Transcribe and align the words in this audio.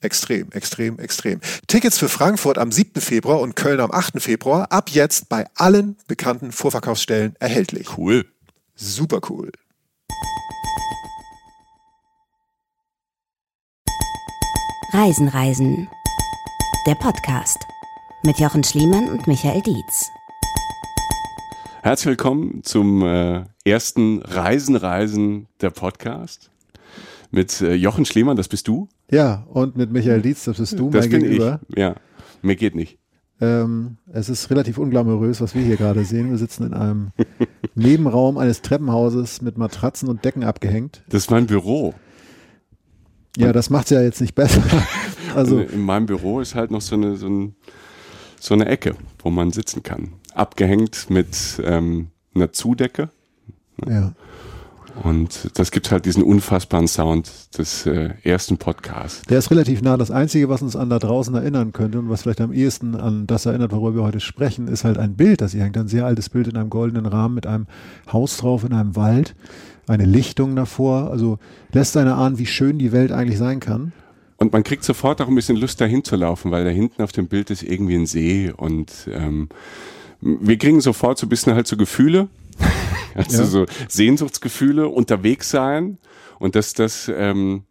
Extrem, 0.00 0.52
extrem, 0.52 1.00
extrem. 1.00 1.40
Tickets 1.66 1.98
für 1.98 2.08
Frankfurt 2.08 2.56
am 2.56 2.70
7. 2.70 3.00
Februar 3.00 3.40
und 3.40 3.56
Köln 3.56 3.80
am 3.80 3.90
8. 3.90 4.22
Februar 4.22 4.70
ab 4.70 4.90
jetzt 4.90 5.28
bei 5.28 5.44
allen 5.56 5.96
bekannten 6.06 6.52
Vorverkaufsstellen 6.52 7.34
erhältlich. 7.40 7.98
Cool. 7.98 8.24
Super 8.76 9.20
cool. 9.28 9.50
Reisen, 14.92 15.26
Reisen. 15.26 15.88
Der 16.86 16.94
Podcast 16.94 17.58
mit 18.22 18.38
Jochen 18.38 18.62
Schliemann 18.62 19.08
und 19.08 19.26
Michael 19.26 19.62
Dietz. 19.62 20.06
Herzlich 21.82 22.10
willkommen 22.10 22.62
zum 22.62 23.02
äh, 23.02 23.44
ersten 23.64 24.22
Reisen, 24.22 24.76
Reisen 24.76 25.48
der 25.60 25.70
Podcast 25.70 26.50
mit 27.32 27.60
äh, 27.60 27.74
Jochen 27.74 28.04
Schliemann, 28.04 28.36
das 28.36 28.46
bist 28.46 28.68
du. 28.68 28.88
Ja, 29.10 29.46
und 29.48 29.76
mit 29.76 29.90
Michael 29.90 30.22
Dietz, 30.22 30.44
das 30.44 30.58
bist 30.58 30.78
du, 30.78 30.90
das 30.90 31.08
mein 31.08 31.20
Gegenüber. 31.20 31.60
Ich. 31.68 31.78
Ja, 31.78 31.94
mir 32.42 32.56
geht 32.56 32.74
nicht. 32.74 32.98
Ähm, 33.40 33.98
es 34.12 34.28
ist 34.28 34.50
relativ 34.50 34.78
unglamourös, 34.78 35.40
was 35.40 35.54
wir 35.54 35.62
hier 35.62 35.76
gerade 35.76 36.04
sehen. 36.04 36.30
Wir 36.30 36.38
sitzen 36.38 36.66
in 36.66 36.74
einem 36.74 37.12
Nebenraum 37.74 38.36
eines 38.36 38.62
Treppenhauses 38.62 39.42
mit 39.42 39.56
Matratzen 39.56 40.08
und 40.08 40.24
Decken 40.24 40.42
abgehängt. 40.42 41.02
Das 41.08 41.22
ist 41.22 41.30
mein 41.30 41.46
Büro. 41.46 41.94
Ja, 43.36 43.52
das 43.52 43.70
macht 43.70 43.84
es 43.84 43.90
ja 43.90 44.02
jetzt 44.02 44.20
nicht 44.20 44.34
besser. 44.34 44.62
Also 45.34 45.60
in 45.60 45.82
meinem 45.82 46.06
Büro 46.06 46.40
ist 46.40 46.54
halt 46.54 46.70
noch 46.70 46.80
so 46.80 46.96
eine, 46.96 47.16
so, 47.16 47.28
ein, 47.28 47.54
so 48.40 48.54
eine 48.54 48.64
Ecke, 48.64 48.96
wo 49.18 49.28
man 49.28 49.52
sitzen 49.52 49.82
kann. 49.82 50.14
Abgehängt 50.32 51.10
mit 51.10 51.60
ähm, 51.62 52.08
einer 52.34 52.50
Zudecke. 52.50 53.10
Ja. 53.86 54.14
Und 55.02 55.50
das 55.54 55.70
gibt 55.70 55.90
halt 55.90 56.06
diesen 56.06 56.22
unfassbaren 56.22 56.88
Sound 56.88 57.30
des 57.56 57.86
äh, 57.86 58.10
ersten 58.24 58.58
Podcasts. 58.58 59.22
Der 59.22 59.38
ist 59.38 59.50
relativ 59.50 59.80
nah. 59.80 59.96
Das 59.96 60.10
Einzige, 60.10 60.48
was 60.48 60.62
uns 60.62 60.74
an 60.74 60.90
da 60.90 60.98
draußen 60.98 61.34
erinnern 61.34 61.72
könnte 61.72 61.98
und 61.98 62.08
was 62.08 62.22
vielleicht 62.22 62.40
am 62.40 62.52
ehesten 62.52 62.96
an 62.96 63.26
das 63.26 63.46
erinnert, 63.46 63.72
worüber 63.72 63.96
wir 63.96 64.02
heute 64.02 64.20
sprechen, 64.20 64.66
ist 64.66 64.84
halt 64.84 64.98
ein 64.98 65.14
Bild, 65.14 65.40
das 65.40 65.52
hier 65.52 65.62
hängt. 65.62 65.76
Ein 65.76 65.88
sehr 65.88 66.04
altes 66.04 66.28
Bild 66.28 66.48
in 66.48 66.56
einem 66.56 66.70
goldenen 66.70 67.06
Rahmen 67.06 67.34
mit 67.34 67.46
einem 67.46 67.66
Haus 68.12 68.38
drauf 68.38 68.64
in 68.64 68.72
einem 68.72 68.96
Wald, 68.96 69.36
eine 69.86 70.04
Lichtung 70.04 70.56
davor. 70.56 71.10
Also 71.10 71.38
lässt 71.72 71.96
einer 71.96 72.16
ahnen, 72.16 72.38
wie 72.38 72.46
schön 72.46 72.78
die 72.78 72.92
Welt 72.92 73.12
eigentlich 73.12 73.38
sein 73.38 73.60
kann. 73.60 73.92
Und 74.38 74.52
man 74.52 74.62
kriegt 74.62 74.84
sofort 74.84 75.20
auch 75.20 75.28
ein 75.28 75.34
bisschen 75.34 75.56
Lust, 75.56 75.80
dahin 75.80 76.04
zu 76.04 76.16
laufen, 76.16 76.50
weil 76.50 76.64
da 76.64 76.70
hinten 76.70 77.02
auf 77.02 77.12
dem 77.12 77.28
Bild 77.28 77.50
ist 77.50 77.62
irgendwie 77.62 77.96
ein 77.96 78.06
See 78.06 78.52
und 78.56 79.08
ähm, 79.12 79.48
wir 80.20 80.56
kriegen 80.58 80.80
sofort 80.80 81.18
so 81.18 81.26
ein 81.26 81.28
bisschen 81.28 81.54
halt 81.54 81.66
so 81.66 81.76
Gefühle 81.76 82.28
also 83.14 83.42
ja. 83.42 83.44
so 83.44 83.66
Sehnsuchtsgefühle, 83.88 84.88
unterwegs 84.88 85.50
sein 85.50 85.98
und 86.38 86.54
dass 86.54 86.72
das, 86.72 87.10
ähm, 87.14 87.64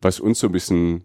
was 0.00 0.20
uns 0.20 0.40
so 0.40 0.48
ein 0.48 0.52
bisschen 0.52 1.04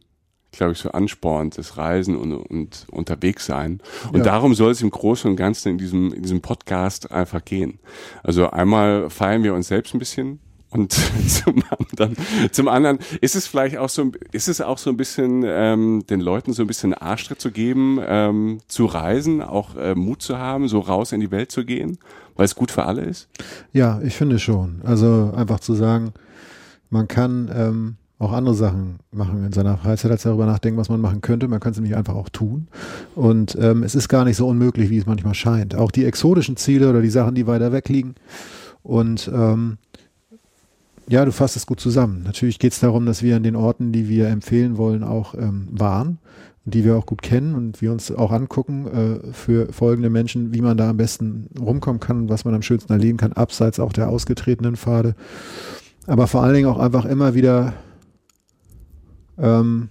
glaube 0.52 0.74
ich, 0.74 0.80
so 0.80 0.92
anspornt, 0.92 1.58
das 1.58 1.78
Reisen 1.78 2.18
und, 2.18 2.34
und 2.34 2.86
unterwegs 2.92 3.46
sein. 3.46 3.80
Und 4.12 4.18
ja. 4.18 4.25
darum 4.25 4.53
soll 4.53 4.72
es 4.72 4.81
im 4.81 4.90
Großen 4.90 5.30
und 5.30 5.38
Ganzen 5.38 5.69
in 5.69 5.78
diesem, 5.78 6.14
in 6.14 6.24
diesem 6.24 6.42
Podcast 6.42 7.09
einfach 7.09 7.46
gehen. 7.46 7.80
Also 8.22 8.50
einmal 8.50 9.09
feiern 9.09 9.44
wir 9.44 9.53
uns 9.53 9.69
selbst 9.69 9.94
ein 9.94 10.00
bisschen, 10.00 10.42
und 10.72 10.94
zum 11.28 11.63
anderen, 11.69 12.16
zum 12.52 12.68
anderen 12.69 13.00
ist 13.19 13.36
es 13.36 13.46
vielleicht 13.46 13.78
auch 13.78 13.90
so, 13.90 14.12
ist 14.31 14.48
es 14.48 14.62
auch 14.62 14.78
so 14.78 14.90
ein 14.90 14.98
bisschen 14.98 15.44
ähm, 15.46 16.06
den 16.09 16.22
Leuten 16.22 16.53
so 16.53 16.63
ein 16.63 16.68
bisschen 16.68 16.94
Arschtritt 16.94 17.42
zu 17.42 17.52
geben, 17.52 18.00
ähm, 18.06 18.59
zu 18.68 18.86
reisen, 18.86 19.42
auch 19.42 19.75
äh, 19.75 19.96
Mut 19.96 20.22
zu 20.22 20.38
haben, 20.38 20.69
so 20.69 20.80
raus 20.80 21.12
in 21.12 21.19
die 21.19 21.31
Welt 21.31 21.52
zu 21.52 21.66
gehen, 21.66 21.98
weil 22.36 22.46
es 22.46 22.56
gut 22.56 22.72
für 22.72 22.86
alle 22.86 23.02
ist? 23.02 23.28
Ja, 23.74 24.00
ich 24.02 24.16
finde 24.16 24.40
schon. 24.40 24.81
Also 24.84 25.31
einfach 25.36 25.59
zu 25.59 25.74
sagen, 25.74 26.14
man 26.90 27.08
kann 27.08 27.50
ähm, 27.53 27.96
auch 28.22 28.34
andere 28.34 28.53
Sachen 28.53 29.00
machen 29.12 29.46
in 29.46 29.52
seiner 29.52 29.78
Freizeit, 29.78 30.12
als 30.12 30.24
darüber 30.24 30.46
nachdenken, 30.46 30.80
was 30.80 30.90
man 30.90 31.02
machen 31.02 31.22
könnte. 31.22 31.47
Man 31.47 31.59
kann 31.59 31.72
es 31.72 31.78
nämlich 31.78 31.96
einfach 31.96 32.14
auch 32.14 32.30
tun. 32.30 32.68
Und 33.16 33.58
ähm, 33.59 33.81
es 33.81 33.96
ist 33.96 34.09
gar 34.09 34.25
nicht 34.25 34.38
so 34.38 34.47
unmöglich, 34.47 34.92
wie 34.92 34.97
es 34.97 35.08
manchmal 35.08 35.34
scheint. 35.34 35.74
Auch 35.74 35.92
die 35.92 36.06
exotischen 36.06 36.56
Ziele 36.56 36.90
oder 36.90 37.02
die 37.02 37.09
Sachen, 37.09 37.34
die 37.34 37.47
weiter 37.47 37.72
weg 37.72 37.90
liegen. 37.90 38.14
Und 38.84 39.30
ähm, 39.34 39.78
ja, 41.08 41.25
du 41.25 41.31
fasst 41.31 41.56
es 41.56 41.66
gut 41.66 41.80
zusammen. 41.80 42.22
Natürlich 42.24 42.59
geht 42.59 42.74
es 42.74 42.80
darum, 42.80 43.06
dass 43.06 43.24
wir 43.24 43.36
an 43.36 43.44
den 43.44 43.56
Orten, 43.56 43.92
die 43.92 44.08
wir 44.08 44.28
empfehlen 44.28 44.78
wollen, 44.78 45.03
auch 45.03 45.34
ähm, 45.34 45.68
waren, 45.72 46.19
die 46.66 46.83
wir 46.85 46.95
auch 46.95 47.05
gut 47.05 47.22
kennen 47.22 47.55
und 47.55 47.81
wir 47.81 47.91
uns 47.91 48.11
auch 48.11 48.31
angucken 48.31 48.88
äh, 48.88 49.33
für 49.33 49.72
folgende 49.73 50.09
Menschen, 50.09 50.53
wie 50.53 50.61
man 50.61 50.77
da 50.77 50.89
am 50.89 50.97
besten 50.97 51.47
rumkommen 51.59 51.99
kann 51.99 52.22
und 52.22 52.29
was 52.29 52.45
man 52.45 52.53
am 52.53 52.61
schönsten 52.61 52.94
erleben 52.94 53.17
kann, 53.17 53.33
abseits 53.33 53.79
auch 53.79 53.94
der 53.94 54.09
ausgetretenen 54.09 54.75
Pfade. 54.75 55.16
Aber 56.05 56.27
vor 56.27 56.44
allen 56.44 56.53
Dingen 56.53 56.67
auch 56.67 56.79
einfach 56.79 57.05
immer 57.05 57.33
wieder 57.33 57.73
ähm, 59.39 59.89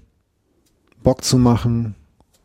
Bock 1.02 1.24
zu 1.24 1.38
machen, 1.38 1.96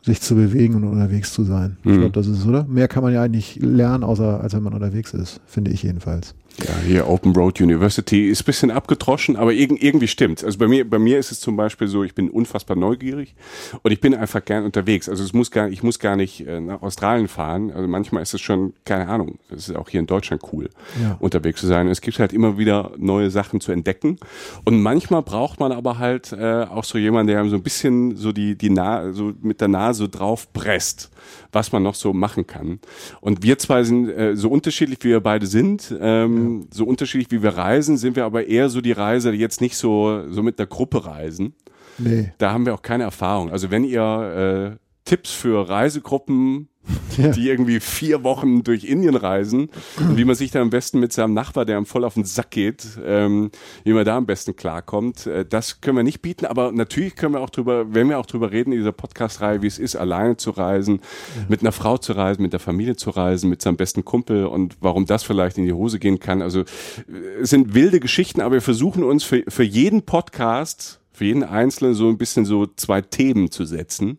sich 0.02 0.22
zu 0.22 0.36
bewegen 0.36 0.76
und 0.76 0.84
unterwegs 0.86 1.34
zu 1.34 1.44
sein. 1.44 1.78
Mhm. 1.84 1.92
Ich 1.92 1.98
glaube, 2.00 2.14
das 2.14 2.28
ist 2.28 2.40
es, 2.40 2.48
oder? 2.48 2.64
Mehr 2.66 2.88
kann 2.88 3.04
man 3.04 3.14
ja 3.14 3.22
eigentlich 3.22 3.58
lernen, 3.62 4.04
außer 4.04 4.42
als 4.42 4.54
wenn 4.54 4.64
man 4.64 4.74
unterwegs 4.74 5.14
ist, 5.14 5.42
finde 5.46 5.72
ich 5.72 5.84
jedenfalls. 5.84 6.36
Ja, 6.64 6.74
hier 6.86 7.10
Open 7.10 7.34
Road 7.36 7.60
University 7.60 8.30
ist 8.30 8.42
ein 8.42 8.46
bisschen 8.46 8.72
abgetroschen, 8.72 9.36
aber 9.36 9.52
irg 9.54 9.72
irgendwie 9.84 10.08
stimmt. 10.08 10.44
Also 10.44 10.58
bei 10.58 10.68
mir, 10.68 10.90
bei 10.90 11.00
mir 11.00 11.20
ist 11.20 11.32
es 11.32 11.42
zum 11.42 11.58
Beispiel 11.58 11.88
so, 11.88 12.04
ich 12.04 12.16
bin 12.16 12.30
unfassbar 12.30 12.78
neugierig 12.78 13.36
und 13.82 13.92
ich 13.92 14.00
bin 14.00 14.16
einfach 14.16 14.44
gern 14.44 14.64
unterwegs. 14.64 15.10
Also 15.10 15.24
es 15.24 15.34
muss 15.34 15.52
gar, 15.52 15.68
ich 15.68 15.84
muss 15.84 16.00
gar 16.00 16.16
nicht 16.16 16.48
äh, 16.48 16.62
nach 16.62 16.82
Australien 16.82 17.28
fahren. 17.28 17.72
Also 17.72 17.88
manchmal 17.88 18.24
ist 18.24 18.34
es 18.34 18.42
schon, 18.42 18.74
keine 18.86 19.08
Ahnung, 19.10 19.38
es 19.50 19.68
ist 19.68 19.76
auch 19.76 19.90
hier 19.90 20.00
in 20.00 20.08
Deutschland 20.08 20.44
cool, 20.54 20.70
ja. 21.02 21.18
unterwegs 21.20 21.60
zu 21.60 21.68
sein. 21.68 21.90
Es 21.90 22.00
gibt 22.00 22.20
halt 22.20 22.32
immer 22.32 22.58
wieder 22.58 22.92
neue 22.98 23.32
Sachen 23.32 23.60
zu 23.60 23.74
entdecken 23.74 24.18
und 24.64 24.82
manchmal 24.82 25.24
braucht 25.24 25.60
man 25.60 25.74
aber 25.74 25.98
halt 25.98 26.32
äh, 26.32 26.64
auch 26.64 26.86
so 26.86 26.98
jemanden, 26.98 27.28
der 27.28 27.46
so 27.50 27.58
ein 27.58 27.64
bisschen 27.64 28.16
so 28.16 28.32
die, 28.32 28.58
die 28.58 28.70
nah, 28.70 29.12
so 29.12 29.34
mit 29.42 29.60
der 29.60 29.68
Nase 29.68 30.08
drauf 30.08 30.52
presst 30.54 31.12
was 31.52 31.72
man 31.72 31.84
noch 31.84 31.96
so 31.96 32.14
machen 32.14 32.48
kann. 32.48 32.80
Und 33.22 33.44
wir 33.44 33.58
zwei 33.58 33.84
sind 33.84 34.10
äh, 34.10 34.36
so 34.36 34.50
unterschiedlich, 34.50 35.00
wie 35.02 35.10
wir 35.10 35.22
beide 35.22 35.48
sind, 35.48 35.96
ähm, 36.00 36.62
ja. 36.62 36.68
so 36.72 36.86
unterschiedlich, 36.86 37.32
wie 37.32 37.44
wir 37.44 37.52
reisen, 37.52 37.98
sind 37.98 38.16
wir 38.16 38.26
aber 38.26 38.48
eher 38.48 38.70
so 38.70 38.82
die 38.82 38.92
Reise, 38.92 39.32
die 39.32 39.38
jetzt 39.38 39.62
nicht 39.62 39.78
so, 39.78 40.24
so 40.30 40.44
mit 40.44 40.60
der 40.60 40.68
Gruppe 40.68 41.06
reisen. 41.06 41.54
Nee. 41.98 42.34
Da 42.38 42.52
haben 42.52 42.66
wir 42.66 42.74
auch 42.74 42.82
keine 42.82 43.04
Erfahrung. 43.04 43.52
Also 43.52 43.72
wenn 43.72 43.84
ihr 43.84 44.76
äh, 44.76 44.86
Tipps 45.06 45.32
für 45.32 45.70
Reisegruppen 45.70 46.70
ja. 47.18 47.30
die 47.30 47.48
irgendwie 47.48 47.80
vier 47.80 48.24
Wochen 48.24 48.64
durch 48.64 48.84
Indien 48.84 49.16
reisen 49.16 49.70
und 49.98 50.18
wie 50.18 50.26
man 50.26 50.36
sich 50.36 50.52
da 50.52 50.62
am 50.62 50.70
besten 50.70 51.00
mit 51.00 51.14
seinem 51.14 51.34
Nachbar, 51.34 51.66
der 51.66 51.78
einem 51.78 51.86
voll 51.86 52.04
auf 52.04 52.16
den 52.16 52.26
Sack 52.26 52.52
geht, 52.52 52.86
ähm, 53.04 53.52
wie 53.84 53.94
man 53.94 54.06
da 54.06 54.18
am 54.18 54.26
besten 54.26 54.56
klarkommt. 54.56 55.26
Äh, 55.28 55.46
das 55.46 55.82
können 55.82 55.98
wir 55.98 56.04
nicht 56.04 56.22
bieten, 56.22 56.46
aber 56.46 56.72
natürlich 56.72 57.16
können 57.16 57.34
wir 57.34 57.42
auch 57.42 57.50
drüber, 57.50 57.94
wenn 57.94 58.10
wir 58.10 58.20
auch 58.20 58.26
drüber 58.26 58.52
reden 58.52 58.72
in 58.72 58.80
dieser 58.80 58.92
Podcast-Reihe, 58.92 59.62
wie 59.62 59.68
es 59.68 59.80
ist, 59.80 59.96
alleine 59.96 60.38
zu 60.38 60.52
reisen, 60.52 61.00
ja. 61.36 61.46
mit 61.48 61.62
einer 61.62 61.72
Frau 61.72 61.98
zu 61.98 62.14
reisen, 62.14 62.42
mit 62.42 62.54
der 62.54 62.60
Familie 62.60 62.96
zu 62.96 63.10
reisen, 63.10 63.50
mit 63.50 63.62
seinem 63.62 63.78
besten 63.78 64.06
Kumpel 64.06 64.46
und 64.46 64.78
warum 64.82 65.06
das 65.06 65.24
vielleicht 65.24 65.58
in 65.58 65.66
die 65.66 65.74
Hose 65.74 66.00
gehen 66.00 66.20
kann. 66.20 66.42
Also 66.42 66.62
äh, 66.62 67.42
es 67.42 67.50
sind 67.50 67.74
wilde 67.74 68.00
Geschichten, 68.00 68.42
aber 68.42 68.56
wir 68.56 68.62
versuchen 68.62 69.04
uns 69.04 69.24
für, 69.24 69.44
für 69.48 69.64
jeden 69.64 70.04
Podcast, 70.04 71.00
für 71.12 71.26
jeden 71.26 71.44
Einzelnen 71.44 71.94
so 71.94 72.10
ein 72.10 72.18
bisschen 72.18 72.46
so 72.46 72.68
zwei 72.68 73.02
Themen 73.02 73.50
zu 73.50 73.66
setzen 73.66 74.18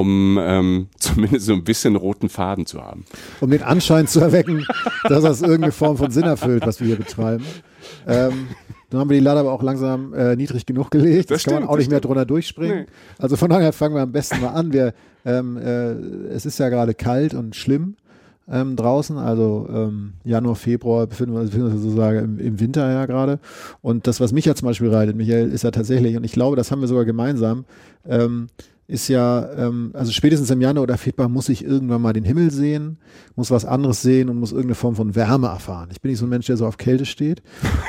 um 0.00 0.38
ähm, 0.40 0.88
zumindest 0.98 1.46
so 1.46 1.52
ein 1.52 1.64
bisschen 1.64 1.96
roten 1.96 2.28
Faden 2.28 2.66
zu 2.66 2.82
haben. 2.82 3.04
Um 3.40 3.50
den 3.50 3.62
Anschein 3.62 4.06
zu 4.06 4.20
erwecken, 4.20 4.66
dass 5.08 5.22
das 5.22 5.42
irgendeine 5.42 5.72
Form 5.72 5.96
von 5.96 6.10
Sinn 6.10 6.24
erfüllt, 6.24 6.66
was 6.66 6.80
wir 6.80 6.86
hier 6.88 6.96
betreiben. 6.96 7.44
Ähm, 8.06 8.48
Dann 8.90 9.00
haben 9.00 9.10
wir 9.10 9.18
die 9.18 9.24
Latte 9.24 9.40
aber 9.40 9.52
auch 9.52 9.62
langsam 9.62 10.14
äh, 10.14 10.36
niedrig 10.36 10.66
genug 10.66 10.90
gelegt. 10.90 11.30
Das, 11.30 11.42
Das 11.42 11.44
kann 11.44 11.54
man 11.54 11.62
stimmt, 11.62 11.72
auch 11.72 11.76
nicht 11.78 11.90
mehr 11.90 11.98
stimmt. 11.98 12.10
drunter 12.10 12.26
durchspringen. 12.26 12.78
Nee. 12.80 12.86
Also 13.18 13.36
von 13.36 13.50
daher 13.50 13.72
fangen 13.72 13.94
wir 13.94 14.02
am 14.02 14.12
besten 14.12 14.40
mal 14.40 14.50
an. 14.50 14.72
Wir, 14.72 14.94
ähm, 15.24 15.56
äh, 15.56 15.92
es 16.34 16.46
ist 16.46 16.58
ja 16.58 16.68
gerade 16.68 16.94
kalt 16.94 17.34
und 17.34 17.56
schlimm 17.56 17.96
ähm, 18.48 18.76
draußen. 18.76 19.18
Also 19.18 19.66
ähm, 19.72 20.12
Januar, 20.24 20.54
Februar 20.54 21.06
befinden 21.06 21.34
wir 21.34 21.40
uns 21.40 21.50
befinden 21.50 21.70
wir 21.70 21.74
uns 21.74 21.82
sozusagen 21.82 22.18
im, 22.18 22.38
im 22.38 22.60
Winter 22.60 22.90
ja 22.90 23.06
gerade. 23.06 23.38
Und 23.82 24.06
das, 24.06 24.20
was 24.20 24.32
mich 24.32 24.44
ja 24.44 24.54
zum 24.54 24.66
Beispiel 24.66 24.90
reitet, 24.94 25.16
Michael, 25.16 25.50
ist 25.50 25.64
ja 25.64 25.70
tatsächlich, 25.70 26.16
und 26.16 26.24
ich 26.24 26.32
glaube, 26.32 26.56
das 26.56 26.70
haben 26.70 26.80
wir 26.80 26.88
sogar 26.88 27.04
gemeinsam, 27.04 27.64
ähm, 28.06 28.48
ist 28.86 29.08
ja, 29.08 29.50
ähm, 29.56 29.90
also 29.94 30.12
spätestens 30.12 30.50
im 30.50 30.60
Januar 30.60 30.82
oder 30.82 30.98
Februar 30.98 31.28
muss 31.28 31.48
ich 31.48 31.64
irgendwann 31.64 32.02
mal 32.02 32.12
den 32.12 32.24
Himmel 32.24 32.50
sehen, 32.50 32.98
muss 33.34 33.50
was 33.50 33.64
anderes 33.64 34.02
sehen 34.02 34.28
und 34.28 34.38
muss 34.38 34.50
irgendeine 34.52 34.74
Form 34.74 34.94
von 34.94 35.14
Wärme 35.14 35.46
erfahren. 35.48 35.88
Ich 35.90 36.00
bin 36.02 36.10
nicht 36.10 36.18
so 36.20 36.26
ein 36.26 36.28
Mensch, 36.28 36.46
der 36.46 36.56
so 36.58 36.66
auf 36.66 36.76
Kälte 36.76 37.06
steht. 37.06 37.42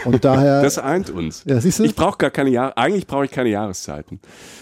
Und 0.05 0.23
daher. 0.23 0.61
Das 0.63 0.77
eint 0.79 1.09
uns. 1.09 1.43
ja, 1.45 1.59
siehst 1.59 1.79
du? 1.79 1.83
Ich 1.83 1.95
brauche 1.95 2.17
gar 2.17 2.31
keine 2.31 2.49
Jahre, 2.49 2.77
eigentlich 2.77 3.07
brauche 3.07 3.25
ich 3.25 3.31
keine 3.31 3.49
Jahreszeiten. 3.49 4.19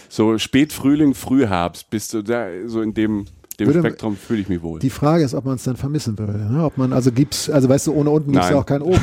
So 0.08 0.36
Spätfrühling, 0.38 1.14
Frühherbst, 1.14 1.88
bist 1.90 2.12
du 2.14 2.22
da, 2.22 2.46
so 2.66 2.82
in 2.82 2.94
dem, 2.94 3.26
dem 3.60 3.68
Würde- 3.68 3.78
Spektrum 3.80 4.16
fühle 4.16 4.40
ich 4.40 4.48
mich 4.48 4.60
wohl. 4.62 4.80
Die 4.80 4.90
Frage 4.90 5.22
ist, 5.24 5.34
ob 5.34 5.44
man 5.44 5.54
es 5.54 5.62
dann 5.62 5.76
vermissen 5.76 6.18
würde. 6.18 6.36
Ne? 6.52 6.64
Ob 6.64 6.76
man, 6.76 6.92
also 6.92 7.12
gibt's, 7.12 7.48
also 7.48 7.68
weißt 7.68 7.86
du, 7.86 7.92
ohne 7.94 8.10
unten 8.10 8.32
gibt's 8.32 8.46
Nein. 8.48 8.54
ja 8.56 8.60
auch 8.60 8.66
kein 8.66 8.82
oben. 8.82 9.00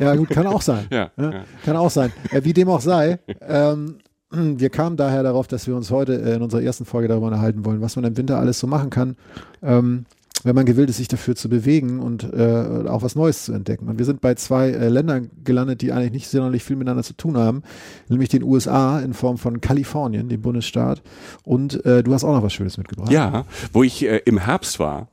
Ja, 0.00 0.16
gut, 0.16 0.28
kann 0.30 0.48
auch 0.48 0.62
sein. 0.62 0.86
Ja, 0.90 1.10
Ne? 1.16 1.30
ja. 1.32 1.44
Kann 1.64 1.76
auch 1.76 1.90
sein. 1.90 2.12
Äh, 2.32 2.42
wie 2.42 2.52
dem 2.52 2.68
auch 2.68 2.80
sei, 2.80 3.20
ähm, 3.40 3.98
wir 4.32 4.70
kamen 4.70 4.96
daher 4.96 5.22
darauf, 5.22 5.46
dass 5.46 5.66
wir 5.66 5.76
uns 5.76 5.90
heute 5.90 6.20
äh, 6.20 6.34
in 6.34 6.42
unserer 6.42 6.62
ersten 6.62 6.84
Folge 6.84 7.08
darüber 7.08 7.26
unterhalten 7.26 7.64
wollen, 7.64 7.80
was 7.80 7.96
man 7.96 8.04
im 8.04 8.16
Winter 8.16 8.38
alles 8.38 8.58
so 8.58 8.66
machen 8.66 8.90
kann, 8.90 9.16
ähm, 9.62 10.06
wenn 10.44 10.54
man 10.54 10.66
gewillt 10.66 10.90
ist, 10.90 10.96
sich 10.96 11.08
dafür 11.08 11.36
zu 11.36 11.48
bewegen 11.48 12.00
und 12.00 12.24
äh, 12.32 12.88
auch 12.88 13.02
was 13.02 13.14
Neues 13.14 13.44
zu 13.44 13.52
entdecken. 13.52 13.88
Und 13.88 13.98
wir 13.98 14.04
sind 14.04 14.20
bei 14.20 14.34
zwei 14.34 14.70
äh, 14.70 14.88
Ländern 14.88 15.30
gelandet, 15.44 15.82
die 15.82 15.92
eigentlich 15.92 16.12
nicht 16.12 16.28
sonderlich 16.28 16.64
viel 16.64 16.76
miteinander 16.76 17.04
zu 17.04 17.14
tun 17.14 17.36
haben, 17.36 17.62
nämlich 18.08 18.28
den 18.28 18.42
USA 18.42 19.00
in 19.00 19.14
Form 19.14 19.38
von 19.38 19.60
Kalifornien, 19.60 20.28
dem 20.28 20.42
Bundesstaat. 20.42 21.02
Und 21.44 21.84
äh, 21.84 22.02
du 22.02 22.12
hast 22.12 22.24
auch 22.24 22.34
noch 22.34 22.42
was 22.42 22.52
Schönes 22.52 22.76
mitgebracht. 22.76 23.12
Ja, 23.12 23.44
wo 23.72 23.82
ich 23.82 24.04
äh, 24.04 24.20
im 24.24 24.38
Herbst 24.38 24.80
war, 24.80 25.08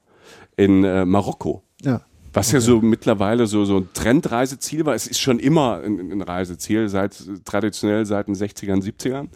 in 0.58 0.84
äh, 0.84 1.06
Marokko. 1.06 1.64
Ja. 1.84 2.02
Was 2.34 2.52
ja 2.52 2.60
so 2.60 2.80
mittlerweile 2.82 3.48
so, 3.48 3.66
so 3.66 3.78
ein 3.78 3.90
Trendreiseziel 3.94 4.86
war. 4.86 4.94
Es 4.96 5.08
ist 5.08 5.20
schon 5.20 5.40
immer 5.40 5.82
ein, 5.84 6.12
ein 6.12 6.22
Reiseziel, 6.22 6.88
seit 6.90 7.16
traditionell 7.46 8.06
seit 8.06 8.28
den 8.28 8.36
60ern, 8.36 8.84
70ern. 8.84 9.28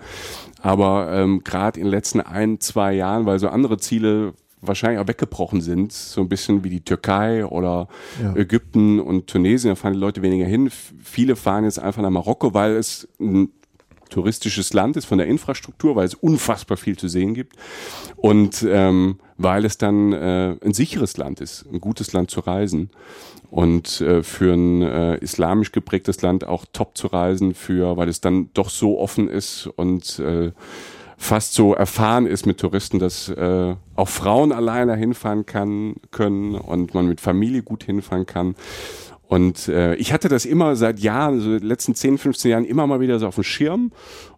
Aber 0.62 1.12
ähm, 1.12 1.44
gerade 1.44 1.80
in 1.80 1.86
den 1.88 1.92
letzten 1.92 2.22
ein, 2.22 2.60
zwei 2.60 2.94
Jahren, 2.94 3.26
weil 3.26 3.40
so 3.40 3.50
andere 3.50 3.78
Ziele 3.78 4.34
wahrscheinlich 4.62 5.00
auch 5.00 5.08
weggebrochen 5.08 5.60
sind, 5.62 5.92
so 5.92 6.22
ein 6.22 6.30
bisschen 6.30 6.64
wie 6.64 6.70
die 6.70 6.82
Türkei 6.82 7.46
oder 7.46 7.88
Ja. 8.22 8.36
Ägypten 8.36 9.00
und 9.00 9.28
Tunesien, 9.28 9.72
da 9.72 9.76
fahren 9.76 9.94
die 9.94 10.00
Leute 10.00 10.22
weniger 10.22 10.46
hin. 10.46 10.70
Viele 11.04 11.36
fahren 11.36 11.66
jetzt 11.66 11.80
einfach 11.80 12.02
nach 12.02 12.10
Marokko, 12.10 12.54
weil 12.54 12.76
es 12.76 13.08
ein 13.20 13.50
touristisches 14.14 14.74
Land 14.74 14.96
ist 14.96 15.06
von 15.06 15.18
der 15.18 15.28
Infrastruktur, 15.28 15.96
weil 15.96 16.06
es 16.06 16.14
unfassbar 16.14 16.78
viel 16.78 16.98
zu 16.98 17.08
sehen 17.08 17.34
gibt 17.34 17.56
und 18.16 18.66
ähm, 18.70 19.20
weil 19.38 19.66
es 19.66 19.78
dann 19.80 20.14
äh, 20.14 20.56
ein 20.64 20.74
sicheres 20.74 21.18
Land 21.18 21.42
ist, 21.42 21.66
ein 21.72 21.82
gutes 21.82 22.14
Land 22.14 22.30
zu 22.30 22.42
reisen 22.42 22.92
und 23.50 24.02
äh, 24.02 24.22
für 24.22 24.54
ein 24.54 24.82
äh, 24.84 25.16
islamisch 25.18 25.72
geprägtes 25.72 26.22
Land 26.22 26.46
auch 26.46 26.66
top 26.72 26.96
zu 26.96 27.08
reisen, 27.08 27.56
für 27.56 27.98
weil 27.98 28.08
es 28.08 28.22
dann 28.22 28.50
doch 28.54 28.70
so 28.70 29.00
offen 29.00 29.28
ist 29.28 29.68
und 29.76 30.20
äh, 30.20 30.52
fast 31.18 31.54
so 31.54 31.74
erfahren 31.74 32.28
ist 32.28 32.46
mit 32.46 32.60
Touristen, 32.60 33.00
dass 33.00 33.30
äh, 33.30 33.76
auch 33.96 34.10
Frauen 34.10 34.52
alleine 34.52 34.96
hinfahren 34.96 35.46
kann, 35.48 35.96
können 36.12 36.54
und 36.54 36.94
man 36.94 37.08
mit 37.08 37.20
Familie 37.20 37.64
gut 37.64 37.84
hinfahren 37.84 38.26
kann. 38.28 38.56
Und 39.34 39.68
äh, 39.68 39.96
ich 39.96 40.14
hatte 40.14 40.30
das 40.30 40.46
immer 40.46 40.76
seit 40.76 41.00
Jahren, 41.00 41.40
so 41.40 41.58
den 41.58 41.68
letzten 41.68 41.96
10, 41.96 42.20
15 42.20 42.52
Jahren 42.52 42.66
immer 42.66 42.86
mal 42.86 43.00
wieder 43.00 43.18
so 43.18 43.26
auf 43.26 43.34
dem 43.34 43.44
Schirm. 43.44 43.92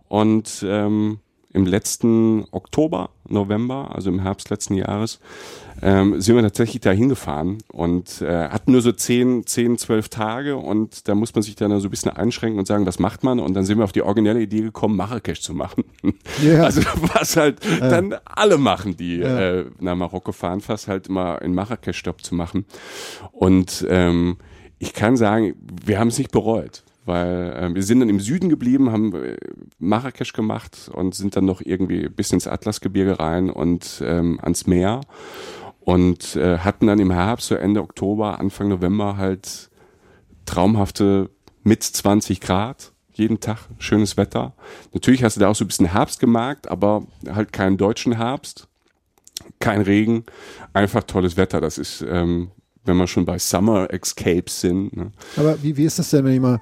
Und 0.07 0.65
ähm, 0.65 1.19
im 1.51 1.65
letzten 1.65 2.45
Oktober, 2.51 3.09
November, 3.27 3.91
also 3.93 4.09
im 4.09 4.19
Herbst 4.19 4.49
letzten 4.49 4.75
Jahres, 4.75 5.19
ähm, 5.81 6.21
sind 6.21 6.35
wir 6.35 6.43
tatsächlich 6.43 6.79
da 6.81 6.91
hingefahren 6.91 7.57
und 7.73 8.21
äh, 8.21 8.47
hatten 8.47 8.71
nur 8.71 8.81
so 8.81 8.93
10, 8.93 9.45
10, 9.45 9.77
12 9.77 10.07
Tage 10.07 10.55
und 10.55 11.09
da 11.09 11.15
muss 11.15 11.35
man 11.35 11.41
sich 11.41 11.55
dann 11.55 11.77
so 11.81 11.89
ein 11.89 11.91
bisschen 11.91 12.11
einschränken 12.11 12.57
und 12.59 12.65
sagen, 12.65 12.85
was 12.85 12.97
macht 12.97 13.25
man? 13.25 13.41
Und 13.41 13.53
dann 13.53 13.65
sind 13.65 13.77
wir 13.79 13.83
auf 13.83 13.91
die 13.91 14.01
originelle 14.01 14.41
Idee 14.41 14.61
gekommen, 14.61 14.95
Marrakesch 14.95 15.41
zu 15.41 15.53
machen. 15.53 15.83
Ja. 16.41 16.63
Also 16.63 16.81
was 17.13 17.35
halt 17.35 17.59
dann 17.81 18.15
alle 18.23 18.57
machen, 18.57 18.95
die 18.95 19.17
Ja. 19.17 19.39
äh, 19.39 19.65
nach 19.81 19.95
Marokko 19.95 20.31
fahren, 20.31 20.61
fast 20.61 20.87
halt 20.87 21.07
immer 21.07 21.41
in 21.41 21.53
Marrakesch 21.53 21.97
Stopp 21.97 22.23
zu 22.23 22.33
machen. 22.33 22.65
Und 23.33 23.85
ähm, 23.89 24.37
ich 24.85 24.93
kann 24.93 25.17
sagen, 25.17 25.55
wir 25.83 25.99
haben 25.99 26.09
es 26.09 26.17
nicht 26.17 26.31
bereut, 26.31 26.83
weil 27.05 27.53
äh, 27.53 27.73
wir 27.73 27.83
sind 27.83 27.99
dann 27.99 28.09
im 28.09 28.19
Süden 28.19 28.49
geblieben, 28.49 28.91
haben 28.91 29.13
äh, 29.15 29.35
Marrakesch 29.79 30.33
gemacht 30.33 30.89
und 30.93 31.15
sind 31.15 31.35
dann 31.35 31.45
noch 31.45 31.61
irgendwie 31.61 32.07
bis 32.07 32.31
ins 32.31 32.47
Atlasgebirge 32.47 33.19
rein 33.19 33.49
und 33.49 34.01
ähm, 34.05 34.39
ans 34.41 34.67
Meer 34.67 35.01
und 35.79 36.35
äh, 36.35 36.59
hatten 36.59 36.87
dann 36.87 36.99
im 36.99 37.11
Herbst, 37.11 37.47
so 37.47 37.55
Ende 37.55 37.81
Oktober, 37.81 38.39
Anfang 38.39 38.69
November 38.69 39.17
halt 39.17 39.69
traumhafte 40.45 41.31
mit 41.63 41.81
20 41.83 42.39
Grad 42.41 42.93
jeden 43.17 43.39
Tag, 43.39 43.59
schönes 43.79 44.17
Wetter. 44.17 44.53
Natürlich 44.93 45.23
hast 45.23 45.37
du 45.37 45.39
da 45.39 45.47
auch 45.47 45.55
so 45.55 45.63
ein 45.63 45.67
bisschen 45.67 45.91
Herbst 45.91 46.19
gemerkt, 46.19 46.67
aber 46.69 47.07
halt 47.27 47.53
keinen 47.53 47.77
deutschen 47.77 48.17
Herbst, 48.17 48.67
kein 49.59 49.81
Regen, 49.81 50.25
einfach 50.73 51.03
tolles 51.03 51.37
Wetter. 51.37 51.61
Das 51.61 51.77
ist, 51.77 52.05
ähm, 52.07 52.51
wenn 52.85 52.97
wir 52.97 53.07
schon 53.07 53.25
bei 53.25 53.37
Summer 53.39 53.91
Escapes 53.93 54.61
sind. 54.61 54.95
Ne? 54.95 55.11
Aber 55.37 55.61
wie, 55.61 55.75
wie 55.77 55.83
ist 55.85 55.99
das 55.99 56.09
denn, 56.11 56.23
wenn 56.25 56.33
ich 56.33 56.39
mal 56.39 56.59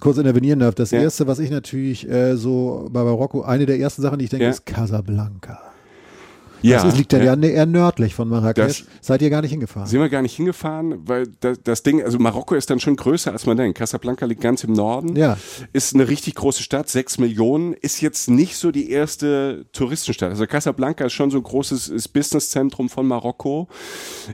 kurz 0.00 0.18
intervenieren 0.18 0.60
darf? 0.60 0.74
Das 0.74 0.90
Ja. 0.90 1.00
erste, 1.00 1.26
was 1.26 1.38
ich 1.38 1.50
natürlich 1.50 2.08
äh, 2.08 2.36
so 2.36 2.88
bei 2.90 3.02
Marokko, 3.02 3.42
eine 3.42 3.66
der 3.66 3.78
ersten 3.78 4.02
Sachen, 4.02 4.18
die 4.18 4.24
ich 4.24 4.30
denke, 4.30 4.44
Ja. 4.44 4.50
ist 4.50 4.66
Casablanca. 4.66 5.58
Ja, 6.62 6.82
das 6.84 6.96
liegt 6.96 7.12
ja, 7.12 7.18
ja. 7.22 7.34
ja 7.34 7.48
eher 7.48 7.66
nördlich 7.66 8.14
von 8.14 8.28
Marrakesch. 8.28 8.84
Seid 9.00 9.22
ihr 9.22 9.30
gar 9.30 9.42
nicht 9.42 9.50
hingefahren? 9.50 9.88
Sind 9.88 10.00
wir 10.00 10.08
gar 10.08 10.22
nicht 10.22 10.36
hingefahren, 10.36 10.96
weil 11.06 11.26
das, 11.40 11.58
das 11.62 11.82
Ding, 11.82 12.02
also 12.02 12.18
Marokko 12.18 12.54
ist 12.54 12.70
dann 12.70 12.80
schon 12.80 12.96
größer, 12.96 13.32
als 13.32 13.46
man 13.46 13.56
denkt. 13.56 13.78
Casablanca 13.78 14.26
liegt 14.26 14.40
ganz 14.40 14.64
im 14.64 14.72
Norden, 14.72 15.16
Ja. 15.16 15.36
ist 15.72 15.94
eine 15.94 16.08
richtig 16.08 16.34
große 16.36 16.62
Stadt, 16.62 16.88
sechs 16.88 17.18
Millionen, 17.18 17.72
ist 17.74 18.00
jetzt 18.00 18.30
nicht 18.30 18.56
so 18.56 18.70
die 18.70 18.90
erste 18.90 19.64
Touristenstadt. 19.72 20.30
Also 20.30 20.46
Casablanca 20.46 21.04
ist 21.06 21.12
schon 21.12 21.30
so 21.30 21.38
ein 21.38 21.42
großes 21.42 22.08
Businesszentrum 22.08 22.88
von 22.88 23.06
Marokko, 23.06 23.68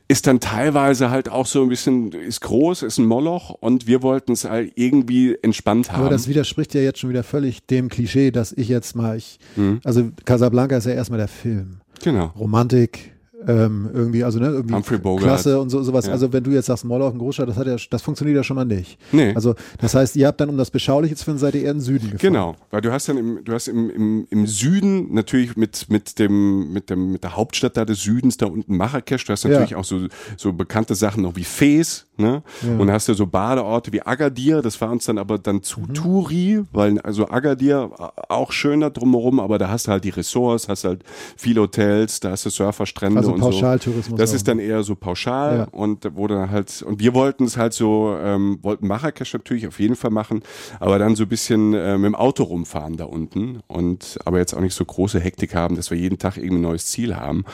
ist 0.09 0.27
dann 0.27 0.41
teilweise 0.41 1.11
halt 1.11 1.29
auch 1.29 1.47
so 1.47 1.63
ein 1.63 1.69
bisschen, 1.69 2.13
ist 2.13 2.41
groß, 2.43 2.83
ist 2.83 2.99
ein 2.99 3.07
Moloch 3.07 3.51
und 3.51 3.87
wir 3.87 4.03
wollten 4.03 4.33
es 4.33 4.45
halt 4.45 4.73
irgendwie 4.77 5.37
entspannt 5.43 5.93
haben. 5.93 6.01
Aber 6.03 6.11
das 6.11 6.29
widerspricht 6.29 6.75
ja 6.75 6.81
jetzt 6.81 6.99
schon 7.01 7.11
wieder 7.11 7.23
völlig 7.23 7.65
dem 7.67 7.89
Klischee, 7.89 8.31
dass 8.31 8.53
ich 8.53 8.69
jetzt 8.69 8.97
mal, 8.97 9.17
ich, 9.17 9.39
Mhm. 9.57 9.81
also 9.85 10.09
Casablanca 10.25 10.77
ist 10.77 10.87
ja 10.87 10.93
erstmal 10.93 11.19
der 11.19 11.29
Film. 11.29 11.81
Genau. 12.03 12.33
Romantik, 12.39 13.13
ähm, 13.46 13.89
irgendwie, 13.94 14.25
also 14.25 14.41
ne, 14.41 14.46
irgendwie 14.49 14.75
Humphrey 14.75 14.99
Bogart. 14.99 15.22
Klasse 15.22 15.61
und 15.61 15.70
so, 15.70 15.81
sowas. 15.84 16.06
Ja. 16.06 16.13
Also 16.13 16.32
wenn 16.32 16.43
du 16.43 16.51
jetzt 16.51 16.67
sagst, 16.67 16.84
Moloch, 16.84 17.13
ein 17.13 17.19
Großstadt, 17.19 17.49
das 17.49 17.56
hat 17.56 17.69
ja, 17.69 17.77
das 17.91 18.03
funktioniert 18.03 18.37
ja 18.37 18.43
schon 18.43 18.56
mal 18.56 18.65
nicht. 18.65 18.99
Nee. 19.13 19.32
Also 19.34 19.55
das 19.81 19.94
heißt, 19.94 20.17
ihr 20.17 20.27
habt 20.27 20.41
dann, 20.41 20.49
um 20.49 20.56
das 20.56 20.72
Beschauliche 20.72 21.15
zu 21.15 21.25
finden, 21.25 21.39
seid 21.39 21.55
ihr 21.55 21.63
eher 21.63 21.70
in 21.70 21.77
den 21.77 21.82
Süden 21.82 22.11
gefahren. 22.11 22.19
Genau, 22.32 22.56
weil 22.70 22.81
du 22.81 22.91
hast 22.91 23.08
dann 23.08 23.17
im, 23.17 23.44
du 23.44 23.53
hast 23.53 23.69
im, 23.69 23.91
im, 23.91 24.27
im 24.29 24.46
Süden 24.49 25.15
natürlich 25.15 25.56
mit, 25.56 25.89
mit 25.89 26.19
dem, 26.19 26.72
mit 26.72 26.91
dem, 26.91 27.13
mit 27.13 27.22
der 27.22 27.37
Hauptstadt 27.37 27.77
da 27.77 27.84
des 27.84 28.03
Südens, 28.03 28.39
da 28.39 28.46
unten 28.46 28.77
Marrakesch, 28.77 29.25
du 29.25 29.32
hast 29.32 29.44
natürlich 29.44 29.70
Ja. 29.70 29.77
auch 29.77 29.84
so, 29.84 30.08
so 30.37 30.53
bekannte 30.53 30.96
Sachen 30.96 31.22
noch 31.22 31.37
wie 31.37 31.44
Fes, 31.44 32.06
ne? 32.19 32.43
Und 32.79 32.91
hast 32.91 33.08
du 33.08 33.15
so 33.15 33.27
Badeorte 33.27 33.93
wie 33.93 34.03
Agadir, 34.03 34.60
das 34.63 34.81
war 34.81 34.91
uns 34.91 35.05
dann 35.06 35.19
aber 35.19 35.39
dann 35.39 35.63
zu 35.63 35.81
Mhm. 35.81 35.94
Turi, 35.94 36.60
weil, 36.72 36.98
also 37.01 37.29
Agadir 37.29 37.91
auch 38.29 38.53
schön 38.53 38.81
da 38.81 38.91
drumherum, 38.91 39.41
aber 39.41 39.58
da 39.58 39.69
hast 39.70 39.87
du 39.87 39.93
halt 39.93 40.05
die 40.05 40.10
Ressorts, 40.10 40.69
hast 40.69 40.84
halt 40.84 41.03
viele 41.37 41.63
Hotels, 41.63 42.20
da 42.20 42.31
hast 42.32 42.44
du 42.46 42.51
Surferstrände 42.51 43.19
Also 43.19 43.32
und 43.32 43.41
Pauschaltourismus 43.41 44.06
so. 44.10 44.17
Das 44.17 44.31
auch. 44.31 44.34
ist 44.37 44.48
dann 44.48 44.58
eher 44.58 44.82
so 44.82 44.94
pauschal 44.94 45.58
Ja. 45.58 45.65
und 45.70 46.05
da 46.05 46.15
wurde 46.15 46.34
dann 46.34 46.51
halt, 46.51 46.82
und 46.82 47.01
wir 47.01 47.15
wollten 47.15 47.44
es 47.44 47.56
halt 47.56 47.72
so, 47.72 48.17
ähm, 48.20 48.58
wollten 48.63 48.87
Marrakesch 48.87 49.32
natürlich 49.32 49.67
auf 49.67 49.79
jeden 49.81 49.96
Fall 49.96 50.10
machen, 50.10 50.43
aber 50.81 50.98
dann 50.98 51.17
so 51.17 51.22
ein 51.25 51.29
bisschen 51.29 51.75
äh, 51.75 51.96
mit 51.96 52.06
dem 52.06 52.15
Auto 52.15 52.43
rumfahren 52.44 52.96
da 52.96 53.05
unten 53.05 53.60
und 53.69 54.19
aber 54.25 54.39
jetzt 54.39 54.55
auch 54.55 54.60
nicht 54.60 54.75
so 54.75 54.84
große 54.84 55.20
Hektik 55.20 55.55
haben, 55.55 55.77
dass 55.77 55.91
wir 55.91 55.98
jeden 55.98 56.19
Tag 56.19 56.37
irgendwie 56.37 56.56
ein 56.56 56.63
neues 56.63 56.87
Ziel 56.87 57.17
haben, 57.17 57.44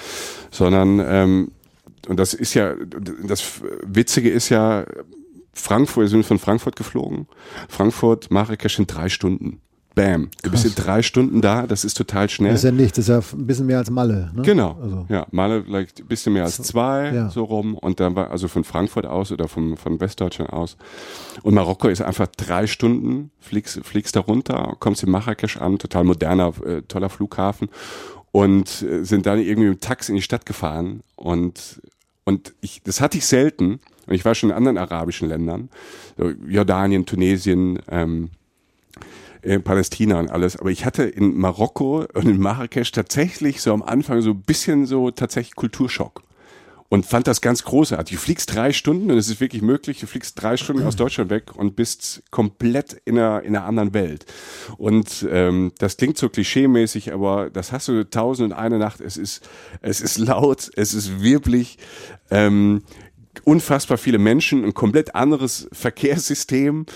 sondern 0.51 1.01
ähm, 1.05 1.51
und 2.09 2.19
das 2.19 2.35
ist 2.35 2.55
ja, 2.55 2.75
das 3.27 3.63
Witzige 3.85 4.31
ist 4.31 4.49
ja, 4.49 4.85
Frankfurt, 5.53 6.03
wir 6.03 6.09
sind 6.09 6.27
von 6.27 6.39
Frankfurt 6.39 6.77
geflogen, 6.77 7.27
Frankfurt, 7.69 8.31
Marrakesch 8.31 8.79
in 8.79 8.87
drei 8.87 9.09
Stunden. 9.09 9.61
Bam. 9.95 10.29
Du 10.43 10.51
bist 10.51 10.65
in 10.65 10.75
drei 10.75 11.03
Stunden 11.03 11.41
da, 11.41 11.67
das 11.67 11.85
ist 11.85 11.97
total 11.97 12.29
schnell. 12.29 12.51
Das 12.51 12.65
ist 12.65 12.65
ja 12.65 12.73
nichts, 12.73 12.97
das 12.97 13.05
ist 13.05 13.09
ja 13.09 13.39
ein 13.39 13.47
bisschen 13.47 13.67
mehr 13.67 13.79
als 13.79 13.91
Malle. 13.91 14.33
Ne? 14.35 14.43
Genau. 14.43 14.77
Also, 14.83 15.07
Ja, 15.09 15.27
mal 15.31 15.63
vielleicht 15.63 16.01
ein 16.01 16.07
bisschen 16.07 16.33
mehr 16.33 16.45
als 16.45 16.57
zwei, 16.57 17.13
ja. 17.15 17.31
so 17.31 17.45
rum. 17.45 17.79
Und 17.79 18.01
dann 18.01 18.17
war 18.17 18.31
also 18.31 18.49
von 18.49 18.65
Frankfurt 18.65 19.07
aus 19.07 19.31
oder 19.31 19.47
vom, 19.47 19.77
von 19.77 20.01
Westdeutschland 20.01 20.53
aus. 20.53 20.77
Und 21.43 21.55
Marokko 21.55 21.89
ist 21.89 22.03
einfach 22.03 22.27
drei 22.27 22.67
Stunden, 22.67 23.31
fliegst, 23.39 23.85
fliegst 23.85 24.17
da 24.17 24.21
runter, 24.21 24.75
kommst 24.81 25.05
in 25.05 25.11
Marrakesch 25.11 25.59
an, 25.59 25.79
total 25.79 26.03
moderner, 26.03 26.53
äh, 26.67 26.83
toller 26.83 27.09
Flughafen. 27.09 27.69
Und 28.33 28.83
äh, 28.83 29.05
sind 29.05 29.27
dann 29.27 29.39
irgendwie 29.39 29.69
mit 29.69 29.79
dem 29.79 29.81
Tax 29.81 30.09
in 30.09 30.17
die 30.17 30.23
Stadt 30.23 30.45
gefahren. 30.45 31.03
Und, 31.15 31.81
und 32.25 32.55
ich, 32.61 32.83
das 32.83 33.01
hatte 33.01 33.19
ich 33.19 33.27
selten. 33.27 33.81
Und 34.07 34.15
ich 34.15 34.25
war 34.25 34.35
schon 34.35 34.51
in 34.51 34.57
anderen 34.57 34.77
arabischen 34.77 35.29
Ländern, 35.29 35.71
Jordanien, 36.47 37.07
Tunesien, 37.07 37.79
ähm, 37.89 38.31
in 39.41 39.63
Palästina 39.63 40.19
und 40.19 40.31
alles. 40.31 40.57
Aber 40.57 40.71
ich 40.71 40.85
hatte 40.85 41.05
in 41.05 41.37
Marokko 41.39 42.07
und 42.15 42.27
in 42.27 42.39
Marrakesch 42.39 42.93
tatsächlich 42.93 43.61
so 43.61 43.73
am 43.73 43.83
Anfang 43.83 44.23
so 44.23 44.31
ein 44.31 44.43
bisschen 44.43 44.87
so 44.87 45.11
tatsächlich 45.11 45.55
Kulturschock. 45.55 46.23
Und 46.91 47.07
fand 47.07 47.27
das 47.27 47.41
ganz 47.41 47.65
großartig. 47.65 48.17
Du 48.17 48.23
fliegst 48.23 48.55
drei 48.55 48.73
Stunden 48.73 49.11
und 49.11 49.17
es 49.17 49.29
ist 49.29 49.41
wirklich 49.41 49.63
möglich, 49.63 50.01
du 50.01 50.07
fliegst 50.07 50.41
drei 50.41 50.57
Stunden 50.57 50.87
aus 50.87 50.97
Deutschland 50.97 51.31
weg 51.31 51.57
und 51.57 51.77
bist 51.77 52.23
komplett 52.31 53.01
in 53.05 53.19
einer, 53.19 53.43
in 53.43 53.57
einer 53.57 53.65
anderen 53.65 53.95
Welt. 53.95 54.27
Und 54.77 55.27
ähm, 55.31 55.73
das 55.79 55.97
klingt 55.97 56.19
so 56.19 56.29
klischeemäßig, 56.29 57.13
aber 57.13 57.51
das 57.51 57.73
hast 57.73 57.89
du 57.89 58.09
tausend 58.09 58.53
und 58.53 58.59
eine 58.59 58.79
Nacht. 58.79 59.01
Es 59.01 59.17
ist, 59.17 59.49
es 59.81 60.01
ist 60.01 60.19
laut, 60.19 60.71
es 60.77 60.95
ist 60.95 61.23
wirklich 61.23 61.79
ähm, 62.31 62.83
unfassbar 63.43 63.99
viele 63.99 64.19
Menschen, 64.19 64.65
ein 64.65 64.75
komplett 64.75 65.15
anderes 65.15 65.69
Verkehrssystem, 65.73 66.87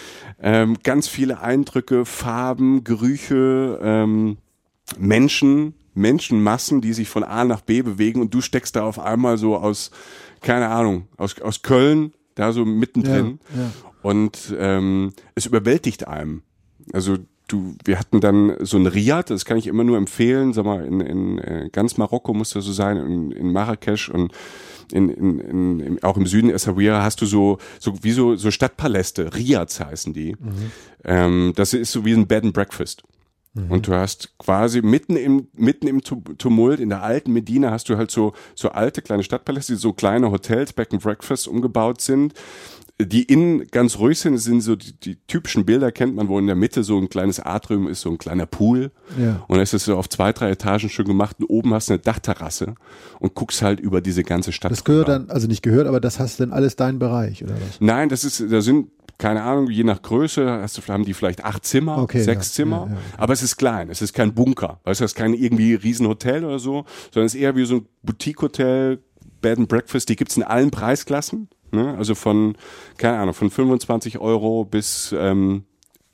ähm, 0.41 0.77
ganz 0.83 1.09
viele 1.09 1.41
Eindrücke, 1.41 2.05
Farben, 2.05 2.85
Gerüche, 2.85 3.81
ähm, 3.83 4.39
Menschen, 4.97 5.75
Menschenmassen, 5.99 6.81
die 6.81 6.93
sich 6.93 7.09
von 7.09 7.25
A 7.25 7.45
nach 7.45 7.61
B 7.61 7.83
bewegen 7.83 8.21
und 8.21 8.33
du 8.33 8.41
steckst 8.41 8.77
da 8.77 8.85
auf 8.85 8.99
einmal 8.99 9.39
so 9.39 9.57
aus, 9.57 9.91
keine 10.41 10.69
Ahnung, 10.69 11.09
aus, 11.17 11.41
aus 11.41 11.63
Köln, 11.63 12.13
da 12.35 12.53
so 12.53 12.65
mittendrin. 12.65 13.41
Ja, 13.55 13.63
ja. 13.63 13.71
Und 14.03 14.55
ähm, 14.59 15.13
es 15.35 15.47
überwältigt 15.47 16.07
einem. 16.07 16.43
Also 16.93 17.19
du, 17.49 17.75
wir 17.85 17.99
hatten 17.99 18.21
dann 18.21 18.57
so 18.61 18.77
ein 18.77 18.87
Riad, 18.87 19.31
das 19.31 19.45
kann 19.45 19.57
ich 19.57 19.67
immer 19.67 19.85
nur 19.85 19.97
empfehlen, 19.97 20.53
sag 20.53 20.65
mal, 20.65 20.85
in, 20.85 21.01
in 21.01 21.39
äh, 21.39 21.69
ganz 21.73 21.97
Marokko 21.97 22.33
muss 22.33 22.51
das 22.51 22.65
so 22.65 22.73
sein, 22.73 22.97
in, 22.97 23.33
in 23.33 23.53
Marrakesch 23.53 24.09
und 24.09 24.33
in, 24.93 25.09
in, 25.09 25.81
in, 25.81 26.03
auch 26.03 26.17
im 26.17 26.27
Süden 26.27 26.51
Essaouira 26.51 27.03
hast 27.03 27.21
du 27.21 27.27
so, 27.27 27.59
so 27.79 28.03
wie 28.03 28.13
so, 28.13 28.37
so 28.37 28.51
Stadtpaläste, 28.51 29.35
Riads 29.35 29.81
heißen 29.81 30.15
die. 30.15 30.37
Ähm, 31.05 31.53
das 31.57 31.75
ist 31.75 31.93
so 31.93 32.05
wie 32.05 32.13
ein 32.13 32.27
Bed 32.27 32.45
and 32.45 32.55
Breakfast. 32.55 33.03
Und 33.69 33.89
du 33.89 33.95
hast 33.95 34.39
quasi 34.39 34.83
mitten 34.83 35.17
im, 35.17 35.49
mitten 35.53 35.89
im 35.89 36.03
Tu- 36.03 36.23
Tumult, 36.39 36.79
in 36.79 36.91
der 36.91 37.03
alten 37.03 37.33
Medina 37.33 37.73
hast 37.73 37.89
du 37.89 37.97
halt 37.97 38.11
so, 38.11 38.33
so 38.55 38.69
alte 38.71 39.03
kleine 39.03 39.25
Stadtpaläste, 39.25 39.73
die 39.73 39.79
so 39.81 39.93
kleine 39.93 40.31
Hotels, 40.31 40.73
Bed 40.73 40.93
and 40.93 41.03
Breakfast 41.03 41.49
umgebaut 41.49 42.01
sind, 42.01 42.35
die 43.01 43.23
innen 43.25 43.67
ganz 43.69 43.99
ruhig 43.99 44.19
sind, 44.19 44.39
sind 44.39 44.61
so 44.61 44.77
die, 44.77 44.93
die 44.93 45.17
typischen 45.27 45.65
Bilder 45.65 45.91
kennt 45.93 46.15
man, 46.17 46.29
wo 46.29 46.39
in 46.39 46.47
der 46.47 46.57
Mitte 46.57 46.83
so 46.85 46.99
ein 46.99 47.09
kleines 47.09 47.39
Atrium 47.41 47.89
ist, 47.89 48.01
so 48.01 48.11
ein 48.11 48.19
kleiner 48.19 48.47
Pool. 48.47 48.91
Ja. 49.19 49.45
Und 49.49 49.57
dann 49.57 49.61
ist 49.61 49.75
es 49.75 49.85
so 49.85 49.97
auf 49.97 50.09
zwei, 50.09 50.33
drei 50.33 50.51
Etagen 50.51 50.89
schön 50.89 51.07
gemacht 51.07 51.37
und 51.41 51.47
oben 51.47 51.75
hast 51.75 51.89
du 51.89 51.95
eine 51.95 52.01
Dachterrasse 52.03 52.75
und 53.21 53.35
guckst 53.35 53.63
halt 53.63 53.79
über 53.81 54.01
diese 54.01 54.23
ganze 54.25 54.53
Stadt. 54.53 54.71
Das 54.73 54.85
gehört 54.85 55.09
drüber. 55.09 55.19
dann, 55.21 55.31
also 55.31 55.47
nicht 55.49 55.63
gehört, 55.63 55.87
aber 55.87 56.01
das 56.01 56.19
hast 56.19 56.39
dann 56.41 56.53
alles 56.53 56.75
dein 56.77 56.99
Bereich, 56.99 57.43
oder 57.43 57.55
was? 57.55 57.81
Nein, 57.81 58.09
das 58.09 58.25
ist, 58.25 58.45
da 58.51 58.61
sind, 58.61 58.91
keine 59.19 59.43
Ahnung, 59.43 59.69
je 59.69 59.83
nach 59.85 60.01
Größe 60.01 60.49
hast 60.63 60.79
du, 60.79 60.93
haben 60.93 61.05
die 61.05 61.13
vielleicht 61.13 61.45
acht 61.45 61.65
Zimmer, 61.67 61.99
Okay, 61.99 62.23
sechs 62.23 62.49
ja, 62.51 62.63
Zimmer, 62.63 62.87
ja, 62.89 62.95
ja. 62.95 63.01
aber 63.17 63.33
es 63.33 63.43
ist 63.43 63.57
klein, 63.57 63.91
es 63.91 64.01
ist 64.01 64.13
kein 64.15 64.33
Bunker, 64.33 64.81
weißt 64.85 65.01
du, 65.01 65.05
es 65.05 65.13
ist 65.13 65.17
kein 65.17 65.35
irgendwie 65.35 65.75
Riesenhotel 65.75 66.45
oder 66.45 66.59
so, 66.61 66.85
sondern 67.13 67.27
es 67.27 67.35
ist 67.35 67.41
eher 67.41 67.57
wie 67.57 67.65
so 67.65 67.77
ein 67.77 67.87
Boutique-Hotel, 68.05 69.01
Bed 69.41 69.59
and 69.59 69.69
Breakfast, 69.69 70.09
die 70.09 70.17
gibt's 70.17 70.37
in 70.37 70.45
allen 70.45 70.71
Preisklassen, 70.71 71.49
ne? 71.73 71.97
also 71.99 72.15
von, 72.15 72.57
keine 72.97 73.19
Ahnung, 73.19 73.35
von 73.35 73.51
25 73.51 74.19
Euro 74.21 74.65
bis 74.65 75.13
ähm, 75.19 75.65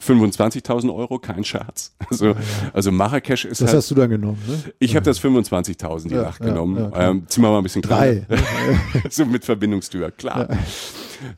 25.000 0.02 0.94
Euro, 0.94 1.18
kein 1.18 1.44
Scherz. 1.44 1.94
Also, 2.10 2.34
also 2.72 2.92
Marrakesch 2.92 3.44
ist 3.46 3.60
Das 3.60 3.68
halt, 3.68 3.78
hast 3.78 3.90
du 3.90 3.94
dann 3.94 4.10
genommen, 4.10 4.38
ne? 4.46 4.72
ich 4.78 4.94
habe 4.96 5.04
das 5.04 5.20
25.000 5.20 6.08
die 6.08 6.14
Ja, 6.14 6.22
Nacht 6.22 6.40
ja, 6.40 6.46
genommen, 6.46 6.90
ja, 6.92 7.10
ähm, 7.10 7.24
Zimmer 7.28 7.50
mal 7.50 7.58
ein 7.58 7.62
bisschen 7.64 7.82
kleiner. 7.82 8.20
Drei. 8.22 8.38
so 9.10 9.24
mit 9.24 9.44
Verbindungstür, 9.44 10.10
klar. 10.10 10.48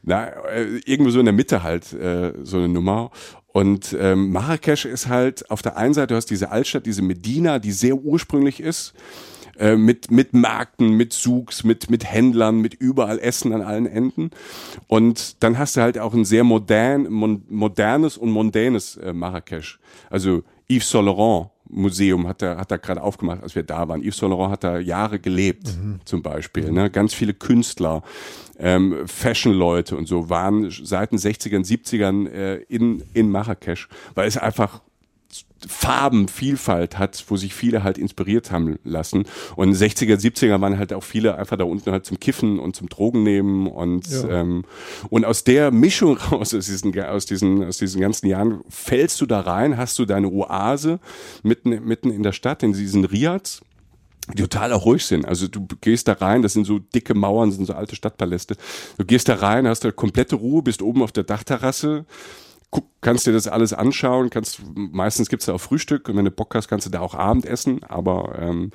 Na, 0.02 0.26
äh, 0.48 0.80
irgendwo 0.84 1.10
so 1.10 1.18
in 1.18 1.26
der 1.26 1.34
Mitte 1.34 1.62
halt 1.62 1.92
äh, 1.92 2.32
so 2.42 2.58
eine 2.58 2.68
Nummer. 2.68 3.10
Und 3.52 3.96
ähm, 3.98 4.32
Marrakesch 4.32 4.84
ist 4.84 5.08
halt 5.08 5.50
auf 5.50 5.62
der 5.62 5.76
einen 5.76 5.94
Seite, 5.94 6.08
du 6.08 6.16
hast 6.16 6.26
diese 6.26 6.50
Altstadt, 6.50 6.84
diese 6.84 7.02
Medina, 7.02 7.58
die 7.58 7.72
sehr 7.72 7.96
ursprünglich 7.96 8.60
ist, 8.60 8.92
äh, 9.58 9.76
mit, 9.76 10.10
mit 10.10 10.34
Märkten, 10.34 10.90
mit 10.90 11.14
Souks, 11.14 11.64
mit, 11.64 11.88
mit 11.88 12.04
Händlern, 12.04 12.60
mit 12.60 12.74
überall 12.74 13.18
Essen 13.18 13.54
an 13.54 13.62
allen 13.62 13.86
Enden. 13.86 14.30
Und 14.86 15.42
dann 15.42 15.56
hast 15.58 15.76
du 15.76 15.80
halt 15.80 15.98
auch 15.98 16.12
ein 16.12 16.26
sehr 16.26 16.44
modern, 16.44 17.10
mon, 17.10 17.44
modernes 17.48 18.18
und 18.18 18.30
mondänes 18.30 18.98
äh, 18.98 19.14
Marrakesch. 19.14 19.78
Also 20.10 20.42
Yves 20.68 20.90
Saint 20.90 21.06
Laurent 21.06 21.50
Museum 21.68 22.26
hat 22.26 22.42
er, 22.42 22.58
hat 22.58 22.70
er 22.70 22.78
gerade 22.78 23.02
aufgemacht, 23.02 23.42
als 23.42 23.54
wir 23.54 23.62
da 23.62 23.88
waren. 23.88 24.02
Yves 24.02 24.18
Saint 24.18 24.30
Laurent 24.30 24.52
hat 24.52 24.64
da 24.64 24.78
Jahre 24.78 25.18
gelebt, 25.18 25.76
zum 26.04 26.22
Beispiel. 26.22 26.70
Ne? 26.70 26.90
Ganz 26.90 27.14
viele 27.14 27.34
Künstler, 27.34 28.02
ähm, 28.58 29.06
Fashion-Leute 29.06 29.96
und 29.96 30.06
so 30.06 30.30
waren 30.30 30.70
seit 30.70 31.12
den 31.12 31.18
60ern, 31.18 31.66
70ern 31.66 32.28
äh, 32.28 32.56
in, 32.68 33.02
in 33.12 33.30
Marrakesch, 33.30 33.88
weil 34.14 34.26
es 34.28 34.36
einfach 34.36 34.80
Farbenvielfalt 35.66 36.98
hat, 36.98 37.24
wo 37.28 37.36
sich 37.36 37.54
viele 37.54 37.82
halt 37.82 37.98
inspiriert 37.98 38.50
haben 38.50 38.78
lassen. 38.84 39.24
Und 39.56 39.74
60er, 39.74 40.16
70er 40.16 40.60
waren 40.60 40.78
halt 40.78 40.92
auch 40.92 41.02
viele 41.02 41.36
einfach 41.36 41.56
da 41.56 41.64
unten 41.64 41.90
halt 41.92 42.04
zum 42.06 42.20
Kiffen 42.20 42.58
und 42.58 42.76
zum 42.76 42.88
Drogen 42.88 43.22
nehmen 43.22 43.66
und 43.66 44.06
Ja. 44.08 44.40
ähm, 44.40 44.64
und 45.10 45.24
aus 45.24 45.44
der 45.44 45.70
Mischung 45.70 46.16
raus, 46.18 46.54
aus 46.54 46.66
diesen, 46.66 47.00
aus 47.02 47.26
diesen, 47.26 47.64
aus 47.64 47.78
diesen 47.78 48.00
ganzen 48.00 48.26
Jahren, 48.26 48.60
fällst 48.68 49.20
du 49.20 49.26
da 49.26 49.40
rein, 49.40 49.76
hast 49.76 49.98
du 49.98 50.04
deine 50.04 50.28
Oase 50.30 51.00
mitten, 51.42 51.70
mitten 51.84 52.10
in 52.10 52.22
der 52.22 52.32
Stadt, 52.32 52.62
in 52.62 52.72
diesen 52.72 53.04
Riads, 53.04 53.62
die 54.34 54.42
total 54.42 54.72
auch 54.72 54.84
ruhig 54.84 55.04
sind. 55.04 55.24
Also 55.24 55.46
du 55.48 55.66
gehst 55.80 56.08
da 56.08 56.14
rein, 56.14 56.42
das 56.42 56.52
sind 56.52 56.64
so 56.64 56.78
dicke 56.80 57.14
Mauern, 57.14 57.48
das 57.48 57.56
sind 57.56 57.66
so 57.66 57.74
alte 57.74 57.94
Stadtpaläste. 57.96 58.56
Du 58.98 59.04
gehst 59.04 59.28
da 59.28 59.36
rein, 59.36 59.66
hast 59.68 59.84
da 59.84 59.92
komplette 59.92 60.36
Ruhe, 60.36 60.62
bist 60.62 60.82
oben 60.82 61.02
auf 61.02 61.12
der 61.12 61.24
Dachterrasse, 61.24 62.04
guck, 62.70 62.84
kannst 63.00 63.26
dir 63.26 63.32
das 63.32 63.48
alles 63.48 63.72
anschauen, 63.72 64.30
kannst, 64.30 64.60
meistens 64.74 65.28
gibt's 65.28 65.46
da 65.46 65.54
auch 65.54 65.60
Frühstück 65.60 66.08
und 66.08 66.16
wenn 66.16 66.24
du 66.24 66.30
Bock 66.30 66.54
hast, 66.54 66.68
kannst 66.68 66.86
du 66.86 66.90
da 66.90 67.00
auch 67.00 67.14
Abendessen, 67.14 67.82
aber 67.84 68.36
ähm, 68.40 68.70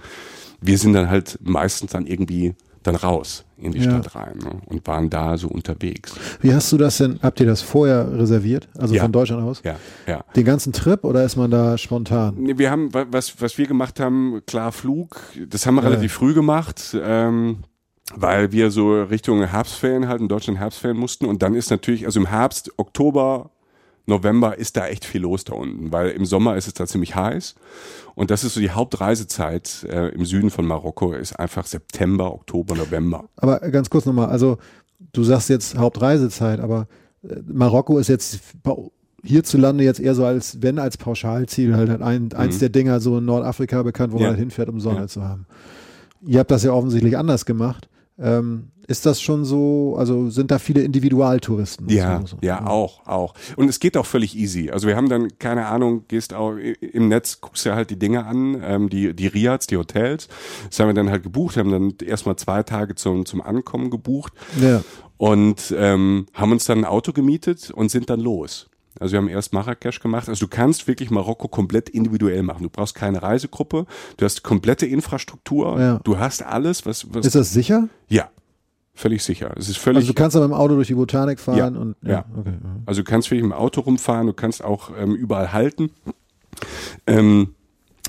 wir 0.62 0.78
sind 0.78 0.94
dann 0.94 1.10
halt 1.10 1.40
meistens 1.42 1.92
dann 1.92 2.06
irgendwie 2.08 2.54
dann 2.84 2.96
raus 2.96 3.46
in 3.60 3.74
die 3.74 3.78
Ja. 3.80 3.92
Stadt 4.02 4.16
rein 4.16 4.40
ne? 4.40 4.60
und 4.66 4.88
waren 4.88 5.12
da 5.12 5.38
so 5.38 5.48
unterwegs. 5.50 6.16
Wie 6.42 6.52
hast 6.52 6.72
du 6.72 6.78
das 6.78 6.98
denn, 6.98 7.20
habt 7.22 7.40
ihr 7.40 7.46
das 7.46 7.62
vorher 7.62 8.12
reserviert? 8.18 8.68
Also 8.76 8.96
Ja. 8.96 9.04
von 9.04 9.12
Deutschland 9.12 9.44
aus? 9.44 9.62
Ja, 9.64 9.76
ja. 10.08 10.24
Den 10.36 10.46
ganzen 10.46 10.74
Trip 10.74 11.04
oder 11.04 11.24
ist 11.24 11.36
man 11.36 11.52
da 11.52 11.78
spontan? 11.78 12.34
Nee, 12.40 12.58
Wir 12.58 12.72
haben, 12.72 12.92
wa- 12.92 13.06
was, 13.12 13.40
was 13.40 13.60
wir 13.60 13.68
gemacht 13.68 14.00
haben, 14.00 14.42
klar 14.48 14.72
Flug, 14.72 15.20
das 15.48 15.68
haben 15.68 15.76
wir 15.76 15.84
Ja. 15.84 15.90
relativ 15.90 16.14
früh 16.14 16.34
gemacht, 16.34 16.98
ähm, 17.04 17.58
weil 18.16 18.52
wir 18.52 18.72
so 18.72 19.04
Richtung 19.04 19.44
Herbstferien 19.46 20.08
halt 20.08 20.20
in 20.22 20.28
Deutschland 20.28 20.58
Herbstferien 20.60 20.98
mussten 21.00 21.26
und 21.26 21.44
dann 21.44 21.54
ist 21.54 21.70
natürlich, 21.70 22.06
also 22.08 22.20
im 22.20 22.26
Herbst, 22.26 22.72
Oktober, 22.78 23.52
November 24.06 24.58
ist 24.58 24.78
da 24.78 24.88
echt 24.88 25.06
viel 25.06 25.22
los 25.22 25.44
da 25.44 25.54
unten, 25.54 25.92
weil 25.92 26.10
im 26.10 26.26
Sommer 26.26 26.56
ist 26.58 26.68
es 26.68 26.74
da 26.74 26.86
ziemlich 26.88 27.16
heiß 27.16 27.56
und 28.16 28.32
das 28.32 28.44
ist 28.44 28.54
so 28.56 28.60
die 28.60 28.72
Hauptreisezeit 28.72 29.86
äh, 29.90 30.10
im 30.10 30.26
Süden 30.26 30.50
von 30.50 30.66
Marokko, 30.66 31.14
ist 31.14 31.34
einfach 31.40 31.66
September, 31.68 32.34
Oktober, 32.34 32.76
November. 32.76 33.26
Aber 33.38 33.60
ganz 33.60 33.90
kurz 33.90 34.06
nochmal, 34.06 34.30
also 34.30 34.58
du 35.14 35.24
sagst 35.24 35.50
jetzt 35.50 35.78
Hauptreisezeit, 35.78 36.60
aber 36.60 36.88
äh, 37.24 37.36
Marokko 37.48 37.98
ist 38.00 38.08
jetzt 38.10 38.40
hierzulande 39.24 39.84
jetzt 39.84 40.00
eher 40.00 40.16
so 40.16 40.26
als, 40.26 40.62
wenn 40.62 40.80
als 40.80 40.98
Pauschalziel 40.98 41.76
halt, 41.76 41.90
halt 41.90 42.02
ein, 42.02 42.34
eins 42.34 42.58
der 42.60 42.70
Dinger 42.70 43.00
so 43.00 43.20
in 43.20 43.26
Nordafrika 43.26 43.84
bekannt, 43.84 44.14
wo 44.14 44.18
Mhm. 44.18 44.22
Ja. 44.22 44.28
man 44.30 44.36
halt 44.38 44.40
hinfährt, 44.40 44.70
um 44.70 44.80
Sonne 44.80 45.02
Ja. 45.02 45.08
zu 45.08 45.24
haben. 45.24 45.46
Ihr 46.26 46.40
habt 46.40 46.52
das 46.52 46.64
ja 46.64 46.72
offensichtlich 46.72 47.18
anders 47.18 47.46
gemacht. 47.46 47.88
Ähm, 48.20 48.70
ist 48.92 49.06
das 49.06 49.20
schon 49.22 49.46
so, 49.46 49.96
also 49.98 50.30
sind 50.30 50.52
da 50.52 50.60
viele 50.60 50.82
Individualtouristen? 50.84 51.90
Ja, 51.90 52.22
So- 52.26 52.38
ja, 52.42 52.66
auch, 52.68 53.06
auch. 53.08 53.34
Und 53.56 53.70
es 53.70 53.80
geht 53.80 53.98
auch 53.98 54.06
völlig 54.06 54.36
easy. 54.38 54.70
Also 54.70 54.88
wir 54.88 54.96
haben 54.96 55.10
dann, 55.10 55.30
keine 55.40 55.66
Ahnung, 55.68 56.04
gehst 56.08 56.34
auch 56.34 56.56
im 56.56 57.08
Netz, 57.08 57.40
guckst 57.42 57.66
dir 57.66 57.74
halt 57.76 57.90
die 57.90 57.98
Dinge 57.98 58.26
an, 58.26 58.62
ähm, 58.64 58.90
die, 58.90 59.16
die 59.16 59.28
Riads, 59.28 59.68
die 59.68 59.78
Hotels. 59.78 60.28
Das 60.70 60.80
haben 60.80 60.88
wir 60.88 60.94
dann 60.94 61.10
halt 61.10 61.24
gebucht, 61.24 61.58
haben 61.58 61.72
dann 61.72 61.94
erstmal 62.06 62.36
zwei 62.36 62.64
Tage 62.64 62.96
zum, 62.96 63.26
zum 63.26 63.42
Ankommen 63.42 63.90
gebucht 63.90 64.34
Ja. 64.62 64.84
und 65.18 65.74
ähm, 65.78 66.26
haben 66.34 66.52
uns 66.52 66.66
dann 66.66 66.80
ein 66.80 66.86
Auto 66.86 67.14
gemietet 67.14 67.72
und 67.72 67.90
sind 67.90 68.10
dann 68.10 68.20
los. 68.20 68.68
Also 69.00 69.14
wir 69.14 69.20
haben 69.20 69.30
erst 69.30 69.54
Marrakesch 69.54 70.02
gemacht. 70.02 70.28
Also 70.28 70.46
du 70.46 70.50
kannst 70.50 70.86
wirklich 70.86 71.10
Marokko 71.12 71.48
komplett 71.48 71.88
individuell 71.90 72.44
machen. 72.44 72.64
Du 72.64 72.70
brauchst 72.70 72.94
keine 72.94 73.24
Reisegruppe, 73.24 73.86
du 74.18 74.26
hast 74.26 74.44
komplette 74.44 74.86
Infrastruktur, 74.86 75.80
Ja. 75.80 76.00
du 76.04 76.20
hast 76.20 76.44
alles, 76.44 76.86
was, 76.86 77.08
was 77.14 77.26
Ist 77.26 77.36
das 77.36 77.54
sicher? 77.54 77.88
ja, 78.10 78.30
völlig 78.94 79.24
sicher. 79.24 79.54
Es 79.58 79.70
ist 79.70 79.78
völlig 79.78 79.98
Also 79.98 80.08
du 80.10 80.14
kannst 80.14 80.36
aber 80.36 80.46
im 80.46 80.54
Auto 80.54 80.76
durch 80.76 80.88
die 80.88 80.94
Botanik 80.96 81.40
fahren 81.40 81.58
Ja, 81.58 81.68
und 81.68 81.96
ja. 82.04 82.26
okay. 82.38 82.52
ja. 82.64 82.70
Also 82.86 83.02
du 83.02 83.10
kannst 83.10 83.30
wirklich 83.30 83.44
mit 83.44 83.52
dem 83.52 83.58
Auto 83.58 83.82
rumfahren, 83.82 84.28
du 84.28 84.34
kannst 84.34 84.64
auch 84.64 84.92
ähm, 84.98 85.16
überall 85.16 85.54
halten. 85.54 85.92
Ähm, 87.08 87.56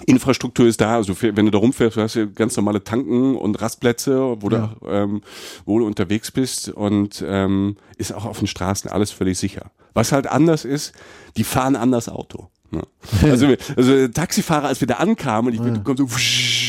Infrastruktur 0.06 0.66
ist 0.66 0.80
da, 0.80 0.96
also 0.96 1.14
wenn 1.20 1.44
du 1.44 1.50
da 1.50 1.58
rumfährst, 1.58 1.96
du 1.96 2.00
hast 2.00 2.14
ja 2.14 2.24
ganz 2.24 2.56
normale 2.56 2.82
Tanken 2.82 3.36
und 3.36 3.60
Rastplätze, 3.60 4.36
wo, 4.42 4.50
Ja. 4.50 4.74
du, 4.80 4.88
ähm, 4.88 5.22
wo 5.64 5.78
du 5.78 5.86
unterwegs 5.86 6.30
bist 6.32 6.68
und 6.70 7.22
ähm, 7.26 7.76
ist 7.98 8.12
auch 8.12 8.24
auf 8.24 8.38
den 8.38 8.48
Straßen 8.48 8.90
alles 8.90 9.12
völlig 9.12 9.38
sicher. 9.38 9.70
Was 9.94 10.10
halt 10.10 10.26
anders 10.26 10.64
ist, 10.64 10.92
die 11.36 11.44
fahren 11.44 11.76
anders 11.76 12.08
Auto. 12.08 12.48
Ne? 12.70 12.82
Also, 13.22 13.54
also 13.76 14.08
Taxifahrer, 14.08 14.66
als 14.68 14.80
wir 14.80 14.88
da 14.88 14.94
ankamen 14.94 15.50
und 15.50 15.54
ich 15.54 15.60
bin, 15.62 15.74
du 15.74 15.82
kommst 15.82 15.98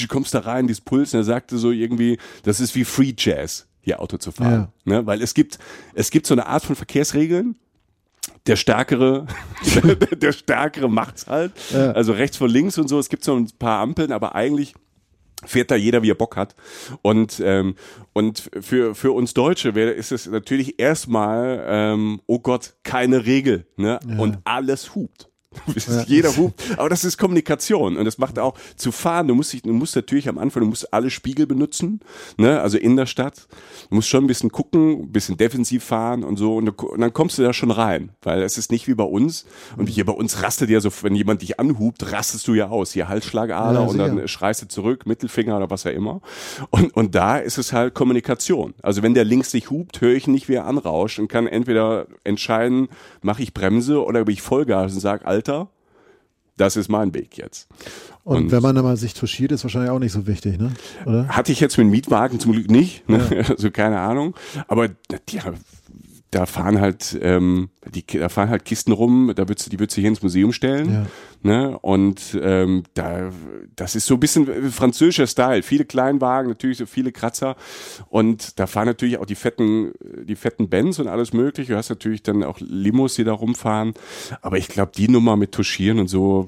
so, 0.02 0.08
kommst 0.10 0.34
da 0.36 0.40
rein, 0.40 0.68
dieses 0.68 0.82
Puls, 0.82 1.14
und 1.14 1.22
er 1.22 1.24
sagte 1.24 1.58
so 1.58 1.72
irgendwie, 1.72 2.20
das 2.44 2.60
ist 2.60 2.76
wie 2.76 2.84
Free 2.84 3.14
Jazz, 3.18 3.66
hier 3.84 4.02
Auto 4.02 4.18
zu 4.18 4.32
fahren. 4.32 4.70
Ne? 4.86 5.06
Weil 5.06 5.22
es 5.22 5.34
gibt, 5.34 5.60
es 5.94 6.10
gibt 6.10 6.26
so 6.26 6.34
eine 6.34 6.48
Art 6.48 6.64
von 6.64 6.76
Verkehrsregeln, 6.76 7.56
der 8.48 8.56
Stärkere, 8.56 9.28
der 10.18 10.32
Stärkere 10.32 10.90
macht's 10.90 11.28
halt. 11.28 11.52
Ja. 11.72 11.92
Also 11.92 12.14
rechts 12.14 12.38
vor 12.38 12.48
links 12.48 12.78
und 12.78 12.88
so. 12.88 12.98
Es 12.98 13.10
gibt 13.10 13.24
so 13.24 13.36
ein 13.36 13.50
paar 13.60 13.82
Ampeln, 13.82 14.12
aber 14.12 14.36
eigentlich 14.36 14.74
fährt 15.46 15.72
da 15.72 15.76
jeder, 15.76 16.04
wie 16.04 16.12
er 16.12 16.16
Bock 16.16 16.38
hat. 16.38 16.56
Und, 17.02 17.42
ähm, 17.44 17.76
und 18.14 18.50
für, 18.62 18.96
für 18.96 19.12
uns 19.12 19.34
Deutsche 19.34 19.76
wäre, 19.76 19.92
ist 19.92 20.12
es 20.12 20.28
natürlich 20.28 20.80
erstmal, 20.80 21.64
ähm, 21.68 22.22
oh 22.26 22.40
Gott, 22.40 22.76
keine 22.84 23.26
Regel. 23.26 23.68
Ne? 23.76 24.00
Und 24.18 24.38
alles 24.46 24.96
hupt. 24.96 25.30
Jeder 26.08 26.36
hupt. 26.36 26.62
Aber 26.78 26.90
das 26.90 27.04
ist 27.04 27.18
Kommunikation 27.18 27.98
und 27.98 28.06
das 28.06 28.18
macht 28.18 28.40
auch 28.40 28.56
zu 28.76 28.92
fahren. 28.92 29.28
Du 29.28 29.36
musst 29.36 29.54
dich, 29.54 29.62
du 29.62 29.74
musst 29.74 29.96
natürlich 29.96 30.30
am 30.30 30.38
Anfang, 30.38 30.62
du 30.64 30.70
musst 30.70 30.94
alle 30.94 31.10
Spiegel 31.10 31.48
benutzen, 31.48 32.02
ne? 32.38 32.62
also 32.62 32.78
in 32.78 32.96
der 32.96 33.06
Stadt. 33.06 33.48
Du 33.90 33.96
musst 33.96 34.10
schon 34.10 34.24
ein 34.24 34.28
bisschen 34.28 34.52
gucken, 34.52 35.04
ein 35.04 35.12
bisschen 35.12 35.38
defensiv 35.38 35.84
fahren 35.84 36.24
und 36.24 36.38
so 36.38 36.56
und, 36.56 36.66
du, 36.66 36.72
und 36.72 37.02
dann 37.02 37.14
kommst 37.14 37.38
du 37.38 37.44
da 37.44 37.54
schon 37.54 37.72
rein, 37.72 38.10
weil 38.22 38.42
es 38.42 38.58
ist 38.58 38.72
nicht 38.72 38.88
wie 38.88 38.96
bei 38.96 39.04
uns. 39.04 39.46
Und 39.78 39.88
hier 39.88 40.06
bei 40.06 40.14
uns 40.14 40.42
rastet 40.42 40.70
ja 40.70 40.80
so, 40.80 40.90
wenn 41.02 41.16
jemand 41.16 41.42
dich 41.42 41.60
anhupt, 41.60 42.12
rastest 42.12 42.48
du 42.48 42.54
ja 42.54 42.70
aus. 42.70 42.92
Hier 42.94 43.08
Halsschlagader 43.08 43.82
Ja, 43.82 43.86
und 43.86 43.98
dann 43.98 44.28
schreist 44.28 44.62
du 44.62 44.68
zurück, 44.68 45.06
Mittelfinger 45.06 45.58
oder 45.58 45.70
was 45.70 45.86
auch 45.86 45.92
immer. 45.92 46.22
Und, 46.70 46.96
und 46.96 47.16
da 47.16 47.38
ist 47.38 47.58
es 47.58 47.74
halt 47.74 47.94
Kommunikation. 47.94 48.74
Also 48.82 49.04
wenn 49.04 49.14
der 49.14 49.24
links 49.24 49.52
dich 49.52 49.70
hupt, 49.70 50.02
höre 50.02 50.14
ich 50.14 50.28
nicht, 50.28 50.50
wie 50.50 50.56
er 50.56 50.66
anrauscht 50.66 51.20
und 51.20 51.28
kann 51.28 51.48
entweder 51.48 52.08
entscheiden, 52.24 52.88
mache 53.22 53.44
ich 53.44 53.54
Bremse 53.54 54.04
oder 54.04 54.26
bin 54.26 54.34
ich 54.34 54.42
Vollgas 54.42 54.94
und 54.94 55.00
sage, 55.00 55.26
Alter, 55.26 55.43
das 56.58 56.76
ist 56.76 56.88
mein 56.90 57.14
Weg 57.14 57.38
jetzt. 57.38 57.68
Und, 58.24 58.38
Und- 58.46 58.52
wenn 58.52 58.62
man 58.62 58.76
dann 58.76 58.86
mal 58.86 58.96
sich 58.98 59.14
touchiert, 59.14 59.52
ist 59.52 59.64
wahrscheinlich 59.64 59.92
auch 59.92 60.00
nicht 60.00 60.12
so 60.14 60.28
wichtig, 60.28 60.60
ne? 60.60 60.72
Oder? 61.06 61.28
Hatte 61.28 61.52
ich 61.52 61.60
jetzt 61.60 61.78
mit 61.78 61.86
dem 61.86 61.92
Mietwagen 61.92 62.40
zum 62.40 62.52
Glück 62.54 62.70
nicht, 62.70 63.08
ne? 63.10 63.46
also 63.50 63.72
keine 63.72 64.00
Ahnung. 64.00 64.36
Aber 64.68 64.90
ja, 65.30 65.44
da 66.34 66.46
fahren 66.48 66.82
halt, 66.82 67.18
ähm, 67.22 67.70
die, 67.94 68.04
da 68.06 68.28
fahren 68.28 68.50
halt 68.50 68.66
Kisten 68.66 68.92
rum, 68.92 69.32
da 69.36 69.48
würdest 69.48 69.68
du, 69.68 69.70
die 69.70 69.80
würdest 69.80 69.98
du 69.98 70.02
hier 70.02 70.10
ins 70.10 70.24
Museum 70.24 70.52
stellen. 70.52 70.92
Ja. 70.92 71.06
Ne? 71.44 71.78
Und 71.80 72.40
ähm, 72.42 72.84
da, 72.96 73.30
das 73.76 73.96
ist 73.96 74.08
so 74.08 74.16
ein 74.16 74.20
bisschen 74.20 74.72
französischer 74.72 75.28
Style. 75.28 75.62
Viele 75.62 75.86
Kleinwagen, 75.86 76.50
natürlich 76.50 76.80
so 76.80 76.86
viele 76.86 77.12
Kratzer. 77.12 77.56
Und 78.10 78.60
da 78.60 78.66
fahren 78.66 78.88
natürlich 78.88 79.20
auch 79.20 79.26
die 79.26 79.36
fetten, 79.36 79.92
die 80.24 80.36
fetten 80.36 80.70
Benz 80.70 80.98
und 81.00 81.08
alles 81.08 81.34
mögliche. 81.34 81.74
Du 81.74 81.78
hast 81.78 81.90
natürlich 81.90 82.24
dann 82.24 82.44
auch 82.44 82.60
Limos, 82.60 83.14
die 83.16 83.24
da 83.24 83.34
rumfahren. 83.34 83.94
Aber 84.42 84.58
ich 84.58 84.68
glaube, 84.68 84.92
die 84.96 85.10
Nummer 85.10 85.36
mit 85.36 85.52
Touchieren 85.52 86.00
und 86.00 86.08
so, 86.08 86.48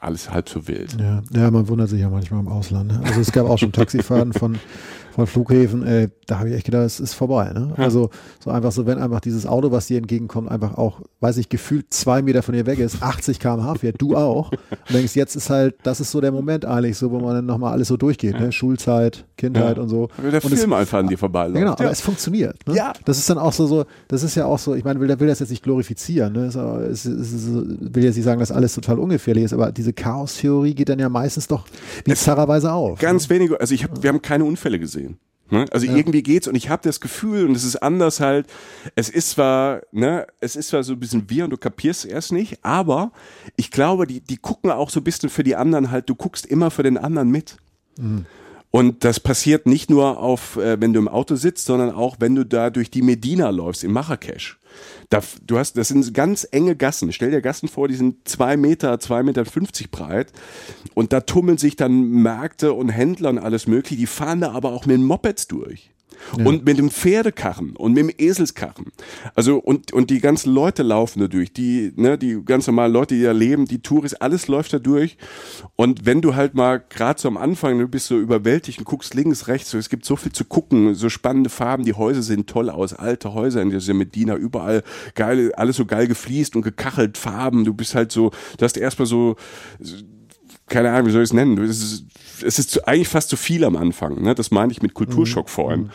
alles 0.00 0.30
halb 0.30 0.48
so 0.48 0.66
wild. 0.66 0.96
Ja, 0.98 1.22
ja, 1.30 1.50
man 1.50 1.68
wundert 1.68 1.90
sich 1.90 2.00
ja 2.00 2.08
manchmal 2.08 2.40
im 2.40 2.48
Ausland. 2.48 2.90
Ne? 2.90 3.00
Also 3.04 3.20
es 3.20 3.30
gab 3.32 3.46
auch 3.46 3.58
schon 3.58 3.72
Taxifahrten 3.72 4.32
von, 4.32 4.58
von 5.20 5.26
Flughäfen, 5.26 5.86
ey, 5.86 6.08
da 6.26 6.38
habe 6.38 6.48
ich 6.48 6.54
echt 6.54 6.66
gedacht, 6.66 6.84
es 6.84 7.00
ist 7.00 7.14
vorbei. 7.14 7.50
Ne? 7.52 7.72
Also 7.76 8.10
so 8.38 8.50
einfach 8.50 8.70
so, 8.72 8.86
wenn 8.86 8.98
einfach 8.98 9.20
dieses 9.20 9.46
Auto, 9.46 9.70
was 9.72 9.86
dir 9.86 9.98
entgegenkommt, 9.98 10.50
einfach 10.50 10.76
auch, 10.78 11.00
weiß 11.20 11.36
ich, 11.38 11.48
gefühlt 11.48 11.86
zwei 11.92 12.22
Meter 12.22 12.42
von 12.42 12.54
dir 12.54 12.66
weg 12.66 12.78
ist, 12.78 13.02
80 13.02 13.38
km/h 13.40 13.74
fährt, 13.76 13.96
du 14.00 14.16
auch. 14.16 14.50
Und 14.52 14.60
denkst, 14.94 15.16
jetzt 15.16 15.34
ist 15.36 15.50
halt, 15.50 15.74
das 15.82 16.00
ist 16.00 16.10
so 16.10 16.20
der 16.20 16.32
Moment 16.32 16.64
eigentlich, 16.64 16.96
so 16.96 17.10
wo 17.10 17.18
man 17.20 17.34
dann 17.34 17.46
nochmal 17.46 17.72
alles 17.72 17.88
so 17.88 17.96
durchgeht, 17.96 18.38
ne? 18.38 18.52
Schulzeit, 18.52 19.24
Kindheit 19.36 19.76
Ja. 19.76 19.82
und 19.82 19.88
so. 19.88 20.08
Der 20.22 20.44
und 20.44 20.52
es, 20.52 20.60
Film 20.60 20.72
einfach 20.72 20.98
an 20.98 21.08
dir 21.08 21.18
vorbeiläuft. 21.18 21.54
ja, 21.56 21.60
genau, 21.62 21.72
aber 21.72 21.84
Ja. 21.84 21.90
es 21.90 22.00
funktioniert. 22.00 22.56
Ne? 22.66 22.74
Ja. 22.76 22.92
Das 23.04 23.18
ist 23.18 23.28
dann 23.28 23.38
auch 23.38 23.52
so, 23.52 23.66
so, 23.66 23.84
das 24.08 24.22
ist 24.22 24.34
ja 24.36 24.46
auch 24.46 24.58
so, 24.58 24.74
ich 24.74 24.84
meine, 24.84 25.00
will, 25.00 25.08
der 25.08 25.18
will 25.20 25.28
das 25.28 25.40
jetzt 25.40 25.50
nicht 25.50 25.62
glorifizieren, 25.62 26.32
ne? 26.32 26.44
Es, 26.46 26.56
auch- 26.56 26.78
es, 26.78 27.04
es, 27.04 27.32
es 27.32 27.46
will 27.54 28.04
jetzt 28.04 28.16
nicht 28.16 28.24
sagen, 28.24 28.40
dass 28.40 28.52
alles 28.52 28.74
total 28.74 28.98
ungefährlich 28.98 29.44
ist, 29.44 29.52
aber 29.52 29.72
diese 29.72 29.92
Chaos-Theorie 29.92 30.74
geht 30.74 30.88
dann 30.88 30.98
ja 30.98 31.08
meistens 31.08 31.48
doch 31.48 31.66
bizarrerweise 32.04 32.72
auf. 32.72 32.98
Ganz 33.00 33.28
wenige, 33.28 33.60
also 33.60 33.74
ich 33.74 33.84
hab, 33.84 34.02
wir 34.02 34.08
haben 34.08 34.22
keine 34.22 34.44
Unfälle 34.44 34.78
gesehen. 34.78 35.09
Ne? 35.50 35.66
Also 35.70 35.86
irgendwie 35.86 36.22
geht's 36.22 36.48
und 36.48 36.54
ich 36.54 36.68
habe 36.68 36.82
das 36.82 37.00
Gefühl 37.00 37.46
und 37.46 37.56
es 37.56 37.64
ist 37.64 37.76
anders 37.76 38.20
halt. 38.20 38.46
Es 38.94 39.08
ist 39.08 39.30
zwar, 39.30 39.82
ne, 39.92 40.26
es 40.40 40.56
ist 40.56 40.68
zwar 40.68 40.82
so 40.82 40.92
ein 40.92 41.00
bisschen 41.00 41.28
wir 41.28 41.44
und 41.44 41.50
du 41.50 41.56
kapierst 41.56 42.04
es 42.04 42.10
erst 42.10 42.32
nicht, 42.32 42.64
aber 42.64 43.12
ich 43.56 43.70
glaube, 43.70 44.06
die 44.06 44.20
die 44.20 44.36
gucken 44.36 44.70
auch 44.70 44.90
so 44.90 45.00
ein 45.00 45.04
bisschen 45.04 45.28
für 45.28 45.42
die 45.42 45.56
anderen 45.56 45.90
halt. 45.90 46.08
Du 46.08 46.14
guckst 46.14 46.46
immer 46.46 46.70
für 46.70 46.82
den 46.82 46.98
anderen 46.98 47.30
mit. 47.30 47.56
Und 48.70 49.04
das 49.04 49.18
passiert 49.18 49.66
nicht 49.66 49.90
nur 49.90 50.18
auf, 50.18 50.56
äh, 50.56 50.80
wenn 50.80 50.92
du 50.92 51.00
im 51.00 51.08
Auto 51.08 51.34
sitzt, 51.34 51.66
sondern 51.66 51.90
auch, 51.90 52.16
wenn 52.20 52.36
du 52.36 52.44
da 52.46 52.70
durch 52.70 52.90
die 52.90 53.02
Medina 53.02 53.50
läufst, 53.50 53.82
in 53.82 53.92
Marrakesch. 53.92 54.59
Da, 55.10 55.20
du 55.44 55.58
hast, 55.58 55.76
das 55.76 55.88
sind 55.88 56.14
ganz 56.14 56.46
enge 56.50 56.76
Gassen. 56.76 57.12
Stell 57.12 57.32
dir 57.32 57.42
Gassen 57.42 57.68
vor, 57.68 57.88
die 57.88 57.96
sind 57.96 58.28
zwei 58.28 58.56
Meter, 58.56 58.98
zwei 59.00 59.22
Meter 59.22 59.44
fünfzig 59.44 59.90
breit. 59.90 60.32
Und 60.94 61.12
da 61.12 61.20
tummeln 61.20 61.58
sich 61.58 61.76
dann 61.76 62.10
Märkte 62.10 62.72
und 62.72 62.88
Händler 62.88 63.30
und 63.30 63.38
alles 63.38 63.66
mögliche. 63.66 63.96
Die 63.96 64.06
fahren 64.06 64.40
da 64.40 64.52
aber 64.52 64.72
auch 64.72 64.86
mit 64.86 65.00
Mopeds 65.00 65.48
durch. 65.48 65.90
Und 66.44 66.64
mit 66.64 66.78
dem 66.78 66.90
Pferdekarren 66.90 67.76
und 67.76 67.94
mit 67.94 68.02
dem 68.04 68.14
Eselskarren. 68.18 68.86
Also, 69.34 69.56
und, 69.58 69.92
und 69.92 70.10
die 70.10 70.20
ganzen 70.20 70.52
Leute 70.52 70.82
laufen 70.82 71.20
da 71.20 71.26
durch. 71.28 71.52
Die, 71.52 71.92
ne, 71.96 72.18
die 72.18 72.40
ganz 72.44 72.66
normalen 72.66 72.92
Leute, 72.92 73.14
die 73.14 73.22
da 73.22 73.32
leben, 73.32 73.64
die 73.66 73.80
Touris, 73.82 74.14
alles 74.14 74.46
läuft 74.48 74.72
da 74.72 74.78
durch. 74.78 75.16
Und 75.76 76.06
wenn 76.06 76.20
du 76.20 76.34
halt 76.34 76.54
mal 76.54 76.78
gerade 76.88 77.20
so 77.20 77.28
am 77.28 77.36
Anfang, 77.36 77.78
du 77.78 77.88
bist 77.88 78.06
so 78.06 78.18
überwältigt 78.18 78.78
und 78.78 78.84
guckst 78.84 79.14
links, 79.14 79.48
rechts, 79.48 79.70
so, 79.70 79.78
es 79.78 79.88
gibt 79.88 80.04
so 80.04 80.16
viel 80.16 80.32
zu 80.32 80.44
gucken, 80.44 80.94
so 80.94 81.08
spannende 81.08 81.50
Farben, 81.50 81.84
die 81.84 81.94
Häuser 81.94 82.22
sehen 82.22 82.46
toll 82.46 82.70
aus, 82.70 82.92
alte 82.92 83.34
Häuser 83.34 83.62
in 83.62 83.70
dieser 83.70 83.94
Medina, 83.94 84.36
überall 84.36 84.82
geil, 85.14 85.52
alles 85.54 85.76
so 85.76 85.86
geil 85.86 86.06
gefliest 86.06 86.54
und 86.56 86.62
gekachelt, 86.62 87.18
Farben, 87.18 87.64
du 87.64 87.74
bist 87.74 87.94
halt 87.94 88.12
so, 88.12 88.30
du 88.58 88.64
hast 88.64 88.76
erstmal 88.76 89.06
so, 89.06 89.36
keine 90.68 90.90
Ahnung, 90.90 91.08
wie 91.08 91.12
soll 91.12 91.22
ich 91.22 91.30
es 91.30 91.32
nennen? 91.34 91.56
Du- 91.56 91.62
Es 91.64 91.82
ist, 91.82 92.04
es 92.42 92.58
ist 92.58 92.70
zu, 92.70 92.86
eigentlich 92.86 93.08
fast 93.08 93.28
zu 93.28 93.36
viel 93.36 93.64
am 93.64 93.76
Anfang. 93.76 94.22
Ne? 94.22 94.34
Das 94.34 94.50
meine 94.50 94.72
ich 94.72 94.82
mit 94.82 94.94
Kulturschock 94.94 95.48
vorhin. 95.48 95.90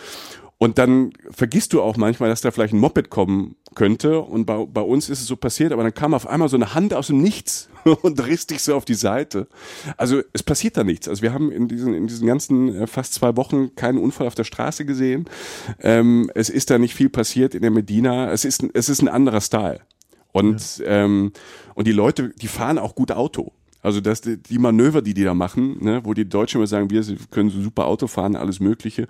Und 0.57 0.77
dann 0.77 1.11
vergisst 1.31 1.73
du 1.73 1.81
auch 1.81 1.97
manchmal, 1.97 2.29
dass 2.29 2.41
da 2.41 2.49
vielleicht 2.49 2.73
ein 2.73 2.79
Moped 2.79 3.09
kommen 3.09 3.55
könnte. 3.75 4.21
Und 4.21 4.45
bei, 4.45 4.65
bei 4.65 4.81
uns 4.81 5.09
ist 5.09 5.19
es 5.19 5.27
so 5.27 5.35
passiert, 5.35 5.73
aber 5.73 5.83
dann 5.83 5.93
kam 5.93 6.13
auf 6.13 6.27
einmal 6.27 6.47
so 6.47 6.55
eine 6.55 6.73
Hand 6.73 6.93
aus 6.93 7.07
dem 7.07 7.21
Nichts 7.21 7.69
und 8.01 8.25
riss 8.25 8.47
dich 8.47 8.61
so 8.61 8.75
auf 8.75 8.85
die 8.85 8.93
Seite. 8.93 9.47
Also 9.97 10.21
es 10.31 10.43
passiert 10.43 10.77
da 10.77 10.85
nichts. 10.85 11.09
Also 11.09 11.23
wir 11.23 11.33
haben 11.33 11.51
in 11.51 11.67
diesen, 11.67 11.93
in 11.93 12.07
diesen 12.07 12.25
ganzen 12.25 12.73
äh, 12.73 12.87
fast 12.87 13.13
zwei 13.13 13.35
Wochen 13.35 13.75
keinen 13.75 13.97
Unfall 13.97 14.27
auf 14.27 14.35
der 14.35 14.45
Straße 14.45 14.85
gesehen. 14.85 15.25
Ähm, 15.81 16.31
es 16.35 16.49
ist 16.49 16.69
da 16.69 16.77
nicht 16.77 16.95
viel 16.95 17.09
passiert 17.09 17.53
in 17.53 17.61
der 17.61 17.71
Medina. 17.71 18.31
Es 18.31 18.45
ist, 18.45 18.65
es 18.73 18.87
ist 18.87 19.01
ein 19.01 19.09
anderer 19.09 19.41
Style. 19.41 19.81
Und, 20.31 20.81
ähm, 20.85 21.31
und 21.75 21.85
die 21.85 21.93
Leute, 21.93 22.29
die 22.29 22.47
fahren 22.47 22.77
auch 22.77 22.95
gut 22.95 23.11
Auto. 23.11 23.51
Also 23.85 24.01
das, 24.01 24.21
die 24.21 24.37
die 24.37 24.57
Manöver, 24.57 25.01
die 25.01 25.13
die 25.13 25.23
da 25.23 25.33
machen, 25.33 25.77
ne, 25.83 26.01
wo 26.03 26.13
die 26.13 26.27
Deutschen 26.27 26.57
immer 26.57 26.67
sagen, 26.67 26.89
wir 26.89 27.03
können 27.29 27.49
so 27.49 27.61
super 27.61 27.85
Auto 27.85 28.07
fahren, 28.07 28.35
alles 28.35 28.59
Mögliche, 28.59 29.07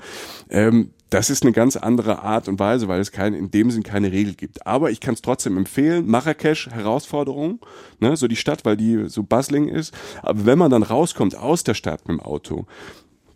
ähm, 0.50 0.92
das 1.10 1.30
ist 1.30 1.44
eine 1.44 1.54
ganz 1.54 1.78
andere 1.78 2.24
Art 2.24 2.50
und 2.50 2.60
Weise, 2.60 2.88
weil 2.90 3.00
es 3.00 3.12
keine, 3.12 3.38
in 3.38 3.52
dem 3.52 3.72
Sinn 3.72 3.84
keine 3.84 4.12
Regel 4.12 4.34
gibt. 4.34 4.68
Aber 4.68 4.92
ich 4.92 5.00
kann 5.00 5.14
es 5.14 5.22
trotzdem 5.22 5.56
empfehlen. 5.56 6.08
Marrakesch, 6.08 6.68
Herausforderung, 6.72 7.60
ne, 8.00 8.18
so 8.18 8.28
die 8.28 8.36
Stadt, 8.36 8.66
weil 8.66 8.76
die 8.76 9.08
so 9.08 9.24
bustling 9.24 9.70
ist. 9.70 9.94
Aber 10.24 10.46
wenn 10.46 10.58
man 10.58 10.72
dann 10.72 10.84
rauskommt 10.84 11.38
aus 11.38 11.64
der 11.64 11.74
Stadt 11.74 12.08
mit 12.08 12.18
dem 12.18 12.20
Auto, 12.20 12.66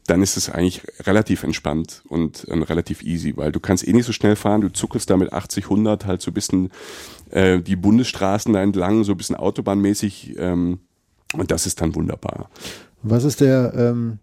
dann 0.08 0.22
ist 0.22 0.36
es 0.36 0.50
eigentlich 0.50 0.82
relativ 1.06 1.44
entspannt 1.44 2.02
und 2.10 2.46
äh, 2.50 2.54
relativ 2.54 3.04
easy, 3.04 3.38
weil 3.38 3.52
du 3.52 3.60
kannst 3.60 3.88
eh 3.88 3.94
nicht 3.94 4.06
so 4.06 4.12
schnell 4.12 4.36
fahren, 4.36 4.62
du 4.62 4.74
zuckelst 4.74 5.10
da 5.10 5.16
mit 5.16 5.32
80, 5.32 5.66
100 5.66 6.06
halt 6.06 6.22
so 6.22 6.32
ein 6.32 6.34
bisschen 6.34 6.72
äh, 7.30 7.60
die 7.60 7.76
Bundesstraßen 7.76 8.52
da 8.52 8.62
entlang, 8.62 9.04
so 9.04 9.14
ein 9.14 9.18
bisschen 9.18 9.36
autobahnmäßig 9.36 10.36
ähm, 10.38 10.80
und 11.36 11.52
das 11.52 11.66
ist 11.66 11.82
dann 11.82 11.94
wunderbar. 11.96 12.50
Was 13.04 13.24
ist 13.24 13.42
der, 13.42 13.74
ähm, 13.76 14.20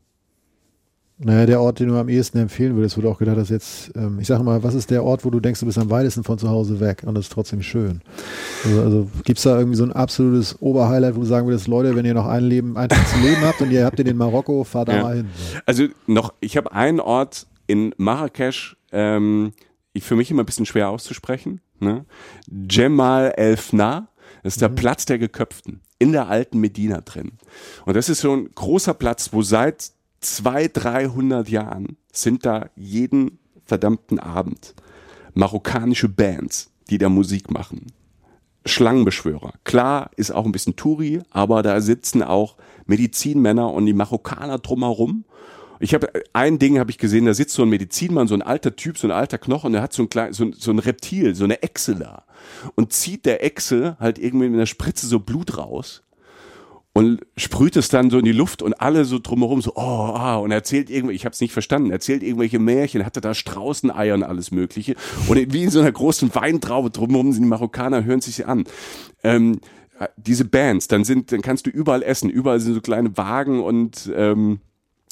naja, 1.18 1.46
der 1.46 1.60
Ort, 1.62 1.80
den 1.80 1.88
du 1.88 1.96
am 1.96 2.10
ehesten 2.10 2.36
empfehlen 2.38 2.76
würdest, 2.76 2.98
wo 2.98 3.00
du 3.00 3.08
auch 3.08 3.18
gedacht 3.18 3.38
hast, 3.38 3.48
jetzt, 3.48 3.90
ähm, 3.96 4.18
ich 4.20 4.26
sag 4.26 4.42
mal, 4.42 4.62
was 4.62 4.74
ist 4.74 4.90
der 4.90 5.02
Ort, 5.02 5.24
wo 5.24 5.30
du 5.30 5.40
denkst, 5.40 5.60
du 5.60 5.64
bist 5.66 5.78
am 5.78 5.88
weitesten 5.88 6.24
von 6.24 6.36
zu 6.38 6.50
Hause 6.50 6.78
weg 6.78 7.04
und 7.06 7.14
das 7.14 7.24
ist 7.26 7.32
trotzdem 7.32 7.62
schön? 7.62 8.02
Also, 8.64 8.82
also 8.82 9.10
gibt 9.24 9.38
es 9.38 9.44
da 9.44 9.56
irgendwie 9.58 9.78
so 9.78 9.84
ein 9.84 9.92
absolutes 9.92 10.60
Oberhighlight, 10.60 11.16
wo 11.16 11.20
du 11.20 11.26
sagen 11.26 11.46
würdest, 11.46 11.68
Leute, 11.68 11.96
wenn 11.96 12.04
ihr 12.04 12.12
noch 12.12 12.26
ein 12.26 12.44
Leben, 12.44 12.76
ein 12.76 12.90
Tag 12.90 13.08
zu 13.08 13.18
leben 13.20 13.40
habt 13.40 13.62
und 13.62 13.70
ihr 13.70 13.86
habt 13.86 13.98
den 13.98 14.06
in 14.08 14.16
Marokko, 14.18 14.62
fahrt 14.64 14.88
da 14.88 14.96
Ja. 14.96 15.02
mal 15.02 15.16
hin. 15.16 15.26
So. 15.34 15.58
Also 15.64 15.86
noch, 16.06 16.34
ich 16.40 16.58
habe 16.58 16.72
einen 16.72 17.00
Ort 17.00 17.46
in 17.66 17.94
Marrakesch, 17.96 18.76
ähm, 18.92 19.52
ich 19.94 20.04
für 20.04 20.16
mich 20.16 20.30
immer 20.30 20.42
ein 20.42 20.46
bisschen 20.46 20.66
schwer 20.66 20.90
auszusprechen, 20.90 21.62
ne? 21.80 22.04
Jemal 22.70 23.32
El 23.38 23.56
Fna, 23.56 24.08
das 24.42 24.54
ist 24.54 24.62
der 24.62 24.68
Platz 24.68 25.06
der 25.06 25.18
Geköpften 25.18 25.80
in 25.98 26.12
der 26.12 26.28
alten 26.28 26.58
Medina 26.60 27.00
drin. 27.00 27.32
Und 27.84 27.96
das 27.96 28.08
ist 28.08 28.20
so 28.20 28.34
ein 28.34 28.50
großer 28.54 28.94
Platz, 28.94 29.32
wo 29.32 29.42
seit 29.42 29.90
zwei, 30.20 30.68
300 30.68 31.48
Jahren 31.48 31.96
sind 32.12 32.44
da 32.44 32.68
jeden 32.76 33.38
verdammten 33.64 34.18
Abend 34.18 34.74
marokkanische 35.34 36.08
Bands, 36.08 36.70
die 36.88 36.98
da 36.98 37.08
Musik 37.08 37.50
machen. 37.50 37.92
Schlangenbeschwörer. 38.64 39.52
Klar, 39.64 40.10
ist 40.16 40.32
auch 40.32 40.44
ein 40.44 40.52
bisschen 40.52 40.76
Touri, 40.76 41.20
aber 41.30 41.62
da 41.62 41.80
sitzen 41.80 42.22
auch 42.22 42.56
Medizinmänner 42.86 43.72
und 43.72 43.86
die 43.86 43.92
Marokkaner 43.92 44.58
drumherum. 44.58 45.24
Ich 45.78 45.94
habe 45.94 46.10
ein 46.32 46.58
Ding 46.58 46.78
habe 46.78 46.90
ich 46.90 46.98
gesehen, 46.98 47.26
da 47.26 47.34
sitzt 47.34 47.54
so 47.54 47.62
ein 47.62 47.68
Medizinmann, 47.68 48.28
so 48.28 48.34
ein 48.34 48.42
alter 48.42 48.76
Typ, 48.76 48.98
so 48.98 49.06
ein 49.06 49.10
alter 49.10 49.38
Knochen, 49.38 49.72
der 49.72 49.82
hat 49.82 49.92
so 49.92 50.02
ein 50.02 50.08
klein, 50.08 50.32
so 50.32 50.44
ein, 50.44 50.52
so 50.52 50.70
ein 50.70 50.78
Reptil, 50.78 51.34
so 51.34 51.44
eine 51.44 51.62
Echse 51.62 51.96
da 51.96 52.24
und 52.74 52.92
zieht 52.92 53.26
der 53.26 53.44
Echse 53.44 53.96
halt 54.00 54.18
irgendwie 54.18 54.48
mit 54.48 54.56
einer 54.56 54.66
Spritze 54.66 55.06
so 55.06 55.20
Blut 55.20 55.58
raus. 55.58 56.02
und 56.96 57.20
sprüht 57.36 57.76
es 57.76 57.90
dann 57.90 58.08
so 58.08 58.18
in 58.18 58.24
die 58.24 58.32
Luft 58.32 58.62
und 58.62 58.72
alle 58.80 59.04
so 59.04 59.18
drumherum 59.18 59.60
so, 59.60 59.72
oh, 59.74 59.80
ah, 59.80 60.36
und 60.36 60.50
erzählt 60.50 60.88
irgendwie, 60.88 61.14
ich 61.14 61.26
habe 61.26 61.34
es 61.34 61.42
nicht 61.42 61.52
verstanden, 61.52 61.90
erzählt 61.90 62.22
irgendwelche 62.22 62.58
Märchen, 62.58 63.04
hatte 63.04 63.20
da 63.20 63.34
Straußeneier 63.34 64.14
und 64.14 64.22
alles 64.22 64.50
mögliche 64.50 64.94
und 65.28 65.52
wie 65.52 65.64
in 65.64 65.70
so 65.70 65.80
einer 65.80 65.92
großen 65.92 66.34
Weintraube 66.34 66.90
drumherum 66.90 67.32
sind 67.32 67.42
die 67.42 67.48
Marokkaner, 67.50 68.04
hören 68.04 68.22
sich 68.22 68.36
sie 68.36 68.46
an. 68.46 68.64
Ähm, 69.22 69.60
diese 70.16 70.46
Bands, 70.46 70.88
dann 70.88 71.04
sind, 71.04 71.32
dann 71.32 71.42
kannst 71.42 71.66
du 71.66 71.70
überall 71.70 72.02
essen, 72.02 72.30
überall 72.30 72.60
sind 72.60 72.72
so 72.72 72.80
kleine 72.80 73.14
Wagen 73.18 73.62
und 73.62 74.10
ähm, 74.16 74.60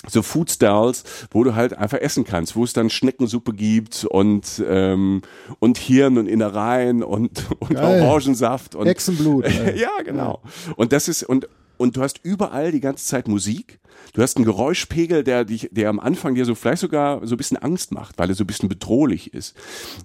so 0.09 0.23
Food 0.23 0.51
Stalls, 0.51 1.05
wo 1.31 1.45
du 1.45 1.55
halt 1.55 1.75
einfach 1.75 1.99
essen 1.99 2.25
kannst, 2.25 2.57
wo 2.57 2.65
es 2.65 2.73
dann 2.73 2.91
Schneckensuppe 2.91 3.53
gibt 3.53 4.05
und 4.05 4.63
ähm, 4.69 5.23
und 5.59 5.79
Hirn 5.79 6.19
und 6.19 6.27
Innereien 6.27 7.03
und, 7.03 7.47
und 7.61 7.77
Orangensaft 7.77 8.75
und 8.75 8.87
Hexenblut. 8.87 9.47
ja, 9.77 9.91
genau. 10.05 10.41
Und 10.77 10.93
das 10.93 11.09
ist 11.09 11.23
und 11.23 11.49
und 11.77 11.97
du 11.97 12.03
hast 12.03 12.21
überall 12.23 12.71
die 12.71 12.81
ganze 12.81 13.05
Zeit 13.05 13.27
Musik. 13.27 13.81
Du 14.13 14.23
hast 14.23 14.37
einen 14.37 14.45
Geräuschpegel, 14.45 15.25
der 15.25 15.45
dich, 15.45 15.69
der 15.73 15.89
am 15.89 15.99
Anfang 15.99 16.35
dir 16.37 16.45
so 16.45 16.55
vielleicht 16.55 16.81
sogar 16.81 17.27
so 17.27 17.35
ein 17.35 17.37
bisschen 17.37 17.57
Angst 17.57 17.93
macht, 17.93 18.19
weil 18.19 18.29
er 18.29 18.37
so 18.37 18.45
ein 18.45 18.47
bisschen 18.47 18.69
bedrohlich 18.69 19.35
ist. 19.35 19.57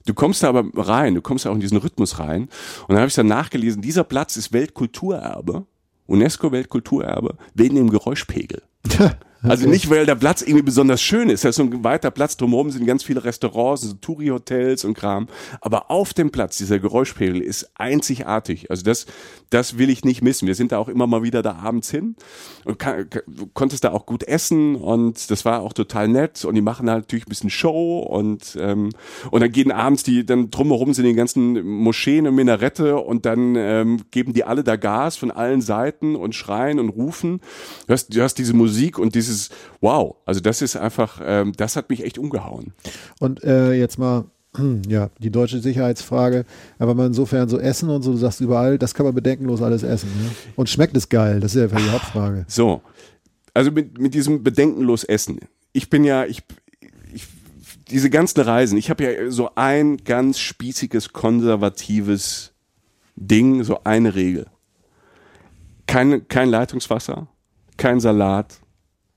Du 0.06 0.16
kommst 0.16 0.42
da 0.42 0.50
aber 0.50 0.66
rein, 0.76 1.14
du 1.14 1.22
kommst 1.22 1.46
da 1.46 1.52
auch 1.52 1.54
in 1.54 1.60
diesen 1.60 1.78
Rhythmus 1.78 2.18
rein. 2.18 2.44
Und 2.44 2.90
dann 2.90 2.98
habe 2.98 3.08
ich 3.08 3.14
dann 3.14 3.28
nachgelesen, 3.28 3.82
dieser 3.82 4.04
Platz 4.04 4.36
ist 4.36 4.52
Weltkulturerbe, 4.52 5.66
UNESCO 6.08 6.52
Weltkulturerbe, 6.52 7.38
wegen 7.54 7.76
dem 7.76 7.90
Geräuschpegel. 7.92 8.64
Also 9.42 9.64
Okay. 9.64 9.72
nicht, 9.72 9.90
weil 9.90 10.06
der 10.06 10.16
Platz 10.16 10.42
irgendwie 10.42 10.64
besonders 10.64 11.02
schön 11.02 11.30
ist. 11.30 11.46
Da 11.46 11.50
ist 11.50 11.56
so 11.56 11.64
ein 11.64 11.84
weiter 11.84 12.12
Platz 12.12 12.36
drumherum, 12.36 12.70
sind 12.72 12.86
ganz 12.86 13.04
viele 13.04 13.24
Restaurants, 13.24 13.84
so 13.84 13.94
Touri-Hotels 13.94 14.84
und 14.84 14.96
Kram. 14.96 15.28
Aber 15.62 15.90
auf 15.90 16.14
dem 16.14 16.30
Platz, 16.30 16.58
dieser 16.58 16.80
Geräuschpegel 16.80 17.42
ist 17.42 17.72
einzigartig. 17.76 18.70
Also 18.70 18.84
das, 18.84 19.06
das 19.50 19.78
will 19.78 19.90
ich 19.90 20.04
nicht 20.04 20.22
missen. 20.22 20.48
Wir 20.48 20.56
sind 20.56 20.72
da 20.72 20.78
auch 20.78 20.90
immer 20.90 21.08
mal 21.08 21.24
wieder 21.24 21.42
da 21.42 21.56
abends 21.56 21.90
hin 21.90 22.16
und 22.66 22.80
kann, 22.80 23.10
kann, 23.10 23.22
du 23.28 23.48
konntest 23.54 23.84
da 23.86 23.92
auch 23.92 24.06
gut 24.06 24.24
essen 24.24 24.76
und 24.76 25.32
das 25.32 25.46
war 25.46 25.62
auch 25.62 25.74
total 25.74 26.10
nett. 26.10 26.44
Und 26.44 26.56
die 26.56 26.62
machen 26.62 26.90
halt 26.90 27.04
natürlich 27.04 27.26
ein 27.26 27.30
bisschen 27.30 27.50
Show 27.50 28.00
und, 28.00 28.58
ähm, 28.60 28.90
und 29.32 29.42
dann 29.42 29.52
gehen 29.52 29.72
abends 29.72 30.04
die, 30.04 30.26
dann 30.26 30.52
drumherum 30.52 30.94
sind 30.94 31.06
die 31.06 31.14
ganzen 31.14 31.66
Moscheen 31.66 32.28
und 32.28 32.36
Minarette 32.36 32.98
und 32.98 33.26
dann 33.26 33.56
ähm, 33.56 34.02
geben 34.12 34.34
die 34.34 34.44
alle 34.44 34.64
da 34.64 34.76
Gas 34.76 35.16
von 35.16 35.32
allen 35.32 35.62
Seiten 35.62 36.16
und 36.16 36.36
schreien 36.36 36.80
und 36.80 36.90
rufen. 36.90 37.40
Du 37.88 37.94
hast, 37.94 38.14
du 38.14 38.22
hast 38.22 38.36
diese 38.36 38.54
Musik 38.54 39.00
und 39.00 39.16
dieses 39.30 39.50
Wow. 39.82 40.18
Also 40.26 40.42
das 40.42 40.62
ist 40.62 40.76
einfach, 40.76 41.22
ähm, 41.24 41.54
das 41.56 41.76
hat 41.76 41.90
mich 41.90 42.04
echt 42.04 42.18
umgehauen. 42.18 42.74
Und 43.20 43.44
äh, 43.44 43.74
jetzt 43.74 43.98
mal, 43.98 44.26
ja, 44.88 45.10
die 45.20 45.30
deutsche 45.30 45.60
Sicherheitsfrage, 45.60 46.46
aber 46.80 46.96
mal 46.96 47.08
insofern 47.08 47.48
so 47.50 47.60
Essen 47.60 47.90
und 47.90 48.02
so, 48.02 48.12
du 48.12 48.18
sagst 48.18 48.42
überall, 48.42 48.78
das 48.78 48.94
kann 48.94 49.06
man 49.06 49.16
bedenkenlos 49.16 49.62
alles 49.62 49.84
essen. 49.84 50.10
Ne? 50.10 50.30
Und 50.56 50.70
schmeckt 50.70 50.98
es 50.98 51.10
geil? 51.10 51.40
Das 51.40 51.56
ist 51.56 51.72
ja 51.72 51.78
die 51.78 51.90
Hauptfrage. 51.90 52.46
So. 52.48 52.82
Also 53.54 53.72
mit, 53.72 53.98
mit 53.98 54.14
diesem 54.14 54.44
bedenkenlos 54.44 55.04
Essen. 55.04 55.40
Ich 55.72 55.90
bin 55.90 56.04
ja, 56.04 56.26
ich, 56.26 56.44
ich 57.14 57.28
diese 57.90 58.10
ganzen 58.10 58.42
Reisen, 58.42 58.78
ich 58.78 58.90
habe 58.90 59.04
ja 59.04 59.32
so 59.32 59.52
ein 59.56 59.98
ganz 59.98 60.40
spießiges, 60.40 61.14
konservatives 61.14 62.54
Ding, 63.16 63.64
so 63.64 63.84
eine 63.84 64.16
Regel. 64.16 64.48
Kein, 65.88 66.28
kein 66.28 66.50
Leitungswasser, 66.50 67.28
kein 67.78 68.00
Salat, 68.00 68.60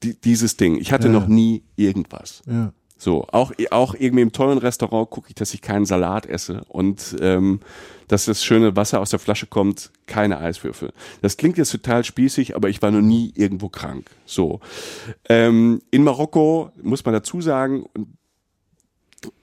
die, 0.03 0.21
dieses 0.21 0.57
Ding. 0.57 0.77
Ich 0.79 0.93
hatte 0.93 1.09
Ja. 1.09 1.13
noch 1.13 1.27
nie 1.27 1.63
irgendwas. 1.77 2.43
Ja. 2.47 2.73
So, 2.99 3.27
auch, 3.33 3.53
auch 3.73 3.95
irgendwie 3.99 4.23
im 4.23 4.31
tollen 4.31 4.59
Restaurant 4.59 5.11
gucke 5.11 5.29
ich, 5.31 5.35
dass 5.35 5.55
ich 5.55 5.61
keinen 5.61 5.87
Salat 5.87 6.25
esse 6.25 6.63
und 6.69 7.17
ähm, 7.21 7.59
dass 8.07 8.27
das 8.27 8.45
schöne 8.45 8.77
Wasser 8.77 9.01
aus 9.01 9.11
der 9.11 9.19
Flasche 9.19 9.47
kommt, 9.49 9.91
keine 10.07 10.39
Eiswürfel. 10.39 10.93
Das 11.21 11.37
klingt 11.37 11.59
jetzt 11.59 11.73
total 11.73 12.05
spießig, 12.05 12.55
aber 12.55 12.69
ich 12.69 12.81
war 12.81 12.93
noch 12.93 13.01
nie 13.01 13.33
irgendwo 13.35 13.69
krank. 13.69 14.09
So. 14.25 14.61
Ähm, 15.29 15.81
in 15.91 16.05
Marokko 16.05 16.71
muss 16.81 17.05
man 17.05 17.15
dazu 17.15 17.41
sagen, 17.41 17.87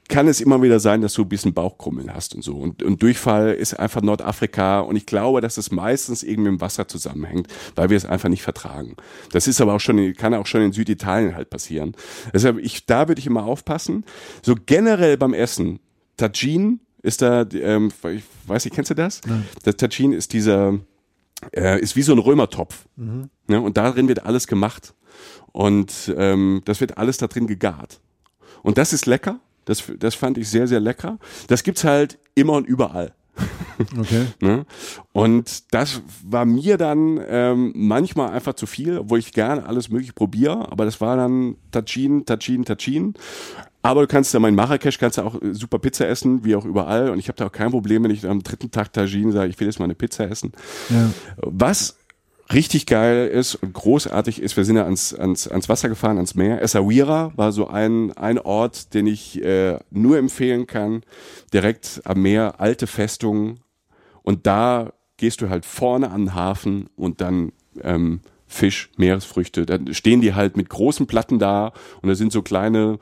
kann 0.09 0.27
es 0.27 0.41
immer 0.41 0.61
wieder 0.61 0.79
sein, 0.79 1.01
dass 1.01 1.13
du 1.13 1.21
ein 1.21 1.29
bisschen 1.29 1.53
Bauchkrummeln 1.53 2.13
hast 2.13 2.35
und 2.35 2.43
so. 2.43 2.55
Und, 2.55 2.83
und 2.83 3.01
Durchfall 3.01 3.53
ist 3.53 3.79
einfach 3.79 4.01
Nordafrika. 4.01 4.81
Und 4.81 4.95
ich 4.95 5.05
glaube, 5.05 5.39
dass 5.39 5.57
es 5.57 5.71
meistens 5.71 6.23
irgendwie 6.23 6.49
mit 6.49 6.59
dem 6.59 6.61
Wasser 6.61 6.87
zusammenhängt, 6.87 7.47
weil 7.75 7.89
wir 7.89 7.97
es 7.97 8.05
einfach 8.05 8.27
nicht 8.27 8.41
vertragen. 8.41 8.95
Das 9.31 9.47
ist 9.47 9.61
aber 9.61 9.75
auch 9.75 9.79
schon, 9.79 10.13
kann 10.15 10.33
auch 10.33 10.47
schon 10.47 10.61
in 10.61 10.73
Süditalien 10.73 11.35
halt 11.35 11.49
passieren. 11.49 11.95
Deshalb, 12.33 12.57
ich, 12.57 12.85
da 12.87 13.07
würde 13.07 13.19
ich 13.19 13.27
immer 13.27 13.45
aufpassen. 13.45 14.03
So 14.41 14.55
generell 14.65 15.15
beim 15.15 15.33
Essen, 15.33 15.79
Tajin 16.17 16.81
ist 17.01 17.21
da, 17.21 17.45
ähm, 17.53 17.91
ich 18.11 18.23
weiß 18.47 18.65
nicht, 18.65 18.73
kennst 18.73 18.89
du 18.91 18.95
das? 18.95 19.21
Der 19.65 19.77
Tajin 19.77 20.11
ist 20.11 20.33
dieser, 20.33 20.79
äh, 21.55 21.79
ist 21.79 21.95
wie 21.95 22.01
so 22.01 22.13
ein 22.13 22.19
Römertopf. 22.19 22.87
Ne? 23.47 23.61
Und 23.61 23.77
darin 23.77 24.07
wird 24.07 24.25
alles 24.25 24.47
gemacht. 24.47 24.95
Und 25.51 26.13
ähm, 26.17 26.61
das 26.65 26.81
wird 26.81 26.97
alles 26.97 27.17
da 27.17 27.27
drin 27.27 27.47
gegart. 27.47 28.01
Und 28.63 28.77
das 28.77 28.91
ist 28.91 29.05
lecker. 29.05 29.39
Das, 29.69 29.83
das 29.99 30.15
fand 30.15 30.37
ich 30.39 30.49
sehr, 30.49 30.67
sehr 30.67 30.79
lecker. 30.79 31.19
Das 31.47 31.63
gibt's 31.63 31.83
halt 31.83 32.17
immer 32.33 32.53
und 32.53 32.67
überall. 32.67 33.13
Okay. 33.97 34.25
Ne? 34.41 34.65
Und 35.13 35.73
das 35.73 36.01
war 36.21 36.43
mir 36.43 36.75
dann 36.75 37.17
ähm, 37.29 37.71
manchmal 37.75 38.31
einfach 38.31 38.55
zu 38.55 38.65
viel, 38.65 38.97
obwohl 38.97 39.19
ich 39.19 39.31
gerne 39.31 39.65
alles 39.65 39.87
mögliche 39.87 40.11
probiere. 40.11 40.69
Aber 40.69 40.83
das 40.83 40.99
war 40.99 41.15
dann 41.15 41.55
Tachin, 41.71 42.25
Tachin, 42.25 42.65
Tachin. 42.65 43.13
Aber 43.81 44.01
du 44.01 44.07
kannst 44.07 44.33
ja 44.33 44.41
mal 44.41 44.49
in 44.49 44.55
Marrakesch 44.55 44.97
kannst 44.97 45.17
du 45.17 45.21
auch 45.21 45.41
äh, 45.41 45.53
super 45.53 45.79
Pizza 45.79 46.09
essen, 46.09 46.43
wie 46.43 46.57
auch 46.57 46.65
überall. 46.65 47.09
Und 47.09 47.19
ich 47.19 47.29
habe 47.29 47.37
da 47.37 47.47
auch 47.47 47.53
kein 47.53 47.71
Problem, 47.71 48.03
wenn 48.03 48.11
ich 48.11 48.27
am 48.27 48.43
dritten 48.43 48.69
Tag 48.69 48.91
Tagine 48.91 49.31
sage, 49.31 49.49
ich 49.49 49.59
will 49.61 49.67
jetzt 49.67 49.79
mal 49.79 49.85
eine 49.85 49.95
Pizza 49.95 50.29
essen. 50.29 50.51
Ja. 50.89 51.09
Was 51.37 51.98
richtig 52.51 52.85
geil 52.85 53.27
ist 53.27 53.55
und 53.55 53.73
großartig 53.73 54.41
ist, 54.41 54.57
wir 54.57 54.65
sind 54.65 54.75
ja 54.77 54.83
ans, 54.83 55.13
ans, 55.13 55.47
ans 55.47 55.69
Wasser 55.69 55.89
gefahren, 55.89 56.17
ans 56.17 56.35
Meer. 56.35 56.61
Essaouira 56.61 57.31
war 57.35 57.51
so 57.51 57.67
ein, 57.67 58.11
ein 58.13 58.39
Ort, 58.39 58.93
den 58.93 59.07
ich 59.07 59.43
äh, 59.43 59.79
nur 59.91 60.17
empfehlen 60.17 60.65
kann. 60.67 61.03
Direkt 61.53 62.01
am 62.05 62.21
Meer, 62.21 62.59
alte 62.59 62.87
Festung. 62.87 63.59
Und 64.23 64.47
da 64.47 64.93
gehst 65.17 65.41
du 65.41 65.49
halt 65.49 65.65
vorne 65.65 66.09
an 66.11 66.25
den 66.25 66.35
Hafen 66.35 66.89
und 66.95 67.21
dann 67.21 67.51
ähm, 67.81 68.21
Fisch, 68.47 68.89
Meeresfrüchte. 68.97 69.65
Dann 69.65 69.93
stehen 69.93 70.21
die 70.21 70.33
halt 70.33 70.57
mit 70.57 70.69
großen 70.69 71.05
Platten 71.05 71.37
da 71.37 71.71
und 72.01 72.09
da 72.09 72.15
sind 72.15 72.31
so 72.31 72.41
kleine, 72.41 72.97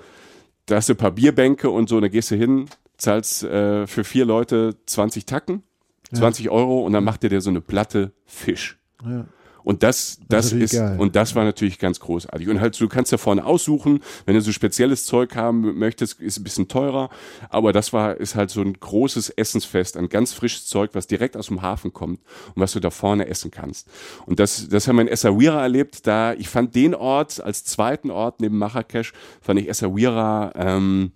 da 0.65 0.75
hast 0.75 0.89
du 0.89 0.93
ein 0.93 0.97
paar 0.97 1.12
Bierbänke 1.12 1.69
und 1.69 1.88
so, 1.88 1.95
und 1.95 2.01
da 2.01 2.10
gehst 2.10 2.31
du 2.31 2.36
hin, 2.36 2.65
zahlst 2.97 3.43
äh, 3.43 3.88
für 3.88 4.03
vier 4.03 4.25
Leute 4.25 4.75
20 4.86 5.25
Tacken, 5.25 5.63
20 6.12 6.49
Euro 6.49 6.86
und 6.86 6.93
dann 6.93 7.03
macht 7.03 7.23
dir 7.23 7.41
so 7.41 7.49
eine 7.49 7.62
Platte 7.62 8.12
Fisch. 8.25 8.77
Ja. 9.05 9.25
Und 9.67 9.84
das, 9.84 10.17
Das 10.30 10.51
das, 10.51 10.53
ist 10.53 10.71
geil. 10.75 10.97
und 10.97 11.17
das 11.17 11.36
war 11.36 11.43
natürlich 11.43 11.77
ganz 11.77 11.99
großartig. 11.99 12.47
Und 12.47 12.62
halt, 12.62 12.80
du 12.80 12.88
kannst 12.88 13.12
da 13.12 13.17
vorne 13.17 13.45
aussuchen, 13.45 13.99
wenn 14.25 14.34
du 14.34 14.39
so 14.39 14.53
spezielles 14.53 15.06
Zeug 15.06 15.36
haben 15.36 15.77
möchtest, 15.77 16.21
ist 16.21 16.39
ein 16.39 16.45
bisschen 16.45 16.69
teurer. 16.69 17.10
Aber 17.49 17.73
das 17.73 17.91
war, 17.91 18.15
ist 18.15 18.36
halt 18.36 18.49
so 18.49 18.62
ein 18.62 18.75
großes 18.80 19.30
Essensfest, 19.32 19.97
ein 19.97 20.08
ganz 20.08 20.32
frisches 20.32 20.67
Zeug, 20.67 20.91
was 20.93 21.06
direkt 21.06 21.36
aus 21.36 21.47
dem 21.47 21.63
Hafen 21.63 21.91
kommt 21.91 22.21
und 22.56 22.62
was 22.62 22.71
du 22.71 22.80
da 22.80 22.91
vorne 22.91 23.27
essen 23.27 23.51
kannst. 23.51 23.89
Und 24.25 24.39
das, 24.39 24.69
das 24.69 24.88
haben 24.88 24.95
wir 24.95 25.01
in 25.01 25.10
Essaouira 25.10 25.62
erlebt. 25.63 26.08
Da, 26.08 26.32
ich 26.32 26.47
fand 26.47 26.73
den 26.73 26.95
Ort 26.95 27.41
als 27.41 27.65
zweiten 27.65 28.10
Ort 28.10 28.39
neben 28.39 28.58
Marrakesch, 28.58 29.12
fand 29.41 29.60
ich 29.60 29.67
Essaouira, 29.67 30.53
ähm, 30.56 31.12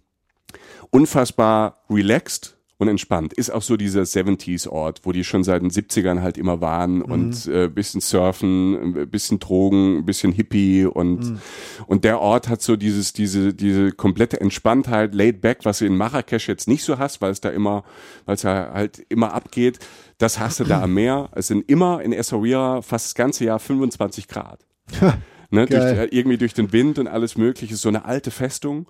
unfassbar 0.90 1.86
relaxed 1.90 2.58
und 2.82 2.88
entspannt. 2.88 3.34
Ist 3.34 3.52
auch 3.52 3.62
so 3.62 3.78
dieser 3.78 4.02
70s-Ort, 4.02 5.02
wo 5.04 5.12
die 5.12 5.24
schon 5.24 5.44
seit 5.44 5.62
den 5.62 5.70
70ern 5.70 6.22
halt 6.22 6.36
immer 6.36 6.62
waren 6.62 7.04
und 7.04 7.46
äh, 7.46 7.67
bisschen 7.67 8.02
surfen, 8.02 8.98
ein 8.98 9.10
bisschen 9.10 9.38
Drogen, 9.38 10.00
ein 10.00 10.06
bisschen 10.06 10.32
Hippie 10.32 10.86
und, 10.86 11.39
und 11.86 12.04
der 12.04 12.20
Ort 12.20 12.50
hat 12.50 12.63
so 12.63 12.76
dieses, 12.76 13.13
diese, 13.13 13.54
diese 13.54 13.91
komplette 13.91 14.41
Entspanntheit, 14.41 15.13
laid 15.13 15.41
back, 15.41 15.60
was 15.62 15.78
du 15.78 15.86
in 15.86 15.96
Marrakesch 15.96 16.48
jetzt 16.48 16.67
nicht 16.67 16.84
so 16.84 16.98
hast, 16.98 17.22
weil 17.22 17.32
es 17.32 17.39
da 17.39 17.50
immer, 17.50 17.84
weil 18.26 18.34
es 18.34 18.41
ja 18.41 18.72
halt 18.74 19.06
immer 19.10 19.34
abgeht. 19.34 19.78
Das 20.17 20.39
hast 20.39 20.60
du 20.60 20.63
da 20.63 20.82
am 20.82 20.96
Meer. 20.96 21.30
Es 21.34 21.48
sind 21.48 21.70
immer 21.70 22.02
in 22.02 22.13
Essaouira 22.13 22.82
fast 22.82 23.06
das 23.06 23.15
ganze 23.15 23.46
Jahr 23.46 23.60
25 23.60 24.28
Grad. 24.28 24.65
Ne, 25.54 25.66
durch, 25.66 26.14
irgendwie 26.14 26.38
durch 26.38 26.54
den 26.54 26.72
Wind 26.72 26.98
und 26.98 27.10
alles 27.10 27.38
mögliche, 27.38 27.76
so 27.76 27.90
eine 27.90 28.06
alte 28.06 28.32
Festung 28.32 28.88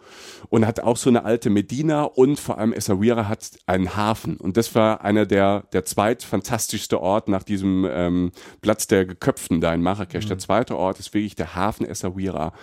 und 0.49 0.67
hat 0.67 0.79
auch 0.79 0.95
so 0.95 1.09
eine 1.09 1.25
alte 1.25 1.49
Medina 1.49 2.03
und 2.03 2.39
vor 2.39 2.59
allem 2.59 2.71
Essaouira 2.71 3.27
hat 3.27 3.49
einen 3.65 3.95
Hafen 3.95 4.37
und 4.37 4.57
das 4.57 4.75
war 4.75 5.01
einer 5.01 5.25
der, 5.25 5.63
der 5.73 5.85
zweitfantastischste 5.85 7.01
Ort 7.01 7.29
nach 7.29 7.41
diesem 7.41 7.87
ähm, 7.89 8.31
Platz 8.61 8.85
der 8.85 9.05
Geköpften 9.05 9.59
da 9.59 9.73
in 9.73 9.81
Marrakesch. 9.81 10.27
Der 10.27 10.37
zweite 10.37 10.77
Ort 10.77 10.99
ist 10.99 11.11
wirklich 11.15 11.33
der 11.33 11.55
Hafen 11.55 11.83
Essaouira. 11.83 12.53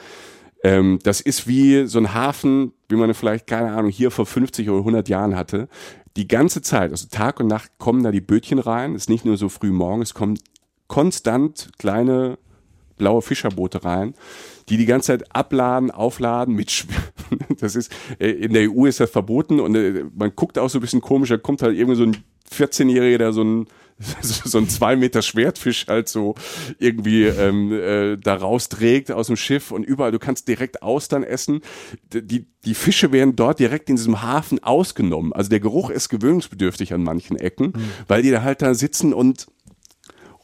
Ähm, 0.63 0.99
das 1.03 1.21
ist 1.21 1.49
wie 1.49 1.87
so 1.87 1.99
ein 1.99 2.15
Hafen, 2.15 2.73
wie 2.89 2.97
man 2.97 3.13
vielleicht, 3.15 3.49
keine 3.49 3.73
Ahnung, 3.73 3.91
hier 3.91 4.13
vor 4.13 4.27
50 4.27 4.69
oder 4.71 4.79
100 4.79 5.09
Jahren 5.09 5.37
hatte. 5.37 5.69
Die 6.17 6.29
ganze 6.29 6.63
Zeit, 6.63 6.93
also 6.93 7.09
Tag 7.11 7.41
und 7.41 7.49
Nacht 7.49 7.79
kommen 7.79 8.03
da 8.05 8.11
die 8.11 8.21
Bötchen 8.21 8.59
rein. 8.59 8.95
Es 8.95 9.03
ist 9.03 9.11
nicht 9.11 9.25
nur 9.25 9.37
so 9.37 9.49
früh 9.49 9.71
morgen, 9.71 10.03
es 10.03 10.15
kommen 10.15 10.39
konstant 10.89 11.71
kleine 11.79 12.39
blaue 12.99 13.23
Fischerboote 13.23 13.85
rein, 13.85 14.15
die 14.69 14.77
die 14.77 14.87
ganze 14.87 15.09
Zeit 15.09 15.35
abladen, 15.35 15.91
aufladen 15.91 16.55
mit, 16.55 16.71
Sch- 16.71 16.87
das 17.61 17.77
ist, 17.77 17.93
äh, 18.19 18.31
in 18.31 18.53
der 18.53 18.71
EU 18.71 18.87
ist 18.87 19.01
das 19.01 19.11
verboten 19.11 19.61
und 19.61 19.75
äh, 19.75 20.05
man 20.15 20.33
guckt 20.35 20.59
auch 20.59 20.69
so 20.69 20.79
ein 20.79 20.83
bisschen 20.83 21.01
komisch, 21.01 21.31
da 21.31 21.39
kommt 21.39 21.63
halt 21.63 21.77
irgendwie 21.77 21.97
so 21.97 22.05
ein 22.05 22.17
14-Jähriger, 22.53 23.19
der 23.19 23.33
so 23.33 23.45
ein 23.45 23.67
so 24.23 24.59
ein 24.59 24.69
zwei 24.69 24.97
Meter 24.97 25.23
Schwertfisch 25.23 25.87
halt 25.89 26.09
so 26.09 26.35
irgendwie 26.79 27.25
ähm, 27.25 27.73
äh, 27.73 28.17
da 28.17 28.35
rausträgt 28.35 29.11
aus 29.11 29.27
dem 29.27 29.37
Schiff 29.37 29.73
und 29.73 29.85
überall, 29.85 30.13
du 30.13 30.19
kannst 30.19 30.47
direkt 30.49 30.83
Austern 30.83 31.25
essen. 31.25 31.63
Die, 32.13 32.47
die 32.65 32.75
Fische 32.75 33.13
werden 33.13 33.35
dort 33.35 33.59
direkt 33.59 33.91
in 33.91 33.97
diesem 33.97 34.23
Hafen 34.23 34.63
ausgenommen. 34.63 35.33
Also 35.33 35.51
der 35.51 35.61
Geruch 35.61 35.91
ist 35.91 36.09
gewöhnungsbedürftig 36.11 36.95
an 36.95 37.03
manchen 37.03 37.37
Ecken, 37.37 37.73
mhm. 37.75 37.91
weil 38.07 38.23
die 38.23 38.31
da 38.31 38.43
halt 38.43 38.63
da 38.63 38.75
sitzen 38.75 39.13
und 39.13 39.49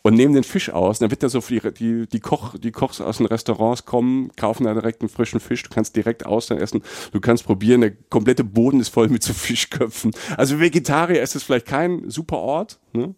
und 0.07 0.15
nehmen 0.15 0.35
den 0.35 0.45
Fisch 0.45 0.69
aus. 0.71 0.99
dann 0.99 1.11
wird 1.11 1.23
da 1.23 1.31
so 1.31 1.41
die, 1.41 1.61
die, 1.73 2.07
die, 2.07 2.21
Koch, 2.21 2.57
die 2.59 2.71
Kochs 2.71 3.01
aus 3.01 3.17
den 3.17 3.27
Restaurants 3.27 3.87
kommen, 3.87 4.31
kaufen 4.37 4.65
da 4.65 4.75
direkt 4.75 5.01
einen 5.01 5.09
frischen 5.09 5.41
Fisch. 5.41 5.63
Du 5.63 5.71
kannst 5.71 5.97
direkt 5.97 6.27
Austern 6.27 6.59
essen. 6.59 6.83
Du 7.13 7.21
kannst 7.21 7.45
probieren. 7.45 7.81
Der 7.81 7.93
komplette 8.11 8.45
Boden 8.45 8.81
ist 8.81 8.91
voll 8.91 9.09
mit 9.09 9.23
so 9.23 9.33
Fischköpfen. 9.33 10.11
Also 10.37 10.61
Vegetarier 10.61 11.23
ist 11.23 11.35
es 11.35 11.43
vielleicht 11.43 11.67
kein 11.67 12.11
super 12.11 12.37
Ort, 12.37 12.81
ne? 12.93 13.15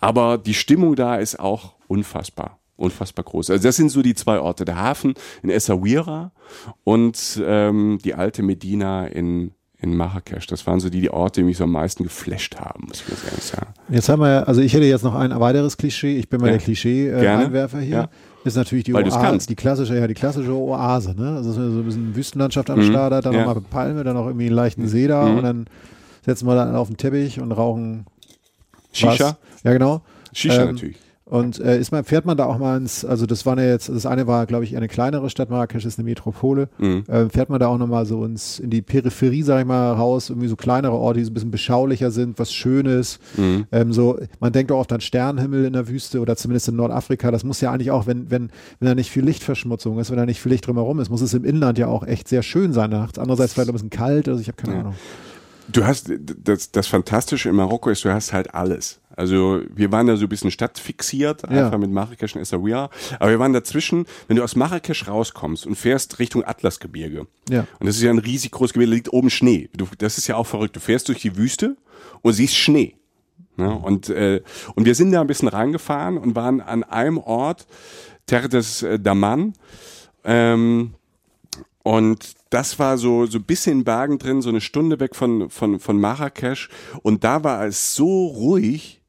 aber 0.00 0.36
die 0.36 0.54
Stimmung 0.54 0.96
da 0.96 1.16
ist 1.16 1.38
auch 1.38 1.76
unfassbar. 1.86 2.58
Unfassbar 2.76 3.24
groß. 3.24 3.50
Also 3.50 3.62
das 3.62 3.76
sind 3.76 3.90
so 3.90 4.02
die 4.02 4.16
zwei 4.16 4.40
Orte. 4.40 4.64
Der 4.64 4.76
Hafen 4.76 5.14
in 5.44 5.50
Essaouira 5.50 6.32
und 6.82 7.40
ähm, 7.44 8.00
die 8.04 8.14
alte 8.14 8.42
Medina 8.42 9.06
in 9.06 9.52
in 9.84 9.96
Marrakesch. 9.96 10.46
Das 10.46 10.66
waren 10.66 10.80
so 10.80 10.90
die, 10.90 11.00
die 11.00 11.10
Orte, 11.10 11.40
die 11.40 11.44
mich 11.44 11.58
so 11.58 11.64
am 11.64 11.72
meisten 11.72 12.02
geflasht 12.02 12.56
haben, 12.58 12.86
muss 12.88 13.02
ich 13.02 13.06
ganz 13.06 13.24
ehrlich 13.24 13.44
sagen. 13.44 13.74
Jetzt 13.90 14.08
haben 14.08 14.22
wir, 14.22 14.48
also 14.48 14.60
ich 14.60 14.72
hätte 14.72 14.86
jetzt 14.86 15.04
noch 15.04 15.14
ein 15.14 15.38
weiteres 15.38 15.76
Klischee. 15.76 16.16
Ich 16.16 16.28
bin 16.28 16.40
mal 16.40 16.46
ja. 16.46 16.52
der 16.54 16.60
Klischee-Einwerfer 16.60 17.80
hier. 17.80 17.96
Ja. 17.96 18.08
Ist 18.44 18.56
natürlich 18.56 18.84
die 18.84 18.94
Oase, 18.94 19.46
die 19.46 19.54
klassische, 19.54 19.96
ja, 19.96 20.06
die 20.06 20.14
klassische 20.14 20.52
Oase, 20.52 21.14
ne? 21.14 21.36
Also 21.36 21.52
so 21.52 21.60
ein 21.60 21.84
bisschen 21.84 22.14
Wüstenlandschaft 22.14 22.68
am 22.68 22.78
mhm. 22.78 22.90
Start, 22.90 23.24
dann 23.24 23.32
ja. 23.32 23.44
nochmal 23.44 23.62
Palme, 23.62 24.04
dann 24.04 24.16
noch 24.16 24.26
irgendwie 24.26 24.46
einen 24.46 24.54
leichten 24.54 24.86
See 24.86 25.06
da 25.06 25.26
mhm. 25.26 25.38
und 25.38 25.44
dann 25.44 25.66
setzen 26.26 26.46
wir 26.46 26.54
dann 26.54 26.74
auf 26.74 26.88
den 26.88 26.96
Teppich 26.96 27.40
und 27.40 27.52
rauchen 27.52 28.06
Shisha. 28.92 29.10
Was. 29.12 29.36
Ja, 29.62 29.72
genau. 29.72 30.02
Shisha 30.32 30.62
ähm, 30.62 30.74
natürlich. 30.74 30.96
Und 31.26 31.58
äh, 31.58 31.78
ist 31.78 31.90
man, 31.90 32.04
fährt 32.04 32.26
man 32.26 32.36
da 32.36 32.44
auch 32.44 32.58
mal 32.58 32.76
ins, 32.76 33.02
also 33.02 33.24
das 33.24 33.46
war 33.46 33.58
ja 33.58 33.70
jetzt, 33.70 33.88
das 33.88 34.04
eine 34.04 34.26
war, 34.26 34.44
glaube 34.44 34.64
ich, 34.64 34.76
eine 34.76 34.88
kleinere 34.88 35.30
Stadt, 35.30 35.48
Marrakesch 35.48 35.86
ist 35.86 35.98
eine 35.98 36.04
Metropole. 36.04 36.68
Mhm. 36.78 37.04
Äh, 37.08 37.30
fährt 37.30 37.48
man 37.48 37.58
da 37.58 37.68
auch 37.68 37.78
nochmal 37.78 38.04
so 38.04 38.26
ins, 38.26 38.58
in 38.58 38.68
die 38.68 38.82
Peripherie, 38.82 39.42
sag 39.42 39.60
ich 39.60 39.66
mal, 39.66 39.92
raus, 39.92 40.28
irgendwie 40.28 40.48
so 40.48 40.56
kleinere 40.56 40.92
Orte, 40.92 41.20
die 41.20 41.24
so 41.24 41.30
ein 41.30 41.34
bisschen 41.34 41.50
beschaulicher 41.50 42.10
sind, 42.10 42.38
was 42.38 42.52
Schönes. 42.52 43.20
Mhm. 43.38 43.66
Ähm, 43.72 43.92
so, 43.94 44.18
man 44.40 44.52
denkt 44.52 44.70
auch 44.70 44.80
oft 44.80 44.92
an 44.92 45.00
Sternenhimmel 45.00 45.64
in 45.64 45.72
der 45.72 45.88
Wüste 45.88 46.20
oder 46.20 46.36
zumindest 46.36 46.68
in 46.68 46.76
Nordafrika. 46.76 47.30
Das 47.30 47.42
muss 47.42 47.60
ja 47.62 47.72
eigentlich 47.72 47.90
auch, 47.90 48.06
wenn, 48.06 48.30
wenn, 48.30 48.50
wenn 48.78 48.88
da 48.88 48.94
nicht 48.94 49.10
viel 49.10 49.24
Lichtverschmutzung 49.24 49.98
ist, 49.98 50.10
wenn 50.10 50.18
da 50.18 50.26
nicht 50.26 50.42
viel 50.42 50.52
Licht 50.52 50.66
drumherum 50.66 51.00
ist, 51.00 51.08
muss 51.08 51.22
es 51.22 51.32
im 51.32 51.44
Inland 51.44 51.78
ja 51.78 51.86
auch 51.86 52.06
echt 52.06 52.28
sehr 52.28 52.42
schön 52.42 52.74
sein 52.74 52.90
nachts. 52.90 53.18
Andererseits 53.18 53.54
vielleicht 53.54 53.70
ein 53.70 53.72
bisschen 53.72 53.90
kalt, 53.90 54.28
also 54.28 54.42
ich 54.42 54.48
habe 54.48 54.56
keine 54.56 54.74
ja. 54.74 54.80
Ahnung. 54.80 54.94
Du 55.68 55.84
hast, 55.84 56.10
das, 56.18 56.70
das 56.70 56.86
Fantastische 56.86 57.48
in 57.48 57.56
Marokko 57.56 57.90
ist, 57.90 58.04
du 58.04 58.12
hast 58.12 58.32
halt 58.32 58.54
alles. 58.54 59.00
Also 59.16 59.62
wir 59.72 59.92
waren 59.92 60.06
da 60.06 60.16
so 60.16 60.26
ein 60.26 60.28
bisschen 60.28 60.50
stadtfixiert, 60.50 61.44
einfach 61.44 61.72
ja. 61.72 61.78
mit 61.78 61.90
Marrakesch 61.90 62.34
und 62.34 62.42
Essaouira. 62.42 62.90
Aber 63.18 63.30
wir 63.30 63.38
waren 63.38 63.52
dazwischen, 63.52 64.06
wenn 64.26 64.36
du 64.36 64.42
aus 64.42 64.56
Marrakesch 64.56 65.06
rauskommst 65.06 65.66
und 65.66 65.76
fährst 65.76 66.18
Richtung 66.18 66.44
Atlasgebirge. 66.44 67.26
Ja. 67.48 67.66
Und 67.78 67.86
das 67.86 67.96
ist 67.96 68.02
ja 68.02 68.10
ein 68.10 68.18
riesig 68.18 68.50
großes 68.50 68.72
Gebirge, 68.72 68.90
da 68.90 68.94
liegt 68.96 69.12
oben 69.12 69.30
Schnee. 69.30 69.68
Du, 69.74 69.86
das 69.98 70.18
ist 70.18 70.26
ja 70.26 70.36
auch 70.36 70.46
verrückt. 70.46 70.74
Du 70.76 70.80
fährst 70.80 71.08
durch 71.08 71.20
die 71.20 71.36
Wüste 71.36 71.76
und 72.22 72.32
siehst 72.32 72.56
Schnee. 72.56 72.96
Ja, 73.56 73.68
und, 73.68 74.08
äh, 74.08 74.42
und 74.74 74.84
wir 74.84 74.96
sind 74.96 75.12
da 75.12 75.20
ein 75.20 75.28
bisschen 75.28 75.48
reingefahren 75.48 76.18
und 76.18 76.34
waren 76.34 76.60
an 76.60 76.82
einem 76.82 77.18
Ort, 77.18 77.68
Terre 78.26 78.48
des 78.48 78.82
äh, 78.82 78.98
Daman. 78.98 79.52
Ähm, 80.24 80.94
und 81.84 82.34
das 82.54 82.78
war 82.78 82.98
so, 82.98 83.26
so 83.26 83.38
ein 83.38 83.44
bisschen 83.44 83.78
in 83.78 83.84
Bergen 83.84 84.18
drin, 84.18 84.40
so 84.40 84.48
eine 84.48 84.60
Stunde 84.60 85.00
weg 85.00 85.16
von, 85.16 85.50
von, 85.50 85.80
von 85.80 86.00
Marrakesch. 86.00 86.68
Und 87.02 87.24
da 87.24 87.42
war 87.42 87.66
es 87.66 87.94
so 87.94 88.26
ruhig, 88.26 89.02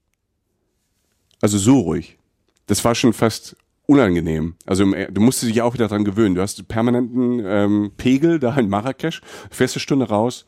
also 1.41 1.57
so 1.57 1.79
ruhig. 1.79 2.17
Das 2.65 2.83
war 2.83 2.95
schon 2.95 3.13
fast 3.13 3.55
unangenehm. 3.85 4.55
Also 4.65 4.85
du 4.85 5.21
musstest 5.21 5.51
dich 5.51 5.61
auch 5.61 5.75
wieder 5.75 5.87
dran 5.87 6.03
gewöhnen. 6.03 6.33
Du 6.33 6.41
hast 6.41 6.67
permanenten 6.67 7.43
ähm, 7.45 7.91
Pegel 7.97 8.39
da 8.39 8.55
in 8.55 8.67
Marrakesch, 8.67 9.21
eine 9.51 9.79
Stunde 9.79 10.07
raus, 10.09 10.45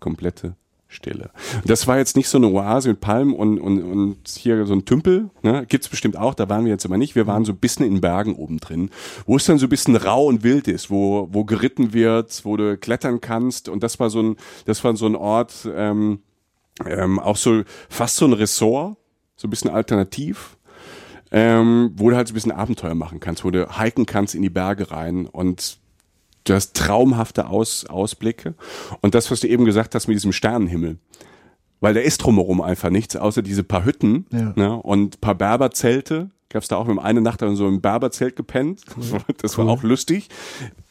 komplette 0.00 0.56
Stille. 0.92 1.30
Das 1.64 1.86
war 1.86 1.98
jetzt 1.98 2.16
nicht 2.16 2.28
so 2.28 2.38
eine 2.38 2.48
Oase 2.48 2.90
mit 2.90 3.00
Palmen 3.00 3.34
und, 3.34 3.58
und, 3.58 3.82
und 3.82 4.28
hier 4.28 4.64
so 4.66 4.74
ein 4.74 4.84
Tümpel, 4.84 5.30
ne? 5.42 5.64
gibt's 5.66 5.88
bestimmt 5.88 6.16
auch, 6.16 6.34
da 6.34 6.48
waren 6.48 6.64
wir 6.64 6.72
jetzt 6.72 6.84
aber 6.84 6.98
nicht. 6.98 7.14
Wir 7.14 7.26
waren 7.26 7.44
so 7.44 7.52
ein 7.52 7.58
bisschen 7.58 7.86
in 7.86 8.00
Bergen 8.00 8.36
oben 8.36 8.58
drin, 8.58 8.90
wo 9.26 9.36
es 9.36 9.46
dann 9.46 9.58
so 9.58 9.66
ein 9.66 9.70
bisschen 9.70 9.96
rau 9.96 10.26
und 10.26 10.42
wild 10.42 10.68
ist, 10.68 10.90
wo, 10.90 11.28
wo 11.32 11.44
geritten 11.44 11.92
wird, 11.92 12.44
wo 12.44 12.56
du 12.56 12.76
klettern 12.76 13.20
kannst. 13.20 13.68
Und 13.68 13.82
das 13.82 13.98
war 13.98 14.10
so 14.10 14.22
ein, 14.22 14.36
das 14.66 14.84
war 14.84 14.94
so 14.96 15.06
ein 15.06 15.16
Ort, 15.16 15.68
ähm, 15.74 16.20
ähm, 16.86 17.18
auch 17.18 17.36
so 17.36 17.62
fast 17.88 18.16
so 18.16 18.26
ein 18.26 18.32
Ressort, 18.32 18.96
so 19.36 19.48
ein 19.48 19.50
bisschen 19.50 19.70
alternativ. 19.70 20.56
Ähm, 21.34 21.92
wo 21.96 22.10
du 22.10 22.16
halt 22.16 22.28
so 22.28 22.32
ein 22.32 22.34
bisschen 22.34 22.52
Abenteuer 22.52 22.94
machen 22.94 23.18
kannst, 23.18 23.42
wo 23.42 23.50
du 23.50 23.66
hiken 23.80 24.04
kannst 24.04 24.34
in 24.34 24.42
die 24.42 24.50
Berge 24.50 24.90
rein 24.90 25.24
und 25.24 25.78
du 26.44 26.54
hast 26.54 26.74
traumhafte 26.74 27.48
Aus, 27.48 27.86
Ausblicke. 27.86 28.54
Und 29.00 29.14
das, 29.14 29.30
was 29.30 29.40
du 29.40 29.48
eben 29.48 29.64
gesagt 29.64 29.94
hast 29.94 30.08
mit 30.08 30.16
diesem 30.16 30.32
Sternenhimmel. 30.32 30.98
Weil 31.80 31.94
da 31.94 32.00
ist 32.00 32.18
drumherum 32.18 32.60
einfach 32.60 32.90
nichts, 32.90 33.16
außer 33.16 33.42
diese 33.42 33.64
paar 33.64 33.84
Hütten 33.84 34.26
ja. 34.32 34.52
ne, 34.54 34.76
und 34.76 35.20
paar 35.20 35.34
Berberzelte. 35.34 36.30
Gab's 36.52 36.68
da 36.68 36.76
auch 36.76 36.86
mit 36.86 36.98
eine 36.98 37.22
Nacht 37.22 37.40
in 37.40 37.56
so 37.56 37.66
einem 37.66 37.80
Berberzelt 37.80 38.36
gepennt. 38.36 38.82
Das 39.40 39.56
war 39.56 39.64
cool. 39.64 39.70
auch 39.70 39.82
lustig. 39.82 40.28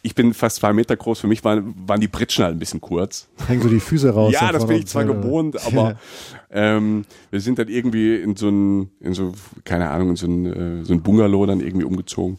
Ich 0.01 0.15
bin 0.15 0.33
fast 0.33 0.57
zwei 0.57 0.73
Meter 0.73 0.95
groß. 0.95 1.19
Für 1.19 1.27
mich 1.27 1.43
waren, 1.43 1.75
waren 1.87 2.01
die 2.01 2.07
Pritschen 2.07 2.43
halt 2.43 2.55
ein 2.55 2.59
bisschen 2.59 2.81
kurz. 2.81 3.27
Hängen 3.47 3.61
so 3.61 3.69
die 3.69 3.79
Füße 3.79 4.09
raus. 4.09 4.33
ja, 4.33 4.51
das 4.51 4.65
bin 4.65 4.77
ich 4.77 4.87
zwar 4.87 5.05
gewohnt, 5.05 5.63
aber 5.65 5.97
ähm, 6.49 7.05
wir 7.29 7.39
sind 7.39 7.59
dann 7.59 7.67
irgendwie 7.67 8.15
in 8.15 8.35
so 8.35 8.49
ein, 8.49 8.89
in 8.99 9.13
so, 9.13 9.33
keine 9.63 9.89
Ahnung, 9.89 10.09
in 10.09 10.15
so 10.15 10.27
ein, 10.27 10.45
äh, 10.81 10.83
so 10.83 10.93
ein 10.93 11.01
Bungalow 11.01 11.45
dann 11.45 11.61
irgendwie 11.61 11.85
umgezogen. 11.85 12.37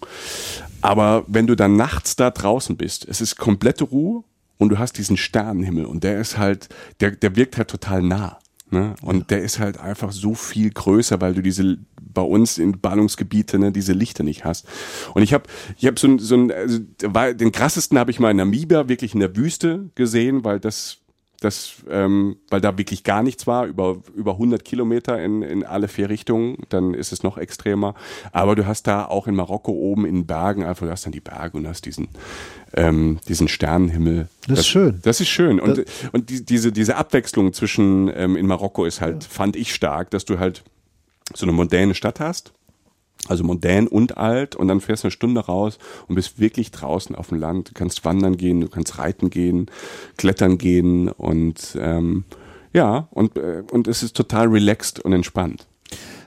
Aber 0.81 1.25
wenn 1.29 1.47
du 1.47 1.55
dann 1.55 1.77
nachts 1.77 2.17
da 2.17 2.31
draußen 2.31 2.77
bist, 2.77 3.07
es 3.09 3.21
ist 3.21 3.37
komplette 3.37 3.85
Ruhe 3.85 4.25
und 4.59 4.71
du 4.71 4.79
hast 4.79 4.99
diesen 4.99 5.17
Sternenhimmel 5.17 5.87
und 5.87 6.05
der 6.05 6.21
ist 6.21 6.37
halt, 6.39 6.69
der, 7.01 7.13
der 7.13 7.37
wirkt 7.37 7.57
halt 7.57 7.69
total 7.69 8.03
nah. 8.03 8.39
Ne? 8.73 8.95
Und 9.03 9.31
der 9.31 9.43
ist 9.43 9.59
halt 9.59 9.79
einfach 9.79 10.13
so 10.13 10.35
viel 10.35 10.71
größer, 10.71 11.21
weil 11.21 11.35
du 11.35 11.43
diese 11.43 11.79
bei 12.15 12.23
uns 12.23 12.59
in 12.59 12.81
Ballungsgebiete 12.81 13.59
ne, 13.59 13.71
diese 13.73 13.93
Lichter 13.93 14.25
nicht 14.25 14.45
hast. 14.45 14.67
Und 15.15 15.23
ich 15.23 15.33
habe 15.35 15.45
ich 15.77 15.87
hab 15.87 15.99
so, 15.99 16.19
so 16.19 16.37
ein, 16.37 16.51
also, 16.51 16.79
den 17.35 17.53
krassesten 17.53 17.99
habe 17.99 18.11
ich 18.11 18.19
mal 18.19 18.31
in 18.31 18.39
Namibia 18.39 18.89
wirklich 18.89 19.15
in 19.15 19.21
der 19.21 19.37
Wüste 19.37 19.91
gesehen, 19.95 20.45
weil 20.45 20.59
das 20.59 21.02
das, 21.45 21.77
ähm, 21.91 22.37
weil 22.49 22.61
da 22.61 22.77
wirklich 22.79 23.05
gar 23.05 23.23
nichts 23.23 23.47
war, 23.47 23.67
über, 23.67 23.99
über 24.15 24.33
100 24.33 24.65
Kilometer 24.65 25.23
in, 25.23 25.43
in 25.43 25.65
alle 25.65 25.89
vier 25.89 26.09
Richtungen, 26.09 26.59
dann 26.69 26.95
ist 26.95 27.13
es 27.13 27.23
noch 27.23 27.39
extremer. 27.39 27.95
Aber 28.33 28.55
du 28.55 28.67
hast 28.67 28.87
da 28.87 29.05
auch 29.05 29.27
in 29.27 29.35
Marokko 29.35 29.73
oben 29.73 30.07
in 30.07 30.27
Bergen, 30.27 30.65
einfach, 30.65 30.87
du 30.87 30.93
hast 30.93 31.05
dann 31.05 31.13
die 31.13 31.21
Berge 31.21 31.57
und 31.57 31.67
hast 31.67 31.87
diesen, 31.87 32.09
ähm, 32.75 33.19
diesen 33.29 33.49
Sternenhimmel. 33.49 34.29
Das, 34.47 34.61
ist 34.61 34.69
schön. 34.69 35.01
Das 35.03 35.21
ist 35.21 35.29
schön. 35.29 35.61
Und, 35.61 35.79
das 35.79 35.87
und 36.13 36.31
die, 36.31 36.45
diese, 36.45 36.73
diese 36.73 36.97
Abwechslung 36.97 37.53
zwischen, 37.53 38.11
ähm, 38.15 38.37
in 38.37 38.47
Marokko 38.47 38.85
ist 38.85 39.01
halt, 39.01 39.25
ja. 39.25 39.29
fand 39.29 39.57
ich 39.57 39.75
stark, 39.75 40.11
dass 40.11 40.25
du 40.25 40.39
halt 40.39 40.63
so 41.35 41.45
eine 41.45 41.53
mondäne 41.53 41.95
Stadt 41.95 42.21
hast 42.21 42.53
also 43.29 43.45
modern 43.45 43.87
und 43.87 44.19
alt 44.19 44.57
und 44.57 44.69
dann 44.69 44.81
fährst 44.81 45.05
du 45.05 45.07
eine 45.07 45.13
Stunde 45.13 45.41
raus 45.43 45.79
und 46.09 46.15
bist 46.15 46.41
wirklich 46.41 46.71
draußen 46.71 47.15
auf 47.15 47.29
dem 47.29 47.39
Land. 47.39 47.71
Du 47.71 47.73
kannst 47.75 48.05
wandern 48.05 48.37
gehen, 48.37 48.61
du 48.61 48.69
kannst 48.69 48.99
reiten 48.99 49.31
gehen, 49.31 49.67
klettern 50.17 50.59
gehen 50.59 51.09
und 51.09 51.77
ähm, 51.81 52.25
ja, 52.73 53.09
und, 53.11 53.37
äh, 53.37 53.63
und 53.71 53.87
es 53.87 54.03
ist 54.03 54.17
total 54.17 54.49
relaxed 54.49 55.01
und 55.01 55.13
entspannt. 55.13 55.67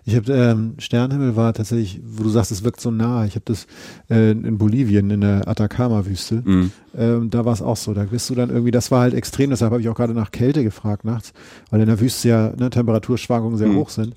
Ich 0.07 0.15
habe 0.15 0.31
ähm, 0.31 0.75
Sternhimmel 0.77 1.35
war 1.35 1.51
tatsächlich, 1.53 1.99
wo 2.05 2.21
du 2.21 2.29
sagst, 2.29 2.51
es 2.51 2.63
wirkt 2.63 2.79
so 2.79 2.91
nah. 2.91 3.25
Ich 3.25 3.33
habe 3.33 3.45
das 3.45 3.65
äh, 4.07 4.31
in 4.31 4.59
Bolivien 4.59 5.09
in 5.09 5.21
der 5.21 5.47
Atacama-Wüste. 5.47 6.35
Mm. 6.47 6.71
Ähm, 6.95 7.29
da 7.31 7.43
war 7.43 7.53
es 7.53 7.63
auch 7.63 7.75
so. 7.75 7.95
Da 7.95 8.03
bist 8.03 8.29
du 8.29 8.35
dann 8.35 8.51
irgendwie, 8.51 8.69
das 8.69 8.91
war 8.91 9.01
halt 9.01 9.15
extrem. 9.15 9.49
Deshalb 9.49 9.71
habe 9.71 9.81
ich 9.81 9.89
auch 9.89 9.95
gerade 9.95 10.13
nach 10.13 10.29
Kälte 10.29 10.63
gefragt 10.63 11.05
nachts, 11.05 11.33
weil 11.71 11.81
in 11.81 11.87
der 11.87 11.99
Wüste 11.99 12.29
ja 12.29 12.53
ne, 12.55 12.69
Temperaturschwankungen 12.69 13.57
sehr 13.57 13.69
mm. 13.69 13.75
hoch 13.77 13.89
sind. 13.89 14.15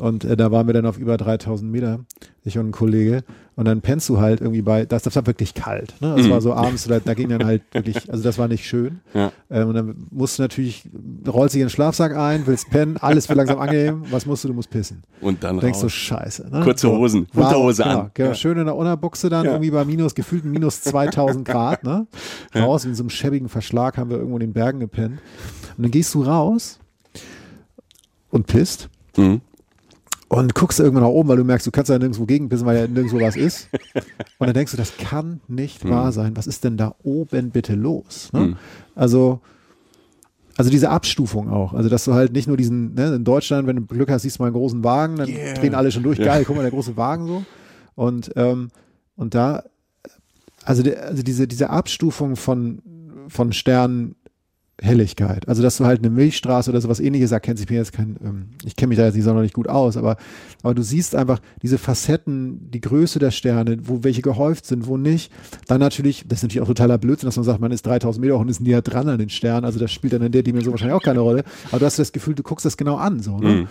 Und 0.00 0.24
äh, 0.24 0.36
da 0.36 0.50
waren 0.50 0.66
wir 0.66 0.74
dann 0.74 0.86
auf 0.86 0.98
über 0.98 1.16
3000 1.16 1.70
Meter, 1.70 2.00
ich 2.42 2.58
und 2.58 2.68
ein 2.68 2.72
Kollege. 2.72 3.22
Und 3.54 3.66
dann 3.66 3.82
pennst 3.82 4.08
du 4.08 4.18
halt 4.18 4.40
irgendwie 4.40 4.62
bei, 4.62 4.86
das, 4.86 5.02
das 5.02 5.14
war 5.14 5.26
wirklich 5.26 5.52
kalt. 5.52 5.94
Ne? 6.00 6.14
Das 6.16 6.26
mhm. 6.26 6.30
war 6.30 6.40
so 6.40 6.54
abends, 6.54 6.84
da, 6.84 6.98
da 6.98 7.12
ging 7.12 7.28
dann 7.28 7.44
halt 7.44 7.62
wirklich, 7.72 8.10
also 8.10 8.24
das 8.24 8.38
war 8.38 8.48
nicht 8.48 8.66
schön. 8.66 9.00
Ja. 9.12 9.30
Ähm, 9.50 9.68
und 9.68 9.74
dann 9.74 10.06
musst 10.10 10.38
du 10.38 10.42
natürlich, 10.42 10.88
rollst 11.28 11.54
dich 11.54 11.60
in 11.60 11.66
den 11.66 11.70
Schlafsack 11.70 12.16
ein, 12.16 12.46
willst 12.46 12.70
pennen, 12.70 12.96
alles 12.96 13.28
wird 13.28 13.36
langsam 13.36 13.58
angenehm. 13.58 14.04
Was 14.10 14.24
musst 14.24 14.44
du? 14.44 14.48
Du 14.48 14.54
musst 14.54 14.70
pissen. 14.70 15.02
Und 15.20 15.44
dann 15.44 15.60
denkst 15.60 15.76
raus. 15.76 15.82
du, 15.82 15.88
scheiße. 15.90 16.48
Ne? 16.50 16.62
Kurze 16.62 16.90
Hosen, 16.90 17.26
so, 17.34 17.40
Unterhose 17.42 17.84
wow, 17.84 17.90
an. 17.90 18.10
Genau, 18.14 18.28
ja. 18.30 18.34
Schön 18.34 18.56
in 18.56 18.64
der 18.64 18.76
Unterbuchse 18.76 19.28
dann 19.28 19.44
ja. 19.44 19.50
irgendwie 19.52 19.70
bei 19.70 19.84
minus, 19.84 20.14
gefühlten 20.14 20.50
minus 20.50 20.80
2000 20.82 21.46
Grad. 21.46 21.84
Ne? 21.84 22.06
Raus 22.54 22.86
in 22.86 22.94
so 22.94 23.02
einem 23.02 23.10
schäbigen 23.10 23.50
Verschlag 23.50 23.98
haben 23.98 24.08
wir 24.08 24.16
irgendwo 24.16 24.36
in 24.36 24.40
den 24.40 24.54
Bergen 24.54 24.80
gepennt. 24.80 25.20
Und 25.76 25.82
dann 25.82 25.90
gehst 25.90 26.14
du 26.14 26.22
raus 26.22 26.78
und 28.30 28.46
pisst. 28.46 28.88
Mhm 29.18 29.42
und 30.30 30.54
guckst 30.54 30.78
irgendwann 30.78 31.02
nach 31.02 31.10
oben, 31.10 31.28
weil 31.28 31.38
du 31.38 31.44
merkst, 31.44 31.66
du 31.66 31.72
kannst 31.72 31.90
ja 31.90 31.98
nirgendwo 31.98 32.24
gegenpissen, 32.24 32.64
weil 32.64 32.78
ja 32.78 32.86
nirgendwo 32.86 33.20
was 33.20 33.34
ist. 33.34 33.68
Und 34.38 34.46
dann 34.46 34.54
denkst 34.54 34.70
du, 34.70 34.78
das 34.78 34.96
kann 34.96 35.40
nicht 35.48 35.84
mhm. 35.84 35.90
wahr 35.90 36.12
sein. 36.12 36.36
Was 36.36 36.46
ist 36.46 36.62
denn 36.62 36.76
da 36.76 36.94
oben 37.02 37.50
bitte 37.50 37.74
los? 37.74 38.30
Ne? 38.32 38.40
Mhm. 38.40 38.56
Also 38.94 39.40
also 40.56 40.70
diese 40.70 40.90
Abstufung 40.90 41.50
auch. 41.50 41.72
Also 41.74 41.88
dass 41.88 42.04
du 42.04 42.14
halt 42.14 42.32
nicht 42.32 42.46
nur 42.46 42.56
diesen, 42.56 42.94
ne, 42.94 43.14
in 43.14 43.24
Deutschland, 43.24 43.66
wenn 43.66 43.76
du 43.76 43.86
Glück 43.86 44.10
hast, 44.10 44.22
siehst 44.22 44.38
du 44.38 44.42
mal 44.42 44.48
einen 44.48 44.56
großen 44.56 44.84
Wagen, 44.84 45.16
dann 45.16 45.28
Yeah. 45.28 45.54
drehen 45.54 45.74
alle 45.74 45.90
schon 45.90 46.02
durch. 46.02 46.18
Ja. 46.18 46.26
Geil, 46.26 46.44
guck 46.44 46.54
mal, 46.54 46.62
der 46.62 46.70
große 46.70 46.96
Wagen 46.96 47.26
so. 47.26 47.44
Und, 47.94 48.30
ähm, 48.36 48.68
und 49.16 49.34
da, 49.34 49.64
also, 50.64 50.82
der, 50.82 51.06
also 51.06 51.22
diese, 51.22 51.48
diese 51.48 51.70
Abstufung 51.70 52.36
von, 52.36 52.82
von 53.28 53.52
Sternhelligkeit, 54.80 55.48
also 55.48 55.62
dass 55.62 55.76
du 55.76 55.84
halt 55.84 56.00
eine 56.00 56.10
Milchstraße 56.10 56.70
oder 56.70 56.80
sowas 56.80 57.00
ähnliches 57.00 57.32
erkennst, 57.32 57.62
ich 57.62 57.68
bin 57.68 57.76
jetzt 57.76 57.92
kein, 57.92 58.16
ähm, 58.24 58.46
ich 58.64 58.76
kenne 58.76 58.88
mich 58.88 58.98
da 58.98 59.04
jetzt 59.04 59.14
nicht 59.14 59.24
sonderlich 59.24 59.52
gut 59.52 59.68
aus, 59.68 59.96
aber, 59.96 60.16
aber 60.62 60.74
du 60.74 60.82
siehst 60.82 61.14
einfach 61.14 61.40
diese 61.62 61.78
Facetten, 61.78 62.70
die 62.70 62.80
Größe 62.80 63.18
der 63.18 63.30
Sterne, 63.30 63.78
wo 63.82 64.02
welche 64.02 64.22
gehäuft 64.22 64.66
sind, 64.66 64.86
wo 64.86 64.96
nicht. 64.96 65.32
Dann 65.66 65.80
natürlich, 65.80 66.24
das 66.26 66.38
ist 66.38 66.42
natürlich 66.44 66.62
auch 66.62 66.66
totaler 66.66 66.98
Blödsinn, 66.98 67.26
dass 67.26 67.36
man 67.36 67.44
sagt, 67.44 67.60
man 67.60 67.72
ist 67.72 67.86
3000 67.86 68.20
Meter 68.24 68.36
hoch 68.36 68.40
und 68.40 68.48
ist 68.48 68.60
näher 68.60 68.82
dran 68.82 69.08
an 69.08 69.18
den 69.18 69.30
Sternen, 69.30 69.64
also 69.64 69.78
das 69.78 69.92
spielt 69.92 70.12
dann 70.12 70.22
in 70.22 70.32
der 70.32 70.42
Dimension 70.42 70.72
wahrscheinlich 70.72 70.96
auch 70.96 71.02
keine 71.02 71.20
Rolle, 71.20 71.44
aber 71.70 71.80
du 71.80 71.86
hast 71.86 71.98
das 71.98 72.12
Gefühl, 72.12 72.34
du 72.34 72.42
guckst 72.42 72.64
das 72.64 72.76
genau 72.76 72.96
an, 72.96 73.20
so, 73.20 73.38
ne? 73.38 73.48
Mhm. 73.48 73.68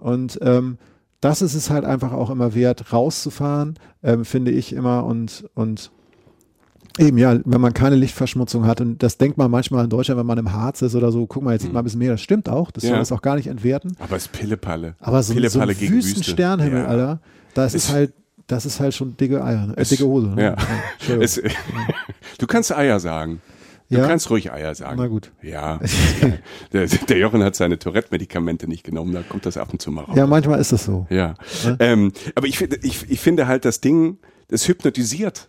Und 0.00 0.38
ähm, 0.42 0.78
das 1.20 1.42
ist 1.42 1.54
es 1.54 1.70
halt 1.70 1.84
einfach 1.84 2.12
auch 2.12 2.30
immer 2.30 2.54
wert, 2.54 2.92
rauszufahren, 2.92 3.78
ähm, 4.02 4.24
finde 4.24 4.50
ich 4.50 4.72
immer 4.72 5.04
und, 5.04 5.44
und 5.54 5.92
eben 6.98 7.18
ja, 7.18 7.38
wenn 7.44 7.60
man 7.60 7.72
keine 7.74 7.96
Lichtverschmutzung 7.96 8.66
hat 8.66 8.80
und 8.80 9.02
das 9.02 9.18
denkt 9.18 9.38
man 9.38 9.50
manchmal 9.50 9.84
in 9.84 9.90
Deutschland, 9.90 10.18
wenn 10.18 10.26
man 10.26 10.38
im 10.38 10.52
Harz 10.52 10.82
ist 10.82 10.94
oder 10.94 11.10
so, 11.12 11.26
guck 11.26 11.42
mal, 11.42 11.52
jetzt 11.52 11.62
sieht 11.62 11.72
man 11.72 11.80
ein 11.82 11.84
bisschen 11.84 11.98
mehr, 12.00 12.12
das 12.12 12.20
stimmt 12.20 12.48
auch, 12.48 12.70
das 12.70 12.82
soll 12.82 12.92
Ja. 12.92 12.98
das 12.98 13.12
auch 13.12 13.22
gar 13.22 13.36
nicht 13.36 13.46
entwerten, 13.46 13.96
Aber 13.98 14.16
es 14.16 14.24
ist 14.26 14.32
Pillepalle. 14.32 14.94
aber 15.00 15.22
so, 15.22 15.28
so 15.32 15.34
Pillepalle 15.40 15.72
ein 15.72 15.78
gegen 15.78 15.94
wüsten 15.94 16.16
Wüste. 16.18 16.30
Sternhimmel, 16.32 16.80
Ja. 16.82 16.86
Alter, 16.86 17.20
das 17.54 17.74
ist 17.74 17.88
Es- 17.88 17.92
halt, 17.94 18.12
das 18.46 18.66
ist 18.66 18.80
halt 18.80 18.94
schon 18.94 19.16
dicke 19.16 19.42
Eier, 19.42 19.72
äh, 19.76 19.80
Es- 19.80 19.88
dicke 19.90 20.04
Hose. 20.04 20.28
Ne? 20.28 20.42
ja. 21.08 21.16
Es, 21.20 21.40
du 22.38 22.46
kannst 22.46 22.72
Eier 22.76 23.00
sagen. 23.00 23.40
Du 23.90 23.98
Ja? 23.98 24.06
kannst 24.06 24.30
ruhig 24.30 24.50
Eier 24.50 24.74
sagen. 24.74 24.96
Na 24.98 25.06
gut. 25.06 25.30
Ja. 25.42 25.78
der, 26.72 26.86
der 26.86 27.18
Jochen 27.18 27.42
hat 27.44 27.54
seine 27.56 27.78
Tourette-Medikamente 27.78 28.66
nicht 28.66 28.84
genommen, 28.84 29.12
da 29.12 29.22
kommt 29.22 29.44
das 29.44 29.56
ab 29.58 29.68
und 29.72 29.82
zu 29.82 29.90
mal 29.90 30.04
raus. 30.04 30.16
ja, 30.16 30.26
manchmal 30.26 30.60
ist 30.60 30.72
das 30.72 30.84
so. 30.84 31.06
Ja. 31.10 31.34
Ähm, 31.78 32.12
aber 32.34 32.46
ich, 32.46 32.56
finde- 32.58 32.78
ich, 32.82 33.10
ich 33.10 33.20
finde 33.20 33.46
halt 33.46 33.64
das 33.66 33.80
Ding, 33.82 34.18
das 34.48 34.66
hypnotisiert. 34.66 35.48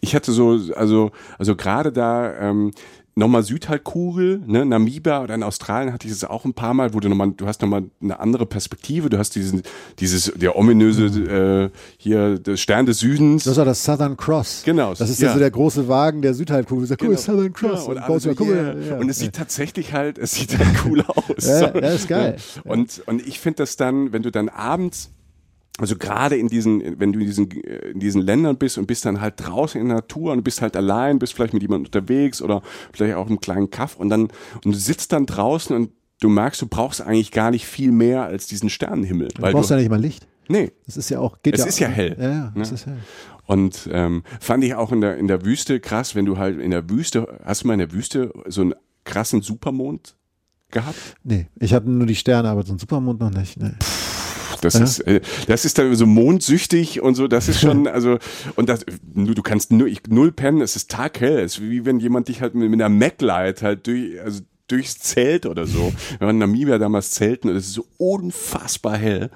Ich 0.00 0.14
hatte 0.14 0.32
so, 0.32 0.58
also, 0.74 1.10
also 1.38 1.56
gerade 1.56 1.92
da, 1.92 2.34
ähm, 2.38 2.72
nochmal 3.18 3.42
Südhalbkugel, 3.42 4.42
ne, 4.46 4.66
Namibia 4.66 5.22
oder 5.22 5.34
in 5.34 5.42
Australien 5.42 5.92
hatte 5.92 6.06
ich 6.06 6.12
es 6.12 6.22
auch 6.22 6.44
ein 6.44 6.52
paar 6.52 6.74
Mal, 6.74 6.92
wo 6.92 7.00
du 7.00 7.08
nochmal, 7.08 7.32
du 7.34 7.46
hast 7.46 7.62
nochmal 7.62 7.84
eine 8.02 8.20
andere 8.20 8.44
Perspektive, 8.44 9.08
du 9.08 9.16
hast 9.16 9.34
diesen, 9.34 9.62
dieses, 9.98 10.32
der 10.36 10.54
ominöse, 10.54 11.06
äh, 11.06 11.70
hier, 11.96 12.38
der 12.38 12.58
Stern 12.58 12.84
des 12.84 12.98
Südens. 12.98 13.44
Das 13.44 13.56
war 13.56 13.64
das 13.64 13.82
Southern 13.82 14.18
Cross. 14.18 14.62
Genau, 14.66 14.94
Das 14.94 15.08
ist 15.08 15.20
ja, 15.20 15.28
ja. 15.28 15.32
so 15.32 15.38
der 15.38 15.50
große 15.50 15.88
Wagen 15.88 16.20
der 16.20 16.34
Südhalbkugel. 16.34 16.86
Guck, 16.88 16.98
Genau. 16.98 17.16
Southern 17.16 17.52
Cross. 17.54 17.86
Ja, 17.86 18.06
und, 18.06 18.08
und, 18.10 18.20
so, 18.20 18.44
yeah. 18.44 18.74
ja. 18.78 18.98
und 18.98 19.08
es 19.08 19.18
sieht 19.18 19.32
tatsächlich 19.32 19.94
halt, 19.94 20.18
es 20.18 20.32
sieht 20.32 20.56
halt 20.58 20.68
cool 20.84 21.02
aus. 21.06 21.24
Ja, 21.38 21.72
So. 21.72 21.78
ist 21.78 22.08
geil. 22.08 22.36
Und, 22.64 23.02
und 23.06 23.26
ich 23.26 23.40
finde 23.40 23.56
das 23.62 23.76
dann, 23.76 24.12
wenn 24.12 24.22
du 24.22 24.30
dann 24.30 24.50
abends, 24.50 25.10
also 25.78 25.96
gerade 25.96 26.36
in 26.36 26.48
diesen, 26.48 26.98
wenn 26.98 27.12
du 27.12 27.20
in 27.20 27.26
diesen, 27.26 27.50
äh, 27.50 27.90
in 27.90 28.00
diesen 28.00 28.22
Ländern 28.22 28.56
bist 28.56 28.78
und 28.78 28.86
bist 28.86 29.04
dann 29.04 29.20
halt 29.20 29.34
draußen 29.36 29.80
in 29.80 29.88
der 29.88 29.96
Natur 29.96 30.32
und 30.32 30.42
bist 30.42 30.62
halt 30.62 30.76
allein, 30.76 31.18
bist 31.18 31.34
vielleicht 31.34 31.52
mit 31.52 31.62
jemandem 31.62 31.86
unterwegs 31.86 32.40
oder 32.40 32.62
vielleicht 32.92 33.14
auch 33.16 33.28
im 33.28 33.40
kleinen 33.40 33.70
Kaff 33.70 33.96
und 33.96 34.08
dann, 34.08 34.22
und 34.64 34.64
du 34.64 34.72
sitzt 34.72 35.12
dann 35.12 35.26
draußen 35.26 35.76
und 35.76 35.90
du 36.20 36.28
merkst, 36.30 36.62
du 36.62 36.66
brauchst 36.66 37.02
eigentlich 37.02 37.30
gar 37.30 37.50
nicht 37.50 37.66
viel 37.66 37.92
mehr 37.92 38.22
als 38.22 38.46
diesen 38.46 38.70
Sternenhimmel. 38.70 39.28
Du 39.34 39.42
brauchst 39.42 39.70
ja 39.70 39.76
nicht 39.76 39.90
mal 39.90 40.00
Licht. 40.00 40.26
nee. 40.48 40.72
Das 40.86 40.96
ist 40.96 41.10
ja 41.10 41.18
auch, 41.18 41.42
geht 41.42 41.54
Es 41.54 41.60
ja 41.60 41.66
ist 41.66 41.78
ja 41.78 41.88
hell, 41.88 42.16
Ja, 42.18 42.28
ja, 42.30 42.52
es 42.62 42.70
ne? 42.70 42.74
ist 42.74 42.86
hell. 42.86 42.96
Und 43.44 43.88
ähm, 43.92 44.22
fand 44.40 44.64
ich 44.64 44.74
auch 44.74 44.90
in 44.92 45.02
der, 45.02 45.18
in 45.18 45.28
der 45.28 45.44
Wüste 45.44 45.78
krass, 45.78 46.14
wenn 46.14 46.24
du 46.24 46.38
halt 46.38 46.58
in 46.58 46.70
der 46.70 46.88
Wüste, 46.90 47.38
hast 47.44 47.62
du 47.62 47.66
mal 47.68 47.74
in 47.74 47.80
der 47.80 47.92
Wüste 47.92 48.32
so 48.48 48.62
einen 48.62 48.74
krassen 49.04 49.42
Supermond 49.42 50.16
gehabt? 50.70 50.96
Nee, 51.22 51.48
ich 51.60 51.74
hatte 51.74 51.88
nur 51.90 52.06
die 52.06 52.16
Sterne, 52.16 52.48
aber 52.48 52.64
so 52.64 52.72
ein 52.72 52.78
Supermond 52.78 53.20
noch 53.20 53.30
nicht. 53.30 53.56
Nee. 53.60 53.72
Das 54.60 54.74
Ja. 54.74 54.84
ist, 54.84 55.00
äh, 55.00 55.20
das 55.46 55.64
ist 55.64 55.78
dann 55.78 55.94
so 55.94 56.06
mondsüchtig 56.06 57.00
und 57.00 57.14
so, 57.14 57.28
das 57.28 57.48
ist 57.48 57.60
schon, 57.60 57.86
also, 57.88 58.18
und 58.56 58.68
das, 58.68 58.84
du, 59.14 59.42
kannst 59.42 59.72
nur, 59.72 59.86
ich, 59.86 60.02
null 60.08 60.32
pennen, 60.32 60.60
es 60.60 60.76
ist 60.76 60.90
taghell, 60.90 61.40
es 61.40 61.58
ist 61.58 61.62
wie 61.62 61.84
wenn 61.84 62.00
jemand 62.00 62.28
dich 62.28 62.40
halt 62.40 62.54
mit, 62.54 62.70
mit 62.70 62.80
einer 62.80 62.88
Mac-Light 62.94 63.62
halt 63.62 63.86
durch, 63.86 64.20
also 64.20 64.40
durchs 64.68 64.98
Zelt 64.98 65.46
oder 65.46 65.64
so. 65.66 65.92
Wir 66.18 66.26
waren 66.26 66.36
in 66.36 66.38
Namibia 66.40 66.78
damals 66.78 67.12
zelten 67.12 67.48
und 67.50 67.54
es 67.56 67.66
ist 67.68 67.74
so 67.74 67.86
unfassbar 67.98 68.96
hell. 68.96 69.30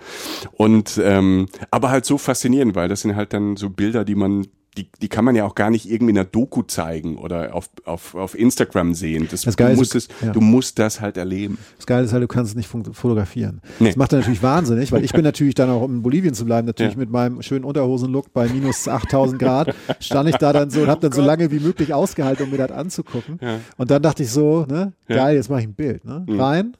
Und, 0.53 1.01
ähm, 1.03 1.47
aber 1.71 1.91
halt 1.91 2.05
so 2.05 2.19
faszinierend, 2.19 2.75
weil 2.75 2.89
das 2.89 3.03
sind 3.03 3.15
halt 3.15 3.33
dann 3.33 3.57
so 3.57 3.71
Bilder, 3.71 4.05
die 4.05 4.17
man, 4.17 4.49
die, 4.81 4.91
die 5.03 5.09
kann 5.09 5.25
man 5.25 5.35
ja 5.37 5.45
auch 5.45 5.55
gar 5.55 5.71
nicht 5.71 5.91
irgendwie 5.91 6.11
in 6.13 6.19
einer 6.19 6.25
Doku 6.29 6.63
zeigen 6.63 7.19
oder 7.19 7.55
auf, 7.55 7.69
auf, 7.85 8.15
auf 8.15 8.39
Instagram 8.39 8.95
sehen. 8.95 9.29
Das, 9.31 9.43
Das 9.43 9.57
du, 9.57 9.65
ist, 9.65 9.77
musst 9.77 9.95
es, 9.95 10.09
ja. 10.23 10.33
du 10.33 10.41
musst 10.41 10.79
das 10.79 11.01
halt 11.01 11.17
erleben. 11.17 11.59
Das 11.77 11.87
Geile 11.87 12.05
ist 12.05 12.13
halt, 12.13 12.23
du 12.23 12.29
kannst 12.29 12.51
es 12.53 12.57
nicht 12.57 12.69
fotografieren. 12.69 13.61
Nee. 13.79 13.89
Das 13.89 13.97
macht 13.97 14.13
er 14.13 14.19
natürlich 14.21 14.43
wahnsinnig, 14.43 14.93
weil 14.93 15.05
ich 15.05 15.13
bin 15.13 15.25
natürlich 15.25 15.55
dann 15.55 15.71
auch, 15.71 15.83
um 15.83 15.97
in 15.97 16.03
Bolivien 16.03 16.35
zu 16.35 16.45
bleiben, 16.45 16.67
natürlich 16.67 16.95
Ja. 16.95 16.99
mit 16.99 17.11
meinem 17.11 17.43
schönen 17.43 17.65
Unterhosenlook 17.65 18.33
bei 18.33 18.49
minus 18.49 18.89
8000 18.89 19.39
Grad, 19.39 19.75
stand 20.01 20.29
ich 20.29 20.37
da 20.37 20.53
dann 20.53 20.71
so 20.71 20.83
und 20.83 20.89
habe 20.89 21.01
dann 21.01 21.13
so 21.13 21.23
lange 21.23 21.51
wie 21.51 21.61
möglich 21.61 21.93
ausgehalten, 21.95 22.45
um 22.47 22.51
mir 22.51 22.59
das 22.59 22.71
anzugucken. 22.73 23.39
Und 23.77 23.91
dann 23.91 24.03
dachte 24.03 24.23
ich 24.23 24.31
so, 24.31 24.65
ne, 24.69 24.93
geil, 25.09 25.37
jetzt 25.37 25.51
mache 25.51 25.61
ich 25.61 25.67
ein 25.69 25.75
Bild. 25.75 26.05
Ne? 26.05 26.25
Rein. 26.29 26.77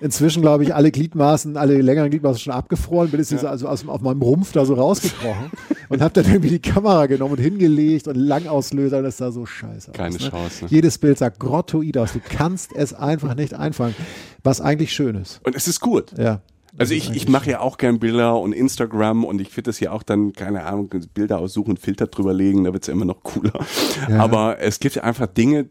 Inzwischen, 0.00 0.42
glaube 0.42 0.64
ich, 0.64 0.74
alle 0.74 0.90
Gliedmaßen, 0.90 1.56
alle 1.56 1.80
längeren 1.80 2.10
Gliedmaßen 2.10 2.40
schon 2.40 2.52
abgefroren, 2.52 3.10
bin 3.10 3.20
jetzt 3.20 3.30
so 3.30 3.46
also 3.46 3.68
aus, 3.68 3.86
auf 3.86 4.00
meinem 4.00 4.22
Rumpf 4.22 4.52
da 4.52 4.64
so 4.64 4.74
rausgekrochen 4.74 5.50
und 5.88 6.02
habe 6.02 6.12
dann 6.12 6.26
irgendwie 6.30 6.50
die 6.50 6.58
Kamera 6.58 7.06
genommen 7.06 7.34
und 7.34 7.40
hingelegt 7.40 8.08
und 8.08 8.16
Langauslöser 8.16 8.98
und 8.98 9.04
das 9.04 9.18
sah 9.18 9.30
so 9.30 9.46
scheiße 9.46 9.92
Keine 9.92 10.16
aus. 10.16 10.22
Ne? 10.22 10.30
Chance. 10.30 10.66
Jedes 10.68 10.98
Bild 10.98 11.18
sah 11.18 11.28
grottoid 11.28 11.96
aus. 11.96 12.12
Du 12.12 12.20
kannst 12.20 12.72
es 12.74 12.92
einfach 12.92 13.34
nicht 13.34 13.54
einfangen, 13.54 13.94
was 14.42 14.60
eigentlich 14.60 14.92
schön 14.92 15.14
ist. 15.14 15.40
Und 15.44 15.54
es 15.54 15.68
ist 15.68 15.80
gut. 15.80 16.12
Ja. 16.18 16.40
Also 16.76 16.92
ich, 16.94 17.14
ich 17.14 17.28
mache 17.28 17.50
ja 17.50 17.60
auch 17.60 17.78
gern 17.78 18.00
Bilder 18.00 18.40
und 18.40 18.52
Instagram 18.52 19.24
und 19.24 19.40
ich 19.40 19.50
finde 19.50 19.68
das 19.70 19.78
ja 19.78 19.92
auch 19.92 20.02
dann, 20.02 20.32
keine 20.32 20.64
Ahnung, 20.64 20.90
Bilder 21.14 21.38
aussuchen, 21.38 21.76
Filter 21.76 22.08
drüberlegen, 22.08 22.64
da 22.64 22.72
wird's 22.72 22.88
ja 22.88 22.92
immer 22.92 23.04
noch 23.04 23.22
cooler. 23.22 23.64
Ja. 24.08 24.18
Aber 24.18 24.58
es 24.58 24.80
gibt 24.80 24.96
ja 24.96 25.04
einfach 25.04 25.28
Dinge, 25.28 25.68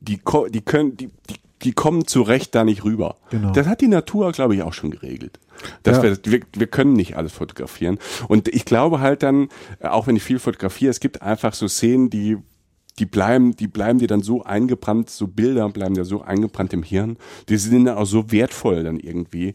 die, 0.00 0.20
die 0.50 0.60
können, 0.62 0.96
die, 0.96 1.10
die, 1.30 1.36
die 1.64 1.72
kommen 1.72 2.06
zurecht 2.06 2.54
da 2.54 2.64
nicht 2.64 2.84
rüber. 2.84 3.16
Genau. 3.30 3.52
Das 3.52 3.66
hat 3.66 3.80
die 3.80 3.88
Natur, 3.88 4.32
glaube 4.32 4.54
ich, 4.54 4.62
auch 4.62 4.72
schon 4.72 4.90
geregelt. 4.90 5.38
Dass 5.84 5.98
Ja. 5.98 6.02
wir, 6.04 6.18
wir, 6.24 6.40
wir 6.56 6.66
können 6.66 6.92
nicht 6.94 7.16
alles 7.16 7.32
fotografieren. 7.32 7.98
Und 8.28 8.48
ich 8.48 8.64
glaube 8.64 9.00
halt 9.00 9.22
dann, 9.22 9.48
äh, 9.78 9.88
auch 9.88 10.06
wenn 10.06 10.16
ich 10.16 10.22
viel 10.22 10.38
fotografiere, 10.38 10.90
es 10.90 11.00
gibt 11.00 11.22
einfach 11.22 11.54
so 11.54 11.68
Szenen, 11.68 12.10
die, 12.10 12.36
die 12.98 13.06
bleiben, 13.06 13.54
die 13.56 13.68
bleiben 13.68 13.98
dir 14.00 14.08
dann 14.08 14.22
so 14.22 14.42
eingebrannt, 14.42 15.08
so 15.10 15.26
Bilder 15.28 15.68
bleiben 15.68 15.94
dir 15.94 16.04
so 16.04 16.22
eingebrannt 16.22 16.72
im 16.72 16.82
Hirn. 16.82 17.16
Die 17.48 17.56
sind 17.56 17.84
dann 17.84 17.96
auch 17.96 18.06
so 18.06 18.30
wertvoll 18.32 18.82
dann 18.82 18.98
irgendwie. 18.98 19.54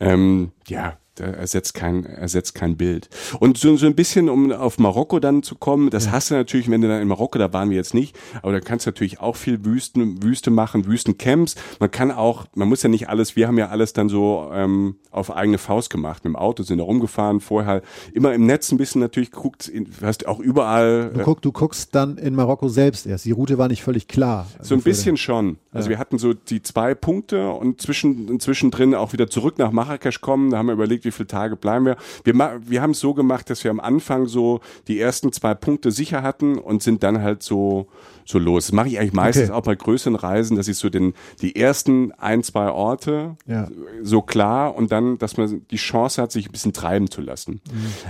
Ähm, 0.00 0.52
ja, 0.68 0.96
da 1.16 1.24
ersetzt 1.24 1.74
kein, 1.74 2.04
ersetzt 2.04 2.54
kein 2.54 2.76
Bild. 2.76 3.08
Und 3.40 3.58
so, 3.58 3.76
so 3.76 3.86
ein 3.86 3.94
bisschen, 3.94 4.28
um 4.28 4.52
auf 4.52 4.78
Marokko 4.78 5.20
dann 5.20 5.42
zu 5.42 5.54
kommen, 5.54 5.90
das 5.90 6.10
hast 6.10 6.30
du 6.30 6.34
natürlich, 6.34 6.70
wenn 6.70 6.80
du 6.80 6.88
dann 6.88 7.00
in 7.02 7.08
Marokko, 7.08 7.38
da 7.38 7.52
waren 7.52 7.70
wir 7.70 7.76
jetzt 7.76 7.94
nicht, 7.94 8.16
aber 8.42 8.52
da 8.52 8.60
kannst 8.60 8.86
du 8.86 8.90
natürlich 8.90 9.20
auch 9.20 9.36
viel 9.36 9.64
Wüsten, 9.64 10.22
Wüste 10.22 10.50
machen, 10.50 10.86
Wüstencamps. 10.86 11.54
Man 11.80 11.90
kann 11.90 12.10
auch, 12.10 12.46
man 12.54 12.68
muss 12.68 12.82
ja 12.82 12.88
nicht 12.88 13.08
alles, 13.08 13.36
wir 13.36 13.46
haben 13.48 13.58
ja 13.58 13.68
alles 13.68 13.92
dann 13.92 14.08
so 14.08 14.50
ähm, 14.52 14.96
auf 15.10 15.34
eigene 15.34 15.58
Faust 15.58 15.90
gemacht. 15.90 16.24
Mit 16.24 16.32
dem 16.32 16.36
Auto 16.36 16.62
sind 16.62 16.78
da 16.78 16.84
rumgefahren, 16.84 17.40
vorher 17.40 17.82
immer 18.12 18.34
im 18.34 18.46
Netz 18.46 18.72
ein 18.72 18.78
bisschen 18.78 19.00
natürlich 19.00 19.30
geguckt, 19.30 19.70
hast 20.02 20.26
auch 20.26 20.40
überall 20.40 21.10
Du, 21.14 21.22
guck, 21.22 21.42
du 21.42 21.52
guckst 21.52 21.94
dann 21.94 22.18
in 22.18 22.34
Marokko 22.34 22.68
selbst 22.68 23.06
erst. 23.06 23.24
Die 23.24 23.30
Route 23.30 23.58
war 23.58 23.68
nicht 23.68 23.82
völlig 23.82 24.08
klar. 24.08 24.46
So 24.60 24.74
ein 24.74 24.78
Also 24.78 24.84
bisschen 24.84 25.16
schon. 25.16 25.58
Also 25.72 25.88
wir 25.88 25.98
hatten 25.98 26.18
so 26.18 26.34
die 26.34 26.62
zwei 26.62 26.94
Punkte 26.94 27.50
und 27.50 27.80
zwischen, 27.80 28.38
zwischendrin 28.40 28.94
auch 28.94 29.12
wieder 29.12 29.28
zurück 29.28 29.58
nach 29.58 29.72
Marrakesch 29.72 30.20
kommen. 30.20 30.50
Da 30.50 30.58
haben 30.58 30.66
wir 30.66 30.72
überlegt, 30.72 31.03
wie 31.04 31.10
viele 31.10 31.26
Tage 31.26 31.56
bleiben 31.56 31.84
wir. 31.86 31.96
Wir, 32.24 32.60
wir 32.64 32.82
haben 32.82 32.90
es 32.92 33.00
so 33.00 33.14
gemacht, 33.14 33.48
dass 33.50 33.64
wir 33.64 33.70
am 33.70 33.80
Anfang 33.80 34.26
so 34.26 34.60
die 34.88 35.00
ersten 35.00 35.32
zwei 35.32 35.54
Punkte 35.54 35.90
sicher 35.90 36.22
hatten 36.22 36.58
und 36.58 36.82
sind 36.82 37.02
dann 37.02 37.22
halt 37.22 37.42
so, 37.42 37.88
so 38.24 38.38
los. 38.38 38.66
Das 38.66 38.72
mache 38.72 38.88
ich 38.88 38.98
eigentlich 38.98 39.12
meistens 39.12 39.50
Okay. 39.50 39.52
auch 39.58 39.62
bei 39.62 39.74
größeren 39.74 40.14
Reisen, 40.16 40.56
dass 40.56 40.68
ich 40.68 40.76
so 40.76 40.88
den, 40.88 41.14
die 41.42 41.56
ersten 41.56 42.12
ein, 42.12 42.42
zwei 42.42 42.70
Orte 42.70 43.36
Ja. 43.46 43.68
so 44.02 44.22
klar 44.22 44.74
und 44.74 44.90
dann, 44.92 45.18
dass 45.18 45.36
man 45.36 45.66
die 45.70 45.76
Chance 45.76 46.22
hat, 46.22 46.32
sich 46.32 46.46
ein 46.48 46.52
bisschen 46.52 46.72
treiben 46.72 47.10
zu 47.10 47.20
lassen. 47.20 47.60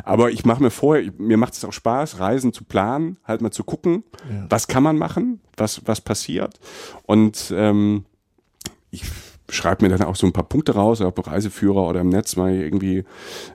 Aber 0.05 0.31
ich 0.31 0.45
mache 0.45 0.63
mir 0.63 0.71
vorher, 0.71 1.11
mir 1.19 1.37
macht 1.37 1.55
es 1.55 1.65
auch 1.65 1.73
Spaß, 1.73 2.21
Reisen 2.21 2.53
zu 2.53 2.65
planen, 2.65 3.17
halt 3.25 3.41
mal 3.41 3.51
zu 3.51 3.65
gucken, 3.65 4.05
Ja. 4.31 4.47
was 4.49 4.69
kann 4.69 4.83
man 4.83 4.97
machen, 4.99 5.41
was, 5.57 5.83
was 5.87 6.01
passiert. 6.01 6.59
Und 7.07 7.53
ähm, 7.57 8.05
ich 8.91 9.03
schreibe 9.51 9.85
mir 9.85 9.97
dann 9.97 10.07
auch 10.07 10.17
so 10.17 10.27
ein 10.27 10.33
paar 10.33 10.49
Punkte 10.49 10.75
raus, 10.75 11.01
auf 11.01 11.15
dem 11.15 11.25
Reiseführer 11.25 11.87
oder 11.87 12.01
im 12.01 12.09
Netz 12.09 12.37
mal 12.37 12.55
irgendwie 12.55 13.05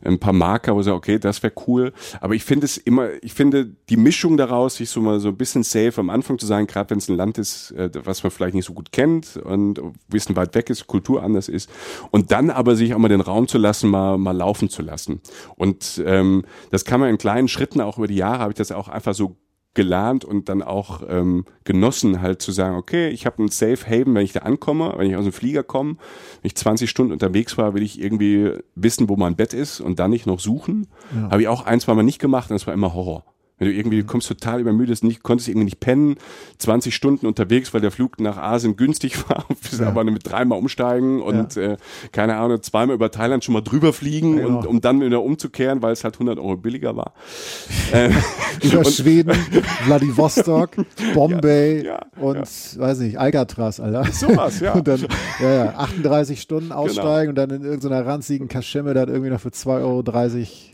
ein 0.03 0.19
paar 0.19 0.33
Marker, 0.33 0.75
wo 0.75 0.79
ich 0.79 0.85
sage, 0.85 0.97
okay, 0.97 1.19
das 1.19 1.41
wäre 1.41 1.53
cool. 1.67 1.93
Aber 2.21 2.35
ich 2.35 2.43
finde 2.43 2.65
es 2.65 2.77
immer, 2.77 3.09
ich 3.21 3.33
finde 3.33 3.71
die 3.89 3.97
Mischung 3.97 4.37
daraus, 4.37 4.75
sich 4.75 4.89
so 4.89 5.01
mal 5.01 5.19
so 5.19 5.29
ein 5.29 5.37
bisschen 5.37 5.63
safe 5.63 5.93
am 5.97 6.09
Anfang 6.09 6.37
zu 6.37 6.45
sein, 6.45 6.67
gerade 6.67 6.91
wenn 6.91 6.99
es 6.99 7.09
ein 7.09 7.15
Land 7.15 7.37
ist, 7.37 7.71
äh, 7.71 7.89
was 8.03 8.23
man 8.23 8.31
vielleicht 8.31 8.53
nicht 8.53 8.65
so 8.65 8.73
gut 8.73 8.91
kennt 8.91 9.37
und 9.37 9.79
ein 9.79 9.93
bisschen 10.07 10.35
weit 10.35 10.53
weg 10.53 10.69
ist, 10.69 10.87
Kultur 10.87 11.23
anders 11.23 11.49
ist. 11.49 11.69
Und 12.11 12.31
dann 12.31 12.51
aber 12.51 12.75
sich 12.75 12.93
auch 12.93 12.99
mal 12.99 13.09
den 13.09 13.21
Raum 13.21 13.47
zu 13.47 13.57
lassen, 13.57 13.89
mal, 13.89 14.17
mal 14.17 14.35
laufen 14.35 14.69
zu 14.69 14.83
lassen. 14.83 15.21
Und 15.55 16.01
ähm, 16.05 16.43
das 16.69 16.85
kann 16.85 16.99
man 16.99 17.09
in 17.09 17.17
kleinen 17.17 17.47
Schritten, 17.47 17.81
auch 17.81 17.97
über 17.97 18.07
die 18.07 18.15
Jahre 18.15 18.39
habe 18.39 18.51
ich 18.51 18.57
das 18.57 18.71
auch 18.71 18.87
einfach 18.87 19.13
so 19.15 19.37
gelernt 19.75 20.25
und 20.25 20.49
dann 20.49 20.61
auch 20.61 21.01
ähm, 21.07 21.45
genossen, 21.63 22.21
halt 22.21 22.41
zu 22.41 22.51
sagen, 22.51 22.75
okay, 22.75 23.09
ich 23.09 23.25
habe 23.25 23.39
einen 23.39 23.49
Safe 23.49 23.85
Haven, 23.85 24.15
wenn 24.15 24.25
ich 24.25 24.33
da 24.33 24.41
ankomme, 24.41 24.93
wenn 24.97 25.09
ich 25.09 25.15
aus 25.15 25.23
dem 25.23 25.33
Flieger 25.33 25.63
komme, 25.63 25.97
wenn 26.41 26.47
ich 26.47 26.55
20 26.55 26.89
Stunden 26.89 27.13
unterwegs 27.13 27.57
war, 27.57 27.73
will 27.73 27.83
ich 27.83 28.01
irgendwie 28.01 28.53
wissen, 28.75 29.09
wo 29.09 29.15
mein 29.15 29.35
Bett 29.35 29.53
ist 29.53 29.79
und 29.79 29.99
dann 29.99 30.11
nicht 30.11 30.25
noch 30.25 30.39
suchen. 30.39 30.87
Ja. 31.15 31.31
Habe 31.31 31.41
ich 31.43 31.47
auch 31.47 31.65
ein, 31.65 31.79
zwei 31.79 31.93
Mal 31.93 32.03
nicht 32.03 32.19
gemacht 32.19 32.49
und 32.49 32.55
das 32.55 32.67
war 32.67 32.73
immer 32.73 32.93
Horror. 32.93 33.23
Wenn 33.59 33.67
du 33.67 33.73
irgendwie 33.73 34.03
kommst 34.03 34.27
total 34.27 34.61
übermüdet, 34.61 35.03
nicht, 35.03 35.21
konntest 35.21 35.49
irgendwie 35.49 35.65
nicht 35.65 35.79
pennen, 35.79 36.15
20 36.57 36.95
Stunden 36.95 37.27
unterwegs, 37.27 37.73
weil 37.73 37.81
der 37.81 37.91
Flug 37.91 38.19
nach 38.19 38.37
Asien 38.37 38.75
günstig 38.75 39.29
war, 39.29 39.45
ja. 39.77 39.87
aber 39.87 40.03
mit 40.05 40.29
dreimal 40.29 40.57
umsteigen 40.57 41.21
und 41.21 41.55
ja. 41.55 41.73
äh, 41.73 41.77
keine 42.11 42.37
Ahnung, 42.37 42.61
zweimal 42.63 42.95
über 42.95 43.11
Thailand 43.11 43.43
schon 43.43 43.53
mal 43.53 43.61
drüber 43.61 43.93
fliegen 43.93 44.39
ja, 44.39 44.45
und 44.47 44.65
um 44.65 44.81
dann 44.81 45.01
wieder 45.01 45.21
umzukehren, 45.21 45.81
weil 45.81 45.93
es 45.93 46.03
halt 46.03 46.15
100 46.15 46.39
Euro 46.39 46.57
billiger 46.57 46.95
war. 46.95 47.13
über 48.63 48.85
Schweden, 48.85 49.33
Vladivostok, 49.85 50.71
Bombay 51.13 51.89
und 52.19 52.37
weiß 52.39 52.99
nicht, 52.99 53.19
Alcatraz, 53.19 53.79
Alter. 53.79 54.05
Sowas, 54.11 54.59
ja. 54.59 54.73
und 54.73 54.87
dann 54.87 55.05
ja, 55.41 55.73
38 55.77 56.41
Stunden 56.41 56.69
genau. 56.69 56.81
aussteigen 56.81 57.35
genau. 57.35 57.43
und 57.43 57.51
dann 57.51 57.61
in 57.61 57.65
irgendeiner 57.65 58.05
ranzigen 58.05 58.47
Kaschemme 58.47 58.93
dann 58.93 59.09
irgendwie 59.09 59.29
noch 59.29 59.41
für 59.41 59.49
2,30 59.49 59.67
Euro 59.81 60.03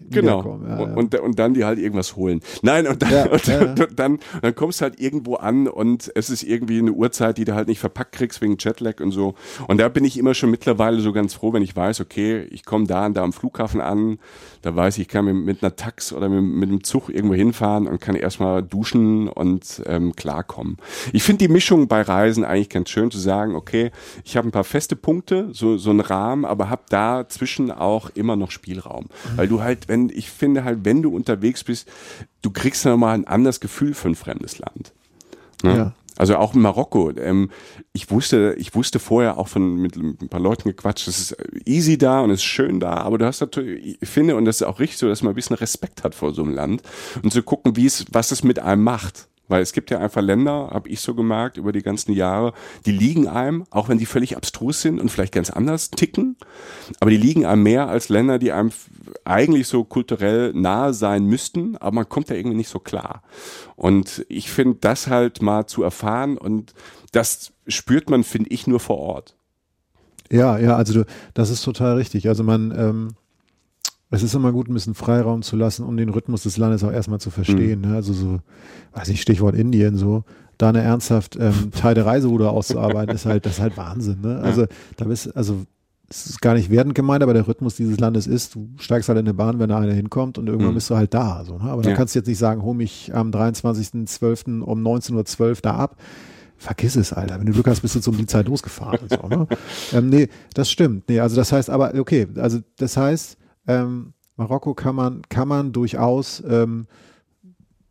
genau. 0.09 0.39
Und, 0.39 1.13
und, 1.13 1.19
und 1.19 1.39
dann 1.39 1.53
die 1.53 1.65
halt 1.65 1.79
irgendwas 1.79 2.15
holen. 2.15 2.41
Nein, 2.61 2.74
Nein, 2.76 2.88
und 2.88 3.01
dann, 3.01 3.11
ja, 3.11 3.26
und, 3.32 3.47
ja, 3.47 3.65
ja. 3.65 3.73
dann, 3.95 4.19
dann 4.41 4.55
kommst 4.55 4.82
du 4.82 4.84
halt 4.84 4.99
irgendwo 4.99 5.36
an 5.36 5.67
und 5.67 6.11
es 6.15 6.30
ist 6.30 6.43
irgendwie 6.43 6.80
eine 6.80 6.91
Uhrzeit, 6.91 7.38
die 7.38 7.45
du 7.45 7.55
halt 7.55 7.67
nicht 7.67 7.80
verpackt 7.80 8.13
kriegst 8.13 8.41
wegen 8.41 8.57
Jetlag 8.59 8.99
und 8.99 9.11
so. 9.11 9.36
Und 9.67 9.80
da 9.80 9.88
bin 9.89 10.03
ich 10.03 10.17
immer 10.17 10.34
schon 10.34 10.51
mittlerweile 10.51 10.99
so 10.99 11.13
ganz 11.13 11.34
froh, 11.34 11.53
wenn 11.53 11.63
ich 11.63 11.76
weiß, 11.76 12.01
okay, 12.01 12.43
ich 12.51 12.65
komme 12.65 12.86
da 12.88 13.05
und 13.05 13.15
da 13.15 13.23
am 13.23 13.34
Flughafen 13.34 13.82
an, 13.82 14.19
da 14.61 14.76
weiß 14.76 14.97
ich, 14.97 15.03
ich 15.03 15.07
kann 15.07 15.26
mit, 15.26 15.36
mit 15.36 15.63
einer 15.63 15.76
Tax 15.76 16.11
oder 16.11 16.28
mit, 16.28 16.43
mit 16.43 16.69
einem 16.69 16.84
Zug 16.84 17.09
irgendwo 17.09 17.36
hinfahren 17.36 17.88
und 17.88 18.01
kann 18.01 18.15
erstmal 18.15 18.63
duschen 18.63 19.30
und 19.30 19.82
ähm, 19.86 20.15
klarkommen. 20.15 20.78
Ich 21.13 21.23
finde 21.23 21.47
die 21.47 21.53
Mischung 21.53 21.88
bei 21.88 22.01
Reisen 22.01 22.43
eigentlich 22.43 22.69
ganz 22.69 22.89
schön 22.89 23.11
zu 23.11 23.19
sagen, 23.19 23.55
okay, 23.55 23.91
ich 24.23 24.38
habe 24.38 24.47
ein 24.47 24.51
paar 24.51 24.63
feste 24.63 24.95
Punkte, 24.95 25.49
so, 25.51 25.78
so 25.78 25.91
einen 25.91 26.01
Rahmen, 26.01 26.45
aber 26.45 26.69
habe 26.69 26.84
dazwischen 26.89 27.71
auch 27.71 28.09
immer 28.15 28.36
noch 28.36 28.51
Spielraum. 28.51 29.05
Mhm. 29.05 29.38
Weil 29.38 29.47
du 29.47 29.61
halt, 29.61 29.88
wenn, 29.88 30.09
ich 30.09 30.30
finde 30.30 30.63
halt, 30.63 30.80
wenn 30.84 31.01
du 31.01 31.15
unterwegs 31.15 31.63
bist, 31.63 31.88
du 32.45 32.51
kriegst 32.51 32.85
dann 32.85 32.99
mal 32.99 33.13
ein 33.13 33.25
anderes 33.25 33.59
Gefühl 33.59 33.93
für 33.93 34.09
ein 34.09 34.15
fremdes 34.15 34.59
Land. 34.59 34.93
Ne? 35.63 35.77
Ja. 35.77 35.93
Also 36.17 36.37
auch 36.37 36.53
in 36.53 36.61
Marokko. 36.61 37.11
Ähm, 37.17 37.49
ich 37.91 38.09
wusste, 38.09 38.55
ich 38.57 38.73
wusste 38.73 38.99
vorher 38.99 39.37
auch 39.37 39.49
von 39.49 39.75
mit 39.75 39.97
ein 39.97 40.29
paar 40.29 40.39
Leuten 40.39 40.69
gequatscht, 40.69 41.07
es 41.07 41.19
ist 41.19 41.37
easy 41.65 41.97
da 41.97 42.21
und 42.21 42.29
es 42.29 42.39
ist 42.39 42.45
schön 42.45 42.79
da, 42.79 42.93
aber 42.93 43.17
du 43.17 43.25
hast 43.25 43.41
natürlich, 43.41 43.97
ich 44.01 44.09
finde, 44.09 44.37
und 44.37 44.45
das 44.45 44.57
ist 44.57 44.67
auch 44.67 44.79
richtig 44.79 44.97
so, 44.97 45.09
dass 45.09 45.23
man 45.23 45.33
ein 45.33 45.35
bisschen 45.35 45.57
Respekt 45.57 46.03
hat 46.03 46.15
vor 46.15 46.33
so 46.33 46.43
einem 46.43 46.53
Land 46.53 46.83
und 47.21 47.31
zu 47.31 47.43
gucken, 47.43 47.75
wie 47.75 47.85
es, 47.85 48.05
was 48.11 48.31
es 48.31 48.43
mit 48.43 48.59
einem 48.59 48.83
macht. 48.83 49.27
Weil 49.47 49.61
es 49.61 49.73
gibt 49.73 49.91
ja 49.91 49.99
einfach 49.99 50.21
Länder, 50.21 50.69
habe 50.71 50.89
ich 50.89 51.01
so 51.01 51.13
gemerkt, 51.13 51.57
über 51.57 51.71
die 51.71 51.83
ganzen 51.83 52.13
Jahre, 52.13 52.53
die 52.85 52.91
liegen 52.91 53.27
einem, 53.27 53.65
auch 53.69 53.89
wenn 53.89 53.97
die 53.97 54.05
völlig 54.05 54.35
abstrus 54.35 54.81
sind 54.81 54.99
und 54.99 55.09
vielleicht 55.09 55.33
ganz 55.33 55.49
anders 55.49 55.91
ticken, 55.91 56.35
aber 56.99 57.11
die 57.11 57.17
liegen 57.17 57.45
einem 57.45 57.63
mehr 57.63 57.87
als 57.87 58.09
Länder, 58.09 58.39
die 58.39 58.51
einem 58.51 58.71
eigentlich 59.23 59.67
so 59.67 59.83
kulturell 59.83 60.51
nahe 60.53 60.93
sein 60.93 61.25
müssten, 61.25 61.77
aber 61.77 61.95
man 61.95 62.09
kommt 62.09 62.29
da 62.29 62.35
irgendwie 62.35 62.57
nicht 62.57 62.69
so 62.69 62.79
klar. 62.79 63.21
Und 63.75 64.25
ich 64.29 64.49
finde 64.49 64.77
das 64.81 65.07
halt 65.07 65.41
mal 65.41 65.67
zu 65.67 65.83
erfahren 65.83 66.37
und 66.37 66.73
das 67.11 67.53
spürt 67.67 68.09
man, 68.09 68.23
finde 68.23 68.49
ich, 68.49 68.67
nur 68.67 68.79
vor 68.79 68.97
Ort. 68.97 69.35
Ja, 70.31 70.57
ja, 70.57 70.75
also 70.75 70.93
du, 70.93 71.05
das 71.33 71.49
ist 71.49 71.63
total 71.63 71.95
richtig. 71.97 72.27
Also 72.27 72.43
man, 72.43 72.71
ähm, 72.77 73.15
es 74.12 74.24
ist 74.24 74.36
immer 74.36 74.51
gut, 74.51 74.70
ein 74.70 74.74
bisschen 74.74 74.93
Freiraum 74.93 75.41
zu 75.41 75.56
lassen, 75.56 75.84
um 75.84 75.97
den 75.97 76.10
Rhythmus 76.10 76.43
des 76.43 76.58
Landes 76.58 76.84
auch 76.84 76.91
erstmal 76.91 77.20
zu 77.20 77.32
verstehen. 77.32 77.82
Mhm. 77.82 77.89
Ne? 77.89 77.95
Also 77.95 78.14
so, 78.14 78.39
weiß 78.93 79.10
ich, 79.10 79.22
Stichwort 79.22 79.56
Indien 79.56 79.97
so, 79.97 80.24
da 80.58 80.70
eine 80.70 80.82
ernsthaft 80.82 81.38
ähm, 81.39 81.72
Teil 81.72 81.95
der 81.95 82.06
Reiseruder 82.06 82.51
auszuarbeiten, 82.51 83.14
ist 83.14 83.26
halt, 83.26 83.45
das 83.45 83.53
ist 83.53 83.62
halt 83.62 83.78
Wahnsinn. 83.78 84.22
Ne? 84.22 84.39
Also 84.39 84.66
da 84.97 85.06
bist, 85.06 85.36
also 85.36 85.66
es 86.10 86.28
ist 86.28 86.41
gar 86.41 86.53
nicht 86.53 86.70
wertend 86.70 86.95
gemeint, 86.95 87.24
aber 87.24 87.34
der 87.34 87.47
Rhythmus 87.47 87.76
dieses 87.76 87.99
Landes 87.99 88.28
ist, 88.28 88.56
du 88.56 88.70
steigst 88.78 89.10
halt 89.10 89.18
in 89.18 89.26
eine 89.26 89.34
Bahn, 89.34 89.60
wenn 89.60 89.70
da 89.70 89.80
einer 89.80 89.93
hinkommt 89.93 90.38
und 90.38 90.47
irgendwann 90.47 90.72
mhm. 90.72 90.76
bist 90.76 90.89
du 90.89 90.95
halt 90.95 91.14
da. 91.14 91.43
So, 91.45 91.58
ne? 91.58 91.64
Aber 91.64 91.82
ja. 91.82 91.89
dann 91.89 91.97
kannst 91.97 92.14
du 92.14 92.20
jetzt 92.20 92.28
nicht 92.28 92.38
sagen, 92.38 92.62
hol 92.62 92.76
mich 92.76 93.14
am 93.14 93.32
23.12. 93.32 94.62
um 94.62 94.86
19.12 94.86 95.49
Uhr 95.49 95.56
da 95.62 95.76
ab. 95.76 95.97
Vergiss 96.58 96.95
es, 96.95 97.12
Alter. 97.12 97.39
Wenn 97.39 97.47
du 97.47 97.53
Glück 97.53 97.68
hast, 97.68 97.82
bist 97.82 97.95
du 97.95 97.99
zu 97.99 98.12
um 98.12 98.18
die 98.18 98.28
Zeit 98.28 98.47
losgefahren. 98.47 98.99
so, 99.10 99.28
ne? 99.28 99.47
ähm, 99.93 100.10
nee, 100.10 100.30
das 100.53 100.72
stimmt. 100.72 101.10
Nee, 101.10 101.20
also 101.20 101.36
das 101.36 101.51
heißt 101.51 101.70
aber, 101.70 101.93
okay, 101.95 102.28
also 102.36 102.60
das 102.78 102.95
heißt, 102.95 103.38
ähm, 103.68 104.13
Marokko 104.38 104.74
kann 104.74 104.95
man, 104.95 105.22
kann 105.30 105.47
man 105.47 105.72
durchaus, 105.72 106.43
ähm, 106.47 106.88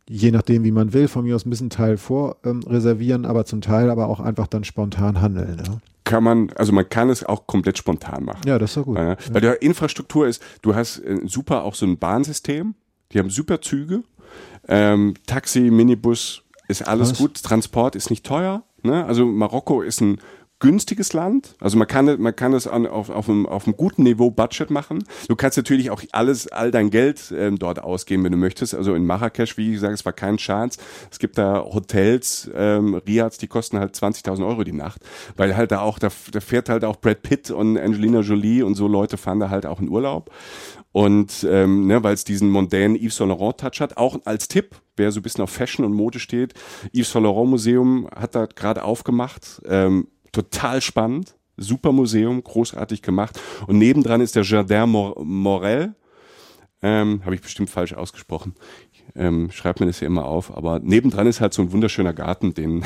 je 0.07 0.31
nachdem, 0.31 0.63
wie 0.63 0.71
man 0.71 0.93
will, 0.93 1.07
von 1.07 1.25
mir 1.25 1.35
aus 1.35 1.45
ein 1.45 1.49
bisschen 1.49 1.69
Teil 1.69 1.97
vorreservieren, 1.97 3.23
ähm, 3.23 3.29
aber 3.29 3.45
zum 3.45 3.61
Teil 3.61 3.89
aber 3.89 4.07
auch 4.07 4.19
einfach 4.19 4.47
dann 4.47 4.63
spontan 4.63 5.21
handeln. 5.21 5.61
Ja? 5.65 5.77
Kann 6.03 6.23
man, 6.23 6.51
also 6.55 6.71
man 6.71 6.87
kann 6.87 7.09
es 7.09 7.23
auch 7.23 7.47
komplett 7.47 7.79
spontan 7.79 8.25
machen. 8.25 8.41
Ja, 8.45 8.59
das 8.59 8.71
ist 8.71 8.77
doch 8.77 8.85
gut. 8.85 8.97
Ja, 8.97 9.17
weil 9.31 9.43
ja. 9.43 9.55
die 9.55 9.65
Infrastruktur 9.65 10.27
ist, 10.27 10.41
du 10.61 10.75
hast 10.75 10.99
äh, 10.99 11.21
super 11.25 11.63
auch 11.63 11.73
so 11.73 11.85
ein 11.85 11.97
Bahnsystem, 11.97 12.75
die 13.11 13.19
haben 13.19 13.31
super 13.31 13.61
Züge, 13.61 14.03
ähm, 14.67 15.15
Taxi, 15.25 15.71
Minibus, 15.71 16.43
ist 16.67 16.87
alles 16.87 17.11
Was? 17.11 17.17
gut, 17.17 17.43
Transport 17.43 17.95
ist 17.95 18.09
nicht 18.09 18.25
teuer. 18.25 18.63
Ne? 18.83 19.05
Also 19.05 19.25
Marokko 19.25 19.81
ist 19.81 20.01
ein 20.01 20.19
günstiges 20.59 21.13
Land. 21.13 21.55
Also 21.59 21.77
man 21.77 21.87
kann, 21.87 22.21
man 22.21 22.35
kann 22.35 22.53
es 22.53 22.67
an, 22.67 22.87
auf, 22.87 23.09
auf, 23.09 23.29
einem, 23.29 23.45
auf 23.45 23.67
einem 23.67 23.75
guten 23.75 24.03
Niveau 24.03 24.31
Budget 24.31 24.69
machen. 24.69 25.03
Du 25.27 25.35
kannst 25.35 25.57
natürlich 25.57 25.91
auch 25.91 26.01
alles, 26.11 26.47
all 26.47 26.71
dein 26.71 26.89
Geld 26.89 27.33
ähm, 27.35 27.59
dort 27.59 27.83
ausgeben, 27.83 28.23
wenn 28.23 28.31
du 28.31 28.37
möchtest. 28.37 28.73
Also 28.73 28.95
in 28.95 29.05
Marrakesch, 29.05 29.57
wie 29.57 29.73
gesagt, 29.73 29.93
es 29.93 30.05
war 30.05 30.13
kein 30.13 30.37
Chance. 30.37 30.79
Es 31.11 31.19
gibt 31.19 31.37
da 31.37 31.63
Hotels, 31.63 32.49
ähm, 32.55 32.95
Riads, 32.95 33.37
die 33.37 33.47
kosten 33.47 33.79
halt 33.79 33.95
20.000 33.95 34.47
Euro 34.47 34.63
die 34.63 34.73
Nacht. 34.73 35.01
Weil 35.35 35.57
halt 35.57 35.71
da 35.71 35.81
auch, 35.81 35.99
da, 35.99 36.09
da 36.31 36.39
fährt 36.39 36.69
halt 36.69 36.85
auch 36.85 36.95
Brad 36.97 37.21
Pitt 37.21 37.51
und 37.51 37.77
Angelina 37.77 38.21
Jolie 38.21 38.63
und 38.63 38.75
so 38.75 38.87
Leute 38.87 39.17
fahren 39.17 39.39
da 39.39 39.49
halt 39.49 39.65
auch 39.65 39.81
in 39.81 39.89
Urlaub. 39.89 40.31
Und 40.93 41.45
ähm, 41.49 41.87
ne, 41.87 42.03
weil 42.03 42.13
es 42.13 42.23
diesen 42.23 42.49
mondänen 42.49 42.95
Yves 42.95 43.17
Saint 43.17 43.29
Laurent 43.29 43.59
Touch 43.59 43.81
hat, 43.81 43.97
auch 43.97 44.17
als 44.23 44.47
Tipp, 44.47 44.77
wer 44.95 45.11
so 45.11 45.19
ein 45.19 45.23
bisschen 45.23 45.43
auf 45.43 45.49
Fashion 45.49 45.85
und 45.85 45.91
Mode 45.91 46.19
steht, 46.19 46.53
Yves 46.93 47.11
Saint 47.11 47.25
Laurent 47.25 47.49
Museum 47.49 48.07
hat 48.15 48.33
da 48.33 48.45
gerade 48.45 48.85
aufgemacht. 48.85 49.61
Ähm, 49.65 50.07
total 50.35 50.81
spannend. 50.81 51.35
Super 51.57 51.91
Museum, 51.91 52.43
großartig 52.43 53.01
gemacht. 53.01 53.39
Und 53.67 53.77
nebendran 53.77 54.21
ist 54.21 54.35
der 54.35 54.43
Jardin 54.43 54.89
Mor 54.89 55.23
Morel. 55.23 55.95
Ähm, 56.81 57.21
Habe 57.23 57.33
ich 57.33 57.41
bestimmt 57.41 57.69
falsch 57.69 57.93
ausgesprochen. 57.93 58.53
Ähm, 59.15 59.49
schreibt 59.51 59.79
mir 59.79 59.85
das 59.85 60.01
ja 60.01 60.07
immer 60.07 60.25
auf. 60.25 60.55
Aber 60.55 60.79
nebendran 60.79 61.25
ist 61.25 61.39
halt 61.39 61.53
so 61.53 61.61
ein 61.61 61.71
wunderschöner 61.71 62.13
Garten, 62.13 62.53
den 62.53 62.83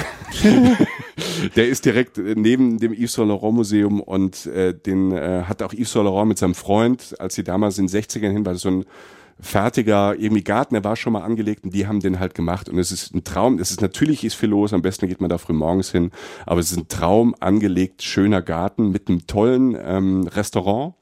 der 1.55 1.67
ist 1.67 1.85
direkt 1.85 2.17
neben 2.17 2.77
dem 2.77 2.93
Yves 2.93 3.13
Saint 3.13 3.29
Laurent 3.29 3.55
Museum 3.55 3.99
und 3.99 4.45
äh, 4.45 4.73
den 4.73 5.11
äh, 5.11 5.43
hat 5.47 5.63
auch 5.63 5.73
Yves 5.73 5.91
Saint 5.91 6.05
Laurent 6.05 6.29
mit 6.29 6.37
seinem 6.37 6.55
Freund, 6.55 7.15
als 7.19 7.35
sie 7.35 7.43
damals 7.43 7.79
in 7.79 7.87
den 7.87 8.01
60ern 8.01 8.31
hin, 8.31 8.45
war 8.45 8.53
das 8.53 8.61
so 8.61 8.69
ein 8.69 8.85
fertiger 9.39 10.15
irgendwie 10.17 10.43
Garten, 10.43 10.73
der 10.73 10.83
war 10.83 10.95
schon 10.95 11.13
mal 11.13 11.23
angelegt 11.23 11.63
und 11.63 11.73
die 11.73 11.87
haben 11.87 11.99
den 11.99 12.19
halt 12.19 12.33
gemacht. 12.33 12.69
Und 12.69 12.77
es 12.77 12.91
ist 12.91 13.13
ein 13.13 13.23
Traum, 13.23 13.59
es 13.59 13.71
ist 13.71 13.81
natürlich 13.81 14.23
ist 14.23 14.35
viel 14.35 14.49
los, 14.49 14.73
am 14.73 14.81
besten 14.81 15.07
geht 15.07 15.21
man 15.21 15.29
da 15.29 15.37
früh 15.37 15.53
morgens 15.53 15.91
hin, 15.91 16.11
aber 16.45 16.59
es 16.59 16.71
ist 16.71 16.77
ein 16.77 16.87
Traum 16.87 17.35
angelegt, 17.39 18.03
schöner 18.03 18.41
Garten 18.41 18.91
mit 18.91 19.07
einem 19.07 19.27
tollen 19.27 19.77
ähm, 19.81 20.27
Restaurant, 20.27 20.95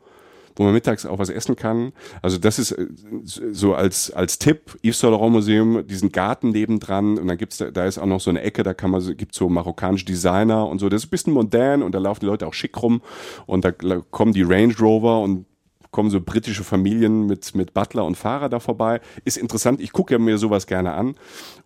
wo 0.56 0.64
man 0.64 0.74
mittags 0.74 1.06
auch 1.06 1.20
was 1.20 1.30
essen 1.30 1.56
kann. 1.56 1.94
Also 2.22 2.38
das 2.38 2.60
ist 2.60 2.72
äh, 2.72 2.88
so 3.24 3.74
als 3.74 4.12
als 4.12 4.38
Tipp 4.38 4.78
Yves 4.84 5.00
Saint 5.00 5.14
Laurent 5.14 5.34
Museum, 5.34 5.88
diesen 5.88 6.12
Garten 6.12 6.52
nebendran. 6.52 7.18
Und 7.18 7.28
dann 7.28 7.38
gibt's 7.38 7.58
da, 7.58 7.72
da 7.72 7.86
ist 7.86 7.98
auch 7.98 8.06
noch 8.06 8.20
so 8.20 8.30
eine 8.30 8.42
Ecke, 8.42 8.64
da 8.64 8.74
kann 8.74 8.92
man 8.92 9.18
gibt 9.18 9.34
so 9.34 9.50
marokkanische 9.50 10.06
Designer 10.06 10.68
und 10.68 10.80
so. 10.80 10.90
Das 10.90 11.02
ist 11.02 11.08
ein 11.08 11.12
bisschen 11.12 11.34
modern 11.34 11.82
und 11.82 11.94
da 11.94 12.00
laufen 12.00 12.22
die 12.22 12.28
Leute 12.28 12.46
auch 12.46 12.54
schick 12.54 12.82
rum. 12.82 13.02
Und 13.46 13.66
da 13.66 13.72
kommen 13.72 14.34
die 14.34 14.44
Range 14.44 14.76
Rover 14.80 15.22
und 15.22 15.46
kommen 15.92 16.10
so 16.10 16.22
britische 16.22 16.64
Familien 16.64 17.26
mit, 17.26 17.56
mit 17.56 17.74
Butler 17.74 18.06
und 18.06 18.16
Fahrer 18.16 18.50
da 18.50 18.60
vorbei. 18.60 19.02
Ist 19.26 19.38
interessant, 19.38 19.82
ich 19.82 19.92
gucke 19.92 20.14
ja 20.14 20.20
mir 20.20 20.38
sowas 20.38 20.68
gerne 20.68 20.94
an. 20.94 21.16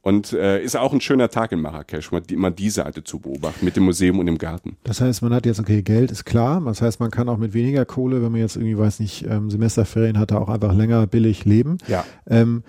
Und 0.02 0.34
äh, 0.34 0.64
ist 0.64 0.76
auch 0.76 0.94
ein 0.94 1.02
schöner 1.02 1.30
Tag 1.30 1.52
in 1.52 1.62
Marrakesch, 1.62 2.12
mal 2.12 2.22
die, 2.22 2.36
mal 2.36 2.52
die 2.52 2.70
Seite 2.70 3.04
zu 3.04 3.20
beobachten, 3.20 3.64
mit 3.64 3.76
dem 3.76 3.84
Museum 3.84 4.20
und 4.20 4.26
dem 4.26 4.38
Garten. 4.38 4.78
Das 4.84 5.00
heißt, 5.00 5.22
man 5.22 5.34
hat 5.34 5.46
jetzt, 5.46 5.60
okay, 5.60 5.84
Geld 5.84 6.12
ist 6.12 6.26
klar. 6.26 6.62
Das 6.66 6.82
heißt, 6.82 7.00
man 7.00 7.12
kann 7.12 7.30
auch 7.30 7.38
mit 7.38 7.54
weniger 7.54 7.86
Kohle, 7.86 8.24
wenn 8.24 8.32
man 8.32 8.42
jetzt 8.42 8.56
irgendwie, 8.56 8.78
weiß 8.78 9.00
nicht, 9.00 9.26
ähm, 9.28 9.52
Semesterferien 9.52 10.18
hatte, 10.18 10.40
auch 10.40 10.50
einfach 10.50 10.74
länger 10.74 11.06
billig 11.06 11.46
leben. 11.46 11.78
Ja. 11.88 12.04
Ähm, 12.28 12.64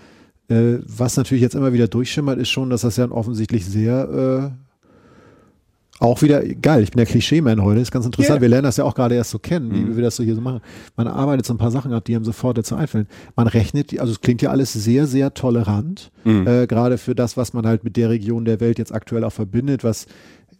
äh, 0.48 0.78
was 0.86 1.16
natürlich 1.16 1.42
jetzt 1.42 1.54
immer 1.54 1.72
wieder 1.72 1.88
durchschimmert, 1.88 2.38
ist 2.38 2.50
schon, 2.50 2.68
dass 2.68 2.82
das 2.82 2.96
ja 2.96 3.10
offensichtlich 3.10 3.64
sehr 3.64 4.52
äh, 4.52 4.71
auch 6.02 6.20
wieder 6.20 6.42
geil. 6.42 6.82
Ich 6.82 6.90
bin 6.90 6.98
der 6.98 7.06
Klischee-Man 7.06 7.62
heute. 7.62 7.80
Ist 7.80 7.92
ganz 7.92 8.04
interessant. 8.04 8.36
Yeah. 8.36 8.40
Wir 8.42 8.48
lernen 8.48 8.64
das 8.64 8.76
ja 8.76 8.84
auch 8.84 8.94
gerade 8.94 9.14
erst 9.14 9.30
so 9.30 9.38
kennen, 9.38 9.72
wie 9.72 9.80
mhm. 9.80 9.96
wir 9.96 10.02
das 10.02 10.16
so 10.16 10.24
hier 10.24 10.34
so 10.34 10.40
machen. 10.40 10.60
Man 10.96 11.06
arbeitet 11.06 11.46
so 11.46 11.54
ein 11.54 11.58
paar 11.58 11.70
Sachen 11.70 11.92
ab, 11.92 12.04
die 12.04 12.16
einem 12.16 12.24
sofort 12.24 12.58
dazu 12.58 12.74
einfallen. 12.74 13.06
Man 13.36 13.46
rechnet, 13.46 13.98
also 14.00 14.12
es 14.12 14.20
klingt 14.20 14.42
ja 14.42 14.50
alles 14.50 14.72
sehr, 14.72 15.06
sehr 15.06 15.32
tolerant. 15.34 16.10
Mhm. 16.24 16.46
Äh, 16.46 16.66
gerade 16.66 16.98
für 16.98 17.14
das, 17.14 17.36
was 17.36 17.52
man 17.52 17.66
halt 17.66 17.84
mit 17.84 17.96
der 17.96 18.10
Region 18.10 18.44
der 18.44 18.60
Welt 18.60 18.78
jetzt 18.78 18.92
aktuell 18.92 19.22
auch 19.22 19.32
verbindet, 19.32 19.84
was 19.84 20.06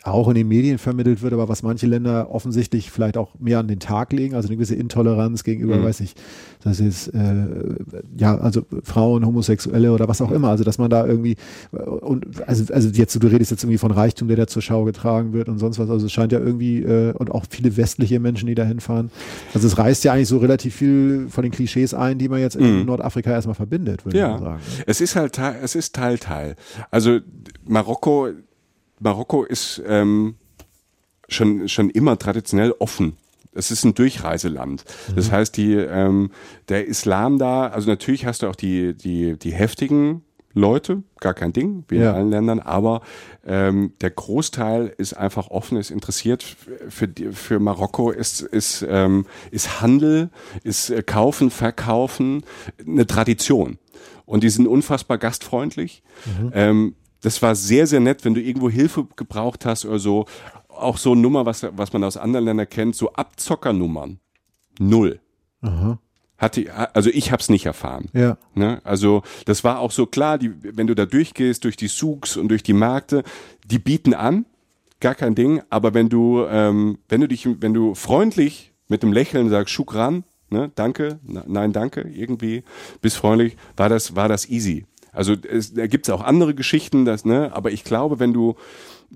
auch 0.04 0.28
in 0.28 0.34
den 0.34 0.48
Medien 0.48 0.78
vermittelt 0.78 1.22
wird, 1.22 1.32
aber 1.32 1.48
was 1.48 1.62
manche 1.62 1.86
Länder 1.86 2.30
offensichtlich 2.32 2.90
vielleicht 2.90 3.16
auch 3.16 3.30
mehr 3.38 3.60
an 3.60 3.68
den 3.68 3.78
Tag 3.78 4.12
legen, 4.12 4.34
also 4.34 4.48
eine 4.48 4.56
gewisse 4.56 4.74
Intoleranz 4.74 5.44
gegenüber, 5.44 5.76
mhm. 5.76 5.84
weiß 5.84 6.00
ich, 6.00 6.14
das 6.64 6.80
ist 6.80 7.08
äh, 7.08 7.46
ja, 8.16 8.36
also 8.36 8.62
Frauen, 8.82 9.24
Homosexuelle 9.24 9.92
oder 9.92 10.08
was 10.08 10.20
auch 10.20 10.32
immer, 10.32 10.48
also 10.48 10.64
dass 10.64 10.78
man 10.78 10.90
da 10.90 11.06
irgendwie 11.06 11.36
und 11.70 12.46
also, 12.48 12.72
also 12.72 12.88
jetzt 12.88 13.22
du 13.22 13.26
redest 13.28 13.52
jetzt 13.52 13.62
irgendwie 13.62 13.78
von 13.78 13.92
Reichtum, 13.92 14.26
der 14.28 14.36
da 14.36 14.46
zur 14.46 14.62
Schau 14.62 14.84
getragen 14.84 15.32
wird 15.32 15.48
und 15.48 15.58
sonst 15.58 15.78
was, 15.78 15.88
also 15.88 16.06
es 16.06 16.12
scheint 16.12 16.32
ja 16.32 16.40
irgendwie 16.40 16.82
äh, 16.82 17.12
und 17.12 17.30
auch 17.30 17.44
viele 17.48 17.76
westliche 17.76 18.18
Menschen, 18.18 18.46
die 18.46 18.54
da 18.54 18.64
hinfahren. 18.64 19.10
Also 19.54 19.68
es 19.68 19.78
reißt 19.78 20.02
ja 20.04 20.12
eigentlich 20.12 20.28
so 20.28 20.38
relativ 20.38 20.74
viel 20.74 21.26
von 21.28 21.42
den 21.42 21.52
Klischees 21.52 21.94
ein, 21.94 22.18
die 22.18 22.28
man 22.28 22.40
jetzt 22.40 22.56
in 22.56 22.80
mhm. 22.80 22.86
Nordafrika 22.86 23.30
erstmal 23.30 23.54
verbindet, 23.54 24.04
würde 24.04 24.18
ja. 24.18 24.34
ich 24.34 24.40
mal 24.40 24.46
sagen. 24.46 24.62
Es 24.86 25.00
ist 25.00 25.14
halt 25.14 25.38
es 25.62 25.76
ist 25.76 25.94
Teil 25.94 26.18
Teil. 26.18 26.56
Also 26.90 27.20
Marokko 27.64 28.30
Marokko 29.02 29.44
ist 29.44 29.82
ähm, 29.86 30.36
schon, 31.28 31.68
schon 31.68 31.90
immer 31.90 32.18
traditionell 32.18 32.74
offen. 32.78 33.16
Es 33.54 33.70
ist 33.70 33.84
ein 33.84 33.94
Durchreiseland. 33.94 34.84
Mhm. 35.08 35.16
Das 35.16 35.30
heißt, 35.30 35.56
die, 35.56 35.74
ähm, 35.74 36.30
der 36.68 36.86
Islam 36.86 37.38
da, 37.38 37.66
also 37.66 37.88
natürlich 37.88 38.24
hast 38.24 38.42
du 38.42 38.48
auch 38.48 38.56
die, 38.56 38.94
die, 38.94 39.38
die 39.38 39.52
heftigen 39.52 40.22
Leute, 40.54 41.02
gar 41.20 41.32
kein 41.32 41.52
Ding, 41.52 41.84
wie 41.88 41.96
in 41.96 42.02
allen 42.02 42.30
Ländern, 42.30 42.60
aber 42.60 43.00
ähm, 43.46 43.94
der 44.02 44.10
Großteil 44.10 44.92
ist 44.98 45.14
einfach 45.14 45.48
offen, 45.48 45.78
ist 45.78 45.90
interessiert. 45.90 46.42
Für, 46.88 47.08
für 47.32 47.58
Marokko 47.58 48.10
ist, 48.10 48.42
ist, 48.42 48.84
ähm, 48.86 49.26
ist 49.50 49.80
Handel, 49.80 50.30
ist 50.62 50.90
äh, 50.90 51.02
Kaufen, 51.02 51.50
Verkaufen 51.50 52.44
eine 52.86 53.06
Tradition. 53.06 53.78
Und 54.26 54.44
die 54.44 54.50
sind 54.50 54.66
unfassbar 54.66 55.18
gastfreundlich. 55.18 56.02
Mhm. 56.26 56.50
Ähm, 56.54 56.94
das 57.22 57.40
war 57.40 57.54
sehr, 57.54 57.86
sehr 57.86 58.00
nett, 58.00 58.24
wenn 58.24 58.34
du 58.34 58.40
irgendwo 58.40 58.68
Hilfe 58.68 59.06
gebraucht 59.16 59.64
hast 59.64 59.84
oder 59.86 59.98
so. 59.98 60.26
Auch 60.68 60.98
so 60.98 61.12
eine 61.12 61.20
Nummer, 61.20 61.46
was, 61.46 61.66
was 61.76 61.92
man 61.92 62.04
aus 62.04 62.16
anderen 62.16 62.44
Ländern 62.44 62.68
kennt, 62.68 62.96
so 62.96 63.12
Abzockernummern. 63.12 64.18
Null. 64.78 65.20
Aha. 65.62 65.98
Hatte, 66.36 66.74
also 66.94 67.08
ich 67.10 67.30
habe 67.30 67.40
es 67.40 67.48
nicht 67.48 67.66
erfahren. 67.66 68.08
Ja. 68.12 68.36
Ne? 68.54 68.80
Also 68.82 69.22
das 69.44 69.62
war 69.62 69.78
auch 69.78 69.92
so 69.92 70.06
klar, 70.06 70.38
die, 70.38 70.50
wenn 70.76 70.88
du 70.88 70.94
da 70.94 71.06
durchgehst, 71.06 71.62
durch 71.64 71.76
die 71.76 71.86
Souks 71.86 72.36
und 72.36 72.48
durch 72.48 72.64
die 72.64 72.72
Märkte, 72.72 73.22
die 73.64 73.78
bieten 73.78 74.12
an, 74.12 74.44
gar 74.98 75.14
kein 75.14 75.36
Ding. 75.36 75.62
Aber 75.70 75.94
wenn 75.94 76.08
du, 76.08 76.44
ähm, 76.48 76.98
wenn 77.08 77.20
du 77.20 77.28
dich, 77.28 77.46
wenn 77.60 77.74
du 77.74 77.94
freundlich 77.94 78.72
mit 78.88 79.04
dem 79.04 79.12
Lächeln 79.12 79.50
sagst, 79.50 79.72
Schukran, 79.72 80.24
ne, 80.50 80.72
danke, 80.74 81.20
nein, 81.22 81.72
danke, 81.72 82.00
irgendwie, 82.00 82.64
bist 83.00 83.16
freundlich, 83.18 83.56
war 83.76 83.88
das, 83.88 84.16
war 84.16 84.28
das 84.28 84.48
easy. 84.48 84.86
Also 85.12 85.34
es, 85.34 85.74
da 85.74 85.86
gibt 85.86 86.08
es 86.08 86.14
auch 86.14 86.22
andere 86.22 86.54
Geschichten, 86.54 87.04
das, 87.04 87.24
ne? 87.24 87.54
aber 87.54 87.70
ich 87.70 87.84
glaube, 87.84 88.18
wenn 88.18 88.32
du 88.32 88.56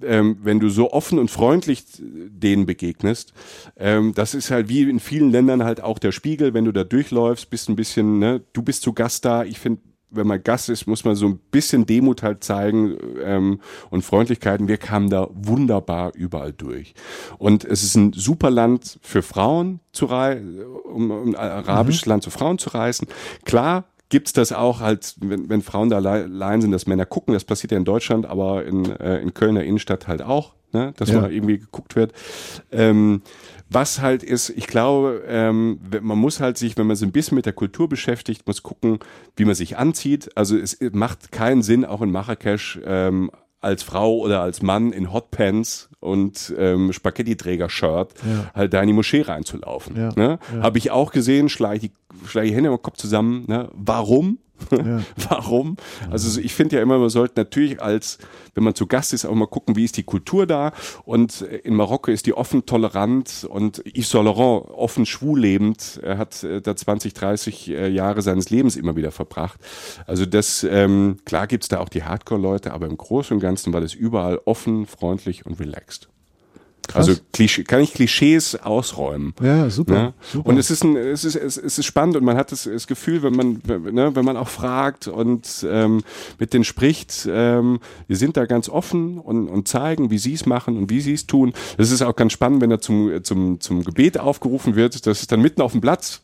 ähm, 0.02 0.38
wenn 0.42 0.60
du 0.60 0.68
so 0.68 0.92
offen 0.92 1.18
und 1.18 1.30
freundlich 1.30 1.84
denen 1.98 2.66
begegnest, 2.66 3.32
ähm, 3.76 4.12
das 4.14 4.34
ist 4.34 4.50
halt 4.50 4.68
wie 4.68 4.82
in 4.82 5.00
vielen 5.00 5.30
Ländern 5.30 5.64
halt 5.64 5.82
auch 5.82 5.98
der 5.98 6.12
Spiegel, 6.12 6.54
wenn 6.54 6.64
du 6.64 6.72
da 6.72 6.84
durchläufst, 6.84 7.50
bist 7.50 7.68
ein 7.68 7.76
bisschen, 7.76 8.18
ne, 8.18 8.42
du 8.52 8.62
bist 8.62 8.82
zu 8.82 8.92
Gast 8.92 9.24
da. 9.24 9.44
Ich 9.44 9.58
finde, 9.58 9.80
wenn 10.10 10.26
man 10.26 10.42
Gast 10.42 10.68
ist, 10.68 10.86
muss 10.86 11.04
man 11.04 11.16
so 11.16 11.26
ein 11.26 11.38
bisschen 11.50 11.86
Demut 11.86 12.22
halt 12.22 12.44
zeigen 12.44 12.96
ähm, 13.22 13.60
und 13.90 14.02
Freundlichkeiten. 14.02 14.68
Wir 14.68 14.76
kamen 14.76 15.10
da 15.10 15.28
wunderbar 15.32 16.12
überall 16.14 16.52
durch. 16.52 16.94
Und 17.38 17.64
es 17.64 17.82
ist 17.82 17.96
ein 17.96 18.12
super 18.12 18.50
Land 18.50 18.98
für 19.02 19.22
Frauen 19.22 19.80
zu 19.92 20.06
reisen, 20.06 20.62
um, 20.84 21.10
um 21.10 21.28
ein 21.28 21.36
arabisches 21.36 22.06
mhm. 22.06 22.10
Land 22.10 22.22
zu 22.22 22.30
Frauen 22.30 22.58
zu 22.58 22.70
reisen. 22.70 23.08
Klar, 23.44 23.84
gibt's 24.08 24.32
das 24.32 24.52
auch 24.52 24.80
halt, 24.80 25.14
wenn, 25.20 25.48
wenn 25.48 25.62
Frauen 25.62 25.90
da 25.90 25.98
allein 25.98 26.60
sind, 26.60 26.72
dass 26.72 26.86
Männer 26.86 27.06
gucken. 27.06 27.34
Das 27.34 27.44
passiert 27.44 27.72
ja 27.72 27.78
in 27.78 27.84
Deutschland, 27.84 28.26
aber 28.26 28.64
in, 28.64 28.84
äh, 28.84 29.18
in 29.18 29.34
Kölner 29.34 29.64
Innenstadt 29.64 30.06
halt 30.06 30.22
auch, 30.22 30.54
ne? 30.72 30.92
dass 30.96 31.10
ja. 31.10 31.20
mal 31.20 31.32
irgendwie 31.32 31.58
geguckt 31.58 31.96
wird. 31.96 32.12
Ähm, 32.70 33.22
was 33.68 34.00
halt 34.00 34.22
ist, 34.22 34.50
ich 34.50 34.68
glaube, 34.68 35.24
ähm, 35.26 35.80
man 36.00 36.18
muss 36.18 36.38
halt 36.38 36.56
sich, 36.56 36.76
wenn 36.76 36.86
man 36.86 36.94
sich 36.94 37.08
ein 37.08 37.12
bisschen 37.12 37.34
mit 37.34 37.46
der 37.46 37.52
Kultur 37.52 37.88
beschäftigt, 37.88 38.46
muss 38.46 38.62
gucken, 38.62 39.00
wie 39.34 39.44
man 39.44 39.56
sich 39.56 39.76
anzieht. 39.76 40.30
Also 40.36 40.56
es 40.56 40.78
macht 40.92 41.32
keinen 41.32 41.62
Sinn, 41.62 41.84
auch 41.84 42.00
in 42.00 42.12
Marrakesch 42.12 42.78
ähm, 42.84 43.30
als 43.66 43.82
Frau 43.82 44.18
oder 44.18 44.40
als 44.40 44.62
Mann 44.62 44.92
in 44.92 45.12
Hotpants 45.12 45.90
und 46.00 46.54
ähm, 46.56 46.92
Spaghetti-Träger-Shirt 46.92 48.14
ja. 48.24 48.50
halt 48.54 48.72
da 48.72 48.80
in 48.80 48.86
die 48.86 48.92
Moschee 48.92 49.22
reinzulaufen. 49.22 49.96
Ja. 49.96 50.12
Ne? 50.14 50.38
Ja. 50.54 50.62
Habe 50.62 50.78
ich 50.78 50.92
auch 50.92 51.10
gesehen, 51.10 51.48
schlage 51.48 51.76
ich, 51.76 51.80
die, 51.82 52.26
schlage 52.26 52.48
die 52.48 52.54
Hände 52.54 52.70
im 52.70 52.80
Kopf 52.80 52.96
zusammen. 52.96 53.44
Ne? 53.48 53.68
Warum? 53.74 54.38
Ja. 54.70 55.02
Warum? 55.28 55.76
Also 56.10 56.40
ich 56.40 56.54
finde 56.54 56.76
ja 56.76 56.82
immer, 56.82 56.98
man 56.98 57.08
sollte 57.08 57.34
natürlich 57.36 57.80
als, 57.80 58.18
wenn 58.54 58.64
man 58.64 58.74
zu 58.74 58.86
Gast 58.86 59.12
ist, 59.12 59.24
auch 59.24 59.34
mal 59.34 59.46
gucken, 59.46 59.76
wie 59.76 59.84
ist 59.84 59.96
die 59.96 60.02
Kultur 60.02 60.46
da. 60.46 60.72
Und 61.04 61.42
in 61.42 61.74
Marokko 61.74 62.10
ist 62.10 62.26
die 62.26 62.34
offen 62.34 62.66
tolerant 62.66 63.46
und 63.48 63.82
Yves 63.86 64.10
Saint 64.10 64.24
Laurent 64.24 64.68
offen 64.70 65.06
schwul 65.06 65.40
lebend. 65.40 66.00
Er 66.02 66.18
hat 66.18 66.42
äh, 66.42 66.60
da 66.60 66.74
20, 66.76 67.14
30 67.14 67.68
äh, 67.68 67.88
Jahre 67.88 68.22
seines 68.22 68.50
Lebens 68.50 68.76
immer 68.76 68.96
wieder 68.96 69.10
verbracht. 69.10 69.60
Also 70.06 70.26
das, 70.26 70.64
ähm, 70.68 71.18
klar 71.24 71.46
gibt's 71.46 71.68
da 71.68 71.80
auch 71.80 71.88
die 71.88 72.04
Hardcore-Leute, 72.04 72.72
aber 72.72 72.86
im 72.86 72.96
Großen 72.96 73.34
und 73.34 73.40
Ganzen 73.40 73.72
war 73.72 73.80
das 73.80 73.94
überall 73.94 74.40
offen, 74.44 74.86
freundlich 74.86 75.46
und 75.46 75.60
relaxed. 75.60 76.08
Krass. 76.88 77.08
Also 77.08 77.20
Klischee, 77.32 77.64
kann 77.64 77.80
ich 77.80 77.92
Klischees 77.94 78.56
ausräumen. 78.56 79.34
Ja, 79.42 79.70
super, 79.70 79.92
ne? 79.92 80.14
super. 80.20 80.48
Und 80.48 80.58
es 80.58 80.70
ist, 80.70 80.84
ein, 80.84 80.96
es, 80.96 81.24
ist, 81.24 81.34
es, 81.34 81.56
ist 81.56 81.84
spannend 81.84 82.16
und 82.16 82.24
man 82.24 82.36
hat 82.36 82.52
das, 82.52 82.64
das 82.64 82.86
Gefühl, 82.86 83.22
wenn 83.22 83.34
man, 83.34 83.62
ne, 83.66 84.14
wenn 84.14 84.24
man 84.24 84.36
auch 84.36 84.48
fragt 84.48 85.08
und 85.08 85.66
ähm, 85.68 86.02
mit 86.38 86.52
denen 86.52 86.64
spricht, 86.64 87.28
ähm, 87.30 87.80
wir 88.06 88.16
sind 88.16 88.36
da 88.36 88.46
ganz 88.46 88.68
offen 88.68 89.18
und, 89.18 89.48
und 89.48 89.68
zeigen, 89.68 90.10
wie 90.10 90.18
sie 90.18 90.34
es 90.34 90.46
machen 90.46 90.76
und 90.76 90.90
wie 90.90 91.00
sie 91.00 91.14
es 91.14 91.26
tun. 91.26 91.52
Das 91.76 91.90
ist 91.90 92.02
auch 92.02 92.16
ganz 92.16 92.32
spannend, 92.32 92.62
wenn 92.62 92.70
da 92.70 92.80
zum, 92.80 93.22
zum, 93.24 93.60
zum 93.60 93.84
Gebet 93.84 94.18
aufgerufen 94.18 94.76
wird. 94.76 95.06
Das 95.06 95.20
ist 95.20 95.32
dann 95.32 95.42
mitten 95.42 95.62
auf 95.62 95.72
dem 95.72 95.80
Platz. 95.80 96.22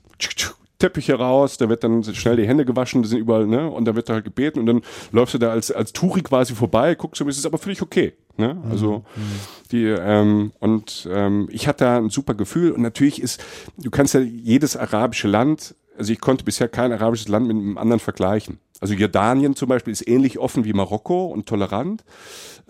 Teppiche 0.82 1.14
raus, 1.14 1.58
da 1.58 1.68
wird 1.68 1.84
dann 1.84 2.02
schnell 2.02 2.34
die 2.34 2.46
Hände 2.48 2.64
gewaschen, 2.64 3.02
die 3.02 3.08
sind 3.08 3.20
überall, 3.20 3.46
ne? 3.46 3.70
Und 3.70 3.84
da 3.84 3.94
wird 3.94 4.08
da 4.08 4.14
halt 4.14 4.24
gebeten 4.24 4.58
und 4.58 4.66
dann 4.66 4.82
läufst 5.12 5.32
du 5.32 5.38
da 5.38 5.52
als, 5.52 5.70
als 5.70 5.92
Turi 5.92 6.22
quasi 6.22 6.56
vorbei, 6.56 6.96
guckst 6.96 7.20
du, 7.20 7.28
es 7.28 7.38
ist 7.38 7.46
aber 7.46 7.58
völlig 7.58 7.82
okay. 7.82 8.14
Ne? 8.36 8.60
Also 8.68 9.04
mhm. 9.14 9.22
die 9.70 9.84
ähm, 9.84 10.52
und 10.58 11.08
ähm, 11.08 11.48
ich 11.52 11.68
hatte 11.68 11.84
da 11.84 11.98
ein 11.98 12.10
super 12.10 12.34
Gefühl 12.34 12.72
und 12.72 12.82
natürlich 12.82 13.22
ist, 13.22 13.44
du 13.78 13.90
kannst 13.90 14.14
ja 14.14 14.20
jedes 14.20 14.76
arabische 14.76 15.28
Land, 15.28 15.76
also 15.96 16.12
ich 16.12 16.20
konnte 16.20 16.42
bisher 16.42 16.68
kein 16.68 16.90
arabisches 16.90 17.28
Land 17.28 17.46
mit 17.46 17.56
einem 17.56 17.78
anderen 17.78 18.00
vergleichen. 18.00 18.58
Also 18.80 18.94
Jordanien 18.94 19.54
zum 19.54 19.68
Beispiel 19.68 19.92
ist 19.92 20.08
ähnlich 20.08 20.40
offen 20.40 20.64
wie 20.64 20.72
Marokko 20.72 21.26
und 21.26 21.46
tolerant, 21.46 22.02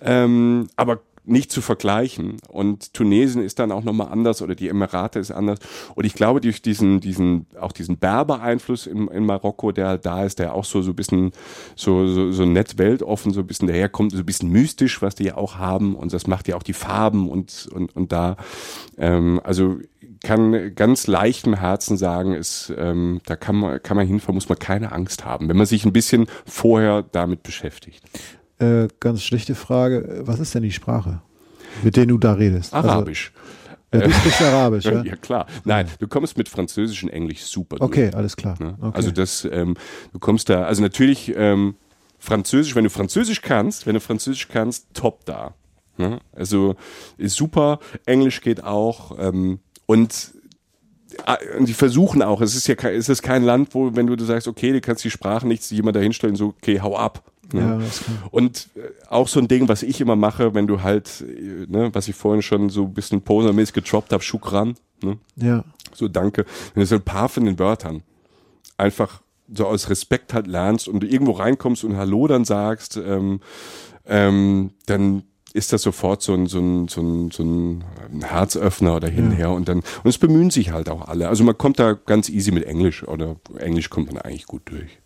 ähm, 0.03 0.69
aber 0.77 1.01
nicht 1.25 1.53
zu 1.53 1.61
vergleichen. 1.61 2.37
Und 2.49 2.95
Tunesien 2.95 3.43
ist 3.43 3.59
dann 3.59 3.73
auch 3.73 3.85
nochmal 3.85 4.09
anders 4.09 4.43
oder 4.43 4.55
die 4.55 4.69
Emirate 4.69 5.19
ist 5.19 5.31
anders. 5.31 5.59
Und 5.95 6.05
ich 6.05 6.15
glaube, 6.15 6.41
durch 6.41 6.63
diesen, 6.63 7.01
diesen, 7.01 7.47
auch 7.61 7.73
diesen 7.73 7.99
Berber-Einfluss 7.99 8.87
in, 8.87 9.09
in 9.09 9.25
Marokko, 9.25 9.73
der 9.73 9.89
halt 9.89 10.07
da 10.07 10.25
ist, 10.25 10.39
der 10.39 10.55
auch 10.55 10.65
so, 10.65 10.83
so 10.83 10.91
ein 10.91 10.97
bisschen, 10.97 11.33
so, 11.77 12.07
so, 12.09 12.33
so 12.33 12.45
nett 12.45 12.79
weltoffen, 12.79 13.33
so 13.33 13.41
ein 13.41 13.47
bisschen 13.47 13.69
daherkommt, 13.69 14.13
so 14.13 14.19
ein 14.19 14.27
bisschen 14.27 14.51
mystisch, 14.51 15.03
was 15.03 15.15
die 15.15 15.25
ja 15.25 15.37
auch 15.37 15.57
haben. 15.57 15.95
Und 15.95 16.13
das 16.13 16.27
macht 16.27 16.49
ja 16.49 16.57
auch 16.57 16.63
die 16.63 16.73
Farben 16.73 17.29
und, 17.29 17.69
und, 17.73 17.95
und 17.95 18.13
da, 18.13 18.37
ähm, 18.99 19.41
also, 19.45 19.79
kann 20.23 20.75
ganz 20.75 21.07
leicht 21.07 21.47
im 21.47 21.55
Herzen 21.55 21.97
sagen, 21.97 22.35
ist, 22.35 22.73
ähm, 22.77 23.21
da 23.27 23.37
kann 23.37 23.57
man, 23.57 23.83
kann 23.83 23.97
man 23.97 24.07
hinfahren, 24.07 24.37
muss 24.37 24.49
man 24.49 24.59
keine 24.59 24.93
Angst 24.93 25.25
haben, 25.25 25.49
wenn 25.49 25.57
man 25.57 25.67
sich 25.67 25.85
ein 25.85 25.93
bisschen 25.93 26.27
vorher 26.47 27.03
damit 27.03 27.43
beschäftigt. 27.43 28.03
Äh, 28.63 28.89
ganz 29.01 29.23
schlichte 29.23 29.55
Frage. 29.55 30.23
Was 30.25 30.39
ist 30.39 30.55
denn 30.55 30.63
die 30.63 30.73
Sprache, 30.73 31.21
mit 31.83 31.97
der 31.97 32.07
du 32.07 32.17
da 32.19 32.35
redest? 32.35 32.73
Also, 32.73 32.89
Arabisch. 32.89 33.33
Also, 33.91 34.05
ja, 34.07 34.11
du 34.11 34.15
sprichst 34.15 34.43
Arabisch, 34.43 34.85
ja? 34.87 35.03
ja 35.03 35.17
klar. 35.17 35.47
Nein, 35.65 35.89
du 35.99 36.07
kommst 36.07 36.39
mit 36.39 36.49
Französisch 36.49 37.03
und 37.03 37.11
Englisch 37.11 37.43
super 37.43 37.77
durch. 37.77 37.91
Okay, 37.91 38.11
alles 38.15 38.37
klar. 38.37 38.57
Ne? 38.61 38.77
Okay. 38.81 38.93
Also 38.95 39.11
das, 39.11 39.47
ähm, 39.51 39.75
du 40.13 40.19
kommst 40.19 40.49
da, 40.49 40.65
also 40.65 40.81
natürlich 40.81 41.33
ähm, 41.37 41.75
Französisch, 42.19 42.77
wenn 42.77 42.85
du 42.85 42.91
Französisch 42.91 43.43
kannst, 43.43 43.87
wenn 43.87 43.95
du 43.95 44.01
Französisch 44.01 44.49
kannst, 44.49 44.87
top 44.95 45.25
da. 45.25 45.55
Ne? 45.99 46.21
Also 46.33 46.77
ist 47.19 47.37
super, 47.37 47.81
Englisch 48.07 48.41
geht 48.41 48.63
auch 48.63 49.19
ähm, 49.19 49.59
und 49.87 50.33
Ah, 51.27 51.37
die 51.61 51.75
versuchen 51.75 52.23
auch, 52.23 52.41
es 52.41 52.55
ist 52.55 52.67
ja 52.69 52.75
kein, 52.75 52.95
es 52.95 53.09
ist 53.09 53.23
kein 53.23 53.43
Land, 53.43 53.75
wo, 53.75 53.95
wenn 53.95 54.07
du 54.07 54.25
sagst, 54.25 54.49
okay, 54.49 54.73
du 54.73 54.81
kannst 54.81 55.05
die 55.05 55.11
Sprache 55.11 55.47
nicht 55.47 55.71
jemand 55.71 55.97
dahinstellen, 55.97 56.37
so, 56.37 56.55
okay, 56.59 56.81
hau 56.81 56.97
ab. 56.97 57.32
Ne? 57.53 57.61
Ja, 57.61 57.81
und 58.31 58.69
äh, 58.75 58.81
auch 59.09 59.29
so 59.29 59.41
ein 59.41 59.49
Ding, 59.49 59.69
was 59.69 59.83
ich 59.83 60.01
immer 60.01 60.17
mache, 60.17 60.55
wenn 60.55 60.67
du 60.67 60.83
halt, 60.83 61.23
äh, 61.27 61.67
ne, 61.69 61.91
was 61.93 62.09
ich 62.09 62.17
vorhin 62.17 62.43
schon 62.43 62.71
so 62.71 62.85
ein 62.85 62.95
bisschen 62.95 63.23
posermäßig 63.23 63.75
getroppt 63.75 64.13
habe, 64.13 64.23
Schukran. 64.23 64.75
Ne? 65.03 65.19
Ja. 65.37 65.65
So 65.95 66.09
danke. 66.09 66.45
Wenn 66.75 66.83
du 66.83 66.87
so 66.87 66.97
ein 66.97 67.03
paar 67.03 67.29
von 67.29 67.45
den 67.45 67.59
Wörtern 67.59 68.03
einfach 68.77 69.23
so 69.55 69.67
aus 69.67 69.91
Respekt 69.91 70.33
halt 70.33 70.47
lernst 70.47 70.89
und 70.89 71.01
du 71.01 71.07
irgendwo 71.07 71.33
reinkommst 71.33 71.85
und 71.85 71.97
Hallo 71.97 72.27
dann 72.27 72.45
sagst, 72.45 72.97
ähm, 72.97 73.41
ähm, 74.07 74.71
dann 74.87 75.25
ist 75.55 75.73
das 75.73 75.83
sofort 75.83 76.23
so 76.23 76.35
ein, 76.35 76.47
so 76.47 76.59
ein, 76.61 76.89
so 76.89 77.03
ein, 77.03 77.31
so 77.31 77.43
ein 77.43 77.85
Herzöffner 78.23 78.97
oder 78.97 79.09
hinher 79.09 79.39
ja. 79.39 79.49
und 79.49 79.69
dann, 79.69 79.79
und 79.79 80.09
es 80.09 80.19
bemühen 80.19 80.51
sich 80.51 80.73
halt 80.73 80.89
auch 80.89 81.09
alle. 81.09 81.29
Also 81.29 81.45
man 81.45 81.59
kommt 81.59 81.79
da 81.79 81.93
ganz 81.93 82.29
easy 82.29 82.53
mit 82.53 82.65
Englisch 82.65 83.07
oder 83.07 83.37
Englisch 83.59 83.91
kommt 83.91 84.13
man 84.13 84.23
eigentlich 84.23 84.47
gut 84.47 84.63
durch. 84.65 84.99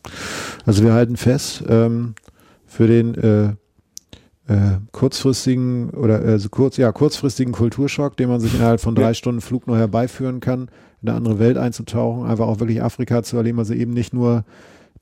Also 0.64 0.84
wir 0.84 0.92
halten 0.92 1.16
fest, 1.16 1.64
ähm, 1.68 2.14
für 2.76 2.86
den, 2.86 3.14
äh, 3.14 3.46
äh, 4.48 4.78
kurzfristigen 4.92 5.90
oder 5.90 6.24
äh, 6.24 6.38
so 6.38 6.48
kurz, 6.50 6.76
ja, 6.76 6.92
kurzfristigen 6.92 7.52
Kulturschock, 7.52 8.16
den 8.16 8.28
man 8.28 8.40
sich 8.40 8.54
innerhalb 8.58 8.80
von 8.80 8.94
drei 8.94 9.08
Ja. 9.08 9.14
Stunden 9.14 9.40
Flug 9.40 9.66
nur 9.66 9.76
herbeiführen 9.78 10.40
kann, 10.40 10.68
in 11.02 11.08
eine 11.08 11.16
andere 11.16 11.38
Welt 11.38 11.56
einzutauchen, 11.58 12.26
einfach 12.26 12.46
auch 12.46 12.60
wirklich 12.60 12.82
Afrika 12.82 13.22
zu 13.22 13.36
erleben, 13.36 13.58
also 13.58 13.74
eben 13.74 13.92
nicht 13.92 14.12
nur 14.14 14.44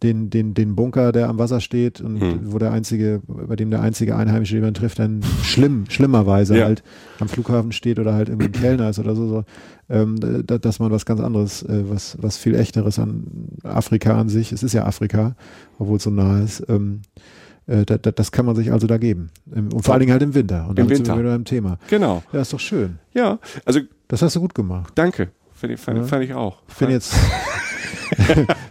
den, 0.03 0.29
den, 0.29 0.55
den 0.55 0.75
Bunker, 0.75 1.12
der 1.12 1.29
am 1.29 1.39
Wasser 1.39 1.61
steht 1.61 2.01
und 2.01 2.20
Hm. 2.20 2.41
wo 2.53 2.59
der 2.59 2.72
einzige, 2.72 3.22
bei 3.27 3.55
dem 3.57 3.70
der 3.70 3.81
einzige 3.81 4.16
Einheimische, 4.16 4.55
den 4.55 4.64
man 4.64 4.75
trifft, 4.75 4.99
dann 4.99 5.22
schlimm, 5.43 5.85
schlimmerweise 5.89 6.57
Ja. 6.59 6.64
halt 6.64 6.83
am 7.20 7.29
Flughafen 7.29 7.72
steht 7.72 7.99
oder 7.99 8.14
halt 8.14 8.29
irgendwie 8.29 8.47
ein 8.49 8.53
Kellner 8.53 8.91
ist 8.91 8.99
oder 8.99 9.14
so, 9.14 9.29
so 9.29 9.45
ähm, 9.89 10.16
da, 10.47 10.59
dass 10.59 10.79
man 10.79 10.91
was 10.91 11.07
ganz 11.07 11.20
anderes, 11.20 11.62
äh, 11.62 11.85
was, 11.89 12.16
was 12.20 12.37
viel 12.39 12.55
echteres 12.55 12.99
an 12.99 13.25
Afrika 13.62 14.18
an 14.18 14.29
sich, 14.29 14.53
es 14.53 14.62
ist 14.62 14.72
ja 14.72 14.85
Afrika, 14.85 15.37
obwohl 15.79 15.99
es 15.99 16.03
so 16.05 16.11
nah 16.11 16.41
ist, 16.43 16.64
ähm, 16.68 17.03
äh, 17.14 17.20
das 17.67 18.33
kann 18.33 18.47
man 18.47 18.55
sich 18.57 18.71
also 18.73 18.87
da 18.87 18.99
geben. 18.99 19.31
Und 19.55 19.83
vor 19.85 19.95
allen 19.95 20.01
Dingen 20.01 20.12
halt 20.12 20.23
im 20.23 20.35
Winter. 20.35 20.65
Und 20.69 20.79
Im 20.79 20.87
damit 20.87 20.97
sind 20.99 21.07
wir 21.07 21.15
Winter. 21.15 21.25
wieder 21.25 21.35
im 21.35 21.45
Thema. 21.45 21.79
Genau. 21.89 22.23
Ja, 22.33 22.41
ist 22.43 22.53
doch 22.53 22.61
schön. 22.61 22.99
Ja, 23.15 23.39
also 23.65 23.81
Das 24.09 24.21
hast 24.23 24.37
du 24.37 24.41
gut 24.41 24.55
gemacht. 24.55 24.93
danke. 24.97 25.31
Fand 25.55 25.73
ich, 25.73 25.81
fand, 25.81 25.99
Ja. 25.99 26.05
fand 26.05 26.25
ich 26.25 26.35
auch. 26.35 26.59
Ich 26.69 26.75
bin 26.75 26.91
jetzt. 26.91 27.15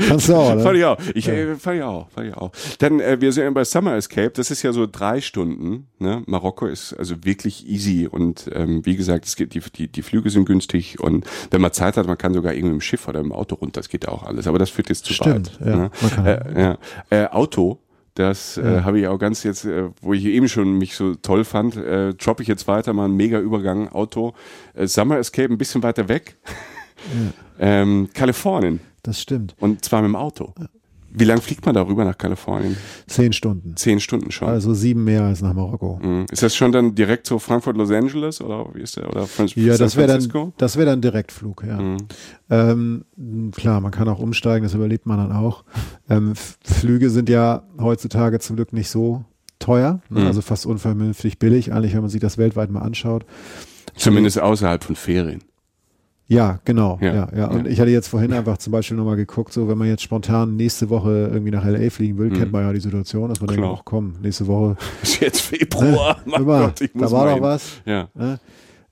Kannst 0.07 0.29
du 0.29 0.35
auch, 0.35 0.49
Fand 0.49 0.61
oder? 0.61 0.73
ich 0.73 0.85
auch. 0.85 0.97
Ich, 1.15 1.27
äh, 1.27 1.55
fand 1.55 1.77
ich 1.77 1.83
auch. 1.83 2.09
Fand 2.09 2.27
ich 2.27 2.33
auch. 2.35 2.51
Dann, 2.79 2.99
äh, 2.99 3.19
wir 3.19 3.31
sind 3.31 3.43
ja 3.43 3.49
bei 3.51 3.63
Summer 3.63 3.95
Escape. 3.95 4.29
Das 4.31 4.51
ist 4.51 4.61
ja 4.63 4.71
so 4.73 4.85
drei 4.89 5.21
Stunden. 5.21 5.87
Ne? 5.99 6.23
Marokko 6.27 6.67
ist 6.67 6.93
also 6.93 7.23
wirklich 7.23 7.67
easy 7.67 8.07
und 8.09 8.49
ähm, 8.53 8.85
wie 8.85 8.95
gesagt, 8.95 9.25
es 9.25 9.35
geht, 9.35 9.53
die, 9.53 9.61
die, 9.75 9.87
die 9.91 10.01
Flüge 10.01 10.29
sind 10.29 10.45
günstig 10.45 10.99
und 10.99 11.25
wenn 11.51 11.61
man 11.61 11.71
Zeit 11.73 11.97
hat, 11.97 12.05
man 12.07 12.17
kann 12.17 12.33
sogar 12.33 12.53
irgendwie 12.53 12.75
im 12.75 12.81
Schiff 12.81 13.07
oder 13.07 13.19
im 13.21 13.31
Auto 13.31 13.55
runter. 13.55 13.79
Das 13.81 13.89
geht 13.89 14.07
auch 14.07 14.23
alles. 14.23 14.47
Aber 14.47 14.59
das 14.59 14.69
führt 14.69 14.89
jetzt 14.89 15.05
zu 15.05 15.13
Stimmt, 15.13 15.59
weit. 15.59 15.67
ja, 15.67 15.75
ne? 15.75 15.91
man 16.01 16.11
kann. 16.11 16.25
Äh, 16.25 16.61
ja. 16.61 16.77
Äh, 17.09 17.27
Auto. 17.27 17.79
Das 18.15 18.57
äh, 18.57 18.75
Ja. 18.75 18.83
habe 18.83 18.99
ich 18.99 19.07
auch 19.07 19.17
ganz 19.17 19.43
jetzt, 19.43 19.65
äh, 19.65 19.89
wo 20.01 20.13
ich 20.13 20.25
eben 20.25 20.47
schon 20.47 20.77
mich 20.77 20.95
so 20.95 21.15
toll 21.15 21.43
fand, 21.43 21.75
äh, 21.75 22.13
droppe 22.13 22.43
ich 22.43 22.47
jetzt 22.47 22.67
weiter 22.67 22.93
mal 22.93 23.05
einen 23.05 23.15
mega 23.17 23.39
Übergang 23.39 23.89
Auto. 23.89 24.33
Äh, 24.75 24.87
Summer 24.87 25.17
Escape 25.17 25.51
ein 25.51 25.57
bisschen 25.57 25.81
weiter 25.83 26.07
weg. 26.09 26.35
ähm, 27.59 28.09
Kalifornien. 28.13 28.79
Das 29.01 29.19
stimmt. 29.19 29.55
Und 29.59 29.83
zwar 29.83 30.01
mit 30.01 30.09
dem 30.09 30.15
Auto. 30.15 30.53
Wie 31.15 31.25
lange 31.25 31.41
fliegt 31.41 31.65
man 31.65 31.75
darüber 31.75 32.05
nach 32.05 32.17
Kalifornien? 32.17 32.75
Zehn 33.07 33.33
Stunden. 33.33 33.75
Zehn 33.75 33.99
Stunden 33.99 34.31
schon. 34.31 34.47
Also 34.47 34.73
sieben 34.73 35.03
mehr 35.03 35.23
als 35.23 35.41
nach 35.41 35.53
Marokko. 35.53 35.99
Mhm. 36.01 36.25
Ist 36.31 36.41
das 36.41 36.55
schon 36.55 36.71
dann 36.71 36.95
direkt 36.95 37.27
so 37.27 37.37
Frankfurt, 37.37 37.77
Los 37.77 37.91
Angeles 37.91 38.41
oder 38.41 38.65
wie 38.73 38.81
ist 38.81 38.97
der? 38.97 39.09
Oder 39.09 39.27
Fran 39.27 39.47
Ja, 39.55 39.73
San 39.75 39.85
das 39.85 39.95
wäre 39.95 40.07
dann, 40.07 40.53
das 40.57 40.75
wäre 40.75 40.87
dann 40.87 41.01
Direktflug, 41.01 41.63
ja. 41.67 41.79
Mhm. 41.79 41.97
Ähm, 42.49 43.51
klar, 43.55 43.79
man 43.79 43.91
kann 43.91 44.07
auch 44.09 44.19
umsteigen, 44.19 44.63
das 44.63 44.73
überlebt 44.73 45.05
man 45.05 45.17
dann 45.17 45.31
auch. 45.31 45.63
Ähm, 46.09 46.33
Flüge 46.63 47.09
sind 47.11 47.29
ja 47.29 47.63
heutzutage 47.79 48.39
zum 48.39 48.55
Glück 48.55 48.73
nicht 48.73 48.89
so 48.89 49.23
teuer, 49.59 50.01
ne? 50.09 50.21
Mhm. 50.21 50.27
also 50.27 50.41
fast 50.41 50.65
unvernünftig 50.65 51.37
billig, 51.37 51.71
eigentlich, 51.71 51.93
wenn 51.93 52.01
man 52.01 52.09
sich 52.09 52.21
das 52.21 52.37
weltweit 52.37 52.71
mal 52.71 52.81
anschaut. 52.81 53.25
Zumindest 53.95 54.39
außerhalb 54.39 54.83
von 54.83 54.95
Ferien. 54.95 55.43
Ja, 56.27 56.59
genau. 56.65 56.97
Ja, 57.01 57.13
Ja, 57.13 57.29
ja. 57.35 57.47
Und 57.47 57.67
ich 57.67 57.79
hatte 57.79 57.91
jetzt 57.91 58.07
vorhin 58.07 58.31
einfach 58.33 58.57
zum 58.57 58.71
Beispiel 58.71 58.95
nochmal 58.97 59.17
geguckt, 59.17 59.51
so 59.53 59.67
wenn 59.67 59.77
man 59.77 59.87
jetzt 59.87 60.01
spontan 60.03 60.55
nächste 60.55 60.89
Woche 60.89 61.29
irgendwie 61.31 61.51
nach 61.51 61.65
LA 61.65 61.89
fliegen 61.89 62.17
will, 62.17 62.29
Mhm. 62.29 62.33
kennt 62.33 62.51
man 62.51 62.63
ja 62.63 62.71
die 62.73 62.79
Situation, 62.79 63.29
dass 63.29 63.39
man 63.41 63.47
denkt, 63.49 63.61
Klar. 63.61 63.75
ach 63.77 63.83
komm, 63.85 64.13
nächste 64.21 64.47
Woche, 64.47 64.77
Ist 65.03 65.19
jetzt 65.19 65.41
Februar. 65.41 66.21
mein 66.25 66.41
immer, 66.41 66.59
Gott, 66.67 66.81
ich 66.81 66.91
da 66.93 66.99
muss 66.99 67.11
war 67.11 67.25
mal 67.25 67.35
doch 67.35 67.41
was. 67.41 67.81
Ja. 67.85 68.07
Ne? 68.15 68.39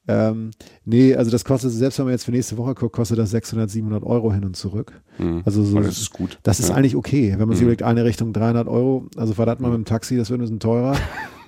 Ähm, 0.08 0.52
nee, 0.84 1.16
also 1.16 1.32
das 1.32 1.46
kostet, 1.46 1.72
selbst 1.72 2.00
wenn 2.00 2.06
man 2.06 2.14
jetzt 2.14 2.26
für 2.26 2.32
nächste 2.32 2.58
Woche 2.58 2.74
guckt, 2.74 2.94
kostet 2.96 3.18
das 3.20 3.30
600, 3.32 3.70
700 3.70 4.04
Euro 4.04 4.34
hin 4.34 4.44
und 4.44 4.56
zurück. 4.58 5.00
Mhm. 5.20 5.44
Also 5.46 5.64
so, 5.64 5.80
das 5.80 6.00
ist 6.00 6.12
gut. 6.12 6.38
Das 6.44 6.60
ist 6.60 6.70
ja. 6.70 6.76
eigentlich 6.76 6.96
okay, 6.96 7.32
wenn 7.38 7.48
man 7.48 7.52
sich 7.52 7.60
Mhm. 7.62 7.66
überlegt, 7.68 7.84
eine 7.84 8.04
Richtung 8.04 8.34
300 8.34 8.68
Euro, 8.68 9.06
also 9.16 9.34
verdammt 9.34 9.62
mal 9.62 9.70
mit 9.70 9.78
dem 9.78 9.86
Taxi, 9.86 10.18
das 10.18 10.30
wird 10.30 10.40
ein 10.40 10.42
bisschen 10.42 10.60
teurer. 10.60 10.96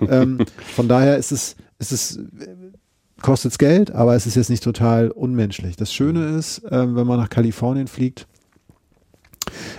ähm, 0.08 0.38
von 0.74 0.88
daher 0.88 1.18
ist 1.18 1.32
es, 1.32 1.56
ist 1.78 1.92
es, 1.92 2.20
kostet 3.24 3.52
es 3.52 3.58
Geld, 3.58 3.90
aber 3.90 4.14
es 4.14 4.26
ist 4.26 4.34
jetzt 4.36 4.50
nicht 4.50 4.62
total 4.62 5.10
unmenschlich. 5.10 5.76
Das 5.76 5.92
Schöne 5.92 6.20
Mhm. 6.30 6.38
ist, 6.38 6.62
ähm, 6.70 6.94
wenn 6.94 7.06
man 7.06 7.18
nach 7.18 7.30
Kalifornien 7.30 7.86
fliegt, 7.86 8.26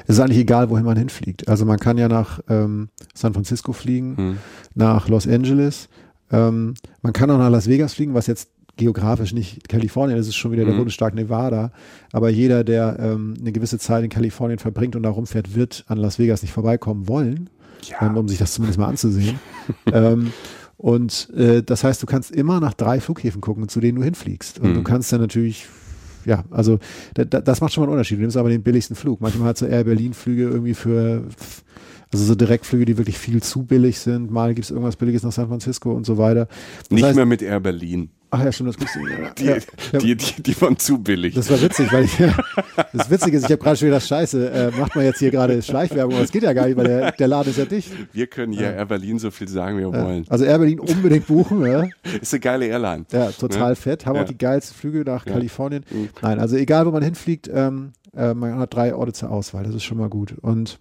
ist 0.08 0.20
eigentlich 0.20 0.40
egal, 0.40 0.70
wohin 0.70 0.86
man 0.86 0.98
hinfliegt. 0.98 1.48
Also 1.48 1.66
man 1.66 1.80
kann 1.80 1.98
ja 1.98 2.08
nach 2.08 2.40
ähm, 2.50 2.90
San 3.14 3.34
Francisco 3.34 3.72
fliegen, 3.74 4.16
Mhm. 4.18 4.38
nach 4.76 5.08
Los 5.10 5.28
Angeles, 5.28 5.90
ähm, 6.32 6.74
man 7.02 7.14
kann 7.14 7.30
auch 7.32 7.38
nach 7.38 7.50
Las 7.50 7.68
Vegas 7.68 7.94
fliegen, 7.94 8.14
was 8.14 8.28
jetzt 8.28 8.50
geografisch 8.78 9.32
nicht 9.34 9.70
Kalifornien 9.70 10.18
ist, 10.20 10.28
ist 10.28 10.36
schon 10.36 10.52
wieder 10.52 10.66
der 10.66 10.74
Mhm. 10.74 10.80
Bundesstaat 10.80 11.14
Nevada. 11.16 11.72
Aber 12.12 12.30
jeder, 12.30 12.64
der 12.64 12.98
ähm, 13.00 13.36
eine 13.40 13.52
gewisse 13.52 13.78
Zeit 13.80 14.04
in 14.04 14.10
Kalifornien 14.10 14.60
verbringt 14.60 14.96
und 14.96 15.04
da 15.04 15.10
rumfährt, 15.10 15.56
wird 15.56 15.86
an 15.88 15.98
Las 16.00 16.20
Vegas 16.20 16.42
nicht 16.42 16.52
vorbeikommen 16.52 17.08
wollen, 17.08 17.50
Ja. 17.84 18.08
ähm, 18.08 18.18
um 18.18 18.28
sich 18.28 18.38
das 18.40 18.54
zumindest 18.54 18.80
mal 18.80 18.88
anzusehen. 18.88 19.40
und 20.86 21.32
äh, 21.36 21.64
das 21.64 21.84
heißt, 21.84 22.04
du 22.04 22.06
kannst 22.06 22.30
immer 22.30 22.60
nach 22.60 22.76
drei 22.76 23.00
Flughäfen 23.00 23.42
gucken, 23.42 23.68
zu 23.68 23.80
denen 23.80 23.98
du 23.98 24.04
hinfliegst. 24.04 24.60
Und 24.60 24.70
Mhm. 24.70 24.74
du 24.76 24.84
kannst 24.84 25.12
dann 25.12 25.20
natürlich, 25.20 25.66
ja, 26.26 26.44
also 26.52 26.78
da, 27.16 27.26
da, 27.26 27.42
das 27.42 27.60
macht 27.60 27.74
schon 27.74 27.82
mal 27.82 27.88
einen 27.88 27.94
Unterschied. 27.94 28.20
Du 28.20 28.22
nimmst 28.22 28.38
aber 28.38 28.50
den 28.50 28.62
billigsten 28.62 28.96
Flug. 28.96 29.20
Manchmal 29.20 29.48
hat 29.48 29.58
so 29.58 29.66
Air 29.66 29.84
Berlin 29.84 30.14
Flüge 30.14 30.44
irgendwie 30.44 30.76
für, 30.76 31.24
also 32.16 32.26
so 32.26 32.36
Direktflüge, 32.36 32.86
die 32.86 32.98
wirklich 32.98 33.18
viel 33.18 33.44
zu 33.44 33.64
billig 33.64 34.00
sind. 34.00 34.32
Mal 34.32 34.54
gibt 34.56 34.66
es 34.66 34.72
irgendwas 34.72 34.96
Billiges 34.96 35.24
nach 35.24 35.32
San 35.34 35.48
Francisco 35.48 35.92
und 35.92 36.06
so 36.06 36.18
weiter. 36.18 36.48
Das 36.80 36.90
Nicht 36.92 37.04
heißt, 37.04 37.16
mehr 37.16 37.26
mit 37.26 37.42
Air 37.42 37.60
Berlin. 37.60 38.10
Ach 38.32 38.44
ja, 38.44 38.52
stimmt, 38.52 38.70
das 38.70 38.78
gibt's 38.78 38.94
Die, 39.38 39.46
ja, 39.46 39.56
ja, 39.94 40.00
die, 40.00 40.16
die, 40.16 40.44
die 40.44 40.62
waren 40.62 40.78
zu 40.78 40.98
billig. 40.98 41.36
Das 41.36 41.50
war 41.50 41.62
witzig, 41.62 41.92
weil 41.94 42.04
ich, 42.06 42.18
das 42.94 43.10
Witzige 43.10 43.38
ist, 43.38 43.44
ich 43.46 43.52
habe 43.52 43.62
gerade 43.64 43.78
schon 43.78 43.88
wieder 43.90 44.00
Scheiße, 44.00 44.50
äh, 44.50 44.72
macht 44.80 44.96
man 44.96 45.06
jetzt 45.06 45.20
hier 45.20 45.32
gerade 45.32 45.62
Schleichwerbung, 45.62 46.14
aber 46.14 46.22
das 46.24 46.32
geht 46.32 46.44
ja 46.44 46.54
gar 46.54 46.66
nicht, 46.68 46.76
weil 46.78 46.88
der, 46.88 47.12
der 47.12 47.28
Laden 47.28 47.50
ist 47.52 47.58
ja 47.60 47.66
dicht. 47.66 47.92
Wir 48.14 48.28
können 48.28 48.52
ja 48.54 48.72
Air 48.72 48.86
Berlin 48.86 49.20
so 49.20 49.30
viel 49.32 49.48
sagen, 49.48 49.78
wie 49.78 49.82
wir 49.84 49.92
Ja. 49.98 50.04
wollen. 50.06 50.26
Also 50.30 50.44
Air 50.46 50.58
Berlin 50.58 50.80
unbedingt 50.80 51.28
buchen, 51.28 51.66
ja. 51.66 51.86
Ist 52.22 52.34
eine 52.34 52.40
geile 52.42 52.66
Airline. 52.68 53.06
Ja, 53.12 53.32
total 53.32 53.70
Ja. 53.72 53.76
fett. 53.76 54.06
Haben 54.06 54.20
auch 54.20 54.26
die 54.26 54.38
geilsten 54.38 54.76
Flüge 54.76 55.04
nach. 55.06 55.26
Kalifornien. 55.26 55.84
Mhm. 55.92 56.10
Nein, 56.22 56.40
also 56.40 56.56
egal, 56.58 56.86
wo 56.86 56.92
man 56.92 57.04
hinfliegt, 57.04 57.50
ähm, 57.54 57.92
äh, 58.16 58.34
man 58.34 58.58
hat 58.60 58.74
drei 58.74 58.96
Orte 58.96 59.14
zur 59.14 59.32
Auswahl. 59.32 59.64
Das 59.64 59.76
ist 59.76 59.84
schon 59.84 59.98
mal 59.98 60.10
gut. 60.10 60.36
Und 60.42 60.80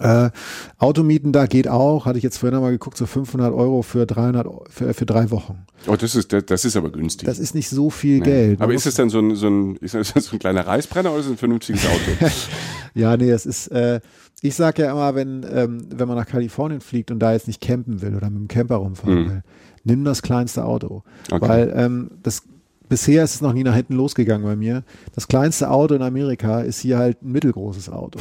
äh, 0.00 0.30
Automieten 0.78 1.32
da 1.32 1.46
geht 1.46 1.68
auch, 1.68 2.06
hatte 2.06 2.18
ich 2.18 2.24
jetzt 2.24 2.38
vorhin 2.38 2.60
mal 2.60 2.70
geguckt, 2.70 2.96
so 2.96 3.06
500 3.06 3.52
Euro 3.52 3.82
für 3.82 4.06
300, 4.06 4.46
Eu- 4.46 4.64
für, 4.68 4.92
für 4.94 5.06
drei 5.06 5.30
Wochen. 5.30 5.66
Oh, 5.86 5.96
das 5.96 6.14
ist, 6.14 6.32
das, 6.32 6.44
das 6.46 6.64
ist 6.64 6.76
aber 6.76 6.90
günstig. 6.90 7.26
Das 7.26 7.38
ist 7.38 7.54
nicht 7.54 7.68
so 7.68 7.90
viel 7.90 8.18
Nee. 8.18 8.24
Geld. 8.24 8.58
Man 8.58 8.64
Aber 8.66 8.74
ist 8.74 8.86
es 8.86 8.94
dann 8.94 9.10
so 9.10 9.18
ein, 9.20 9.36
so 9.36 9.48
ein, 9.48 9.76
ist 9.76 9.94
das 9.94 10.08
so 10.14 10.36
ein 10.36 10.38
kleiner 10.38 10.66
Reißbrenner 10.66 11.10
oder 11.10 11.20
ist 11.20 11.26
es 11.26 11.32
ein 11.32 11.38
vernünftiges 11.38 11.84
Auto? 11.86 12.26
Ja, 12.96 13.16
nee, 13.16 13.28
es 13.30 13.44
ist, 13.44 13.68
äh, 13.72 14.00
ich 14.40 14.54
sage 14.54 14.82
ja 14.84 14.92
immer, 14.92 15.16
wenn, 15.16 15.44
ähm, 15.52 15.86
wenn 15.92 16.06
man 16.06 16.16
nach 16.16 16.26
Kalifornien 16.26 16.80
fliegt 16.80 17.10
und 17.10 17.18
da 17.18 17.32
jetzt 17.32 17.48
nicht 17.48 17.60
campen 17.60 18.02
will 18.02 18.14
oder 18.14 18.30
mit 18.30 18.38
dem 18.38 18.46
Camper 18.48 18.76
rumfahren 18.76 19.24
Mhm. 19.24 19.28
will, 19.30 19.42
nimm 19.82 20.04
das 20.04 20.22
kleinste 20.22 20.64
Auto. 20.64 21.02
Okay. 21.28 21.48
Weil 21.48 21.72
ähm, 21.76 22.10
das 22.22 22.42
bisher 22.88 23.24
ist 23.24 23.34
es 23.34 23.40
noch 23.40 23.52
nie 23.52 23.64
nach 23.64 23.74
hinten 23.74 23.94
losgegangen 23.94 24.46
bei 24.46 24.54
mir. 24.54 24.84
Das 25.12 25.26
kleinste 25.26 25.70
Auto 25.70 25.94
in 25.96 26.02
Amerika 26.02 26.60
ist 26.60 26.78
hier 26.78 26.98
halt 26.98 27.20
ein 27.22 27.32
mittelgroßes 27.32 27.88
Auto. 27.90 28.20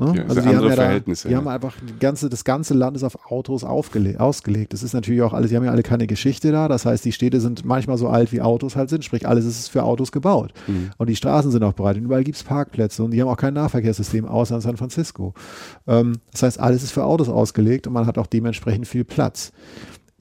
Ne? 0.00 0.14
Ja, 0.16 0.24
das 0.24 0.34
sind 0.34 0.46
andere 0.46 0.72
Verhältnisse, 0.72 1.28
die 1.28 1.32
ja. 1.32 1.38
haben 1.38 1.48
einfach 1.48 1.74
die 1.86 1.98
ganze, 1.98 2.30
das 2.30 2.44
ganze 2.44 2.72
Land 2.72 2.96
ist 2.96 3.04
auf 3.04 3.30
Autos 3.30 3.64
ausgelegt. 3.64 4.72
Das 4.72 4.82
ist 4.82 4.94
natürlich 4.94 5.20
auch 5.20 5.34
alles, 5.34 5.50
die 5.50 5.56
haben 5.56 5.64
ja 5.64 5.70
alle 5.70 5.82
keine 5.82 6.06
Geschichte 6.06 6.52
da. 6.52 6.68
Das 6.68 6.86
heißt, 6.86 7.04
die 7.04 7.12
Städte 7.12 7.40
sind 7.40 7.66
manchmal 7.66 7.98
so 7.98 8.08
alt, 8.08 8.32
wie 8.32 8.40
Autos 8.40 8.76
halt 8.76 8.88
sind. 8.88 9.04
Sprich, 9.04 9.28
alles 9.28 9.44
ist 9.44 9.68
für 9.68 9.84
Autos 9.84 10.10
gebaut. 10.10 10.54
Mhm. 10.66 10.90
Und 10.96 11.10
die 11.10 11.16
Straßen 11.16 11.50
sind 11.50 11.62
auch 11.62 11.74
breit. 11.74 11.98
Und 11.98 12.04
überall 12.04 12.24
gibt 12.24 12.38
es 12.38 12.42
Parkplätze 12.42 13.04
und 13.04 13.10
die 13.10 13.20
haben 13.20 13.28
auch 13.28 13.36
kein 13.36 13.54
Nahverkehrssystem 13.54 14.24
außer 14.24 14.54
in 14.54 14.60
San 14.62 14.78
Francisco. 14.78 15.34
Ähm, 15.86 16.14
das 16.32 16.42
heißt, 16.42 16.60
alles 16.60 16.82
ist 16.82 16.92
für 16.92 17.04
Autos 17.04 17.28
ausgelegt 17.28 17.86
und 17.86 17.92
man 17.92 18.06
hat 18.06 18.16
auch 18.16 18.26
dementsprechend 18.26 18.88
viel 18.88 19.04
Platz. 19.04 19.52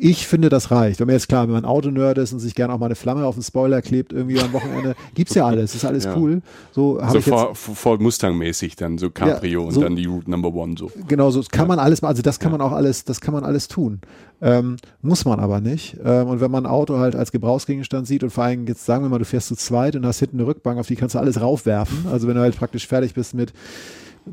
Ich 0.02 0.28
finde, 0.28 0.48
das 0.48 0.72
reicht. 0.72 1.00
Wenn 1.02 1.08
man 1.08 1.16
jetzt 1.16 1.28
klar, 1.28 1.46
wenn 1.48 1.54
man 1.54 1.66
Autonerd 1.66 2.18
ist 2.20 2.32
und 2.32 2.40
sich 2.40 2.56
gerne 2.56 2.74
auch 2.74 2.80
mal 2.80 2.86
eine 2.86 2.96
Flamme 2.96 3.26
auf 3.26 3.36
den 3.36 3.44
Spoiler 3.44 3.82
klebt, 3.82 4.14
irgendwie 4.14 4.40
am 4.40 4.54
Wochenende, 4.54 4.96
gibt's 5.14 5.36
ja 5.36 5.46
alles, 5.46 5.76
ist 5.76 5.84
alles 5.84 6.06
Ja. 6.06 6.16
cool. 6.16 6.42
So 6.72 7.02
habe 7.02 7.12
so 7.12 7.18
ich 7.20 7.26
jetzt, 7.26 7.36
Ford, 7.36 7.58
Ford 7.58 8.02
Mustang-mäßig 8.02 8.78
dann, 8.78 8.98
so 8.98 9.10
Cabrio 9.10 9.66
Ja, 9.66 9.72
so- 9.72 9.80
und 9.80 9.84
dann 9.84 9.96
die 9.98 10.06
Route 10.06 10.32
Number 10.32 10.54
One 10.54 10.76
so. 10.80 10.90
genau, 11.08 11.32
so 11.32 11.44
kann 11.52 11.68
man 11.68 11.80
alles, 11.80 12.02
also 12.02 12.22
das 12.22 12.40
kann 12.40 12.52
man 12.54 12.62
auch 12.62 12.72
alles, 12.72 13.04
das 13.04 13.20
kann 13.20 13.34
man 13.34 13.44
alles 13.44 13.68
tun. 13.68 14.00
Ähm, 14.42 14.78
muss 15.02 15.26
man 15.26 15.40
aber 15.42 15.60
nicht. 15.60 15.98
Ähm, 16.02 16.28
und 16.28 16.40
wenn 16.40 16.50
man 16.50 16.66
ein 16.66 16.72
Auto 16.72 16.98
halt 16.98 17.14
als 17.18 17.34
Gebrauchsgegenstand 17.34 18.08
sieht 18.08 18.24
und 18.24 18.30
vor 18.30 18.46
allem 18.46 18.66
jetzt 18.68 18.86
sagen 18.86 19.04
wir 19.04 19.10
mal, 19.10 19.20
du 19.20 19.26
fährst 19.26 19.50
zu 19.50 19.56
zweit 19.58 19.98
und 19.98 20.06
hast 20.06 20.20
hinten 20.20 20.38
eine 20.38 20.48
Rückbank, 20.48 20.80
auf 20.80 20.88
die 20.88 20.96
kannst 20.96 21.16
du 21.16 21.20
alles 21.20 21.42
raufwerfen. 21.42 22.06
Also 22.10 22.28
wenn 22.30 22.36
du 22.36 22.42
halt 22.42 22.56
praktisch 22.56 22.88
fertig 22.88 23.14
bist 23.14 23.34
mit 23.34 23.52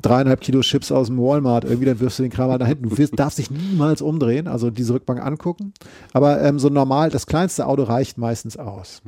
dreieinhalb 0.03 0.41
Kilo 0.41 0.61
Chips 0.61 0.93
aus 0.93 1.09
dem 1.09 1.19
Walmart, 1.19 1.65
irgendwie, 1.65 1.87
dann 1.87 2.01
wirfst 2.01 2.19
du 2.19 2.23
den 2.23 2.33
Kram 2.33 2.51
halt 2.51 2.61
nach 2.61 2.69
hinten. 2.69 2.89
Du 2.89 2.99
wirst, 2.99 3.13
darfst 3.19 3.39
dich 3.39 3.51
niemals 3.51 4.03
umdrehen, 4.03 4.49
also 4.49 4.71
diese 4.71 4.95
Rückbank 4.95 5.25
angucken. 5.25 5.73
Aber 6.13 6.43
ähm, 6.43 6.59
so 6.59 6.69
normal, 6.69 7.11
das 7.11 7.27
kleinste 7.27 7.67
Auto 7.67 7.83
reicht 7.85 8.19
meistens 8.19 8.57
aus. 8.57 9.03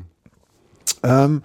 Ähm, 1.03 1.43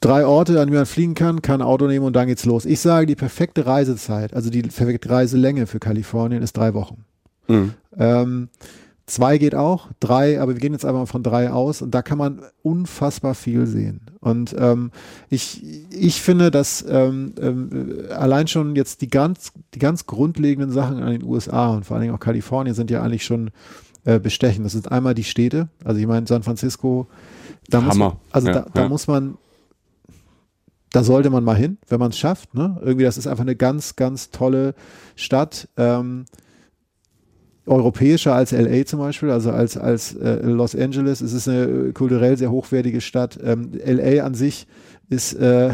drei 0.00 0.24
Orte, 0.24 0.60
an 0.60 0.68
die 0.68 0.74
man 0.74 0.86
fliegen 0.86 1.14
kann, 1.14 1.42
kann 1.42 1.60
ein 1.60 1.66
Auto 1.66 1.86
nehmen 1.86 2.06
und 2.06 2.14
dann 2.14 2.26
geht's 2.26 2.44
los. 2.44 2.64
Ich 2.64 2.80
sage, 2.80 3.06
die 3.06 3.16
perfekte 3.16 3.66
Reisezeit, 3.66 4.34
also 4.34 4.50
die 4.50 4.62
perfekte 4.62 5.10
Reiselänge 5.10 5.66
für 5.66 5.78
Kalifornien 5.78 6.42
ist 6.42 6.56
drei 6.56 6.74
Wochen. 6.74 7.04
Mhm. 7.48 7.74
Ähm, 7.96 8.48
Zwei 9.10 9.38
geht 9.38 9.56
auch, 9.56 9.88
drei, 9.98 10.40
aber 10.40 10.54
wir 10.54 10.60
gehen 10.60 10.72
jetzt 10.72 10.84
einfach 10.84 11.00
mal 11.00 11.06
von 11.06 11.24
drei 11.24 11.50
aus 11.50 11.82
und 11.82 11.90
da 11.90 12.00
kann 12.00 12.16
man 12.16 12.42
unfassbar 12.62 13.34
viel 13.34 13.66
sehen. 13.66 14.02
Und 14.20 14.54
ähm, 14.56 14.92
ich, 15.30 15.64
ich 15.90 16.22
finde, 16.22 16.52
dass 16.52 16.84
ähm, 16.88 17.34
ähm, 17.40 18.04
allein 18.16 18.46
schon 18.46 18.76
jetzt 18.76 19.00
die 19.00 19.08
ganz, 19.08 19.52
die 19.74 19.80
ganz 19.80 20.06
grundlegenden 20.06 20.70
Sachen 20.70 21.02
an 21.02 21.10
den 21.10 21.24
USA 21.24 21.70
und 21.70 21.84
vor 21.84 21.96
allen 21.96 22.02
Dingen 22.02 22.14
auch 22.14 22.20
Kalifornien 22.20 22.76
sind 22.76 22.88
ja 22.88 23.02
eigentlich 23.02 23.24
schon 23.24 23.50
äh, 24.04 24.20
bestechend. 24.20 24.64
Das 24.64 24.74
sind 24.74 24.92
einmal 24.92 25.14
die 25.14 25.24
Städte, 25.24 25.68
also 25.84 25.98
ich 25.98 26.06
meine 26.06 26.28
San 26.28 26.44
Francisco, 26.44 27.08
da 27.68 27.80
muss 27.80 27.96
man, 27.96 28.12
also 28.30 28.46
Ja, 28.46 28.54
da, 28.54 28.66
da 28.72 28.82
ja. 28.82 28.88
muss 28.88 29.08
man 29.08 29.38
da 30.92 31.02
sollte 31.02 31.30
man 31.30 31.42
mal 31.42 31.56
hin, 31.56 31.78
wenn 31.88 31.98
man 31.98 32.10
es 32.10 32.18
schafft. 32.18 32.54
Ne? 32.54 32.78
Irgendwie, 32.80 33.04
das 33.04 33.18
ist 33.18 33.26
einfach 33.26 33.42
eine 33.42 33.56
ganz, 33.56 33.96
ganz 33.96 34.30
tolle 34.30 34.74
Stadt. 35.16 35.68
Ähm, 35.76 36.26
europäischer 37.70 38.34
als 38.34 38.50
LA 38.52 38.84
zum 38.84 38.98
Beispiel, 38.98 39.30
also 39.30 39.50
als, 39.52 39.76
als 39.78 40.14
äh, 40.16 40.42
Los 40.42 40.74
Angeles. 40.74 41.20
Es 41.20 41.32
ist 41.32 41.48
eine 41.48 41.62
äh, 41.64 41.92
kulturell 41.92 42.36
sehr 42.36 42.50
hochwertige 42.50 43.00
Stadt. 43.00 43.38
Ähm, 43.42 43.70
LA 43.84 44.24
an 44.24 44.34
sich 44.34 44.66
ist, 45.08 45.34
äh, 45.34 45.70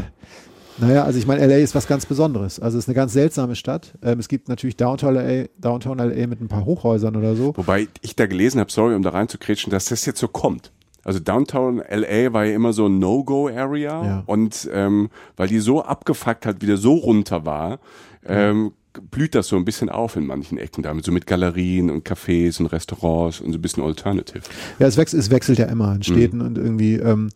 naja, 0.79 1.05
also 1.05 1.19
ich 1.19 1.27
meine, 1.27 1.45
LA 1.47 1.57
ist 1.57 1.75
was 1.75 1.87
ganz 1.87 2.05
Besonderes. 2.05 2.61
Also 2.61 2.77
es 2.77 2.85
ist 2.85 2.89
eine 2.89 2.95
ganz 2.95 3.15
seltsame 3.15 3.57
Stadt. 3.57 3.95
Ähm, 4.03 4.19
es 4.19 4.29
gibt 4.29 4.49
natürlich 4.49 4.77
Downtown 4.77 5.15
LA, 5.15 5.45
Downtown 5.59 5.99
LA 5.99 6.27
mit 6.27 6.41
ein 6.41 6.49
paar 6.49 6.67
Hochhäusern 6.67 7.17
oder 7.17 7.35
so. 7.35 7.57
Wobei 7.57 7.89
ich 8.03 8.15
da 8.15 8.27
gelesen 8.27 8.61
habe, 8.61 8.71
sorry, 8.71 8.95
um 8.95 9.03
da 9.03 9.11
reinzukretschen, 9.11 9.71
dass 9.71 9.87
das 9.87 10.05
jetzt 10.05 10.21
so 10.21 10.29
kommt. 10.29 10.73
Also 11.03 11.19
Downtown 11.21 11.79
LA 11.89 12.33
war 12.33 12.45
ja 12.45 12.55
immer 12.55 12.73
so 12.75 12.87
ein 12.89 12.99
No-Go-Area 12.99 14.05
Ja. 14.05 14.23
und 14.27 14.69
ähm, 14.73 15.09
weil 15.37 15.49
die 15.49 15.61
so 15.61 15.83
abgefuckt 15.83 16.45
hat, 16.45 16.61
wieder 16.61 16.77
so 16.77 16.95
runter 16.95 17.47
war, 17.47 17.79
ähm, 18.27 18.73
blüht 19.11 19.35
das 19.35 19.49
so 19.49 19.57
ein 19.57 19.65
bisschen 19.65 19.89
auf 19.89 20.17
in 20.17 20.27
manchen 20.27 20.59
Ecken 20.59 20.83
damit, 20.83 21.05
so 21.05 21.13
mit 21.13 21.27
Galerien 21.27 21.91
und 21.91 22.07
Cafés 22.07 22.61
und 22.61 22.67
Restaurants 22.67 23.41
und 23.41 23.53
so 23.53 23.59
ein 23.59 23.63
bisschen 23.63 23.83
Alternative. 23.83 24.43
Ja, 24.79 24.87
es, 24.87 24.97
wechselt, 24.97 25.23
es 25.23 25.31
wechselt 25.31 25.59
ja 25.59 25.67
immer 25.67 25.95
in 25.95 26.03
Städten 26.03 26.41
und 26.41 26.59
irgendwie, 26.59 26.95
ähm, 26.95 27.31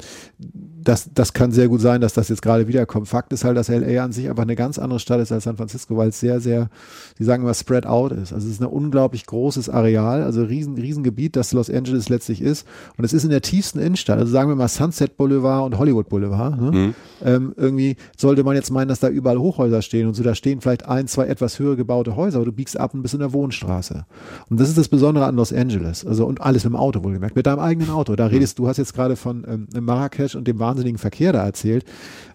das, 0.82 1.10
das 1.14 1.32
kann 1.32 1.52
sehr 1.52 1.68
gut 1.68 1.80
sein, 1.80 2.00
dass 2.00 2.14
das 2.14 2.28
jetzt 2.28 2.42
gerade 2.42 2.68
wiederkommt. 2.68 3.08
Fakt 3.08 3.32
ist 3.32 3.44
halt, 3.44 3.56
dass 3.56 3.68
LA 3.68 4.02
an 4.02 4.12
sich 4.12 4.28
einfach 4.28 4.42
eine 4.42 4.56
ganz 4.56 4.78
andere 4.78 5.00
Stadt 5.00 5.20
ist 5.20 5.32
als 5.32 5.44
San 5.44 5.56
Francisco, 5.56 5.96
weil 5.96 6.08
es 6.08 6.20
sehr, 6.20 6.40
sehr, 6.40 6.70
die 7.18 7.24
sagen 7.24 7.42
immer 7.42 7.54
spread 7.54 7.86
out 7.86 8.12
ist. 8.12 8.32
Also 8.32 8.46
es 8.46 8.54
ist 8.54 8.62
ein 8.62 8.66
unglaublich 8.66 9.26
großes 9.26 9.68
Areal, 9.68 10.22
also 10.22 10.42
riesen, 10.42 10.76
riesen 10.76 11.02
Gebiet, 11.02 11.36
das 11.36 11.52
Los 11.52 11.70
Angeles 11.70 12.08
letztlich 12.08 12.40
ist. 12.40 12.66
Und 12.96 13.04
es 13.04 13.12
ist 13.12 13.24
in 13.24 13.30
der 13.30 13.42
tiefsten 13.42 13.78
Innenstadt, 13.78 14.18
also 14.18 14.32
sagen 14.32 14.48
wir 14.48 14.56
mal 14.56 14.68
Sunset 14.68 15.16
Boulevard 15.16 15.66
und 15.66 15.78
Hollywood 15.78 16.08
Boulevard. 16.08 16.60
Ne? 16.60 16.94
Ähm, 17.22 17.52
irgendwie 17.56 17.96
sollte 18.16 18.44
man 18.44 18.56
jetzt 18.56 18.70
meinen, 18.70 18.88
dass 18.88 19.00
da 19.00 19.08
überall 19.08 19.38
Hochhäuser 19.38 19.82
stehen 19.82 20.08
und 20.08 20.14
so, 20.14 20.22
da 20.22 20.34
stehen 20.34 20.60
vielleicht 20.60 20.86
ein, 20.86 21.06
zwei 21.06 21.26
etwas 21.26 21.49
höher 21.58 21.76
gebaute 21.76 22.16
Häuser, 22.16 22.36
aber 22.36 22.46
du 22.46 22.52
biegst 22.52 22.78
ab 22.78 22.94
und 22.94 23.02
bist 23.02 23.14
in 23.14 23.20
der 23.20 23.32
Wohnstraße. 23.32 24.06
Und 24.48 24.60
das 24.60 24.68
ist 24.68 24.78
das 24.78 24.88
Besondere 24.88 25.26
an 25.26 25.36
Los 25.36 25.52
Angeles. 25.52 26.06
Also 26.06 26.26
und 26.26 26.40
alles 26.40 26.64
mit 26.64 26.72
dem 26.72 26.76
Auto 26.76 27.02
wohlgemerkt, 27.02 27.36
mit 27.36 27.46
deinem 27.46 27.58
eigenen 27.58 27.90
Auto. 27.90 28.14
Da 28.16 28.26
redest 28.26 28.58
du, 28.58 28.68
hast 28.68 28.76
jetzt 28.76 28.94
gerade 28.94 29.16
von 29.16 29.44
ähm, 29.48 29.84
Marrakesch 29.84 30.34
und 30.36 30.46
dem 30.46 30.58
wahnsinnigen 30.58 30.98
Verkehr 30.98 31.32
da 31.32 31.44
erzählt. 31.44 31.84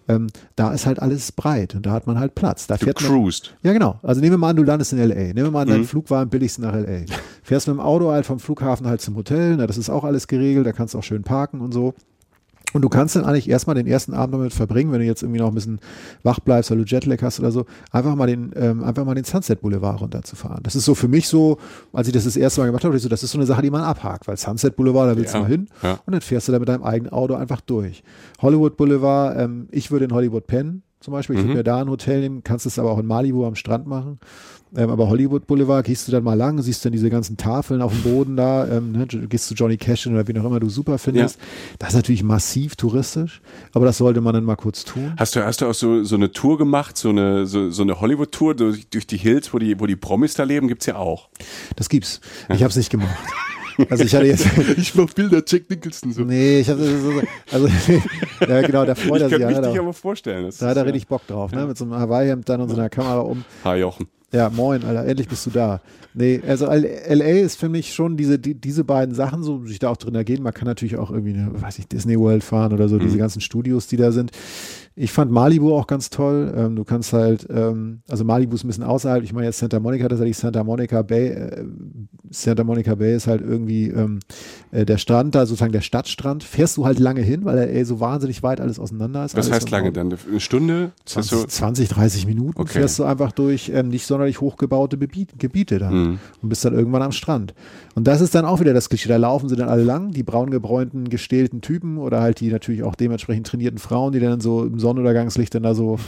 Ähm, 0.08 0.28
da 0.54 0.72
ist 0.72 0.86
halt 0.86 1.00
alles 1.00 1.32
breit 1.32 1.74
und 1.74 1.84
da 1.86 1.90
hat 1.92 2.06
man 2.06 2.18
halt 2.20 2.34
Platz. 2.34 2.66
Da 2.66 2.76
Du 2.76 2.84
fährt 2.84 3.00
man, 3.02 3.10
cruised. 3.10 3.56
ja, 3.62 3.72
genau. 3.72 3.98
Also 4.02 4.20
nehmen 4.20 4.34
wir 4.34 4.38
mal 4.38 4.50
an, 4.50 4.56
du 4.56 4.62
landest 4.62 4.92
in 4.92 4.98
L.A. 5.00 5.14
Nehmen 5.14 5.36
wir 5.44 5.50
mal 5.50 5.62
an, 5.62 5.68
dein 5.68 5.84
Flug 5.84 6.10
war 6.10 6.22
am 6.22 6.28
billigsten 6.28 6.64
nach 6.64 6.74
L.A. 6.74 7.04
Fährst 7.42 7.66
mit 7.66 7.76
dem 7.76 7.80
Auto 7.80 8.10
halt 8.10 8.24
vom 8.26 8.38
Flughafen 8.38 8.86
halt 8.86 9.00
zum 9.00 9.16
Hotel. 9.16 9.56
Na, 9.56 9.66
das 9.66 9.78
ist 9.78 9.90
auch 9.90 10.04
alles 10.04 10.28
geregelt. 10.28 10.66
Da 10.66 10.72
kannst 10.72 10.94
du 10.94 10.98
auch 10.98 11.02
schön 11.02 11.22
parken 11.24 11.60
und 11.60 11.72
so. 11.72 11.94
Und 12.72 12.82
du 12.82 12.88
kannst 12.88 13.16
dann 13.16 13.24
eigentlich 13.24 13.48
erstmal 13.48 13.74
den 13.76 13.86
ersten 13.86 14.12
Abend 14.12 14.34
damit 14.34 14.52
verbringen, 14.52 14.92
wenn 14.92 14.98
du 15.00 15.06
jetzt 15.06 15.22
irgendwie 15.22 15.38
noch 15.40 15.48
ein 15.48 15.54
bisschen 15.54 15.78
wach 16.24 16.40
bleibst, 16.40 16.70
weil 16.70 16.78
du 16.78 16.84
Jetlag 16.84 17.22
hast 17.22 17.38
oder 17.40 17.50
so, 17.50 17.64
einfach 17.90 18.14
mal 18.16 18.26
den, 18.26 18.50
ähm, 18.56 18.82
einfach 18.84 19.04
mal 19.04 19.14
den 19.14 19.24
Sunset 19.24 19.60
Boulevard 19.62 20.00
runterzufahren. 20.00 20.62
Das 20.62 20.74
ist 20.76 20.84
so 20.84 20.94
für 20.94 21.08
mich 21.08 21.28
so, 21.28 21.58
als 21.92 22.08
ich 22.08 22.12
das 22.12 22.24
das 22.24 22.36
erste 22.36 22.60
Mal 22.60 22.66
gemacht 22.66 22.84
habe, 22.84 22.98
so, 22.98 23.08
das 23.08 23.22
ist 23.22 23.30
so 23.30 23.38
eine 23.38 23.46
Sache, 23.46 23.62
die 23.62 23.70
man 23.70 23.82
abhakt, 23.82 24.28
weil 24.28 24.36
Sunset 24.36 24.76
Boulevard, 24.76 25.10
da 25.10 25.16
willst 25.16 25.32
Ja, 25.32 25.38
du 25.40 25.44
mal 25.44 25.50
hin 25.50 25.68
ja. 25.82 25.92
und 26.04 26.12
dann 26.12 26.20
fährst 26.20 26.48
du 26.48 26.52
da 26.52 26.58
mit 26.58 26.68
deinem 26.68 26.82
eigenen 26.82 27.12
Auto 27.12 27.34
einfach 27.34 27.60
durch. 27.62 28.02
Hollywood 28.42 28.76
Boulevard, 28.76 29.38
ähm, 29.38 29.68
ich 29.70 29.90
würde 29.90 30.04
in 30.06 30.12
Hollywood 30.12 30.46
pennen, 30.46 30.82
zum 31.00 31.12
Beispiel. 31.12 31.36
Ich 31.36 31.42
Mhm. 31.42 31.48
würde 31.48 31.58
mir 31.58 31.64
da 31.64 31.80
ein 31.80 31.88
Hotel 31.88 32.20
nehmen, 32.20 32.42
kannst 32.42 32.66
es 32.66 32.78
aber 32.78 32.90
auch 32.90 32.98
in 32.98 33.06
Malibu 33.06 33.46
am 33.46 33.54
Strand 33.54 33.86
machen. 33.86 34.18
Ähm, 34.76 34.90
aber 34.90 35.08
Hollywood 35.08 35.46
Boulevard 35.46 35.84
gehst 35.86 36.06
du 36.06 36.12
dann 36.12 36.22
mal 36.22 36.34
lang, 36.34 36.60
siehst 36.60 36.84
dann 36.84 36.92
diese 36.92 37.08
ganzen 37.10 37.36
Tafeln 37.36 37.80
auf 37.82 37.92
dem 37.92 38.02
Boden 38.02 38.36
da, 38.36 38.66
ähm, 38.68 38.92
ne, 38.92 39.06
du 39.06 39.26
gehst 39.26 39.48
zu 39.48 39.54
Johnny 39.54 39.76
Cash 39.78 40.02
hin 40.04 40.12
oder 40.14 40.28
wie 40.28 40.38
auch 40.38 40.44
immer 40.44 40.60
du 40.60 40.68
super 40.68 40.98
findest. 40.98 41.38
Das 41.78 41.90
ist 41.90 41.94
natürlich 41.96 42.22
massiv 42.22 42.76
touristisch, 42.76 43.40
aber 43.72 43.86
das 43.86 43.98
sollte 43.98 44.20
man 44.20 44.34
dann 44.34 44.44
mal 44.44 44.56
kurz 44.56 44.84
tun. 44.84 45.14
Hast 45.16 45.34
du, 45.34 45.44
hast 45.44 45.60
du 45.62 45.66
auch 45.66 45.74
so, 45.74 46.04
so 46.04 46.16
eine 46.16 46.30
Tour 46.30 46.58
gemacht, 46.58 46.96
so 46.98 47.08
eine, 47.08 47.46
so, 47.46 47.70
so 47.70 47.82
eine 47.82 48.00
Hollywood-Tour 48.00 48.54
durch, 48.54 48.86
durch 48.88 49.06
die 49.06 49.16
Hills, 49.16 49.52
wo 49.54 49.58
die, 49.58 49.80
wo 49.80 49.86
die 49.86 49.96
Promis 49.96 50.34
da 50.34 50.42
leben, 50.44 50.68
gibt's 50.68 50.86
ja 50.86 50.96
auch. 50.96 51.28
Das 51.76 51.88
gibt's. 51.88 52.20
Ich 52.50 52.62
habe 52.62 52.70
es 52.70 52.76
nicht 52.76 52.90
gemacht. 52.90 53.16
Also 53.90 54.04
ich 54.04 54.14
hatte 54.14 54.26
jetzt, 54.26 54.46
Ich 54.78 54.94
mach 54.94 55.06
Bilder, 55.12 55.42
Jack 55.46 55.68
Nicholson 55.68 56.10
so. 56.12 56.22
nee, 56.22 56.60
ich 56.60 56.70
habe 56.70 56.82
so, 56.82 57.10
so- 57.12 57.22
also 57.52 57.68
ja 58.48 58.62
genau, 58.62 58.84
da 58.86 58.94
freut 58.94 59.20
er 59.20 59.26
Ich 59.26 59.32
sich 59.32 59.32
kann 59.32 59.40
ja. 59.40 59.46
mich 59.48 59.56
ne, 59.56 59.62
dich 59.68 59.74
da, 59.74 59.80
aber 59.80 59.92
vorstellen. 59.92 60.50
Da 60.58 60.66
hat 60.68 60.76
er 60.76 60.84
ja- 60.84 60.90
richtig 60.90 61.06
Bock 61.08 61.26
drauf, 61.26 61.52
ne? 61.52 61.66
Mit 61.66 61.76
so 61.76 61.84
einem 61.84 61.94
Hawaii-Hemd 61.94 62.48
dann 62.48 62.60
und 62.62 62.68
so 62.70 62.74
einer 62.76 62.88
Kamera 62.88 63.18
um. 63.20 63.44
Hi 63.64 63.78
Jochen. 63.80 64.06
Ja, 64.36 64.50
moin, 64.50 64.84
Alter, 64.84 65.06
endlich 65.06 65.28
bist 65.28 65.46
du 65.46 65.50
da. 65.50 65.80
Nee, 66.12 66.42
also 66.46 66.66
LA 66.66 67.40
ist 67.40 67.58
für 67.58 67.70
mich 67.70 67.94
schon 67.94 68.18
diese, 68.18 68.38
die, 68.38 68.54
diese 68.54 68.84
beiden 68.84 69.14
Sachen, 69.14 69.42
so 69.42 69.64
sich 69.64 69.78
da 69.78 69.88
auch 69.88 69.96
drin 69.96 70.14
ergehen. 70.14 70.42
Man 70.42 70.52
kann 70.52 70.66
natürlich 70.66 70.98
auch 70.98 71.10
irgendwie, 71.10 71.32
eine, 71.32 71.62
weiß 71.62 71.78
ich, 71.78 71.88
Disney 71.88 72.18
World 72.18 72.44
fahren 72.44 72.74
oder 72.74 72.86
so, 72.88 72.98
diese 72.98 73.16
ganzen 73.16 73.40
Studios, 73.40 73.86
die 73.86 73.96
da 73.96 74.12
sind. 74.12 74.32
Ich 74.98 75.12
fand 75.12 75.30
Malibu 75.30 75.74
auch 75.74 75.86
ganz 75.86 76.08
toll. 76.08 76.54
Ähm, 76.56 76.74
du 76.74 76.82
kannst 76.82 77.12
halt, 77.12 77.46
ähm, 77.50 78.00
also 78.08 78.24
Malibu 78.24 78.54
ist 78.54 78.64
ein 78.64 78.68
bisschen 78.68 78.82
außerhalb. 78.82 79.22
Ich 79.22 79.34
meine 79.34 79.44
jetzt 79.46 79.58
Santa 79.58 79.78
Monica, 79.78 80.08
tatsächlich 80.08 80.38
Santa 80.38 80.64
Monica 80.64 81.02
Bay. 81.02 81.26
Äh, 81.28 81.64
Santa 82.30 82.64
Monica 82.64 82.94
Bay 82.94 83.14
ist 83.14 83.26
halt 83.26 83.42
irgendwie 83.42 83.88
ähm, 83.88 84.20
äh, 84.72 84.86
der 84.86 84.96
Strand, 84.96 85.34
da 85.34 85.44
sozusagen 85.44 85.72
der 85.72 85.82
Stadtstrand. 85.82 86.42
Fährst 86.44 86.78
du 86.78 86.86
halt 86.86 86.98
lange 86.98 87.20
hin, 87.20 87.44
weil 87.44 87.58
er 87.58 87.84
so 87.84 88.00
wahnsinnig 88.00 88.42
weit 88.42 88.58
alles 88.58 88.78
auseinander 88.78 89.24
ist. 89.26 89.36
Was 89.36 89.50
heißt 89.52 89.70
lange 89.70 89.92
dann? 89.92 90.14
Eine 90.30 90.40
Stunde? 90.40 90.92
Ist 91.04 91.16
das 91.16 91.26
20, 91.26 91.30
so? 91.40 91.46
20, 91.46 91.88
30 91.90 92.26
Minuten 92.26 92.58
Okay. 92.62 92.72
fährst 92.72 92.98
du 92.98 93.04
einfach 93.04 93.32
durch 93.32 93.68
ähm, 93.74 93.88
nicht 93.88 94.06
sonderlich 94.06 94.40
hochgebaute 94.40 94.96
Gebiet, 94.96 95.38
Gebiete 95.38 95.78
dann 95.78 95.94
Mhm. 95.94 96.18
und 96.40 96.48
bist 96.48 96.64
dann 96.64 96.72
irgendwann 96.72 97.02
am 97.02 97.12
Strand. 97.12 97.52
Und 97.96 98.06
das 98.06 98.20
ist 98.20 98.34
dann 98.34 98.44
auch 98.44 98.60
wieder 98.60 98.74
das 98.74 98.90
Klischee. 98.90 99.08
Da 99.08 99.16
laufen 99.16 99.48
sie 99.48 99.56
dann 99.56 99.70
alle 99.70 99.82
lang, 99.82 100.10
die 100.10 100.22
braungebräunten, 100.22 101.08
gestählten 101.08 101.62
Typen 101.62 101.96
oder 101.96 102.20
halt 102.20 102.40
die 102.40 102.50
natürlich 102.50 102.82
auch 102.82 102.94
dementsprechend 102.94 103.46
trainierten 103.46 103.78
Frauen, 103.78 104.12
die 104.12 104.20
dann 104.20 104.38
so 104.42 104.64
im 104.64 104.78
Sonnenuntergangslicht 104.78 105.54
dann 105.54 105.62
da 105.62 105.74
so 105.74 105.98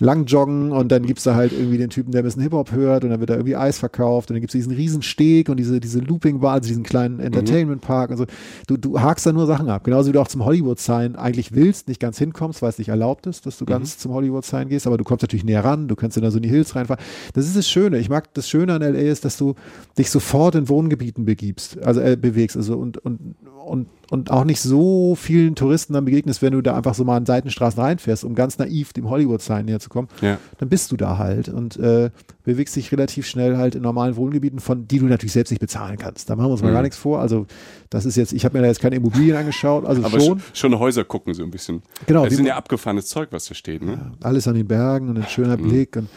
lang 0.00 0.26
joggen 0.26 0.72
und 0.72 0.92
dann 0.92 1.04
gibt's 1.04 1.24
da 1.24 1.34
halt 1.34 1.52
irgendwie 1.52 1.78
den 1.78 1.90
Typen, 1.90 2.12
der 2.12 2.22
ein 2.22 2.24
bisschen 2.24 2.42
Hip-Hop 2.42 2.72
hört 2.72 3.04
und 3.04 3.10
dann 3.10 3.20
wird 3.20 3.30
da 3.30 3.34
irgendwie 3.34 3.56
Eis 3.56 3.78
verkauft 3.78 4.30
und 4.30 4.34
dann 4.34 4.40
gibt's 4.40 4.52
diesen 4.52 4.72
riesen 4.72 5.02
Steg 5.02 5.48
und 5.48 5.56
diese, 5.58 5.80
diese 5.80 6.00
Looping-Bar, 6.00 6.54
also 6.54 6.68
diesen 6.68 6.84
kleinen 6.84 7.20
Entertainment-Park 7.20 8.10
und 8.10 8.16
so. 8.16 8.26
Du, 8.66 8.76
du 8.76 9.00
hakst 9.00 9.26
da 9.26 9.32
nur 9.32 9.46
Sachen 9.46 9.68
ab. 9.68 9.84
Genauso 9.84 10.08
wie 10.08 10.12
du 10.12 10.20
auch 10.20 10.28
zum 10.28 10.44
Hollywood-Sign 10.44 11.16
eigentlich 11.16 11.52
willst, 11.52 11.88
nicht 11.88 12.00
ganz 12.00 12.18
hinkommst, 12.18 12.62
weil 12.62 12.70
es 12.70 12.78
nicht 12.78 12.88
erlaubt 12.88 13.26
ist, 13.26 13.46
dass 13.46 13.58
du 13.58 13.64
ganz 13.64 13.98
zum 13.98 14.12
Hollywood-Sign 14.12 14.68
gehst, 14.68 14.86
aber 14.86 14.98
du 14.98 15.04
kommst 15.04 15.22
natürlich 15.22 15.44
näher 15.44 15.64
ran, 15.64 15.88
du 15.88 15.96
kannst 15.96 16.16
dann 16.16 16.24
da 16.24 16.30
so 16.30 16.38
in 16.38 16.42
die 16.42 16.48
Hills 16.48 16.76
reinfahren. 16.76 17.02
Das 17.34 17.46
ist 17.46 17.56
das 17.56 17.68
Schöne. 17.68 17.98
Ich 17.98 18.08
mag 18.08 18.32
das 18.34 18.48
Schöne 18.48 18.74
an 18.74 18.82
LA 18.82 19.00
ist, 19.00 19.24
dass 19.24 19.36
du 19.36 19.54
dich 19.96 20.10
sofort 20.10 20.54
in 20.54 20.68
Wohngebieten 20.68 21.24
begibst, 21.24 21.78
also 21.82 22.00
äh, 22.00 22.16
bewegst, 22.16 22.56
also 22.56 22.76
und, 22.76 22.98
und, 22.98 23.36
und, 23.68 23.86
und 24.10 24.30
auch 24.30 24.44
nicht 24.44 24.60
so 24.60 25.14
vielen 25.14 25.54
Touristen 25.54 25.92
dann 25.92 26.04
begegnest, 26.04 26.40
wenn 26.42 26.52
du 26.52 26.62
da 26.62 26.76
einfach 26.76 26.94
so 26.94 27.04
mal 27.04 27.18
in 27.18 27.26
Seitenstraßen 27.26 27.80
reinfährst, 27.82 28.24
um 28.24 28.34
ganz 28.34 28.58
naiv 28.58 28.92
dem 28.92 29.08
Hollywood-Sign 29.10 29.66
näher 29.66 29.80
zu 29.80 29.88
kommen, 29.90 30.08
Ja. 30.22 30.38
dann 30.58 30.68
bist 30.68 30.90
du 30.92 30.96
da 30.96 31.18
halt 31.18 31.48
und 31.48 31.76
äh, 31.76 32.10
bewegst 32.44 32.74
dich 32.76 32.90
relativ 32.90 33.26
schnell 33.26 33.56
halt 33.58 33.74
in 33.74 33.82
normalen 33.82 34.16
Wohngebieten, 34.16 34.58
von 34.60 34.88
die 34.88 34.98
du 34.98 35.06
natürlich 35.06 35.32
selbst 35.32 35.50
nicht 35.50 35.60
bezahlen 35.60 35.98
kannst. 35.98 36.30
Da 36.30 36.36
machen 36.36 36.48
wir 36.48 36.52
uns 36.52 36.62
mal 36.62 36.70
Mhm. 36.70 36.74
gar 36.74 36.82
nichts 36.82 36.96
vor. 36.96 37.20
Also 37.20 37.46
das 37.90 38.06
ist 38.06 38.16
jetzt, 38.16 38.32
ich 38.32 38.44
habe 38.44 38.56
mir 38.56 38.62
da 38.62 38.68
jetzt 38.68 38.80
keine 38.80 38.96
Immobilien 38.96 39.36
angeschaut, 39.36 39.84
also 39.84 40.02
Aber 40.04 40.18
schon. 40.20 40.42
schon, 40.54 40.78
Häuser 40.78 41.04
gucken 41.04 41.34
so 41.34 41.42
ein 41.42 41.50
bisschen. 41.50 41.82
Genau, 42.06 42.24
Das 42.24 42.34
sind 42.34 42.46
ja 42.46 42.56
abgefahrenes 42.56 43.06
Zeug, 43.06 43.28
was 43.32 43.44
da 43.46 43.54
steht, 43.54 43.82
ne? 43.82 44.12
alles 44.22 44.48
an 44.48 44.54
den 44.54 44.66
Bergen 44.66 45.08
und 45.10 45.18
ein 45.18 45.26
schöner 45.28 45.56
Mhm. 45.58 45.68
Blick 45.68 45.96
und 45.96 46.08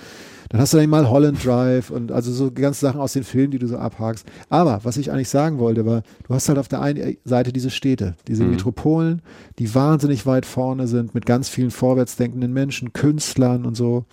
dann 0.51 0.59
hast 0.59 0.73
du 0.73 0.77
dann 0.77 0.89
mal 0.89 1.09
Holland 1.09 1.45
Drive 1.45 1.89
und 1.91 2.11
also 2.11 2.31
so 2.33 2.51
ganz 2.51 2.81
Sachen 2.81 2.99
aus 2.99 3.13
den 3.13 3.23
Filmen, 3.23 3.51
die 3.51 3.59
du 3.59 3.67
so 3.67 3.77
abhakst. 3.77 4.27
Aber 4.49 4.81
was 4.83 4.97
ich 4.97 5.09
eigentlich 5.11 5.29
sagen 5.29 5.59
wollte, 5.59 5.85
war, 5.85 6.03
du 6.27 6.33
hast 6.33 6.49
halt 6.49 6.59
auf 6.59 6.67
der 6.67 6.81
einen 6.81 7.15
Seite 7.23 7.53
diese 7.53 7.69
Städte, 7.69 8.15
diese 8.27 8.43
Mhm. 8.43 8.51
Metropolen, 8.51 9.21
die 9.59 9.73
wahnsinnig 9.73 10.25
weit 10.25 10.45
vorne 10.45 10.87
sind 10.87 11.15
mit 11.15 11.25
ganz 11.25 11.47
vielen 11.47 11.71
vorwärtsdenkenden 11.71 12.51
Menschen, 12.51 12.91
Künstlern 12.91 13.65
und 13.65 13.75
so. 13.75 14.05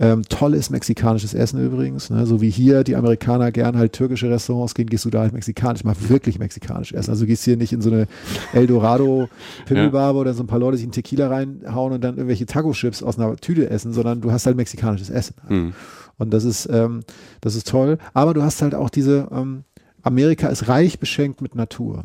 Ähm, 0.00 0.22
tolles 0.28 0.70
mexikanisches 0.70 1.34
Essen 1.34 1.64
übrigens, 1.64 2.08
ne? 2.08 2.24
so 2.24 2.40
wie 2.40 2.50
hier 2.50 2.84
die 2.84 2.94
Amerikaner 2.94 3.50
gern 3.50 3.76
halt 3.76 3.92
türkische 3.92 4.30
Restaurants 4.30 4.74
gehen, 4.74 4.88
gehst 4.88 5.04
du 5.04 5.10
da 5.10 5.22
halt 5.22 5.32
mexikanisch, 5.32 5.82
mal 5.82 5.96
wirklich 6.08 6.38
mexikanisch 6.38 6.92
essen. 6.92 7.10
Also 7.10 7.24
du 7.24 7.26
gehst 7.26 7.42
hier 7.44 7.56
nicht 7.56 7.72
in 7.72 7.80
so 7.80 7.90
eine 7.90 8.06
Eldorado 8.52 9.28
Pimmelbar, 9.66 10.14
wo 10.14 10.22
dann 10.22 10.34
so 10.34 10.44
ein 10.44 10.46
paar 10.46 10.60
Leute 10.60 10.76
sich 10.76 10.84
einen 10.84 10.92
Tequila 10.92 11.26
reinhauen 11.26 11.92
und 11.92 12.04
dann 12.04 12.16
irgendwelche 12.16 12.46
Taco-Chips 12.46 13.02
aus 13.02 13.18
einer 13.18 13.34
Tüte 13.36 13.68
essen, 13.70 13.92
sondern 13.92 14.20
du 14.20 14.30
hast 14.30 14.46
halt 14.46 14.56
mexikanisches 14.56 15.10
Essen. 15.10 15.34
Mhm. 15.48 15.72
Und 16.16 16.32
das 16.32 16.44
ist, 16.44 16.68
ähm, 16.70 17.00
das 17.40 17.56
ist 17.56 17.68
toll. 17.68 17.98
Aber 18.14 18.34
du 18.34 18.42
hast 18.42 18.62
halt 18.62 18.76
auch 18.76 18.90
diese, 18.90 19.28
ähm, 19.32 19.64
Amerika 20.02 20.48
ist 20.48 20.68
reich 20.68 20.98
beschenkt 21.00 21.42
mit 21.42 21.54
Natur. 21.54 22.04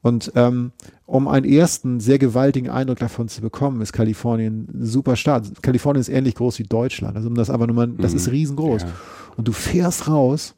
Und 0.00 0.32
ähm, 0.34 0.72
um 1.06 1.28
einen 1.28 1.46
ersten 1.46 2.00
sehr 2.00 2.18
gewaltigen 2.18 2.70
Eindruck 2.70 2.98
davon 2.98 3.28
zu 3.28 3.40
bekommen, 3.40 3.80
ist 3.80 3.92
Kalifornien 3.92 4.68
ein 4.72 4.86
super 4.86 5.16
Staat. 5.16 5.62
Kalifornien 5.62 6.00
ist 6.00 6.08
ähnlich 6.08 6.34
groß 6.34 6.58
wie 6.58 6.64
Deutschland. 6.64 7.16
Also 7.16 7.28
um 7.28 7.34
das 7.34 7.50
aber 7.50 7.66
nur 7.66 7.76
mal, 7.76 7.88
das 7.88 8.12
Mhm. 8.12 8.16
ist 8.16 8.30
riesengroß. 8.30 8.82
Ja. 8.82 8.88
Und 9.36 9.48
du 9.48 9.52
fährst 9.52 10.08
raus 10.08 10.54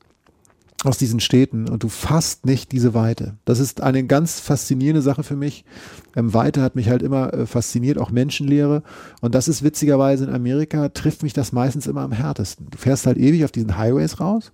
aus 0.84 0.98
diesen 0.98 1.18
Städten 1.20 1.66
und 1.68 1.82
du 1.82 1.88
fasst 1.88 2.44
nicht 2.44 2.70
diese 2.72 2.92
Weite. 2.92 3.34
Das 3.46 3.58
ist 3.58 3.80
eine 3.80 4.04
ganz 4.04 4.40
faszinierende 4.40 5.00
Sache 5.00 5.22
für 5.22 5.36
mich. 5.36 5.64
Ähm, 6.14 6.34
Weite 6.34 6.60
hat 6.60 6.74
mich 6.76 6.90
halt 6.90 7.02
immer 7.02 7.32
äh, 7.32 7.46
fasziniert, 7.46 7.96
auch 7.98 8.10
Menschenlehre. 8.10 8.82
Und 9.22 9.34
das 9.34 9.48
ist 9.48 9.62
witzigerweise 9.62 10.24
in 10.24 10.30
Amerika, 10.34 10.90
trifft 10.90 11.22
mich 11.22 11.32
das 11.32 11.52
meistens 11.52 11.86
immer 11.86 12.02
am 12.02 12.12
härtesten. 12.12 12.66
Du 12.70 12.76
fährst 12.76 13.06
halt 13.06 13.16
ewig 13.16 13.44
auf 13.44 13.52
diesen 13.52 13.78
Highways 13.78 14.20
raus 14.20 14.52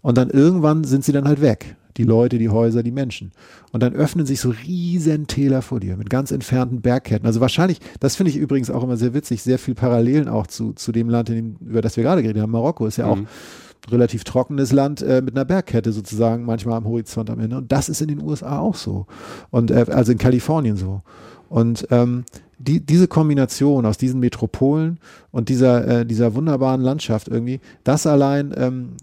und 0.00 0.16
dann 0.16 0.30
irgendwann 0.30 0.84
sind 0.84 1.04
sie 1.04 1.12
dann 1.12 1.28
halt 1.28 1.42
weg. 1.42 1.76
Die 1.98 2.04
Leute, 2.04 2.38
die 2.38 2.48
Häuser, 2.48 2.82
die 2.82 2.92
Menschen. 2.92 3.32
Und 3.72 3.82
dann 3.82 3.92
öffnen 3.92 4.24
sich 4.24 4.40
so 4.40 4.54
riesen 4.66 5.26
Täler 5.26 5.60
vor 5.60 5.80
dir 5.80 5.96
mit 5.96 6.08
ganz 6.08 6.30
entfernten 6.30 6.80
Bergketten. 6.80 7.26
Also 7.26 7.40
wahrscheinlich, 7.40 7.80
das 8.00 8.16
finde 8.16 8.30
ich 8.30 8.36
übrigens 8.36 8.70
auch 8.70 8.82
immer 8.82 8.96
sehr 8.96 9.12
witzig, 9.12 9.42
sehr 9.42 9.58
viel 9.58 9.74
Parallelen 9.74 10.28
auch 10.28 10.46
zu, 10.46 10.72
zu 10.72 10.92
dem 10.92 11.10
Land, 11.10 11.28
dem, 11.28 11.56
über 11.60 11.82
das 11.82 11.96
wir 11.96 12.04
gerade 12.04 12.22
geredet 12.22 12.40
haben. 12.40 12.52
Marokko 12.52 12.86
ist 12.86 12.96
ja 12.96 13.06
mhm. 13.06 13.12
auch 13.24 13.90
relativ 13.90 14.24
trockenes 14.24 14.72
Land 14.72 15.02
äh, 15.02 15.22
mit 15.22 15.34
einer 15.34 15.44
Bergkette 15.44 15.92
sozusagen 15.92 16.44
manchmal 16.44 16.78
am 16.78 16.84
Horizont 16.84 17.30
am 17.30 17.40
Ende. 17.40 17.56
Und 17.58 17.72
das 17.72 17.88
ist 17.88 18.00
in 18.00 18.08
den 18.08 18.22
USA 18.22 18.58
auch 18.58 18.74
so. 18.74 19.06
Und 19.50 19.70
äh, 19.70 19.86
also 19.88 20.12
in 20.12 20.18
Kalifornien 20.18 20.76
so. 20.76 21.02
Und 21.48 21.86
ähm, 21.90 22.24
die, 22.58 22.84
diese 22.84 23.08
Kombination 23.08 23.86
aus 23.86 23.98
diesen 23.98 24.20
Metropolen 24.20 24.98
und 25.30 25.48
dieser, 25.48 26.00
äh, 26.00 26.06
dieser 26.06 26.34
wunderbaren 26.34 26.80
Landschaft 26.80 27.28
irgendwie, 27.28 27.60
das 27.84 28.06
allein 28.06 28.52
ähm, 28.56 28.96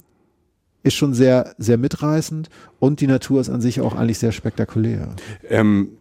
ist 0.86 0.94
schon 0.94 1.14
sehr, 1.14 1.56
sehr 1.58 1.78
mitreißend 1.78 2.50
und 2.80 3.02
die 3.02 3.08
Natur 3.08 3.42
ist 3.42 3.50
an 3.50 3.60
sich 3.60 3.82
auch 3.82 3.96
eigentlich 3.96 4.20
sehr 4.20 4.32
spektakulär. 4.32 5.16
Ähm, 5.50 5.98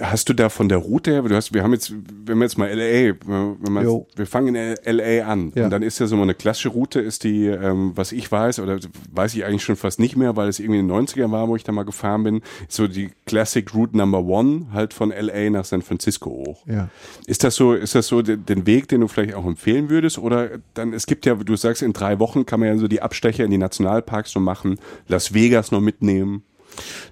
Hast 0.00 0.28
du 0.28 0.32
da 0.32 0.48
von 0.48 0.68
der 0.68 0.78
Route 0.78 1.12
her, 1.12 1.22
du 1.22 1.36
hast, 1.36 1.54
wir 1.54 1.62
haben 1.62 1.72
jetzt, 1.72 1.92
wenn 2.26 2.38
wir 2.38 2.44
jetzt 2.44 2.58
mal 2.58 2.68
LA, 2.68 3.14
wenn 3.26 3.72
man, 3.72 4.04
wir 4.16 4.26
fangen 4.26 4.54
in 4.56 4.74
LA 4.84 5.24
an 5.24 5.52
ja. 5.54 5.64
und 5.64 5.70
dann 5.70 5.82
ist 5.82 6.00
ja 6.00 6.06
so 6.06 6.20
eine 6.20 6.34
klassische 6.34 6.70
Route, 6.70 7.00
ist 7.00 7.22
die, 7.22 7.46
ähm, 7.46 7.92
was 7.94 8.10
ich 8.10 8.30
weiß, 8.30 8.58
oder 8.58 8.78
weiß 9.12 9.34
ich 9.36 9.44
eigentlich 9.44 9.62
schon 9.62 9.76
fast 9.76 10.00
nicht 10.00 10.16
mehr, 10.16 10.34
weil 10.34 10.48
es 10.48 10.58
irgendwie 10.58 10.80
in 10.80 10.88
den 10.88 11.06
90ern 11.06 11.30
war, 11.30 11.48
wo 11.48 11.54
ich 11.54 11.62
da 11.62 11.70
mal 11.70 11.84
gefahren 11.84 12.24
bin, 12.24 12.42
so 12.68 12.88
die 12.88 13.10
Classic 13.26 13.72
Route 13.72 13.96
Number 13.96 14.24
One, 14.24 14.66
halt 14.72 14.94
von 14.94 15.10
LA 15.10 15.50
nach 15.50 15.64
San 15.64 15.82
Francisco 15.82 16.30
hoch. 16.30 16.66
Ja. 16.66 16.88
Ist 17.26 17.44
das 17.44 17.54
so, 17.54 17.72
ist 17.72 17.94
das 17.94 18.08
so 18.08 18.20
den, 18.20 18.44
den 18.46 18.66
Weg, 18.66 18.88
den 18.88 19.00
du 19.00 19.06
vielleicht 19.06 19.34
auch 19.34 19.46
empfehlen 19.46 19.90
würdest? 19.90 20.18
Oder 20.18 20.58
dann, 20.74 20.92
es 20.92 21.06
gibt 21.06 21.24
ja, 21.24 21.36
du 21.36 21.54
sagst, 21.54 21.82
in 21.82 21.92
drei 21.92 22.18
Wochen 22.18 22.46
kann 22.46 22.58
man 22.58 22.68
ja 22.70 22.76
so 22.78 22.88
die 22.88 23.00
Abstecher 23.00 23.44
in 23.44 23.52
die 23.52 23.58
Nationalparks 23.58 24.34
noch 24.34 24.42
machen, 24.42 24.80
Las 25.06 25.34
Vegas 25.34 25.70
noch 25.70 25.80
mitnehmen. 25.80 26.42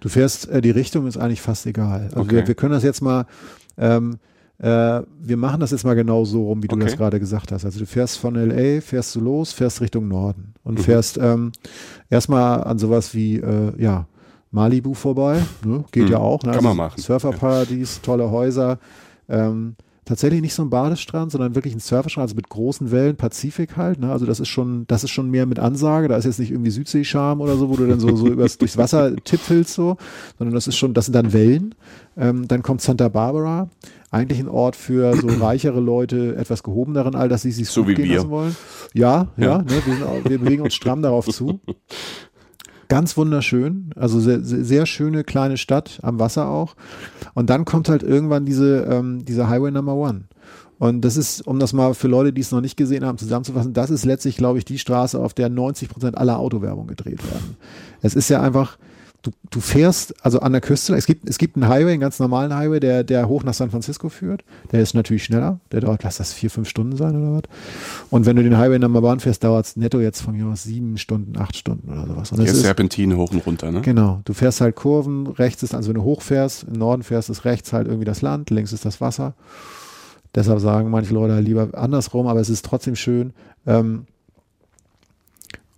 Du 0.00 0.08
fährst, 0.08 0.48
äh, 0.48 0.60
die 0.60 0.70
Richtung 0.70 1.06
ist 1.06 1.16
eigentlich 1.16 1.40
fast 1.40 1.66
egal. 1.66 2.02
Also 2.04 2.20
okay. 2.20 2.36
wir, 2.36 2.48
wir 2.48 2.54
können 2.54 2.72
das 2.72 2.82
jetzt 2.82 3.02
mal, 3.02 3.26
ähm, 3.78 4.18
äh, 4.58 4.66
wir 4.66 5.36
machen 5.36 5.60
das 5.60 5.70
jetzt 5.70 5.84
mal 5.84 5.94
genau 5.94 6.24
so 6.24 6.44
rum, 6.44 6.62
wie 6.62 6.68
du 6.68 6.76
okay. 6.76 6.84
das 6.84 6.96
gerade 6.96 7.18
gesagt 7.18 7.52
hast. 7.52 7.64
Also 7.64 7.78
du 7.78 7.86
fährst 7.86 8.18
von 8.18 8.34
LA, 8.34 8.80
fährst 8.80 9.14
du 9.14 9.20
los, 9.20 9.52
fährst 9.52 9.80
Richtung 9.80 10.08
Norden 10.08 10.54
und 10.64 10.78
mhm. 10.78 10.82
fährst 10.82 11.18
ähm, 11.18 11.52
erstmal 12.10 12.64
an 12.64 12.78
sowas 12.78 13.14
wie, 13.14 13.36
äh, 13.36 13.72
ja, 13.78 14.06
Malibu 14.52 14.92
vorbei, 14.92 15.42
ne? 15.64 15.84
geht 15.92 16.04
mhm. 16.04 16.12
ja 16.12 16.18
auch. 16.18 16.42
Ne? 16.42 16.52
Kann 16.52 16.62
man 16.62 16.72
also 16.72 16.82
machen. 16.82 17.00
Surferparadies, 17.00 18.02
tolle 18.02 18.30
Häuser. 18.30 18.78
Ähm, 19.28 19.76
tatsächlich 20.04 20.40
nicht 20.40 20.54
so 20.54 20.62
ein 20.62 20.70
Badestrand, 20.70 21.30
sondern 21.30 21.54
wirklich 21.54 21.74
ein 21.74 21.80
Surferstrand, 21.80 22.24
also 22.24 22.34
mit 22.34 22.48
großen 22.48 22.90
Wellen, 22.90 23.16
Pazifik 23.16 23.76
halt. 23.76 24.00
Ne? 24.00 24.10
Also 24.10 24.26
das 24.26 24.40
ist 24.40 24.48
schon, 24.48 24.86
das 24.88 25.04
ist 25.04 25.10
schon 25.10 25.30
mehr 25.30 25.46
mit 25.46 25.58
Ansage. 25.58 26.08
Da 26.08 26.16
ist 26.16 26.24
jetzt 26.24 26.40
nicht 26.40 26.50
irgendwie 26.50 26.70
Südseescham 26.70 27.40
oder 27.40 27.56
so, 27.56 27.68
wo 27.68 27.76
du 27.76 27.86
dann 27.86 28.00
so, 28.00 28.14
so 28.16 28.26
übers, 28.26 28.58
durchs 28.58 28.76
Wasser 28.76 29.14
tippelst 29.16 29.74
so, 29.74 29.96
sondern 30.38 30.54
das 30.54 30.66
ist 30.66 30.76
schon, 30.76 30.92
das 30.94 31.06
sind 31.06 31.14
dann 31.14 31.32
Wellen. 31.32 31.74
Ähm, 32.16 32.48
dann 32.48 32.62
kommt 32.62 32.82
Santa 32.82 33.08
Barbara, 33.08 33.70
eigentlich 34.10 34.40
ein 34.40 34.48
Ort 34.48 34.76
für 34.76 35.16
so 35.16 35.26
reichere 35.40 35.80
Leute, 35.80 36.36
etwas 36.36 36.62
gehobeneren 36.62 37.14
All, 37.14 37.28
dass 37.28 37.42
sie 37.42 37.52
sich 37.52 37.68
so 37.68 37.86
wie 37.86 37.94
gehen 37.94 38.08
wir. 38.08 38.16
lassen 38.16 38.30
wollen. 38.30 38.56
Ja, 38.94 39.28
ja, 39.36 39.44
ja. 39.44 39.58
Ne? 39.58 39.66
Wir, 39.68 39.80
sind, 39.80 40.28
wir 40.28 40.38
bewegen 40.38 40.62
uns 40.62 40.74
stramm 40.74 41.02
darauf 41.02 41.26
zu. 41.28 41.60
Ganz 42.92 43.16
wunderschön, 43.16 43.88
also 43.96 44.20
sehr, 44.20 44.40
sehr 44.42 44.84
schöne 44.84 45.24
kleine 45.24 45.56
Stadt 45.56 45.98
am 46.02 46.18
Wasser 46.18 46.50
auch. 46.50 46.76
Und 47.32 47.48
dann 47.48 47.64
kommt 47.64 47.88
halt 47.88 48.02
irgendwann 48.02 48.44
diese, 48.44 48.82
ähm, 48.82 49.24
diese 49.24 49.48
Highway 49.48 49.70
Number 49.70 49.94
One. 49.94 50.24
Und 50.78 51.00
das 51.00 51.16
ist, 51.16 51.40
um 51.46 51.58
das 51.58 51.72
mal 51.72 51.94
für 51.94 52.08
Leute, 52.08 52.34
die 52.34 52.42
es 52.42 52.52
noch 52.52 52.60
nicht 52.60 52.76
gesehen 52.76 53.06
haben, 53.06 53.16
zusammenzufassen, 53.16 53.72
das 53.72 53.88
ist 53.88 54.04
letztlich, 54.04 54.36
glaube 54.36 54.58
ich, 54.58 54.66
die 54.66 54.78
Straße, 54.78 55.18
auf 55.18 55.32
der 55.32 55.48
90 55.48 55.88
Prozent 55.88 56.18
aller 56.18 56.38
Autowerbung 56.38 56.86
gedreht 56.86 57.24
werden. 57.24 57.56
Es 58.02 58.14
ist 58.14 58.28
ja 58.28 58.42
einfach, 58.42 58.76
du, 59.22 59.30
du 59.50 59.60
fährst 59.60 60.14
also 60.24 60.40
an 60.40 60.52
der 60.52 60.60
Küste, 60.60 60.94
es 60.94 61.06
gibt, 61.06 61.28
es 61.28 61.38
gibt 61.38 61.56
einen 61.56 61.68
Highway, 61.68 61.92
einen 61.92 62.00
ganz 62.00 62.18
normalen 62.18 62.54
Highway, 62.54 62.80
der, 62.80 63.04
der 63.04 63.28
hoch 63.28 63.44
nach 63.44 63.54
San 63.54 63.70
Francisco 63.70 64.08
führt. 64.08 64.44
Der 64.72 64.80
ist 64.80 64.94
natürlich 64.94 65.24
schneller, 65.24 65.60
der 65.70 65.80
dauert, 65.80 66.02
lass 66.02 66.18
das 66.18 66.32
vier, 66.32 66.50
fünf 66.50 66.68
Stunden 66.68 66.96
sein 66.96 67.16
oder 67.16 67.36
was. 67.36 67.42
Und 68.10 68.26
wenn 68.26 68.36
du 68.36 68.42
den 68.42 68.58
Highway 68.58 68.78
Number 68.78 69.02
One 69.02 69.20
fährst, 69.20 69.44
dauert 69.44 69.66
es 69.66 69.76
netto 69.76 70.00
jetzt 70.00 70.20
von 70.20 70.36
mir 70.36 70.46
aus 70.46 70.64
sieben 70.64 70.98
Stunden, 70.98 71.38
acht 71.38 71.56
Stunden 71.56 71.90
oder 71.90 72.06
sowas. 72.06 72.32
Und 72.32 72.40
das 72.40 72.52
ist 72.52 72.62
Serpentin 72.62 73.16
hoch 73.16 73.30
und 73.32 73.46
runter, 73.46 73.70
ne? 73.70 73.80
Genau. 73.80 74.20
Du 74.24 74.32
fährst 74.32 74.60
halt 74.60 74.76
Kurven, 74.76 75.26
rechts 75.28 75.62
ist, 75.62 75.74
also 75.74 75.88
wenn 75.88 75.96
du 75.96 76.02
hochfährst, 76.02 76.64
im 76.64 76.74
Norden 76.74 77.02
fährst, 77.02 77.30
ist 77.30 77.44
rechts 77.44 77.72
halt 77.72 77.86
irgendwie 77.86 78.04
das 78.04 78.22
Land, 78.22 78.50
links 78.50 78.72
ist 78.72 78.84
das 78.84 79.00
Wasser. 79.00 79.34
Deshalb 80.34 80.60
sagen 80.60 80.90
manche 80.90 81.12
Leute 81.12 81.38
lieber 81.40 81.68
andersrum, 81.74 82.26
aber 82.26 82.40
es 82.40 82.48
ist 82.48 82.64
trotzdem 82.64 82.96
schön. 82.96 83.34
Ähm, 83.66 84.06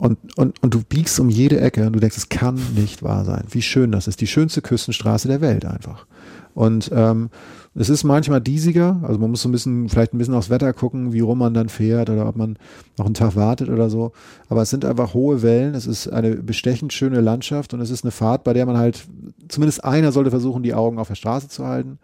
und, 0.04 0.18
und, 0.36 0.62
und 0.62 0.74
du 0.74 0.82
biegst 0.86 1.18
um 1.18 1.30
jede 1.30 1.58
Ecke 1.62 1.86
und 1.86 1.94
du 1.94 1.98
denkst, 1.98 2.18
es 2.18 2.28
kann 2.28 2.60
nicht 2.74 3.02
wahr 3.02 3.24
sein. 3.24 3.44
Wie 3.48 3.62
schön 3.62 3.90
das 3.90 4.06
ist. 4.06 4.20
Die 4.20 4.26
schönste 4.26 4.60
Küstenstraße 4.60 5.28
der 5.28 5.40
Welt 5.40 5.64
einfach. 5.64 6.04
Und 6.52 6.90
ähm, 6.94 7.30
es 7.74 7.88
ist 7.88 8.04
manchmal 8.04 8.42
diesiger, 8.42 9.00
also 9.02 9.18
man 9.18 9.30
muss 9.30 9.40
so 9.40 9.48
ein 9.48 9.52
bisschen, 9.52 9.88
vielleicht 9.88 10.12
ein 10.12 10.18
bisschen 10.18 10.34
aufs 10.34 10.50
Wetter 10.50 10.74
gucken, 10.74 11.14
wie 11.14 11.20
rum 11.20 11.38
man 11.38 11.54
dann 11.54 11.70
fährt 11.70 12.10
oder 12.10 12.28
ob 12.28 12.36
man 12.36 12.58
noch 12.98 13.06
einen 13.06 13.14
Tag 13.14 13.34
wartet 13.34 13.70
oder 13.70 13.88
so. 13.88 14.12
Aber 14.50 14.60
es 14.60 14.68
sind 14.68 14.84
einfach 14.84 15.14
hohe 15.14 15.40
Wellen, 15.40 15.74
es 15.74 15.86
ist 15.86 16.08
eine 16.08 16.36
bestechend 16.36 16.92
schöne 16.92 17.22
Landschaft 17.22 17.72
und 17.72 17.80
es 17.80 17.88
ist 17.88 18.04
eine 18.04 18.10
Fahrt, 18.10 18.44
bei 18.44 18.52
der 18.52 18.66
man 18.66 18.76
halt, 18.76 19.06
zumindest 19.48 19.84
einer 19.84 20.12
sollte 20.12 20.30
versuchen, 20.30 20.62
die 20.62 20.74
Augen 20.74 20.98
auf 20.98 21.08
der 21.08 21.14
Straße 21.14 21.48
zu 21.48 21.64
halten. 21.64 21.98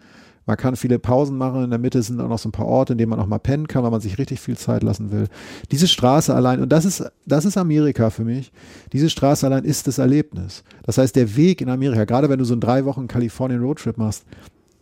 Man 0.51 0.57
kann 0.57 0.74
viele 0.74 0.98
Pausen 0.98 1.38
machen. 1.38 1.62
In 1.62 1.70
der 1.70 1.78
Mitte 1.78 2.03
sind 2.03 2.20
auch 2.20 2.28
noch 2.28 2.40
so 2.40 2.48
ein 2.48 2.53
paar 2.53 2.66
Orte, 2.66 2.94
in 2.94 2.98
denen 2.98 3.11
man 3.11 3.20
auch 3.20 3.28
mal 3.28 3.38
pennen 3.38 3.68
kann, 3.68 3.84
weil 3.84 3.92
man 3.92 4.01
sich 4.01 4.18
richtig 4.18 4.40
viel 4.40 4.57
Zeit 4.57 4.82
lassen 4.82 5.12
will. 5.12 5.28
Diese 5.70 5.86
Straße 5.86 6.34
allein, 6.34 6.61
und 6.61 6.72
das 6.72 6.84
ist, 6.84 7.05
das 7.24 7.44
ist 7.44 7.57
Amerika 7.57 8.11
für 8.11 8.24
mich. 8.24 8.51
Diese 8.92 9.11
Straße 9.11 9.46
allein 9.46 9.62
ist 9.62 9.86
das 9.86 9.98
Erlebnis. 9.98 10.64
Das 10.82 10.98
heißt, 10.98 11.14
der 11.14 11.36
Weg 11.36 11.61
in 11.61 11.68
Amerika, 11.68 12.05
gerade 12.05 12.28
wenn 12.28 12.40
du 12.40 12.44
so 12.44 12.55
einen 12.55 12.61
drei 12.61 12.84
Wochen 12.84 13.07
Kalifornien 13.07 13.61
Roadtrip 13.62 13.96
machst, 13.96 14.24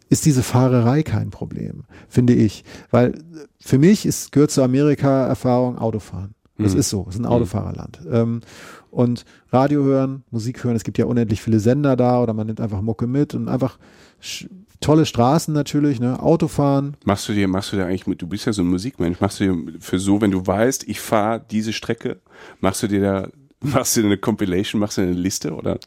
ist 0.08 0.24
diese 0.24 0.42
Fahrerei 0.42 1.02
kein 1.02 1.28
Problem, 1.28 1.82
finde 2.08 2.32
ich. 2.32 2.64
Weil 2.90 3.22
für 3.60 3.76
mich 3.76 4.06
ist, 4.06 4.32
gehört 4.32 4.50
zur 4.50 4.64
Amerika-Erfahrung 4.64 5.76
Autofahren. 5.76 6.34
Das 6.56 6.72
mhm. 6.72 6.80
ist 6.80 6.88
so, 6.88 7.04
es 7.10 7.16
ist 7.16 7.20
ein 7.20 7.24
mhm. 7.24 7.32
Autofahrerland. 7.32 8.00
Ähm, 8.10 8.40
und 8.90 9.26
Radio 9.52 9.84
hören, 9.84 10.24
Musik 10.30 10.64
hören, 10.64 10.76
es 10.76 10.84
gibt 10.84 10.96
ja 10.96 11.04
unendlich 11.04 11.42
viele 11.42 11.60
Sender 11.60 11.94
da 11.94 12.22
oder 12.22 12.32
man 12.32 12.46
nimmt 12.46 12.62
einfach 12.62 12.80
Mucke 12.80 13.06
mit 13.06 13.34
und 13.34 13.48
einfach 13.48 13.78
tolle 14.80 15.06
Straßen 15.06 15.52
natürlich, 15.52 16.00
ne, 16.00 16.22
Autofahren. 16.22 16.96
Machst 17.04 17.28
du 17.28 17.32
dir, 17.32 17.48
machst 17.48 17.72
du 17.72 17.76
dir 17.76 17.86
eigentlich 17.86 18.06
mit, 18.06 18.22
du 18.22 18.26
bist 18.26 18.46
ja 18.46 18.52
so 18.52 18.62
ein 18.62 18.68
Musikmensch, 18.68 19.20
machst 19.20 19.40
du 19.40 19.44
dir 19.44 19.80
für 19.80 19.98
so, 19.98 20.20
wenn 20.20 20.30
du 20.30 20.46
weißt, 20.46 20.88
ich 20.88 21.00
fahre 21.00 21.44
diese 21.50 21.72
Strecke, 21.72 22.20
machst 22.60 22.82
du 22.82 22.86
dir 22.86 23.00
da, 23.00 23.28
machst 23.60 23.96
du 23.96 24.00
dir 24.00 24.06
eine 24.06 24.18
Compilation, 24.18 24.80
machst 24.80 24.98
du 24.98 25.02
dir 25.02 25.08
eine 25.08 25.18
Liste 25.18 25.54
oder 25.54 25.78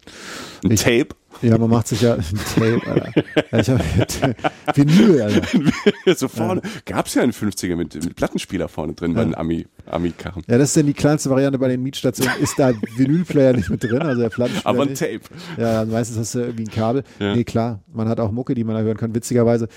ein 0.63 0.71
ich, 0.71 0.81
Tape? 0.81 1.15
Ja, 1.41 1.57
man 1.57 1.69
macht 1.69 1.87
sich 1.87 2.01
ja 2.01 2.15
ein 2.15 2.23
Tape, 2.55 2.81
Alter. 2.85 3.11
Ja, 3.51 3.59
ich 3.59 3.69
hab, 3.69 4.77
Vinyl, 4.77 5.21
Alter. 5.21 5.47
so 6.15 6.27
vorne, 6.27 6.61
ja. 6.63 6.69
gab's 6.85 7.15
ja 7.15 7.23
einen 7.23 7.31
50er 7.31 7.75
mit, 7.75 7.95
mit 7.95 8.15
Plattenspieler 8.15 8.67
vorne 8.67 8.93
drin 8.93 9.11
ja. 9.11 9.17
bei 9.17 9.23
den 9.23 9.35
Ami, 9.35 9.65
Ami-Karren. 9.87 10.43
Ja, 10.47 10.57
das 10.57 10.69
ist 10.69 10.75
denn 10.75 10.85
die 10.85 10.93
kleinste 10.93 11.29
Variante 11.29 11.57
bei 11.57 11.67
den 11.67 11.81
Mietstationen, 11.81 12.33
ist 12.41 12.59
da 12.59 12.73
Vinylplayer 12.95 13.53
nicht 13.53 13.69
mit 13.69 13.83
drin, 13.83 14.01
also 14.01 14.21
der 14.21 14.29
Plattenspieler 14.29 14.69
Aber 14.69 14.83
ein 14.83 14.89
nicht. 14.89 14.99
Tape. 14.99 15.21
Ja, 15.57 15.85
meistens 15.85 16.17
hast 16.17 16.35
du 16.35 16.39
irgendwie 16.39 16.63
ein 16.63 16.71
Kabel. 16.71 17.03
Ja. 17.19 17.35
Nee, 17.35 17.43
klar, 17.43 17.81
man 17.91 18.07
hat 18.07 18.19
auch 18.19 18.31
Mucke, 18.31 18.53
die 18.53 18.63
man 18.63 18.75
da 18.75 18.81
hören 18.81 18.97
kann. 18.97 19.15
Witzigerweise, 19.15 19.67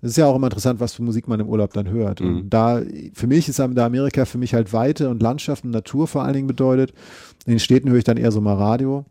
es 0.00 0.10
ist 0.10 0.16
ja 0.16 0.26
auch 0.26 0.36
immer 0.36 0.48
interessant, 0.48 0.80
was 0.80 0.94
für 0.94 1.02
Musik 1.02 1.28
man 1.28 1.40
im 1.40 1.48
Urlaub 1.48 1.72
dann 1.72 1.88
hört. 1.88 2.20
Mhm. 2.20 2.26
Und 2.26 2.50
da, 2.50 2.82
für 3.14 3.26
mich 3.26 3.48
ist 3.48 3.58
da 3.58 3.64
Amerika 3.64 4.24
für 4.24 4.38
mich 4.38 4.54
halt 4.54 4.72
Weite 4.72 5.08
und 5.08 5.22
Landschaft 5.22 5.64
und 5.64 5.70
Natur 5.70 6.08
vor 6.08 6.24
allen 6.24 6.34
Dingen 6.34 6.46
bedeutet. 6.48 6.92
In 7.46 7.52
den 7.52 7.60
Städten 7.60 7.90
höre 7.90 7.98
ich 7.98 8.04
dann 8.04 8.16
eher 8.16 8.32
so 8.32 8.40
mal 8.40 8.54
Radio 8.54 9.04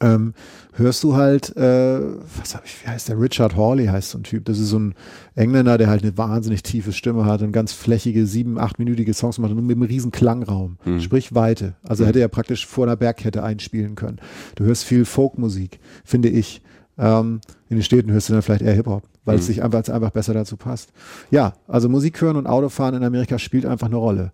ähm, 0.00 0.34
hörst 0.74 1.02
du 1.04 1.14
halt, 1.14 1.54
äh, 1.56 2.00
was 2.38 2.54
hab 2.54 2.64
ich, 2.64 2.82
wie 2.82 2.88
heißt 2.88 3.08
der? 3.08 3.20
Richard 3.20 3.56
Hawley 3.56 3.86
heißt 3.86 4.10
so 4.10 4.18
ein 4.18 4.22
Typ. 4.22 4.44
Das 4.46 4.58
ist 4.58 4.68
so 4.68 4.78
ein 4.78 4.94
Engländer, 5.34 5.78
der 5.78 5.88
halt 5.88 6.02
eine 6.02 6.16
wahnsinnig 6.16 6.62
tiefe 6.62 6.92
Stimme 6.92 7.24
hat 7.26 7.42
und 7.42 7.52
ganz 7.52 7.72
flächige, 7.72 8.26
sieben, 8.26 8.58
achtminütige 8.58 9.14
Songs 9.14 9.38
macht 9.38 9.52
und 9.52 9.66
mit 9.66 9.76
einem 9.76 9.86
riesen 9.86 10.10
Klangraum. 10.10 10.78
Mhm. 10.84 11.00
Sprich 11.00 11.34
Weite. 11.34 11.74
Also 11.82 12.02
mhm. 12.04 12.08
hätte 12.08 12.20
er 12.20 12.28
praktisch 12.28 12.66
vor 12.66 12.86
einer 12.86 12.96
Bergkette 12.96 13.42
einspielen 13.42 13.94
können. 13.94 14.20
Du 14.54 14.64
hörst 14.64 14.84
viel 14.84 15.04
Folkmusik, 15.04 15.80
finde 16.04 16.28
ich. 16.28 16.62
Ähm, 16.98 17.40
in 17.68 17.76
den 17.76 17.82
Städten 17.82 18.12
hörst 18.12 18.28
du 18.28 18.34
dann 18.34 18.42
vielleicht 18.42 18.62
eher 18.62 18.74
Hip-Hop, 18.74 19.04
weil 19.24 19.36
mhm. 19.36 19.40
es 19.40 19.46
sich 19.46 19.62
einfach, 19.62 19.86
einfach 19.88 20.10
besser 20.10 20.34
dazu 20.34 20.56
passt. 20.56 20.92
Ja, 21.30 21.54
also 21.68 21.88
Musik 21.88 22.20
hören 22.20 22.36
und 22.36 22.46
Autofahren 22.46 22.94
in 22.94 23.04
Amerika 23.04 23.38
spielt 23.38 23.64
einfach 23.66 23.86
eine 23.86 23.96
Rolle. 23.96 24.32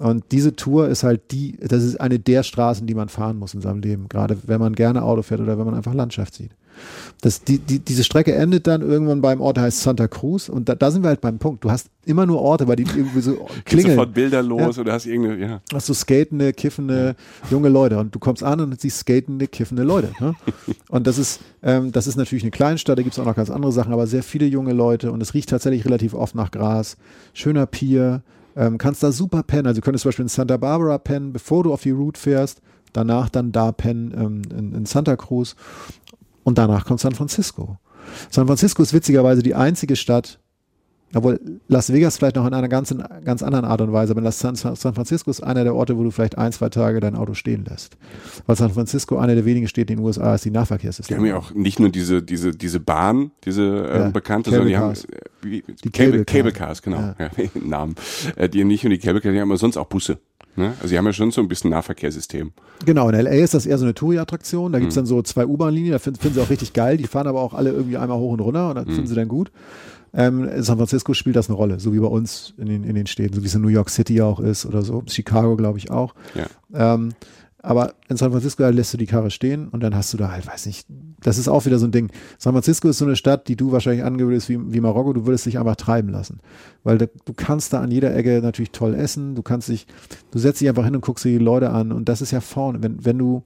Und 0.00 0.24
diese 0.30 0.54
Tour 0.54 0.88
ist 0.88 1.02
halt 1.02 1.32
die, 1.32 1.56
das 1.60 1.82
ist 1.82 2.00
eine 2.00 2.18
der 2.18 2.42
Straßen, 2.42 2.86
die 2.86 2.94
man 2.94 3.08
fahren 3.08 3.38
muss 3.38 3.54
in 3.54 3.60
seinem 3.60 3.80
Leben, 3.80 4.08
gerade 4.08 4.36
wenn 4.46 4.60
man 4.60 4.74
gerne 4.74 5.02
Auto 5.02 5.22
fährt 5.22 5.40
oder 5.40 5.58
wenn 5.58 5.66
man 5.66 5.74
einfach 5.74 5.94
Landschaft 5.94 6.34
sieht. 6.34 6.52
Das, 7.22 7.42
die, 7.42 7.58
die, 7.58 7.80
diese 7.80 8.04
Strecke 8.04 8.32
endet 8.34 8.68
dann 8.68 8.82
irgendwann 8.82 9.20
beim 9.20 9.40
Ort, 9.40 9.56
der 9.56 9.64
heißt 9.64 9.80
Santa 9.80 10.06
Cruz. 10.06 10.48
Und 10.48 10.68
da, 10.68 10.76
da 10.76 10.92
sind 10.92 11.02
wir 11.02 11.08
halt 11.08 11.20
beim 11.20 11.38
Punkt. 11.40 11.64
Du 11.64 11.70
hast 11.72 11.88
immer 12.04 12.24
nur 12.24 12.40
Orte, 12.40 12.68
weil 12.68 12.76
die 12.76 12.84
irgendwie 12.84 13.20
so 13.20 13.48
klingeln. 13.64 13.96
sofort 13.96 14.14
Bilder 14.14 14.42
los 14.44 14.76
Ja. 14.76 14.82
oder 14.82 14.92
hast 14.92 15.06
irgendeine, 15.06 15.40
ja. 15.44 15.60
hast 15.72 15.88
du 15.88 15.94
skatende, 15.94 16.52
kiffende 16.52 17.16
junge 17.50 17.68
Leute 17.68 17.98
und 17.98 18.14
du 18.14 18.20
kommst 18.20 18.44
an 18.44 18.60
und 18.60 18.80
siehst 18.80 19.00
skatende, 19.00 19.48
kiffende 19.48 19.82
Leute. 19.82 20.12
Ne? 20.20 20.34
Und 20.88 21.06
das 21.08 21.18
ist, 21.18 21.40
ähm, 21.62 21.90
das 21.92 22.06
ist 22.06 22.16
natürlich 22.16 22.44
eine 22.44 22.50
Kleinstadt, 22.52 22.96
da 22.96 23.02
gibt 23.02 23.14
es 23.14 23.18
auch 23.18 23.24
noch 23.26 23.34
ganz 23.36 23.50
andere 23.50 23.72
Sachen, 23.72 23.92
aber 23.92 24.06
sehr 24.06 24.22
viele 24.22 24.46
junge 24.46 24.72
Leute 24.72 25.12
und 25.12 25.20
es 25.20 25.34
riecht 25.34 25.50
tatsächlich 25.50 25.84
relativ 25.84 26.14
oft 26.14 26.34
nach 26.34 26.50
Gras. 26.50 26.96
Schöner 27.34 27.66
Pier, 27.66 28.22
ähm, 28.58 28.76
kannst 28.76 29.02
da 29.02 29.12
super 29.12 29.42
pennen. 29.42 29.66
Also 29.66 29.80
du 29.80 29.84
könntest 29.84 30.02
zum 30.02 30.08
Beispiel 30.10 30.24
in 30.24 30.28
Santa 30.28 30.56
Barbara 30.56 30.98
pennen, 30.98 31.32
bevor 31.32 31.64
du 31.64 31.72
auf 31.72 31.82
die 31.82 31.90
Route 31.90 32.20
fährst, 32.20 32.60
danach 32.92 33.28
dann 33.28 33.52
da 33.52 33.72
pennen 33.72 34.12
ähm, 34.12 34.42
in, 34.56 34.74
in 34.74 34.86
Santa 34.86 35.16
Cruz 35.16 35.54
und 36.44 36.58
danach 36.58 36.84
kommt 36.84 37.00
San 37.00 37.14
Francisco. 37.14 37.78
San 38.30 38.46
Francisco 38.46 38.82
ist 38.82 38.92
witzigerweise 38.92 39.42
die 39.42 39.54
einzige 39.54 39.96
Stadt, 39.96 40.40
obwohl 41.14 41.40
Las 41.68 41.92
Vegas 41.92 42.18
vielleicht 42.18 42.36
noch 42.36 42.46
in 42.46 42.52
einer 42.54 42.68
ganz, 42.68 42.94
ganz 43.24 43.42
anderen 43.42 43.64
Art 43.64 43.80
und 43.80 43.92
Weise, 43.92 44.12
aber 44.12 44.20
Las 44.20 44.38
San, 44.38 44.56
San 44.56 44.76
Francisco 44.76 45.30
ist 45.30 45.42
einer 45.42 45.64
der 45.64 45.74
Orte, 45.74 45.96
wo 45.96 46.02
du 46.04 46.10
vielleicht 46.10 46.36
ein, 46.36 46.52
zwei 46.52 46.68
Tage 46.68 47.00
dein 47.00 47.14
Auto 47.16 47.34
stehen 47.34 47.64
lässt. 47.64 47.96
Weil 48.46 48.56
San 48.56 48.70
Francisco 48.70 49.16
einer 49.18 49.34
der 49.34 49.44
wenigen 49.44 49.68
Städte 49.68 49.92
in 49.92 49.98
den 50.00 50.04
USA 50.06 50.34
ist, 50.34 50.44
die 50.44 50.50
Die 50.50 50.54
Nahverkehrssysteme. 50.54 51.18
haben 51.20 51.26
ja 51.26 51.36
auch 51.36 51.52
nicht 51.54 51.80
nur 51.80 51.88
diese, 51.88 52.22
diese, 52.22 52.50
diese 52.52 52.80
Bahn, 52.80 53.30
diese 53.44 53.62
äh, 53.64 53.98
Ja, 53.98 54.08
bekannte, 54.10 54.50
Cable 54.50 54.64
sondern 54.64 54.68
die 54.68 54.76
haben 54.76 54.92
äh, 54.92 55.24
wie, 55.42 55.64
Die 55.84 55.90
Cable, 55.90 56.10
Cable 56.10 56.24
Cable 56.24 56.52
Car. 56.52 56.66
Cars, 56.68 56.82
genau. 56.82 56.98
Ja. 56.98 57.14
Ja. 57.18 57.30
Namen. 57.64 57.94
Äh, 58.36 58.48
die 58.48 58.64
nicht 58.64 58.84
nur 58.84 58.90
die 58.90 58.98
Cable 58.98 59.20
Cars, 59.20 59.32
die 59.32 59.40
haben 59.40 59.50
aber 59.50 59.58
sonst 59.58 59.76
auch 59.76 59.86
Busse. 59.86 60.18
Ne? 60.56 60.72
Also 60.80 60.88
die 60.92 60.98
haben 60.98 61.06
ja 61.06 61.12
schon 61.12 61.30
so 61.30 61.40
ein 61.40 61.46
bisschen 61.48 61.70
Nahverkehrssystem. 61.70 62.50
Genau, 62.84 63.08
in 63.08 63.14
LA 63.14 63.30
ist 63.30 63.54
das 63.54 63.64
eher 63.64 63.78
so 63.78 63.84
eine 63.84 63.94
Touri-Attraktion. 63.94 64.72
Da 64.72 64.80
gibt's 64.80 64.96
Mhm. 64.96 65.00
dann 65.00 65.06
so 65.06 65.22
zwei 65.22 65.46
U-Bahn-Linien, 65.46 65.92
da 65.92 65.98
finden, 66.00 66.18
finden 66.18 66.34
sie 66.34 66.40
auch 66.42 66.50
richtig 66.50 66.72
geil. 66.72 66.96
Die 66.96 67.06
fahren 67.06 67.28
aber 67.28 67.40
auch 67.40 67.54
alle 67.54 67.70
irgendwie 67.70 67.96
einmal 67.96 68.18
hoch 68.18 68.32
und 68.32 68.40
runter 68.40 68.70
und 68.70 68.74
das 68.74 68.86
Mhm. 68.86 68.92
finden 68.92 69.06
sie 69.06 69.14
dann 69.14 69.28
gut. 69.28 69.52
Ähm, 70.18 70.48
in 70.48 70.64
San 70.64 70.78
Francisco 70.78 71.14
spielt 71.14 71.36
das 71.36 71.48
eine 71.48 71.56
Rolle, 71.56 71.78
so 71.78 71.94
wie 71.94 72.00
bei 72.00 72.08
uns 72.08 72.52
in 72.58 72.66
den, 72.66 72.82
in 72.82 72.96
den 72.96 73.06
Städten, 73.06 73.36
so 73.36 73.42
wie 73.44 73.46
es 73.46 73.54
in 73.54 73.62
New 73.62 73.68
York 73.68 73.88
City 73.88 74.20
auch 74.20 74.40
ist 74.40 74.66
oder 74.66 74.82
so. 74.82 75.04
Chicago, 75.06 75.56
glaube 75.56 75.78
ich, 75.78 75.92
auch. 75.92 76.12
Ja. 76.34 76.94
Ähm, 76.94 77.10
aber 77.62 77.94
in 78.08 78.16
San 78.16 78.32
Francisco 78.32 78.68
lässt 78.68 78.92
du 78.92 78.96
die 78.96 79.06
Karre 79.06 79.30
stehen 79.30 79.68
und 79.68 79.80
dann 79.80 79.94
hast 79.94 80.12
du 80.12 80.16
da 80.16 80.32
halt, 80.32 80.44
weiß 80.44 80.66
nicht, 80.66 80.88
das 81.20 81.38
ist 81.38 81.46
auch 81.46 81.66
wieder 81.66 81.78
so 81.78 81.86
ein 81.86 81.92
Ding. 81.92 82.10
San 82.36 82.52
Francisco 82.52 82.88
ist 82.88 82.98
so 82.98 83.04
eine 83.04 83.14
Stadt, 83.14 83.46
die 83.46 83.54
du 83.54 83.70
wahrscheinlich 83.70 84.04
angewöhnst 84.04 84.48
wie, 84.48 84.58
wie 84.72 84.80
Marokko, 84.80 85.12
du 85.12 85.24
würdest 85.26 85.46
dich 85.46 85.56
einfach 85.56 85.76
treiben 85.76 86.08
lassen. 86.08 86.40
Weil 86.82 86.98
da, 86.98 87.06
du 87.24 87.32
kannst 87.32 87.72
da 87.72 87.80
an 87.80 87.92
jeder 87.92 88.12
Ecke 88.16 88.40
natürlich 88.42 88.72
toll 88.72 88.94
essen, 88.94 89.36
du 89.36 89.42
kannst 89.42 89.68
dich, 89.68 89.86
du 90.32 90.40
setzt 90.40 90.60
dich 90.60 90.68
einfach 90.68 90.84
hin 90.84 90.96
und 90.96 91.02
guckst 91.02 91.24
dir 91.24 91.38
die 91.38 91.44
Leute 91.44 91.70
an 91.70 91.92
und 91.92 92.08
das 92.08 92.22
ist 92.22 92.32
ja 92.32 92.40
vorne. 92.40 92.82
Wenn, 92.82 93.04
wenn 93.04 93.18
du, 93.18 93.44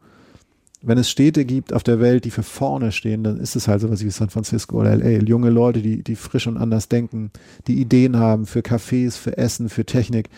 wenn 0.83 0.99
es 0.99 1.09
Städte 1.11 1.45
gibt 1.45 1.73
auf 1.73 1.83
der 1.83 2.01
Welt, 2.01 2.25
die 2.25 2.31
für 2.31 2.43
vorne 2.43 2.91
stehen, 2.93 3.23
dann 3.23 3.39
ist 3.39 3.55
es 3.57 3.69
halt 3.69 3.81
sowas 3.81 4.05
wie 4.05 4.11
San 4.11 4.31
Francisco 4.31 4.81
oder 4.81 4.97
LA. 4.97 5.23
Junge 5.25 5.51
Leute, 5.51 5.81
die, 5.81 6.03
die 6.03 6.17
frisch 6.17 6.47
und 6.47 6.57
anders 6.57 6.89
denken, 6.89 7.31
die 7.67 7.81
Ideen 7.81 8.17
haben 8.17 8.47
für 8.47 8.61
Cafés, 8.61 9.17
für 9.17 9.39
Essen, 9.39 9.69
für 9.69 9.85
Technik, 9.85 10.29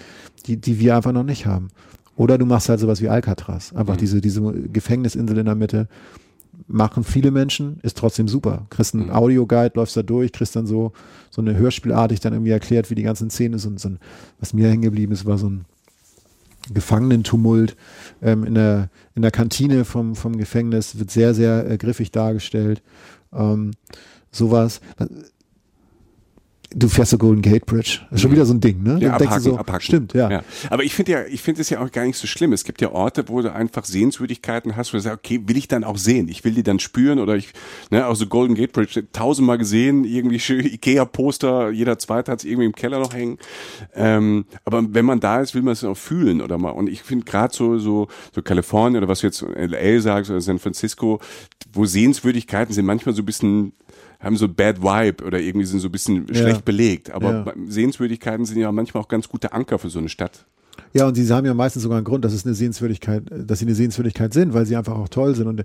die, 0.47 0.57
die 0.59 0.79
wir 0.79 0.97
einfach 0.97 1.13
noch 1.13 1.25
nicht 1.25 1.47
haben. 1.47 1.69
Oder 2.17 2.39
du 2.39 2.47
machst 2.47 2.69
halt 2.69 2.79
sowas 2.81 3.01
wie 3.01 3.09
Alcatraz. 3.09 3.73
Einfach 3.73 3.95
Mhm. 3.95 3.99
diese, 4.01 4.21
diese 4.21 4.41
Gefängnisinsel 4.73 5.39
in 5.39 5.47
der 5.47 5.55
Mitte. 5.55 5.89
Machen 6.69 7.03
viele 7.03 7.31
Menschen, 7.33 7.79
ist 7.83 7.99
trotzdem 7.99 8.29
super. 8.29 8.67
Kriegst 8.71 8.95
einen 8.95 9.07
Mhm. 9.07 9.11
Audioguide, 9.13 9.73
läufst 9.75 9.97
da 9.97 10.03
durch, 10.05 10.31
kriegst 10.31 10.55
dann 10.55 10.67
so, 10.67 10.93
so 11.31 11.43
eine 11.43 11.57
Hörspielartig 11.57 12.21
dann 12.21 12.33
irgendwie 12.33 12.53
erklärt, 12.53 12.91
wie 12.91 12.95
die 12.95 13.03
ganzen 13.03 13.29
Szenen 13.31 13.55
ist 13.55 13.67
und 13.67 13.81
so 13.81 13.89
ein, 13.89 13.99
was 14.39 14.53
mir 14.55 14.69
hängen 14.69 14.83
geblieben 14.83 15.13
ist, 15.13 15.27
war 15.27 15.37
so 15.37 15.49
ein 15.49 15.65
Gefangenentumult 16.73 17.77
ähm, 18.23 18.45
in, 18.45 18.55
der, 18.55 18.89
in 19.15 19.23
der 19.23 19.31
Kantine 19.31 19.85
vom, 19.85 20.15
vom 20.15 20.37
Gefängnis, 20.37 20.99
wird 20.99 21.11
sehr, 21.11 21.35
sehr 21.35 21.71
äh, 21.71 21.77
griffig 21.77 22.11
dargestellt. 22.11 22.83
Ähm, 23.33 23.73
sowas. 24.31 24.81
Du 26.77 26.89
fährst 26.89 27.11
zur 27.11 27.21
Golden 27.21 27.41
Gate 27.41 27.67
Bridge. 27.67 28.01
Das 28.11 28.17
ist 28.17 28.23
schon 28.23 28.33
wieder 28.33 28.45
so 28.45 28.53
ein 28.53 28.61
Ding, 28.61 28.83
ne? 28.83 28.99
Ja, 29.01 29.15
abhaken, 29.15 29.41
so, 29.41 29.57
abhaken. 29.57 29.81
Stimmt, 29.81 30.13
ja. 30.13 30.31
ja. 30.31 30.45
Aber 30.71 30.83
ich 30.83 30.93
finde 30.95 31.13
ja, 31.13 31.25
ich 31.25 31.41
finde 31.41 31.61
es 31.61 31.71
ja 31.71 31.81
auch 31.81 31.91
gar 31.93 32.05
nicht 32.05 32.17
so 32.17 32.27
schlimm. 32.27 32.53
Es 32.53 32.65
gibt 32.65 32.81
ja 32.81 32.91
Orte, 32.91 33.29
wo 33.29 33.41
du 33.43 33.53
einfach 33.53 33.85
Sehenswürdigkeiten 33.85 34.77
hast, 34.77 34.93
wo 34.93 34.97
du 34.97 35.03
sagst, 35.03 35.19
okay, 35.19 35.41
will 35.47 35.57
ich 35.57 35.69
dann 35.69 35.85
auch 35.85 35.97
sehen? 35.97 36.29
Ich 36.29 36.45
will 36.45 36.53
die 36.53 36.65
dann 36.65 36.81
spüren 36.81 37.21
oder 37.21 37.37
ich, 37.37 37.53
ne, 37.91 38.07
auch 38.07 38.17
so 38.17 38.27
Golden 38.27 38.55
Gate 38.57 38.73
Bridge, 38.73 39.05
tausendmal 39.13 39.59
gesehen, 39.59 40.05
irgendwie 40.05 40.41
schön 40.41 40.65
Ikea-Poster, 40.67 41.71
jeder 41.71 41.99
zweite 41.99 42.33
hat 42.33 42.41
es 42.41 42.45
irgendwie 42.45 42.67
im 42.67 42.75
Keller 42.75 42.99
noch 42.99 43.15
hängen. 43.15 43.39
Ähm, 43.95 44.47
aber 44.65 44.83
wenn 44.93 45.05
man 45.05 45.21
da 45.21 45.41
ist, 45.41 45.55
will 45.55 45.63
man 45.63 45.73
es 45.73 45.85
auch 45.85 45.97
fühlen 45.97 46.41
oder 46.41 46.59
mal. 46.59 46.71
Und 46.71 46.89
ich 46.89 47.03
finde 47.03 47.25
gerade 47.25 47.55
so, 47.55 47.79
so, 47.79 48.09
so 48.35 48.43
Kalifornien 48.43 48.99
oder 48.99 49.09
was 49.09 49.21
du 49.21 49.29
jetzt 49.29 49.43
LA 49.43 50.01
sagst 50.01 50.31
oder 50.31 50.41
San 50.41 50.59
Francisco, 50.59 51.21
wo 51.73 51.85
Sehenswürdigkeiten 51.85 52.75
sind 52.75 52.87
manchmal 52.87 53.15
so 53.15 53.23
ein 53.23 53.27
bisschen 53.27 53.73
haben 54.25 54.37
so 54.37 54.49
Bad 54.49 54.83
Vibe 54.83 55.25
oder 55.25 55.39
irgendwie 55.41 55.67
sind 55.67 55.81
so 55.81 55.89
ein 55.89 55.93
bisschen 55.93 56.27
Ja. 56.29 56.35
schlecht 56.35 56.65
belegt. 56.65 57.11
Aber 57.11 57.33
Ja. 57.47 57.53
Sehenswürdigkeiten 57.69 58.45
sind 58.47 58.59
ja 58.59 58.71
manchmal 58.73 59.03
auch 59.03 59.09
ganz 59.09 59.29
gute 59.29 59.53
Anker 59.53 59.79
für 59.79 59.91
so 59.91 59.99
eine 59.99 60.09
Stadt. 60.09 60.47
Ja, 60.93 61.07
und 61.07 61.15
sie 61.15 61.29
haben 61.33 61.47
ja 61.47 61.55
meistens 61.55 61.83
sogar 61.83 61.99
einen 61.99 62.05
Grund, 62.05 62.25
dass 62.25 62.33
es 62.33 62.45
eine 62.45 62.55
Sehenswürdigkeit, 62.55 63.23
dass 63.31 63.61
sie 63.61 63.65
eine 63.65 63.75
Sehenswürdigkeit 63.75 64.33
sind, 64.33 64.55
weil 64.55 64.67
sie 64.67 64.75
einfach 64.77 64.97
auch 64.97 65.09
toll 65.09 65.35
sind. 65.35 65.47
Und 65.47 65.65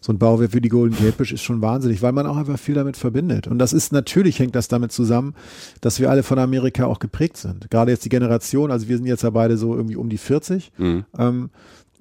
so 0.00 0.12
ein 0.12 0.18
Bauwerk 0.18 0.52
wie 0.54 0.60
die 0.60 0.68
Golden 0.68 0.96
Gate 0.96 1.16
Bridge 1.16 1.34
ist 1.34 1.42
schon 1.42 1.60
wahnsinnig, 1.62 2.02
weil 2.02 2.12
man 2.12 2.26
auch 2.26 2.36
einfach 2.36 2.58
viel 2.58 2.74
damit 2.74 2.96
verbindet. 2.96 3.46
Und 3.46 3.58
das 3.58 3.72
ist 3.72 3.92
natürlich 3.92 4.38
hängt 4.38 4.54
das 4.56 4.68
damit 4.68 4.90
zusammen, 4.92 5.34
dass 5.80 6.00
wir 6.00 6.10
alle 6.10 6.22
von 6.24 6.38
Amerika 6.38 6.86
auch 6.86 6.98
geprägt 6.98 7.36
sind. 7.36 7.70
Gerade 7.70 7.90
jetzt 7.92 8.04
die 8.04 8.08
Generation, 8.08 8.70
also 8.70 8.88
wir 8.88 8.96
sind 8.96 9.06
jetzt 9.06 9.22
ja 9.22 9.30
beide 9.30 9.56
so 9.58 9.74
irgendwie 9.74 9.96
um 9.96 10.08
die 10.08 10.18
40. 10.18 10.70
Mhm. 10.78 11.04
Ähm, 11.16 11.50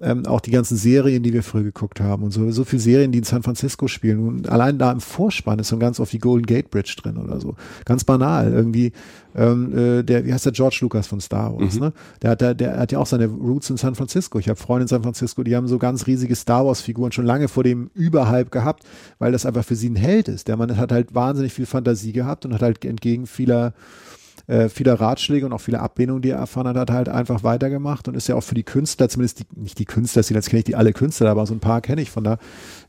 ähm, 0.02 0.26
auch 0.26 0.42
die 0.42 0.52
ganzen 0.52 0.78
Serien, 0.78 1.24
die 1.24 1.34
wir 1.34 1.42
früher 1.42 1.64
geguckt 1.64 2.00
haben 2.00 2.24
und 2.24 2.32
so, 2.32 2.50
so 2.52 2.64
viele 2.64 2.82
Serien, 2.82 3.12
die 3.12 3.20
in 3.20 3.24
San 3.24 3.42
Francisco 3.44 3.88
spielen. 3.88 4.20
Und 4.20 4.50
allein 4.50 4.78
da 4.78 4.92
im 4.92 5.00
Vorspann 5.00 5.60
ist 5.60 5.70
so 5.70 5.78
ganz 5.78 6.00
oft 6.00 6.14
die 6.14 6.20
Golden 6.20 6.46
Gate 6.46 6.70
Bridge 6.70 6.96
drin 7.02 7.18
oder 7.18 7.40
so. 7.40 7.56
Ganz 7.86 8.04
banal. 8.04 8.54
Irgendwie, 8.54 8.92
ähm, 9.36 9.76
äh, 9.76 10.04
der, 10.04 10.26
wie 10.26 10.34
heißt 10.34 10.46
der 10.46 10.52
George 10.52 10.80
Lucas 10.82 11.08
von 11.08 11.20
Star 11.20 11.58
Wars, 11.58 11.80
ne? 11.80 11.94
Der 12.22 12.32
hat, 12.32 12.42
der, 12.42 12.54
der 12.54 12.78
hat 12.78 12.92
ja 12.92 13.00
auch 13.00 13.06
seine 13.08 13.26
Roots 13.26 13.70
in 13.70 13.78
San 13.78 13.96
Francisco. 13.96 14.38
Ich 14.40 14.50
habe 14.50 14.60
Freunde 14.60 14.84
in 14.84 14.88
San 14.88 15.04
Francisco, 15.04 15.44
die 15.44 15.56
haben 15.56 15.68
so 15.68 15.80
ganz 15.80 16.06
riesige 16.06 16.36
Star 16.36 16.66
Wars-Figuren 16.66 17.12
schon 17.12 17.26
lange 17.26 17.48
vor 17.48 17.64
dem 17.64 17.90
Überhype 17.94 18.52
gehabt, 18.52 18.84
weil 19.20 19.32
das 19.32 19.46
einfach 19.46 19.66
für 19.66 19.76
sie 19.76 19.90
ein 19.90 19.96
Held 19.96 20.28
ist. 20.28 20.48
Der 20.48 20.58
Mann 20.58 20.78
hat 20.78 20.92
halt 20.92 21.16
wahnsinnig 21.16 21.54
viel 21.54 21.66
Fantasie 21.66 22.14
gehabt 22.14 22.46
und 22.46 22.54
hat 22.54 22.62
halt 22.62 22.86
entgegen 22.86 23.26
vieler 23.26 23.74
äh, 24.48 24.70
vieler 24.70 25.00
Ratschläge 25.00 25.46
und 25.46 25.54
auch 25.54 25.62
viele 25.62 25.80
Ablehnungen, 25.80 26.22
die 26.22 26.30
er 26.30 26.38
erfahren 26.38 26.68
hat, 26.68 26.78
hat 26.78 26.90
er 26.90 26.96
halt 26.96 27.10
einfach 27.10 27.44
weitergemacht 27.44 28.08
und 28.08 28.16
ist 28.16 28.28
ja 28.28 28.36
auch 28.36 28.44
für 28.44 28.56
die 28.56 28.64
Künstler, 28.64 29.10
zumindest 29.10 29.40
die, 29.40 29.46
nicht 29.56 29.78
die 29.78 29.86
Künstler, 29.86 30.24
jetzt 30.24 30.50
kenne 30.50 30.60
ich 30.60 30.66
die 30.66 30.76
alle 30.76 30.94
Künstler, 30.94 31.30
aber 31.30 31.46
so 31.46 31.54
ein 31.54 31.60
paar 31.60 31.82
kenne 31.82 32.02
ich 32.02 32.10
von 32.10 32.24
da, 32.24 32.38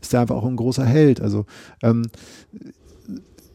ist 0.00 0.14
er 0.14 0.20
einfach 0.20 0.36
auch 0.36 0.44
ein 0.44 0.56
großer 0.56 0.84
Held. 0.84 1.20
Also 1.20 1.46
ähm, 1.82 2.06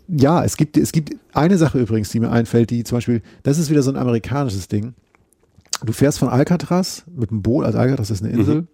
ja, 0.08 0.44
es 0.44 0.58
gibt, 0.58 0.78
es 0.78 0.92
gibt 0.92 1.16
eine 1.34 1.58
Sache 1.58 1.80
übrigens, 1.80 2.10
die 2.10 2.20
mir 2.20 2.32
einfällt, 2.32 2.70
die 2.70 2.84
zum 2.84 2.98
Beispiel, 2.98 3.22
das 3.44 3.58
ist 3.58 3.70
wieder 3.70 3.82
so 3.82 3.92
ein 3.92 3.98
amerikanisches 3.98 4.68
Ding. 4.68 4.94
Du 5.84 5.94
fährst 5.94 6.20
von 6.20 6.30
Alcatraz 6.30 7.04
mit 7.16 7.32
dem 7.32 7.42
Boot, 7.42 7.66
also 7.66 7.78
Alcatraz 7.78 8.10
ist 8.10 8.24
eine 8.24 8.32
Insel, 8.32 8.68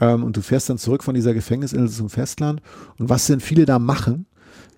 ähm, 0.00 0.24
und 0.24 0.36
du 0.36 0.42
fährst 0.42 0.68
dann 0.68 0.78
zurück 0.78 1.04
von 1.04 1.14
dieser 1.14 1.34
Gefängnisinsel 1.34 1.96
zum 1.96 2.10
Festland. 2.10 2.62
Und 2.98 3.08
was 3.08 3.26
denn 3.26 3.40
viele 3.40 3.64
da 3.64 3.78
machen, 3.78 4.26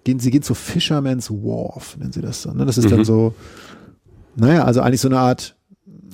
gehen, 0.04 0.18
sie 0.18 0.30
gehen 0.30 0.42
zu 0.42 0.54
Fisherman's 0.54 1.30
Wharf, 1.30 1.96
nennen 1.98 2.12
sie 2.12 2.20
das 2.22 2.42
dann. 2.42 2.56
Ne? 2.56 2.66
Das 2.66 2.78
ist 2.78 2.90
dann 2.90 3.00
Mhm. 3.00 3.04
so, 3.04 3.34
naja, 4.36 4.64
also 4.64 4.80
eigentlich 4.80 5.00
so 5.00 5.08
eine 5.08 5.18
Art 5.18 5.56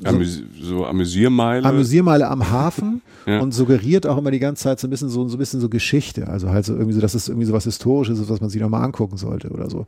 Amüs 0.05 0.43
so 0.61 0.86
Amüsiermeile. 0.86 1.64
Amüsiermeile 1.64 2.28
am 2.28 2.51
Hafen 2.51 3.03
Ja. 3.26 3.41
und 3.41 3.53
suggeriert 3.53 4.07
auch 4.07 4.16
immer 4.18 4.30
die 4.30 4.39
ganze 4.39 4.62
Zeit 4.64 4.78
so 4.78 4.86
ein 4.86 4.91
bisschen 4.91 5.09
so, 5.09 5.26
so 5.28 5.36
ein 5.36 5.39
bisschen 5.39 5.61
so 5.61 5.68
Geschichte. 5.68 6.28
Also 6.28 6.51
halt 6.51 6.64
so 6.64 6.74
irgendwie 6.74 6.93
so, 6.95 7.01
dass 7.01 7.14
es 7.14 7.28
irgendwie 7.28 7.47
so 7.47 7.53
was 7.53 7.64
Historisches 7.64 8.18
ist, 8.20 8.28
was 8.30 8.41
man 8.41 8.49
sich 8.51 8.61
nochmal 8.61 8.84
angucken 8.84 9.16
sollte 9.16 9.49
oder 9.51 9.68
so. 9.68 9.86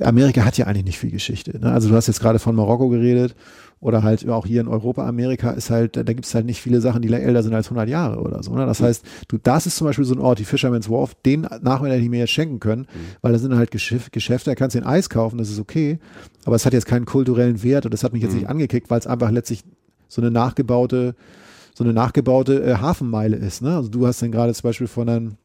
Amerika 0.00 0.44
hat 0.44 0.58
ja 0.58 0.66
eigentlich 0.66 0.84
nicht 0.84 0.98
viel 0.98 1.10
Geschichte. 1.10 1.58
Ne? 1.58 1.70
Also 1.72 1.88
du 1.88 1.94
hast 1.94 2.06
jetzt 2.08 2.20
gerade 2.20 2.38
von 2.38 2.54
Marokko 2.56 2.88
geredet 2.88 3.34
oder 3.80 4.02
halt 4.02 4.26
auch 4.28 4.46
hier 4.46 4.60
in 4.60 4.68
Europa, 4.68 5.06
Amerika 5.06 5.50
ist 5.50 5.70
halt, 5.70 5.96
da 5.96 6.02
gibt 6.02 6.24
es 6.24 6.34
halt 6.34 6.46
nicht 6.46 6.60
viele 6.60 6.80
Sachen, 6.80 7.02
die 7.02 7.12
älter 7.12 7.42
sind 7.42 7.54
als 7.54 7.66
100 7.66 7.88
Jahre 7.88 8.20
oder 8.20 8.42
so. 8.42 8.54
Ne? 8.54 8.64
Das 8.66 8.80
heißt, 8.80 9.04
du, 9.28 9.38
das 9.38 9.66
ist 9.66 9.76
zum 9.76 9.86
Beispiel 9.86 10.04
so 10.04 10.14
ein 10.14 10.20
Ort, 10.20 10.38
die 10.38 10.44
Fisherman's 10.44 10.88
Wharf, 10.88 11.14
den 11.26 11.42
Nachmittag 11.42 11.96
hätte 11.96 12.04
ich 12.04 12.08
mir 12.08 12.20
jetzt 12.20 12.30
schenken 12.30 12.60
können, 12.60 12.86
weil 13.20 13.32
da 13.32 13.38
sind 13.38 13.54
halt 13.54 13.70
Geschäf 13.70 14.10
Geschäfte, 14.10 14.50
da 14.50 14.54
kannst 14.54 14.74
du 14.74 14.80
den 14.80 14.86
Eis 14.86 15.10
kaufen, 15.10 15.38
das 15.38 15.50
ist 15.50 15.60
okay, 15.60 15.98
aber 16.44 16.56
es 16.56 16.64
hat 16.64 16.72
jetzt 16.72 16.86
keinen 16.86 17.04
kulturellen 17.04 17.62
Wert 17.62 17.84
und 17.84 17.92
das 17.92 18.04
hat 18.04 18.12
mich 18.12 18.22
jetzt 18.22 18.34
nicht 18.34 18.48
angekickt, 18.48 18.90
weil 18.90 18.98
es 18.98 19.06
einfach 19.06 19.30
letztlich 19.30 19.64
so 20.08 20.22
eine 20.22 20.30
nachgebaute, 20.30 21.14
so 21.74 21.84
eine 21.84 21.92
nachgebaute 21.92 22.62
äh, 22.62 22.76
Hafenmeile 22.76 23.36
ist. 23.36 23.62
Ne? 23.62 23.76
Also 23.76 23.88
du 23.88 24.06
hast 24.06 24.22
dann 24.22 24.32
gerade 24.32 24.54
zum 24.54 24.68
Beispiel 24.68 24.86
von 24.86 25.08
einem 25.08 25.36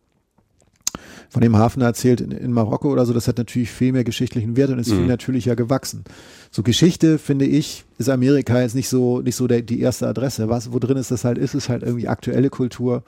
von 1.29 1.41
dem 1.41 1.55
Hafen 1.57 1.81
erzählt 1.81 2.21
in, 2.21 2.31
in 2.31 2.51
Marokko 2.51 2.91
oder 2.91 3.05
so, 3.05 3.13
das 3.13 3.27
hat 3.27 3.37
natürlich 3.37 3.69
viel 3.69 3.91
mehr 3.91 4.03
geschichtlichen 4.03 4.57
Wert 4.57 4.71
und 4.71 4.79
ist 4.79 4.91
viel 4.91 5.05
natürlicher 5.05 5.55
gewachsen. 5.55 6.03
So 6.51 6.63
Geschichte, 6.63 7.19
finde 7.19 7.45
ich, 7.45 7.85
ist 7.97 8.09
Amerika 8.09 8.59
jetzt 8.61 8.75
nicht 8.75 8.89
so, 8.89 9.21
nicht 9.21 9.35
so 9.35 9.47
der, 9.47 9.61
die 9.61 9.79
erste 9.79 10.07
Adresse. 10.07 10.49
Was, 10.49 10.73
wo 10.73 10.79
drin 10.79 10.97
ist 10.97 11.11
das 11.11 11.23
halt, 11.23 11.37
ist 11.37 11.53
es 11.53 11.69
halt 11.69 11.83
irgendwie 11.83 12.07
aktuelle 12.07 12.49
Kultur 12.49 13.03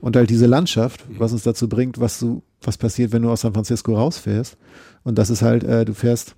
und 0.00 0.16
halt 0.16 0.30
diese 0.30 0.46
Landschaft, 0.46 1.04
was 1.08 1.32
uns 1.32 1.44
dazu 1.44 1.68
bringt, 1.68 2.00
was 2.00 2.18
du, 2.18 2.42
was 2.62 2.76
passiert, 2.76 3.12
wenn 3.12 3.22
du 3.22 3.30
aus 3.30 3.42
San 3.42 3.54
Francisco 3.54 3.94
rausfährst. 3.94 4.56
Und 5.04 5.16
das 5.16 5.30
ist 5.30 5.42
halt, 5.42 5.62
äh, 5.62 5.84
du 5.84 5.94
fährst 5.94 6.34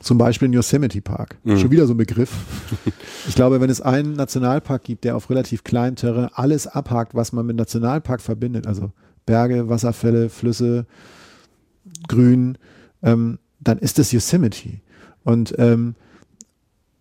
zum 0.00 0.18
Beispiel 0.18 0.46
in 0.46 0.52
Yosemite 0.52 1.00
Park. 1.00 1.38
Schon 1.56 1.70
wieder 1.70 1.86
so 1.86 1.94
ein 1.94 1.98
Begriff. 1.98 2.32
Ich 3.28 3.36
glaube, 3.36 3.60
wenn 3.60 3.70
es 3.70 3.80
einen 3.80 4.14
Nationalpark 4.14 4.82
gibt, 4.82 5.04
der 5.04 5.14
auf 5.14 5.30
relativ 5.30 5.62
kleinem 5.62 5.94
Terrain 5.94 6.28
alles 6.34 6.66
abhakt, 6.66 7.14
was 7.14 7.32
man 7.32 7.46
mit 7.46 7.54
Nationalpark 7.54 8.20
verbindet, 8.20 8.66
also 8.66 8.90
Berge, 9.26 9.68
Wasserfälle, 9.68 10.28
Flüsse, 10.28 10.86
Grün, 12.08 12.58
ähm, 13.02 13.38
dann 13.60 13.78
ist 13.78 13.98
das 13.98 14.12
Yosemite. 14.12 14.80
Und 15.24 15.54
ähm, 15.58 15.94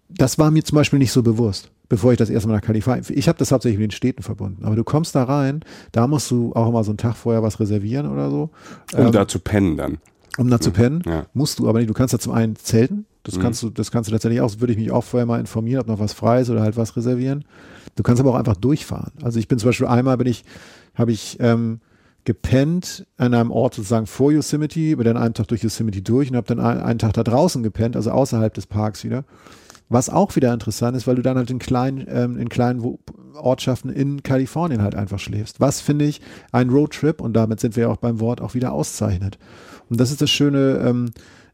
das 0.09 0.37
war 0.37 0.51
mir 0.51 0.63
zum 0.63 0.75
Beispiel 0.75 0.99
nicht 0.99 1.11
so 1.11 1.23
bewusst, 1.23 1.71
bevor 1.89 2.11
ich 2.11 2.17
das 2.17 2.29
erste 2.29 2.47
Mal 2.49 2.55
nach 2.55 2.61
Kalifornien. 2.61 3.05
Ich 3.09 3.27
habe 3.27 3.37
das 3.39 3.51
hauptsächlich 3.51 3.79
mit 3.79 3.91
den 3.91 3.95
Städten 3.95 4.23
verbunden. 4.23 4.65
Aber 4.65 4.75
du 4.75 4.83
kommst 4.83 5.15
da 5.15 5.23
rein, 5.23 5.61
da 5.91 6.07
musst 6.07 6.29
du 6.31 6.53
auch 6.53 6.69
immer 6.69 6.83
so 6.83 6.91
einen 6.91 6.97
Tag 6.97 7.15
vorher 7.15 7.43
was 7.43 7.59
reservieren 7.59 8.07
oder 8.11 8.29
so. 8.29 8.49
Um 8.93 9.05
Ähm, 9.07 9.11
da 9.11 9.27
zu 9.27 9.39
pennen 9.39 9.77
dann. 9.77 9.97
um 10.37 10.49
da 10.49 10.59
zu 10.59 10.71
pennen, 10.71 11.01
Ja. 11.05 11.25
musst 11.33 11.59
du 11.59 11.67
aber 11.69 11.79
nicht. 11.79 11.89
Du 11.89 11.93
kannst 11.93 12.13
da 12.13 12.19
zum 12.19 12.33
einen 12.33 12.55
zelten. 12.55 13.05
Das 13.23 13.37
Mhm. 13.37 13.41
kannst 13.41 13.63
du, 13.63 13.69
das 13.69 13.91
kannst 13.91 14.09
du 14.09 14.11
tatsächlich 14.13 14.41
auch. 14.41 14.51
Würde 14.59 14.73
ich 14.73 14.79
mich 14.79 14.91
auch 14.91 15.03
vorher 15.03 15.25
mal 15.25 15.39
informieren, 15.39 15.81
ob 15.81 15.87
noch 15.87 15.99
was 15.99 16.13
frei 16.13 16.41
ist 16.41 16.49
oder 16.49 16.61
halt 16.61 16.75
was 16.77 16.95
reservieren. 16.97 17.45
Du 17.95 18.03
kannst 18.03 18.19
aber 18.19 18.31
auch 18.31 18.35
einfach 18.35 18.55
durchfahren. 18.55 19.11
Also 19.21 19.39
ich 19.39 19.47
bin 19.47 19.59
zum 19.59 19.69
Beispiel 19.69 19.87
einmal 19.87 20.17
bin 20.17 20.27
ich, 20.27 20.43
habe 20.95 21.11
ich 21.11 21.37
ähm, 21.39 21.79
gepennt 22.23 23.05
an 23.17 23.33
einem 23.33 23.51
Ort 23.51 23.75
sozusagen 23.75 24.07
vor 24.07 24.31
Yosemite, 24.31 24.95
bin 24.95 25.05
dann 25.05 25.17
einen 25.17 25.33
Tag 25.33 25.47
durch 25.47 25.63
Yosemite 25.63 26.01
durch 26.01 26.29
und 26.29 26.37
habe 26.37 26.47
dann 26.47 26.59
ein, 26.59 26.79
einen 26.79 26.99
Tag 26.99 27.13
da 27.13 27.23
draußen 27.23 27.63
gepennt, 27.63 27.95
also 27.95 28.11
außerhalb 28.11 28.53
des 28.53 28.67
Parks 28.67 29.03
wieder. 29.03 29.23
Was 29.89 30.09
auch 30.09 30.35
wieder 30.37 30.53
interessant 30.53 30.95
ist, 30.95 31.05
weil 31.05 31.15
du 31.15 31.21
dann 31.21 31.37
halt 31.37 31.51
in 31.51 31.59
kleinen, 31.59 32.05
ähm, 32.07 32.37
in 32.37 32.47
kleinen 32.47 32.97
Ortschaften 33.35 33.89
in 33.89 34.23
Kalifornien 34.23 34.81
halt 34.81 34.95
einfach 34.95 35.19
schläfst. 35.19 35.59
Was 35.59 35.81
finde 35.81 36.05
ich 36.05 36.21
ein 36.51 36.69
Roadtrip 36.69 37.19
und 37.19 37.33
damit 37.33 37.59
sind 37.59 37.75
wir 37.75 37.89
auch 37.89 37.97
beim 37.97 38.19
Wort 38.21 38.39
auch 38.39 38.53
wieder 38.53 38.71
auszeichnet. 38.71 39.37
Und 39.89 39.99
das 39.99 40.11
ist 40.11 40.21
das 40.21 40.29
Schöne 40.29 40.81
ähm, 40.85 41.11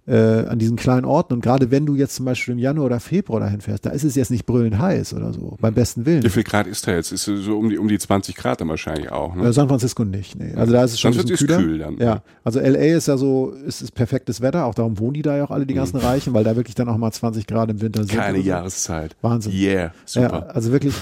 äh, 0.07 0.45
an 0.47 0.57
diesen 0.57 0.77
kleinen 0.77 1.05
Orten. 1.05 1.33
Und 1.33 1.41
gerade 1.41 1.69
wenn 1.69 1.85
du 1.85 1.95
jetzt 1.95 2.15
zum 2.15 2.25
Beispiel 2.25 2.53
im 2.53 2.59
Januar 2.59 2.85
oder 2.85 2.99
Februar 2.99 3.39
dahin 3.39 3.61
fährst, 3.61 3.85
da 3.85 3.89
ist 3.89 4.03
es 4.03 4.15
jetzt 4.15 4.31
nicht 4.31 4.45
brüllend 4.45 4.79
heiß 4.79 5.13
oder 5.13 5.33
so, 5.33 5.57
beim 5.59 5.73
besten 5.73 6.05
Willen. 6.05 6.23
Wie 6.23 6.29
viel 6.29 6.43
Grad 6.43 6.65
ist 6.67 6.87
da 6.87 6.93
jetzt? 6.93 7.11
Ist 7.11 7.25
so 7.25 7.57
um 7.57 7.69
die, 7.69 7.77
um 7.77 7.87
die 7.87 7.99
20 7.99 8.35
Grad 8.35 8.61
dann 8.61 8.69
wahrscheinlich 8.69 9.11
auch. 9.11 9.35
Ne? 9.35 9.47
Äh, 9.47 9.53
San 9.53 9.67
Francisco 9.67 10.05
nicht, 10.05 10.39
nee. 10.39 10.53
Also 10.55 10.73
da 10.73 10.83
ist 10.83 10.93
es 10.93 10.99
schon 10.99 11.13
San 11.13 11.27
Francisco 11.27 11.53
ist 11.53 11.59
kühl 11.59 11.79
dann. 11.79 11.97
Ja, 11.97 12.21
also 12.43 12.59
LA 12.59 12.95
ist 12.95 13.07
ja 13.07 13.17
so, 13.17 13.51
ist, 13.65 13.81
ist 13.81 13.91
perfektes 13.91 14.41
Wetter, 14.41 14.65
auch 14.65 14.75
darum 14.75 14.97
wohnen 14.97 15.15
die 15.15 15.21
da 15.21 15.35
ja 15.35 15.43
auch 15.43 15.51
alle, 15.51 15.65
die 15.65 15.73
ganzen 15.73 15.97
Reichen, 15.97 16.33
weil 16.33 16.43
da 16.43 16.55
wirklich 16.55 16.75
dann 16.75 16.87
auch 16.87 16.97
mal 16.97 17.11
20 17.11 17.45
Grad 17.45 17.69
im 17.69 17.81
Winter 17.81 18.03
sind. 18.03 18.15
Keine 18.15 18.35
oder 18.35 18.43
so. 18.43 18.49
Jahreszeit. 18.49 19.15
Wahnsinn. 19.21 19.51
Yeah, 19.53 19.91
super. 20.05 20.45
Ja, 20.47 20.53
also 20.53 20.71
wirklich, 20.71 20.93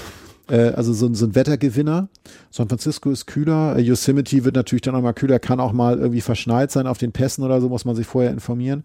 äh, 0.50 0.70
also 0.70 0.94
so, 0.94 1.06
ein- 1.08 1.16
so 1.16 1.26
ein 1.26 1.36
Wettergewinner. 1.36 2.08
San 2.52 2.68
Francisco 2.68 3.10
ist 3.12 3.26
kühler. 3.28 3.76
Äh, 3.78 3.82
Yosemite 3.82 4.44
wird 4.46 4.56
natürlich 4.56 4.82
dann 4.84 4.96
auch 4.96 5.02
mal 5.02 5.14
kühler, 5.14 5.40
kann 5.40 5.60
auch 5.60 5.74
mal 5.74 5.98
irgendwie 5.98 6.22
verschneit 6.22 6.72
sein 6.72 6.88
auf 6.88 6.98
den 6.98 7.12
Pässen 7.12 7.44
oder 7.44 7.62
so, 7.62 7.70
muss 7.70 7.86
man 7.86 7.96
sich 7.96 8.08
vorher 8.08 8.32
informieren. 8.32 8.84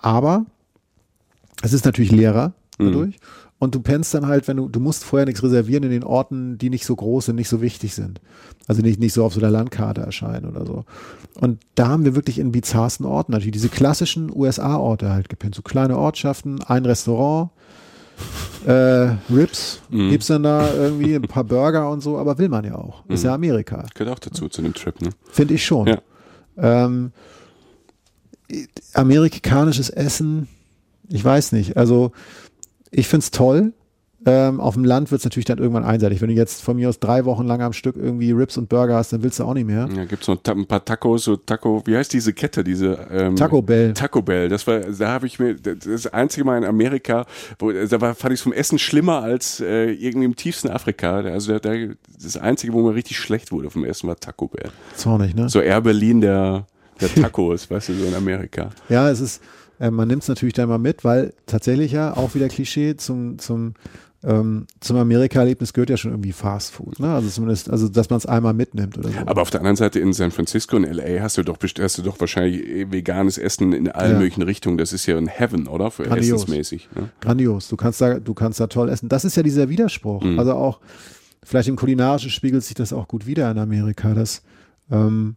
Aber 0.00 0.46
es 1.62 1.72
ist 1.72 1.84
natürlich 1.84 2.12
leerer 2.12 2.52
dadurch. 2.78 3.16
Und 3.60 3.74
du 3.74 3.80
pennst 3.80 4.14
dann 4.14 4.28
halt, 4.28 4.46
wenn 4.46 4.56
du, 4.56 4.68
du 4.68 4.78
musst 4.78 5.02
vorher 5.02 5.26
nichts 5.26 5.42
reservieren 5.42 5.82
in 5.82 5.90
den 5.90 6.04
Orten, 6.04 6.58
die 6.58 6.70
nicht 6.70 6.86
so 6.86 6.94
groß 6.94 7.26
sind, 7.26 7.34
nicht 7.36 7.48
so 7.48 7.60
wichtig 7.60 7.92
sind. 7.92 8.20
Also 8.68 8.82
nicht, 8.82 9.00
nicht 9.00 9.12
so 9.12 9.24
auf 9.24 9.34
so 9.34 9.40
der 9.40 9.50
Landkarte 9.50 10.00
erscheinen 10.00 10.44
oder 10.48 10.64
so. 10.64 10.84
Und 11.40 11.58
da 11.74 11.88
haben 11.88 12.04
wir 12.04 12.14
wirklich 12.14 12.38
in 12.38 12.52
bizarrsten 12.52 13.04
Orten 13.04 13.32
natürlich 13.32 13.54
diese 13.54 13.68
klassischen 13.68 14.30
USA-Orte 14.32 15.10
halt 15.10 15.28
gepennt. 15.28 15.56
So 15.56 15.62
kleine 15.62 15.98
Ortschaften, 15.98 16.62
ein 16.62 16.84
Restaurant, 16.86 17.50
äh, 18.66 18.72
Rips 19.32 19.80
Mhm. 19.90 20.10
gibt's 20.10 20.26
dann 20.26 20.42
da 20.42 20.72
irgendwie, 20.74 21.14
ein 21.14 21.22
paar 21.22 21.44
Burger 21.44 21.90
und 21.90 22.00
so, 22.02 22.18
aber 22.18 22.38
will 22.38 22.48
man 22.48 22.64
ja 22.64 22.74
auch. 22.74 23.04
Ist 23.08 23.24
ja 23.24 23.34
Amerika. 23.34 23.86
Gehört 23.94 24.16
auch 24.16 24.18
dazu, 24.18 24.48
zu 24.48 24.62
dem 24.62 24.74
Trip, 24.74 25.00
ne? 25.00 25.10
Finde 25.30 25.54
ich 25.54 25.64
schon. 25.64 25.86
Ja. 25.86 25.98
Ähm, 26.56 27.12
amerikanisches 28.94 29.90
Essen, 29.90 30.48
ich 31.08 31.24
weiß 31.24 31.52
nicht. 31.52 31.76
Also 31.76 32.12
ich 32.90 33.08
find's 33.08 33.30
toll. 33.30 33.72
Ähm, 34.26 34.58
auf 34.60 34.74
dem 34.74 34.84
Land 34.84 35.12
wird's 35.12 35.22
natürlich 35.22 35.44
dann 35.44 35.58
irgendwann 35.58 35.84
einseitig. 35.84 36.20
Wenn 36.20 36.28
du 36.28 36.34
jetzt 36.34 36.60
von 36.62 36.74
mir 36.76 36.88
aus 36.88 36.98
drei 36.98 37.24
Wochen 37.24 37.46
lang 37.46 37.62
am 37.62 37.72
Stück 37.72 37.96
irgendwie 37.96 38.32
Rips 38.32 38.56
und 38.58 38.68
Burger 38.68 38.96
hast, 38.96 39.12
dann 39.12 39.22
willst 39.22 39.38
du 39.38 39.44
auch 39.44 39.54
nicht 39.54 39.66
mehr. 39.66 39.88
Ja, 39.94 40.04
gibt's 40.06 40.26
noch 40.26 40.42
ta- 40.42 40.52
ein 40.52 40.66
paar 40.66 40.84
Tacos, 40.84 41.22
so 41.24 41.36
Taco, 41.36 41.82
wie 41.86 41.96
heißt 41.96 42.12
diese 42.12 42.32
Kette, 42.32 42.64
diese 42.64 42.98
ähm, 43.12 43.36
Taco 43.36 43.62
Bell. 43.62 43.94
Taco 43.94 44.20
Bell, 44.20 44.48
das 44.48 44.66
war, 44.66 44.80
da 44.80 45.08
habe 45.08 45.26
ich 45.28 45.38
mir, 45.38 45.54
das 45.54 46.08
einzige 46.08 46.44
Mal 46.44 46.58
in 46.58 46.64
Amerika, 46.64 47.26
wo, 47.60 47.70
da 47.70 48.00
war, 48.00 48.14
fand 48.16 48.34
ich 48.34 48.40
vom 48.40 48.52
Essen 48.52 48.78
schlimmer 48.80 49.22
als 49.22 49.60
äh, 49.60 49.92
irgendwie 49.92 50.24
im 50.26 50.34
tiefsten 50.34 50.68
Afrika. 50.68 51.18
Also 51.20 51.56
da, 51.56 51.60
da, 51.60 51.94
das 52.20 52.36
einzige, 52.36 52.72
wo 52.72 52.82
mir 52.82 52.94
richtig 52.96 53.18
schlecht 53.18 53.52
wurde 53.52 53.70
vom 53.70 53.84
Essen, 53.84 54.08
war 54.08 54.16
Taco 54.16 54.48
Bell. 54.48 54.70
Zornig, 54.96 55.36
ne? 55.36 55.48
So 55.48 55.60
Air 55.60 55.80
Berlin 55.80 56.20
der, 56.20 56.66
der 57.00 57.14
Tacos, 57.14 57.70
weißt 57.70 57.90
du, 57.90 57.94
so 57.94 58.04
in 58.06 58.14
Amerika. 58.14 58.70
Ja, 58.88 59.08
es 59.10 59.20
ist, 59.20 59.42
äh, 59.78 59.92
man 59.92 60.08
nimmt 60.08 60.22
es 60.24 60.28
natürlich 60.28 60.54
dann 60.54 60.68
mal 60.68 60.78
mit, 60.78 61.04
weil 61.04 61.32
tatsächlich 61.46 61.92
ja 61.92 62.16
auch 62.16 62.34
wieder 62.34 62.48
Klischee 62.48 62.96
zum, 62.96 63.38
zum, 63.38 63.74
ähm, 64.24 64.66
zum 64.80 64.96
Amerika-Erlebnis 64.96 65.72
gehört 65.72 65.90
ja 65.90 65.96
schon 65.96 66.10
irgendwie 66.10 66.32
Fast 66.32 66.72
Food, 66.72 66.98
ne? 66.98 67.14
Also 67.14 67.28
zumindest, 67.28 67.70
also 67.70 67.88
dass 67.88 68.10
man 68.10 68.16
es 68.16 68.26
einmal 68.26 68.52
mitnimmt 68.52 68.98
oder 68.98 69.10
so. 69.10 69.18
Aber 69.26 69.42
auf 69.42 69.50
der 69.50 69.60
anderen 69.60 69.76
Seite 69.76 70.00
in 70.00 70.12
San 70.12 70.32
Francisco 70.32 70.74
und 70.76 70.82
LA 70.84 71.20
hast 71.22 71.38
du 71.38 71.44
doch 71.44 71.56
hast 71.80 71.98
du 71.98 72.02
doch 72.02 72.18
wahrscheinlich 72.18 72.60
eh 72.66 72.90
veganes 72.90 73.38
Essen 73.38 73.72
in 73.72 73.88
allen 73.88 74.12
Ja. 74.14 74.18
möglichen 74.18 74.42
Richtungen. 74.42 74.76
Das 74.76 74.92
ist 74.92 75.06
ja 75.06 75.16
ein 75.16 75.28
Heaven, 75.28 75.68
oder? 75.68 75.92
Für 75.92 76.02
Grandios. 76.02 76.42
essensmäßig. 76.42 76.88
Ne? 76.96 77.10
Grandios. 77.20 77.68
Du 77.68 77.76
kannst 77.76 78.00
da, 78.00 78.18
du 78.18 78.34
kannst 78.34 78.58
da 78.58 78.66
toll 78.66 78.88
essen. 78.88 79.08
Das 79.08 79.24
ist 79.24 79.36
ja 79.36 79.44
dieser 79.44 79.68
Widerspruch. 79.68 80.24
Mhm. 80.24 80.36
Also 80.38 80.54
auch, 80.54 80.80
vielleicht 81.44 81.68
im 81.68 81.76
Kulinarischen 81.76 82.30
spiegelt 82.30 82.64
sich 82.64 82.74
das 82.74 82.92
auch 82.92 83.06
gut 83.06 83.24
wieder 83.24 83.48
in 83.52 83.58
Amerika, 83.58 84.14
dass, 84.14 84.42
ähm, 84.90 85.36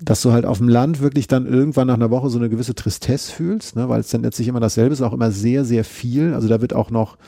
dass 0.00 0.22
du 0.22 0.32
halt 0.32 0.46
auf 0.46 0.56
dem 0.56 0.68
Land 0.70 1.00
wirklich 1.02 1.26
dann 1.26 1.44
irgendwann 1.46 1.88
nach 1.88 1.94
einer 1.96 2.10
Woche 2.10 2.30
so 2.30 2.38
eine 2.38 2.48
gewisse 2.48 2.74
Tristesse 2.74 3.30
fühlst, 3.30 3.76
ne, 3.76 3.90
weil 3.90 4.00
es 4.00 4.08
dann 4.08 4.22
letztlich 4.22 4.48
immer 4.48 4.60
dasselbe 4.60 4.94
ist, 4.94 5.02
auch 5.02 5.12
immer 5.12 5.32
sehr, 5.32 5.66
sehr 5.66 5.84
viel. 5.84 6.32
Also 6.32 6.48
da 6.48 6.62
wird 6.62 6.72
auch 6.72 6.90
noch 6.90 7.18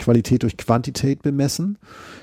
Qualität 0.00 0.42
durch 0.42 0.56
Quantität 0.56 1.22
bemessen. 1.22 1.78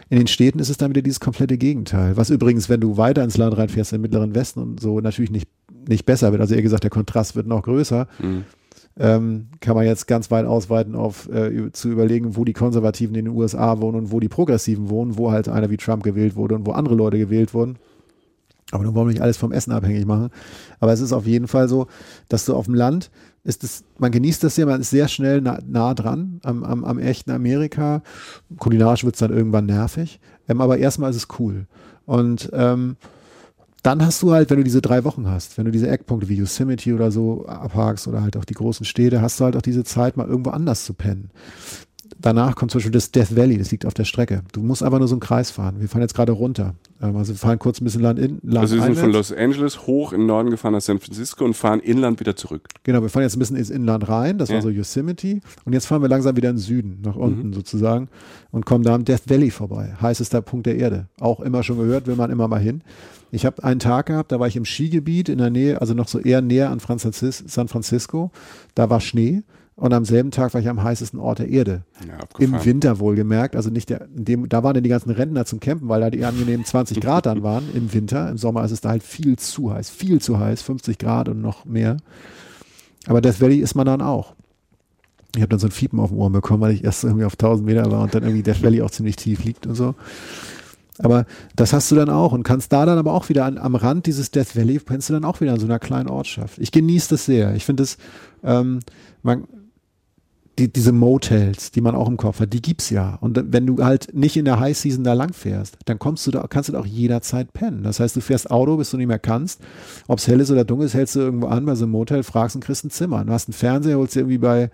In 0.09 0.17
den 0.17 0.28
Städten 0.28 0.59
ist 0.59 0.69
es 0.69 0.78
dann 0.78 0.89
wieder 0.91 1.01
dieses 1.01 1.19
komplette 1.19 1.57
Gegenteil. 1.57 2.17
Was 2.17 2.30
übrigens, 2.30 2.67
wenn 2.69 2.82
du 2.82 2.97
weiter 2.97 3.23
ins 3.23 3.38
Land 3.38 3.57
reinfährst, 3.57 3.93
im 3.93 4.01
Mittleren 4.01 4.36
Westen 4.36 4.59
und 4.61 4.80
so, 4.82 4.99
natürlich 4.99 5.32
nicht, 5.32 5.47
nicht 5.88 6.05
besser 6.05 6.32
wird. 6.32 6.41
Also 6.41 6.55
eher 6.55 6.61
gesagt, 6.61 6.84
der 6.84 6.89
Kontrast 6.91 7.36
wird 7.36 7.47
noch 7.47 7.63
größer 7.63 8.07
Mhm. 8.19 8.43
ähm, 8.99 9.47
kann 9.59 9.75
man 9.75 9.86
jetzt 9.86 10.07
ganz 10.07 10.32
weit 10.32 10.45
ausweiten 10.45 10.95
auf 10.95 11.30
äh, 11.30 11.71
zu 11.71 11.89
überlegen, 11.89 12.36
wo 12.36 12.45
die 12.45 12.53
Konservativen 12.53 13.15
in 13.15 13.25
den 13.25 13.34
USA 13.34 13.80
wohnen 13.80 13.97
und 13.97 14.11
wo 14.11 14.19
die 14.19 14.30
Progressiven 14.30 14.89
wohnen, 14.89 15.17
wo 15.17 15.32
halt 15.32 15.47
einer 15.49 15.69
wie 15.69 15.78
Trump 15.78 16.03
gewählt 16.03 16.36
wurde 16.36 16.55
und 16.55 16.65
wo 16.65 16.71
andere 16.71 16.95
Leute 16.95 17.17
gewählt 17.17 17.53
wurden. 17.53 17.78
Aber 18.71 18.84
nun 18.84 18.95
wollen 18.95 19.07
wir 19.07 19.13
nicht 19.13 19.21
alles 19.21 19.38
vom 19.38 19.53
Essen 19.53 19.71
abhängig 19.71 20.05
machen. 20.05 20.30
Aber 20.82 20.91
es 20.91 20.99
ist 20.99 21.13
auf 21.13 21.25
jeden 21.25 21.47
Fall 21.47 21.69
so, 21.69 21.88
dass 22.28 22.43
du 22.45 22.53
auf 22.53 22.65
dem 22.65 22.73
Land 22.75 23.09
ist 23.47 23.63
es, 23.63 23.83
man 23.97 24.11
genießt 24.11 24.43
das 24.43 24.55
sehr, 24.55 24.65
man 24.65 24.81
ist 24.81 24.89
sehr 24.89 25.07
schnell 25.07 25.41
nah, 25.41 25.59
nah 25.65 25.93
dran 25.93 26.39
am, 26.43 26.63
am, 26.63 26.83
am 26.83 26.99
echten 26.99 27.31
Amerika. 27.31 28.03
Kulinarisch 28.57 29.05
wird 29.05 29.15
es 29.15 29.19
dann 29.19 29.31
irgendwann 29.31 29.65
nervig. 29.65 30.19
Ähm, 30.49 30.61
aber 30.61 30.77
erstmal 30.77 31.11
ist 31.11 31.15
es 31.15 31.27
cool. 31.39 31.65
Und 32.05 32.49
ähm, 32.53 32.97
dann 33.83 34.05
hast 34.05 34.21
du 34.21 34.33
halt, 34.33 34.49
wenn 34.49 34.57
du 34.57 34.63
diese 34.65 34.81
drei 34.81 35.05
Wochen 35.05 35.29
hast, 35.29 35.57
wenn 35.57 35.63
du 35.63 35.71
diese 35.71 35.87
Eckpunkte 35.87 36.27
wie 36.27 36.35
Yosemite 36.35 36.93
oder 36.93 37.09
so 37.09 37.45
abhakst 37.45 38.07
oder 38.07 38.21
halt 38.21 38.35
auch 38.35 38.43
die 38.43 38.53
großen 38.53 38.85
Städte, 38.85 39.21
hast 39.21 39.39
du 39.39 39.45
halt 39.45 39.55
auch 39.55 39.61
diese 39.61 39.85
Zeit, 39.85 40.17
mal 40.17 40.27
irgendwo 40.27 40.49
anders 40.49 40.83
zu 40.83 40.93
pennen. 40.93 41.29
Danach 42.19 42.55
kommt 42.55 42.71
zum 42.71 42.79
Beispiel 42.79 42.91
das 42.91 43.11
Death 43.11 43.35
Valley, 43.35 43.57
das 43.57 43.71
liegt 43.71 43.85
auf 43.85 43.93
der 43.93 44.05
Strecke. 44.05 44.41
Du 44.53 44.61
musst 44.61 44.83
einfach 44.83 44.99
nur 44.99 45.07
so 45.07 45.15
einen 45.15 45.19
Kreis 45.19 45.51
fahren. 45.51 45.75
Wir 45.79 45.87
fahren 45.89 46.01
jetzt 46.01 46.13
gerade 46.15 46.31
runter. 46.31 46.75
Ähm, 47.01 47.15
Also 47.15 47.33
wir 47.33 47.37
fahren 47.37 47.59
kurz 47.59 47.79
ein 47.81 47.83
bisschen 47.85 48.01
Land 48.01 48.19
in, 48.19 48.39
Land 48.43 48.57
Also 48.57 48.75
wir 48.75 48.83
sind 48.83 48.97
von. 48.97 49.11
Los 49.11 49.31
Angeles 49.31 49.85
hoch 49.87 50.13
in 50.13 50.21
den 50.21 50.27
Norden 50.27 50.49
gefahren 50.49 50.73
nach 50.73 50.81
San 50.81 50.99
Francisco 50.99 51.45
und 51.45 51.53
fahren 51.55 51.79
inland 51.79 52.19
wieder 52.19 52.35
zurück. 52.35 52.67
Genau, 52.83 53.01
wir 53.01 53.09
fahren 53.09 53.23
jetzt 53.23 53.35
ein 53.35 53.39
bisschen 53.39 53.55
ins 53.57 53.69
Inland 53.69 54.07
rein, 54.09 54.37
das 54.37 54.49
Ja. 54.49 54.55
war 54.55 54.61
so 54.61 54.69
Yosemite. 54.69 55.39
Und 55.65 55.73
jetzt 55.73 55.85
fahren 55.85 56.01
wir 56.01 56.09
langsam 56.09 56.35
wieder 56.35 56.49
in 56.49 56.55
den 56.55 56.61
Süden, 56.61 56.99
nach 57.03 57.15
Mhm. 57.15 57.21
unten 57.21 57.53
sozusagen, 57.53 58.09
und 58.51 58.65
kommen 58.65 58.83
da 58.83 58.95
am 58.95 59.05
Death 59.05 59.29
Valley 59.29 59.51
vorbei. 59.51 59.93
Heißester 60.01 60.41
Punkt 60.41 60.65
der 60.65 60.77
Erde. 60.77 61.07
Auch 61.19 61.39
immer 61.39 61.63
schon 61.63 61.77
gehört, 61.77 62.07
will 62.07 62.15
man 62.15 62.31
immer 62.31 62.47
mal 62.47 62.59
hin. 62.59 62.81
Ich 63.29 63.45
habe 63.45 63.63
einen 63.63 63.79
Tag 63.79 64.05
gehabt, 64.05 64.31
da 64.31 64.39
war 64.39 64.47
ich 64.47 64.55
im 64.55 64.63
Skigebiet 64.65 65.27
in 65.29 65.37
der 65.37 65.49
Nähe, 65.49 65.81
also 65.81 65.93
noch 65.93 66.07
so 66.07 66.17
eher 66.19 66.41
näher 66.41 66.69
an 66.71 66.79
San 66.79 67.67
Francisco. 67.67 68.31
Da 68.73 68.89
war 68.89 69.01
Schnee. 69.01 69.43
Und 69.78 69.93
am 69.93 70.05
selben 70.05 70.32
Tag 70.32 70.55
war 70.55 70.61
ich 70.61 70.67
am 70.69 70.82
heißesten 70.82 71.19
Ort 71.19 71.38
der 71.38 71.49
Erde. 71.49 71.84
Ja, 72.07 72.17
Im. 72.39 72.65
Winter 72.65 72.97
wohlgemerkt, 72.97 73.55
also 73.55 73.69
nicht 73.69 73.91
der, 73.91 74.07
in 74.15 74.25
dem, 74.25 74.49
da 74.49 74.63
waren 74.63 74.73
dann 74.73 74.84
die 74.84 74.89
ganzen 74.89 75.11
Rentner 75.11 75.45
zum 75.45 75.59
Campen, 75.59 75.88
weil 75.88 76.01
da 76.01 76.09
die 76.09 76.25
angenehmen 76.25 76.65
20 76.65 76.99
Grad 76.99 77.28
dann 77.28 77.43
waren 77.43 77.63
im 77.75 77.93
Winter. 77.93 78.28
Im 78.28 78.39
Sommer 78.39 78.65
ist 78.65 78.71
es 78.71 78.82
da 78.82 78.89
halt 78.89 79.03
viel 79.03 79.38
zu 79.38 79.71
heiß, 79.71 79.91
viel 79.91 80.19
zu 80.19 80.39
heiß, 80.39 80.63
50 80.63 80.97
Grad 80.97 81.30
und 81.30 81.43
noch 81.43 81.65
mehr. 81.65 81.97
Aber 83.05 83.21
Death 83.21 83.39
Valley 83.39 83.57
ist 83.59 83.75
man 83.75 83.86
dann 83.86 84.01
auch. 84.01 84.34
Ich 85.36 85.41
habe 85.41 85.49
dann 85.49 85.59
so 85.59 85.67
ein 85.67 85.71
Fiepen 85.71 85.99
auf 85.99 86.09
dem 86.09 86.17
Ohr 86.17 86.32
bekommen, 86.32 86.61
weil 86.61 86.73
ich 86.73 86.84
erst 86.84 87.03
irgendwie 87.03 87.25
auf 87.25 87.34
1000 87.34 87.63
Meter 87.63 87.91
war 87.91 88.01
und 88.01 88.15
dann 88.15 88.23
irgendwie 88.23 88.41
Death 88.41 88.63
Valley 88.63 88.82
auch 88.82 88.89
ziemlich 88.89 89.15
tief 89.15 89.43
liegt 89.43 89.67
und 89.67 89.75
so. 89.75 89.93
Aber 90.97 91.28
das 91.55 91.73
hast 91.73 91.91
du 91.91 91.95
dann 91.95 92.09
auch 92.09 92.32
und 92.32 92.41
kannst 92.41 92.73
da 92.73 92.88
dann 92.88 92.97
aber 92.97 93.13
auch 93.13 93.30
wieder 93.30 93.45
an, 93.45 93.59
am 93.59 93.75
Rand 93.75 94.07
dieses 94.07 94.32
Death 94.32 94.55
Valley, 94.55 94.80
pennst 94.80 95.09
du 95.09 95.13
dann 95.13 95.23
auch 95.23 95.39
wieder 95.39 95.53
in 95.53 95.59
so 95.59 95.67
einer 95.67 95.78
kleinen 95.78 96.09
Ortschaft. 96.09 96.57
Ich 96.57 96.72
genieße 96.72 97.10
das 97.10 97.26
sehr. 97.26 97.53
Ich 97.53 97.65
finde 97.65 97.84
es, 97.84 97.99
ähm, 98.43 98.80
man, 99.22 99.47
die, 100.57 100.71
diese 100.71 100.91
Motels, 100.91 101.71
die 101.71 101.81
man 101.81 101.93
auch 101.93 102.07
im 102.07 102.17
Kopf 102.17 102.39
hat, 102.39 102.51
die 102.51 102.61
gibt's 102.61 102.89
ja. 102.89 103.15
Und 103.21 103.39
wenn 103.51 103.67
du 103.67 103.84
halt 103.84 104.13
nicht 104.13 104.38
in 104.38 104.45
der 104.45 104.59
High 104.59 104.75
Season 104.75 105.03
da 105.03 105.13
lang 105.13 105.34
fährst, 105.34 105.77
dann 105.85 105.99
kommst 105.99 106.25
du 106.25 106.31
da, 106.31 106.47
kannst 106.47 106.69
du 106.69 106.73
da 106.73 106.79
auch 106.79 106.85
jederzeit 106.85 107.53
pennen. 107.53 107.84
Das 107.84 107.99
heißt, 107.99 108.15
du 108.15 108.21
fährst 108.21 108.49
Auto, 108.49 108.77
bis 108.77 108.89
du 108.89 108.97
nicht 108.97 109.07
mehr 109.07 109.19
kannst. 109.19 109.61
Ob 110.07 110.17
es 110.17 110.27
hell 110.27 110.39
ist 110.39 110.49
oder 110.49 110.65
dunkel 110.65 110.88
ist, 110.88 110.95
hältst 110.95 111.15
du 111.15 111.19
irgendwo 111.19 111.47
an 111.47 111.65
bei 111.65 111.75
so 111.75 111.85
einem 111.85 111.91
Motel, 111.91 112.23
fragst 112.23 112.55
und 112.55 112.63
kriegst 112.63 112.84
ein 112.84 112.89
Zimmer. 112.89 113.23
Du 113.23 113.31
hast 113.31 113.47
einen 113.47 113.53
Fernseher, 113.53 113.97
holst 113.97 114.15
dir 114.15 114.21
irgendwie 114.21 114.39
bei, 114.39 114.71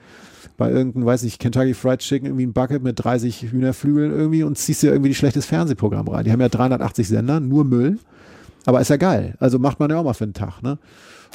bei 0.57 0.71
irgendeinem, 0.71 1.05
weiß 1.05 1.23
nicht, 1.23 1.39
Kentucky 1.39 1.73
Fried 1.73 1.99
Chicken 1.99 2.27
irgendwie 2.27 2.45
ein 2.45 2.53
Bucket 2.53 2.81
mit 2.81 3.03
30 3.03 3.41
Hühnerflügeln 3.51 4.11
irgendwie 4.11 4.43
und 4.43 4.57
ziehst 4.57 4.83
dir 4.83 4.91
irgendwie 4.91 5.09
die 5.09 5.15
schlechtes 5.15 5.45
Fernsehprogramm 5.45 6.07
rein. 6.07 6.23
Die 6.23 6.31
haben 6.31 6.41
ja 6.41 6.49
380 6.49 7.07
Sender, 7.09 7.41
nur 7.41 7.65
Müll. 7.65 7.99
Aber 8.65 8.79
ist 8.79 8.89
ja 8.89 8.97
geil. 8.97 9.35
Also 9.39 9.59
macht 9.59 9.81
man 9.81 9.89
ja 9.89 9.97
auch 9.97 10.05
mal 10.05 10.13
für 10.13 10.23
einen 10.23 10.33
Tag, 10.33 10.61
ne? 10.61 10.77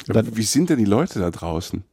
Dann, 0.07 0.35
Wie 0.35 0.43
sind 0.43 0.69
denn 0.71 0.79
die 0.79 0.85
Leute 0.85 1.19
da 1.19 1.29
draußen? 1.29 1.83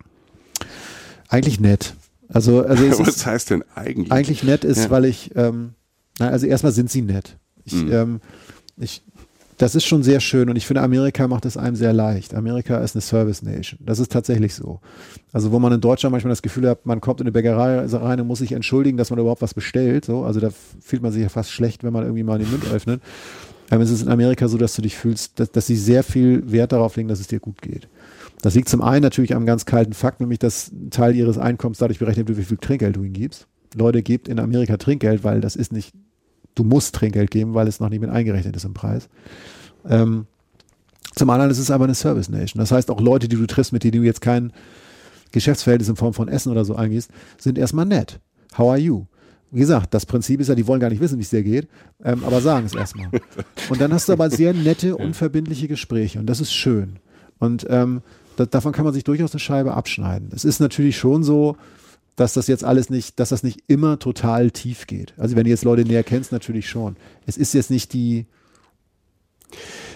Eigentlich 1.29 1.61
nett. 1.61 1.95
Also, 2.29 2.63
also 2.63 2.85
Was 3.07 3.27
heißt 3.27 3.51
denn 3.51 3.65
eigentlich? 3.75 4.13
Eigentlich 4.13 4.43
nett 4.43 4.65
ist, 4.65 4.85
ja. 4.85 4.91
weil 4.91 5.05
ich, 5.05 5.31
ähm, 5.37 5.75
also 6.19 6.47
erstmal 6.47 6.73
sind 6.73 6.91
sie 6.91 7.03
nett. 7.03 7.37
Ich, 7.65 7.75
mhm. 7.75 7.93
ähm, 7.93 8.21
ich, 8.79 9.03
das 9.59 9.75
ist 9.75 9.87
schon 9.87 10.03
sehr 10.03 10.21
schön 10.21 10.51
und 10.51 10.57
ich 10.57 10.67
finde, 10.67 10.83
Amerika 10.83 11.27
macht 11.29 11.47
es 11.47 11.57
einem 11.57 11.77
sehr 11.77 11.93
leicht. 11.93 12.35
Amerika 12.35 12.79
ist 12.79 12.95
eine 12.95 13.01
Service 13.01 13.43
Nation. 13.43 13.81
Das 13.83 13.99
ist 13.99 14.13
tatsächlich 14.13 14.55
so. 14.55 14.81
Also, 15.33 15.51
wo 15.51 15.59
man 15.59 15.73
in 15.73 15.81
Deutschland 15.81 16.13
manchmal 16.13 16.31
das 16.31 16.43
Gefühl 16.43 16.69
hat, 16.69 16.85
man 16.85 17.01
kommt 17.01 17.21
in 17.21 17.27
eine 17.27 17.33
Bäckerei 17.33 17.87
rein 17.87 18.21
und 18.21 18.27
muss 18.27 18.41
sich 18.41 18.53
entschuldigen, 18.53 18.99
dass 18.99 19.11
man 19.11 19.19
überhaupt 19.19 19.43
was 19.43 19.55
bestellt. 19.55 20.05
So, 20.05 20.25
also 20.25 20.41
da 20.41 20.51
fühlt 20.81 21.03
man 21.03 21.13
sich 21.13 21.23
ja 21.23 21.29
fast 21.29 21.51
schlecht, 21.51 21.85
wenn 21.85 21.93
man 21.93 22.03
irgendwie 22.03 22.23
mal 22.23 22.39
den 22.39 22.51
Mund 22.51 22.65
öffnet. 22.71 23.01
Aber 23.71 23.83
es 23.83 23.91
ist 23.91 24.03
in 24.03 24.09
Amerika 24.09 24.47
so, 24.47 24.59
dass 24.59 24.75
du 24.77 24.83
dich 24.83 24.97
fühlst, 24.97 25.41
dass, 25.41 25.51
dass 25.51 25.67
sie 25.67 25.77
sehr 25.77 26.03
viel 26.03 26.51
Wert 26.53 26.73
darauf 26.73 26.97
legen, 26.97 27.09
dass 27.09 27.21
es 27.21 27.27
dir 27.27 27.41
gut 27.41 27.63
geht. 27.63 27.89
Das 28.43 28.55
liegt 28.55 28.69
zum 28.69 28.83
einen 28.83 29.03
natürlich 29.03 29.35
am 29.35 29.47
ganz 29.47 29.65
kalten 29.65 29.93
Fakt, 29.93 30.21
nämlich 30.21 30.39
dass 30.39 30.71
ein 30.71 30.91
Teil 30.91 31.15
ihres 31.15 31.39
Einkommens 31.39 31.79
dadurch 31.79 31.99
berechnet 31.99 32.29
wird, 32.29 32.39
wie 32.39 32.45
viel 32.45 32.59
Trinkgeld 32.59 32.97
du 32.97 33.03
ihnen 33.03 33.15
gibst. 33.15 33.47
Leute, 33.75 34.03
gebt 34.03 34.29
in 34.29 34.39
Amerika 34.39 34.77
Trinkgeld, 34.77 35.25
weil 35.25 35.41
das 35.41 35.57
ist 35.57 35.73
nicht 35.73 35.93
du 36.57 36.65
musst 36.65 36.97
Trinkgeld 36.97 37.31
geben, 37.31 37.55
weil 37.55 37.69
es 37.69 37.79
noch 37.79 37.89
nicht 37.89 38.01
mit 38.01 38.11
eingerechnet 38.11 38.57
ist 38.57 38.65
im 38.65 38.75
Preis. 38.75 39.09
Ähm, 39.89 40.27
zum 41.15 41.31
anderen 41.31 41.51
ist 41.51 41.59
es 41.59 41.71
aber 41.71 41.85
eine 41.85 41.95
Service 41.95 42.29
Nation. 42.29 42.59
Das 42.59 42.73
heißt, 42.73 42.91
auch 42.91 43.01
Leute, 43.01 43.29
die 43.29 43.37
du 43.37 43.47
triffst, 43.47 43.73
mit 43.73 43.85
denen 43.85 44.03
du 44.03 44.03
jetzt 44.03 44.21
kein 44.21 44.53
Geschäftsverhältnis 45.31 45.89
in 45.89 45.97
Form 45.97 46.15
von 46.15 46.29
Essen 46.29 46.51
oder 46.51 46.65
so 46.65 46.75
eingehst, 46.75 47.11
sind 47.39 47.59
erstmal 47.59 47.85
nett. 47.85 48.21
How 48.59 48.71
are 48.71 48.79
you? 48.79 49.07
Wie 49.53 49.61
gesagt, 49.61 49.95
das 49.95 50.07
Prinzip 50.07 50.41
ist 50.41 50.49
ja, 50.49 50.55
die 50.55 50.67
wollen 50.67 50.81
gar 50.81 50.91
nicht 50.91 51.01
wissen, 51.01 51.19
wie 51.19 51.23
es 51.23 51.31
dir 51.31 51.43
geht, 51.43 51.69
ähm, 52.03 52.25
aber 52.25 52.41
sagen 52.41 52.67
es 52.67 52.75
erstmal. 52.75 53.11
Und 53.71 53.81
dann 53.81 53.93
hast 53.93 54.09
du 54.09 54.13
aber 54.13 54.29
sehr 54.29 54.53
nette, 54.53 54.97
unverbindliche 54.97 55.69
Gespräche 55.69 56.19
und 56.19 56.27
das 56.27 56.41
ist 56.41 56.53
schön. 56.53 56.99
Und 57.39 57.67
ähm, 57.71 58.03
da, 58.37 58.47
davon 58.47 58.73
kann 58.73 58.85
man 58.85 58.95
sich 58.95 59.05
durchaus 59.05 59.33
eine 59.33 59.41
Scheibe 59.41 59.75
abschneiden. 59.75 60.31
Es 60.35 60.45
ist 60.45 60.61
natürlich 60.61 60.97
schon 60.97 61.23
so, 61.23 61.57
dass 62.15 62.33
das 62.33 62.47
jetzt 62.47 62.65
alles 62.65 62.89
nicht, 62.89 63.21
dass 63.21 63.29
das 63.29 63.43
nicht 63.43 63.63
immer 63.67 63.99
total 63.99 64.51
tief 64.51 64.87
geht. 64.87 65.15
Also 65.19 65.37
wenn 65.37 65.45
du 65.45 65.51
jetzt 65.51 65.65
Leute 65.65 65.85
näher 65.85 66.05
kennst, 66.05 66.33
natürlich 66.33 66.69
schon. 66.69 66.97
Es 67.27 67.37
ist 67.37 67.53
jetzt 67.55 67.71
nicht 67.71 67.93
die, 67.93 68.27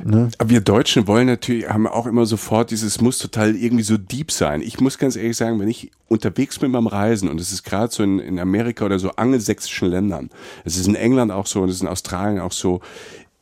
Ne? 0.05 0.31
Aber 0.39 0.49
wir 0.49 0.61
Deutschen 0.61 1.07
wollen 1.07 1.27
natürlich, 1.27 1.69
haben 1.69 1.87
auch 1.87 2.07
immer 2.07 2.25
sofort 2.25 2.71
dieses, 2.71 3.01
muss 3.01 3.19
total 3.19 3.55
irgendwie 3.55 3.83
so 3.83 3.99
deep 3.99 4.31
sein. 4.31 4.63
Ich 4.63 4.81
muss 4.81 4.97
ganz 4.97 5.17
ehrlich 5.17 5.37
sagen, 5.37 5.61
wenn 5.61 5.69
ich 5.69 5.91
unterwegs 6.09 6.59
bin 6.59 6.73
beim 6.73 6.87
Reisen, 6.87 7.29
und 7.29 7.41
es 7.41 7.53
ist 7.53 7.65
gerade 7.65 7.93
so 7.93 8.03
in, 8.03 8.19
in 8.19 8.39
Amerika 8.39 8.85
oder 8.85 8.99
so 8.99 9.11
angelsächsischen 9.11 9.89
Ländern, 9.89 10.31
es 10.65 10.79
ist 10.79 10.87
in 10.87 10.95
England 10.95 11.33
auch 11.33 11.47
so 11.47 11.61
und 11.61 11.69
es 11.69 11.77
ist 11.77 11.83
in 11.83 11.89
Australien 11.89 12.41
auch 12.41 12.53
so, 12.53 12.81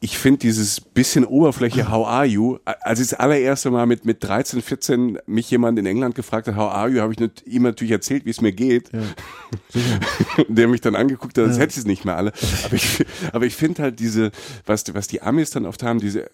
ich 0.00 0.16
finde 0.16 0.38
dieses 0.38 0.80
bisschen 0.80 1.24
Oberfläche, 1.24 1.90
how 1.90 2.06
are 2.06 2.24
you, 2.24 2.58
als 2.64 3.00
ich 3.00 3.08
das 3.08 3.18
allererste 3.18 3.70
Mal 3.70 3.86
mit, 3.86 4.04
mit 4.04 4.22
13, 4.22 4.62
14 4.62 5.18
mich 5.26 5.50
jemand 5.50 5.76
in 5.78 5.86
England 5.86 6.14
gefragt 6.14 6.46
hat, 6.46 6.54
how 6.54 6.70
are 6.70 6.88
you, 6.88 7.00
habe 7.00 7.12
ich 7.12 7.18
nicht, 7.18 7.44
ihm 7.46 7.64
natürlich 7.64 7.90
erzählt, 7.90 8.24
wie 8.24 8.30
es 8.30 8.40
mir 8.40 8.52
geht. 8.52 8.92
Ja, 8.92 9.00
der 10.48 10.68
mich 10.68 10.82
dann 10.82 10.94
angeguckt 10.94 11.36
hat, 11.36 11.46
als 11.46 11.56
ja. 11.56 11.62
hätte 11.62 11.72
ich 11.72 11.78
es 11.78 11.84
nicht 11.84 12.04
mehr 12.04 12.16
alle. 12.16 12.32
Aber 12.64 12.74
ich, 12.74 13.04
aber 13.32 13.46
ich 13.46 13.56
finde 13.56 13.82
halt 13.82 13.98
diese, 13.98 14.30
was, 14.66 14.84
was 14.94 15.08
die 15.08 15.20
Amis 15.20 15.50
dann 15.50 15.66
oft 15.66 15.82
haben, 15.82 15.98
diese 15.98 16.30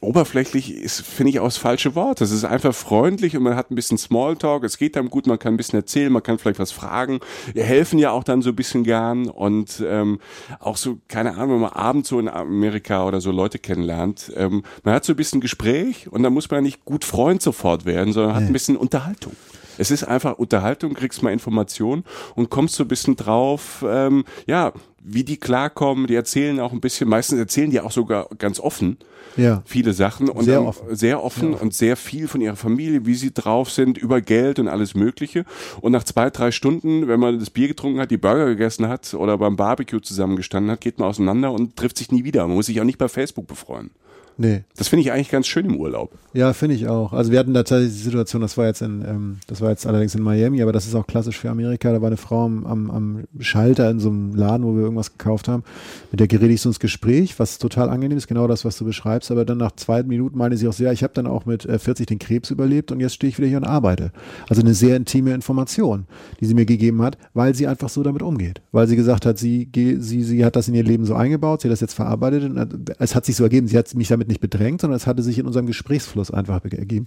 oberflächlich 0.00 0.74
ist, 0.74 1.00
finde 1.00 1.30
ich, 1.30 1.40
auch 1.40 1.46
das 1.46 1.56
falsche 1.56 1.94
Wort. 1.94 2.20
Es 2.20 2.30
ist 2.30 2.44
einfach 2.44 2.74
freundlich 2.74 3.36
und 3.36 3.42
man 3.42 3.56
hat 3.56 3.70
ein 3.70 3.74
bisschen 3.74 3.98
Smalltalk. 3.98 4.64
Es 4.64 4.78
geht 4.78 4.96
einem 4.96 5.10
gut, 5.10 5.26
man 5.26 5.38
kann 5.38 5.54
ein 5.54 5.56
bisschen 5.56 5.78
erzählen, 5.78 6.12
man 6.12 6.22
kann 6.22 6.38
vielleicht 6.38 6.58
was 6.58 6.72
fragen. 6.72 7.20
Wir 7.52 7.64
helfen 7.64 7.98
ja 7.98 8.10
auch 8.10 8.24
dann 8.24 8.42
so 8.42 8.50
ein 8.50 8.56
bisschen 8.56 8.84
gern 8.84 9.28
und 9.28 9.82
ähm, 9.86 10.20
auch 10.60 10.76
so, 10.76 10.98
keine 11.08 11.34
Ahnung, 11.34 11.54
wenn 11.54 11.60
man 11.60 11.72
abends 11.72 12.08
so 12.08 12.18
in 12.18 12.28
Amerika 12.28 13.06
oder 13.06 13.20
so 13.20 13.30
Leute 13.30 13.58
kennenlernt, 13.58 14.32
ähm, 14.36 14.62
man 14.82 14.94
hat 14.94 15.04
so 15.04 15.12
ein 15.12 15.16
bisschen 15.16 15.40
Gespräch 15.40 16.10
und 16.10 16.22
da 16.22 16.30
muss 16.30 16.50
man 16.50 16.62
nicht 16.62 16.84
gut 16.84 17.04
Freund 17.04 17.42
sofort 17.42 17.84
werden, 17.84 18.12
sondern 18.12 18.34
hat 18.34 18.42
ein 18.42 18.52
bisschen 18.52 18.76
Unterhaltung. 18.76 19.32
Es 19.78 19.90
ist 19.90 20.04
einfach 20.04 20.38
Unterhaltung, 20.38 20.94
kriegst 20.94 21.22
mal 21.22 21.32
Informationen 21.32 22.04
und 22.34 22.50
kommst 22.50 22.76
so 22.76 22.84
ein 22.84 22.88
bisschen 22.88 23.16
drauf, 23.16 23.84
ähm, 23.86 24.24
ja, 24.46 24.72
wie 25.06 25.24
die 25.24 25.36
klarkommen. 25.36 26.06
Die 26.06 26.14
erzählen 26.14 26.60
auch 26.60 26.72
ein 26.72 26.80
bisschen, 26.80 27.08
meistens 27.08 27.38
erzählen 27.38 27.70
die 27.70 27.80
auch 27.80 27.92
sogar 27.92 28.28
ganz 28.38 28.60
offen 28.60 28.98
ja. 29.36 29.62
viele 29.66 29.92
Sachen 29.92 30.28
und 30.28 30.44
sehr 30.44 30.64
offen, 30.64 30.96
sehr 30.96 31.22
offen 31.22 31.52
ja. 31.52 31.58
und 31.58 31.74
sehr 31.74 31.96
viel 31.96 32.28
von 32.28 32.40
ihrer 32.40 32.56
Familie, 32.56 33.06
wie 33.06 33.14
sie 33.14 33.32
drauf 33.32 33.70
sind, 33.70 33.98
über 33.98 34.20
Geld 34.20 34.58
und 34.58 34.68
alles 34.68 34.94
Mögliche. 34.94 35.44
Und 35.80 35.92
nach 35.92 36.04
zwei, 36.04 36.30
drei 36.30 36.50
Stunden, 36.50 37.08
wenn 37.08 37.20
man 37.20 37.38
das 37.38 37.50
Bier 37.50 37.68
getrunken 37.68 38.00
hat, 38.00 38.10
die 38.10 38.16
Burger 38.16 38.46
gegessen 38.46 38.88
hat 38.88 39.14
oder 39.14 39.38
beim 39.38 39.56
Barbecue 39.56 40.00
zusammengestanden 40.00 40.72
hat, 40.72 40.80
geht 40.80 40.98
man 40.98 41.08
auseinander 41.08 41.52
und 41.52 41.76
trifft 41.76 41.98
sich 41.98 42.10
nie 42.10 42.24
wieder. 42.24 42.46
Man 42.46 42.56
muss 42.56 42.66
sich 42.66 42.80
auch 42.80 42.84
nicht 42.84 42.98
bei 42.98 43.08
Facebook 43.08 43.46
befreuen. 43.46 43.90
Nee. 44.38 44.64
Das 44.76 44.88
finde 44.88 45.02
ich 45.02 45.12
eigentlich 45.12 45.30
ganz 45.30 45.46
schön 45.46 45.64
im 45.64 45.76
Urlaub. 45.76 46.12
Ja, 46.34 46.52
finde 46.52 46.74
ich 46.74 46.86
auch. 46.88 47.14
Also 47.14 47.32
wir 47.32 47.38
hatten 47.38 47.54
da 47.54 47.62
tatsächlich 47.62 47.94
die 47.94 48.04
Situation, 48.04 48.42
das 48.42 48.58
war 48.58 48.66
jetzt 48.66 48.82
in, 48.82 49.02
ähm, 49.02 49.38
das 49.46 49.62
war 49.62 49.70
jetzt 49.70 49.86
allerdings 49.86 50.14
in 50.14 50.22
Miami, 50.22 50.60
aber 50.60 50.72
das 50.72 50.86
ist 50.86 50.94
auch 50.94 51.06
klassisch 51.06 51.38
für 51.38 51.48
Amerika. 51.48 51.90
Da 51.90 52.02
war 52.02 52.08
eine 52.08 52.18
Frau 52.18 52.44
am, 52.44 52.66
am, 52.66 52.90
am 52.90 53.24
Schalter 53.40 53.90
in 53.90 53.98
so 53.98 54.10
einem 54.10 54.34
Laden, 54.34 54.66
wo 54.66 54.74
wir 54.74 54.82
irgendwas 54.82 55.16
gekauft 55.16 55.48
haben. 55.48 55.64
Mit 56.10 56.20
der 56.20 56.28
gerede 56.28 56.52
ich 56.52 56.60
so 56.60 56.68
ins 56.68 56.80
Gespräch, 56.80 57.38
was 57.38 57.56
total 57.56 57.88
angenehm 57.88 58.18
ist, 58.18 58.26
genau 58.26 58.46
das, 58.46 58.66
was 58.66 58.76
du 58.76 58.84
beschreibst. 58.84 59.30
Aber 59.30 59.46
dann 59.46 59.56
nach 59.56 59.72
zwei 59.72 60.02
Minuten 60.02 60.36
meinte 60.36 60.58
sie 60.58 60.68
auch 60.68 60.74
so, 60.74 60.84
ja, 60.84 60.92
ich 60.92 61.02
habe 61.02 61.14
dann 61.14 61.26
auch 61.26 61.46
mit 61.46 61.64
äh, 61.64 61.78
40 61.78 62.06
den 62.06 62.18
Krebs 62.18 62.50
überlebt 62.50 62.92
und 62.92 63.00
jetzt 63.00 63.14
stehe 63.14 63.30
ich 63.30 63.38
wieder 63.38 63.48
hier 63.48 63.56
und 63.56 63.64
arbeite. 63.64 64.12
Also 64.50 64.60
eine 64.60 64.74
sehr 64.74 64.96
intime 64.96 65.32
Information, 65.32 66.04
die 66.40 66.44
sie 66.44 66.54
mir 66.54 66.66
gegeben 66.66 67.00
hat, 67.00 67.16
weil 67.32 67.54
sie 67.54 67.66
einfach 67.66 67.88
so 67.88 68.02
damit 68.02 68.20
umgeht. 68.20 68.60
Weil 68.72 68.86
sie 68.86 68.96
gesagt 68.96 69.24
hat, 69.24 69.38
sie, 69.38 69.70
sie, 69.74 70.22
sie 70.22 70.44
hat 70.44 70.56
das 70.56 70.68
in 70.68 70.74
ihr 70.74 70.84
Leben 70.84 71.06
so 71.06 71.14
eingebaut, 71.14 71.62
sie 71.62 71.68
hat 71.68 71.72
das 71.72 71.80
jetzt 71.80 71.94
verarbeitet 71.94 72.44
und 72.44 72.90
äh, 72.90 72.94
es 72.98 73.14
hat 73.14 73.24
sich 73.24 73.36
so 73.36 73.42
ergeben, 73.42 73.68
sie 73.68 73.78
hat 73.78 73.94
mich 73.94 74.08
damit 74.08 74.25
damit 74.26 74.28
nicht 74.28 74.40
bedrängt, 74.40 74.80
sondern 74.80 74.96
es 74.96 75.06
hatte 75.06 75.22
sich 75.22 75.38
in 75.38 75.46
unserem 75.46 75.66
Gesprächsfluss 75.66 76.30
einfach 76.30 76.62
ergeben. 76.64 77.06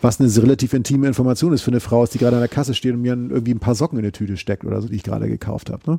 Was 0.00 0.20
eine 0.20 0.34
relativ 0.36 0.72
intime 0.72 1.06
Information 1.06 1.52
ist 1.52 1.62
für 1.62 1.70
eine 1.70 1.80
Frau, 1.80 2.06
die 2.06 2.18
gerade 2.18 2.36
an 2.36 2.42
der 2.42 2.48
Kasse 2.48 2.74
steht 2.74 2.94
und 2.94 3.02
mir 3.02 3.12
irgendwie 3.12 3.54
ein 3.54 3.60
paar 3.60 3.74
Socken 3.74 3.98
in 3.98 4.04
eine 4.04 4.12
Tüte 4.12 4.36
steckt 4.36 4.64
oder 4.64 4.80
so, 4.80 4.88
die 4.88 4.96
ich 4.96 5.02
gerade 5.02 5.28
gekauft 5.28 5.70
habe. 5.70 5.90
Ne? 5.90 5.98